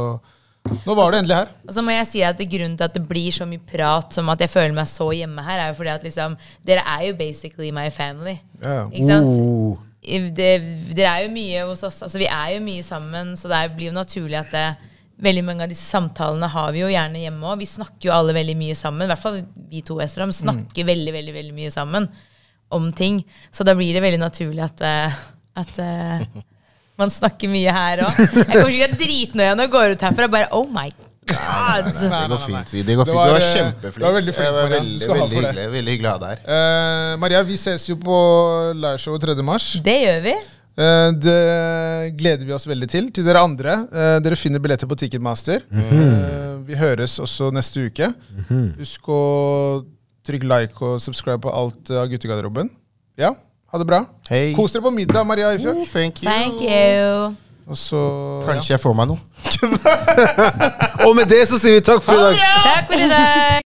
nå 0.87 0.95
var 0.97 1.11
det 1.13 1.21
endelig 1.23 1.37
her. 1.43 1.49
Og 1.69 1.75
så 1.77 1.83
må 1.85 1.93
jeg 1.93 2.07
si 2.09 2.23
at 2.25 2.39
Grunnen 2.39 2.77
til 2.79 2.87
at 2.87 2.95
det 2.97 3.03
blir 3.09 3.33
så 3.35 3.45
mye 3.51 3.61
prat 3.73 4.15
som 4.17 4.29
at 4.33 4.41
jeg 4.45 4.53
føler 4.53 4.73
meg 4.77 4.89
så 4.89 5.09
hjemme 5.13 5.43
her, 5.45 5.59
er 5.65 5.73
jo 5.73 5.79
fordi 5.81 5.93
at 5.93 6.05
liksom 6.07 6.37
Dere 6.65 6.85
er 6.87 7.09
jo 7.11 7.17
basically 7.19 7.71
my 7.75 7.89
family. 7.91 8.39
Yeah. 8.65 8.89
Ikke 8.93 9.09
sant? 9.11 9.41
Oh. 9.43 9.77
Det, 10.03 10.49
dere 10.97 11.11
er 11.19 11.27
jo 11.27 11.35
mye 11.35 11.67
hos 11.69 11.83
oss. 11.87 12.01
Altså 12.03 12.19
Vi 12.19 12.27
er 12.31 12.57
jo 12.57 12.63
mye 12.65 12.83
sammen, 12.87 13.37
så 13.39 13.49
det 13.53 13.61
blir 13.77 13.91
jo 13.93 13.95
naturlig 14.01 14.39
at 14.41 14.51
det, 14.55 14.65
veldig 15.23 15.45
mange 15.47 15.65
av 15.67 15.71
disse 15.71 15.87
samtalene 15.87 16.49
har 16.51 16.73
vi 16.75 16.83
jo 16.83 16.91
gjerne 16.91 17.21
hjemme 17.23 17.53
òg. 17.53 17.61
Vi 17.63 17.69
snakker 17.71 18.09
jo 18.09 18.15
alle 18.17 18.35
veldig 18.37 18.57
mye 18.59 18.75
sammen. 18.79 19.07
I 19.07 19.13
hvert 19.13 19.23
fall 19.23 19.41
vi 19.71 19.83
to 19.87 20.01
Estram 20.03 20.33
snakker 20.35 20.89
veldig 20.89 21.13
veldig, 21.15 21.35
veldig 21.37 21.55
mye 21.61 21.71
sammen 21.75 22.09
om 22.73 22.89
ting. 22.97 23.21
Så 23.53 23.65
da 23.69 23.75
blir 23.79 23.93
det 23.95 24.03
veldig 24.05 24.21
naturlig 24.23 24.65
at, 24.65 24.81
eh, 24.89 25.17
at 25.63 25.79
eh, 25.85 26.27
man 26.99 27.11
snakker 27.13 27.51
mye 27.53 27.73
her 27.77 28.05
òg. 28.07 28.19
Jeg 28.19 28.51
kommer 28.51 28.73
sikkert 28.75 28.99
dritnøye 29.01 29.55
når 29.57 29.67
jeg 29.69 29.75
går 29.79 29.95
ut 29.97 30.07
herfra. 30.09 30.29
Bare 30.33 30.49
oh 30.57 30.67
my 30.69 30.89
god! 30.91 31.09
Det 31.23 32.09
Nei, 32.11 32.23
går 32.27 32.33
nei, 32.33 32.39
fint. 32.43 32.73
nei. 32.75 32.81
Det 32.83 32.95
går 32.99 33.07
Det 33.07 33.13
fint. 33.13 33.19
var, 33.19 33.29
du 33.29 33.33
var 33.37 33.45
eh, 33.45 33.53
kjempeflink. 33.55 34.01
du 34.03 34.07
var 34.09 34.17
veldig 34.17 34.33
flink, 34.35 34.47
Jeg 34.49 34.55
var 34.57 34.73
veldig, 34.73 35.09
veldig, 35.13 35.29
hyggelig, 35.37 35.67
veldig 35.77 35.93
hyggelig 35.95 36.09
å 36.09 36.15
ha 36.17 36.23
deg 36.25 36.33
her. 36.33 36.41
Uh, 36.49 37.13
Maria, 37.23 37.43
vi 37.47 37.59
ses 37.63 37.85
jo 37.93 37.95
på 38.03 38.17
liveshow 38.75 39.21
3. 39.23 39.37
mars. 39.47 39.69
Det 39.87 39.95
gjør 40.03 40.19
vi. 40.27 40.35
Eh, 40.73 41.09
det 41.21 42.15
gleder 42.17 42.47
vi 42.49 42.55
oss 42.57 42.67
veldig 42.67 42.89
til. 42.89 43.11
Til 43.13 43.27
dere 43.27 43.43
andre, 43.45 43.75
eh, 43.93 44.19
dere 44.25 44.39
finner 44.41 44.63
billetter 44.63 44.89
på 44.89 44.97
Ticketmaster. 44.97 45.63
Eh, 45.69 46.63
vi 46.67 46.79
høres 46.79 47.19
også 47.21 47.51
neste 47.53 47.87
uke. 47.89 48.13
Husk 48.79 49.09
å 49.09 49.85
trykke 50.25 50.49
like 50.49 50.81
og 50.81 51.01
subscribe 51.03 51.43
på 51.43 51.53
alt 51.53 51.91
av 51.91 52.09
guttegarderoben. 52.09 52.71
Ja, 53.19 53.35
ha 53.73 53.79
det 53.79 53.87
bra. 53.87 54.05
Hey. 54.29 54.55
Kos 54.55 54.73
dere 54.73 54.83
på 54.83 54.95
middag, 54.95 55.27
Maria 55.27 55.53
Oh, 55.53 55.85
thank 55.85 56.23
you. 56.23 56.31
Thank 56.31 56.63
you. 56.63 57.37
Og 57.69 57.77
så 57.77 57.99
ja. 58.43 58.53
Kanskje 58.53 58.75
jeg 58.75 58.81
får 58.83 58.95
meg 58.97 59.13
noe. 59.13 59.21
Og 61.07 61.17
med 61.17 61.29
det 61.29 61.45
så 61.49 61.61
sier 61.61 61.79
vi 61.79 61.85
takk 61.85 62.03
for 62.03 62.15
i 62.15 62.33
dag. 62.33 62.41
Takk 62.65 62.89
for 62.91 62.99
i 62.99 63.13
dag. 63.13 63.72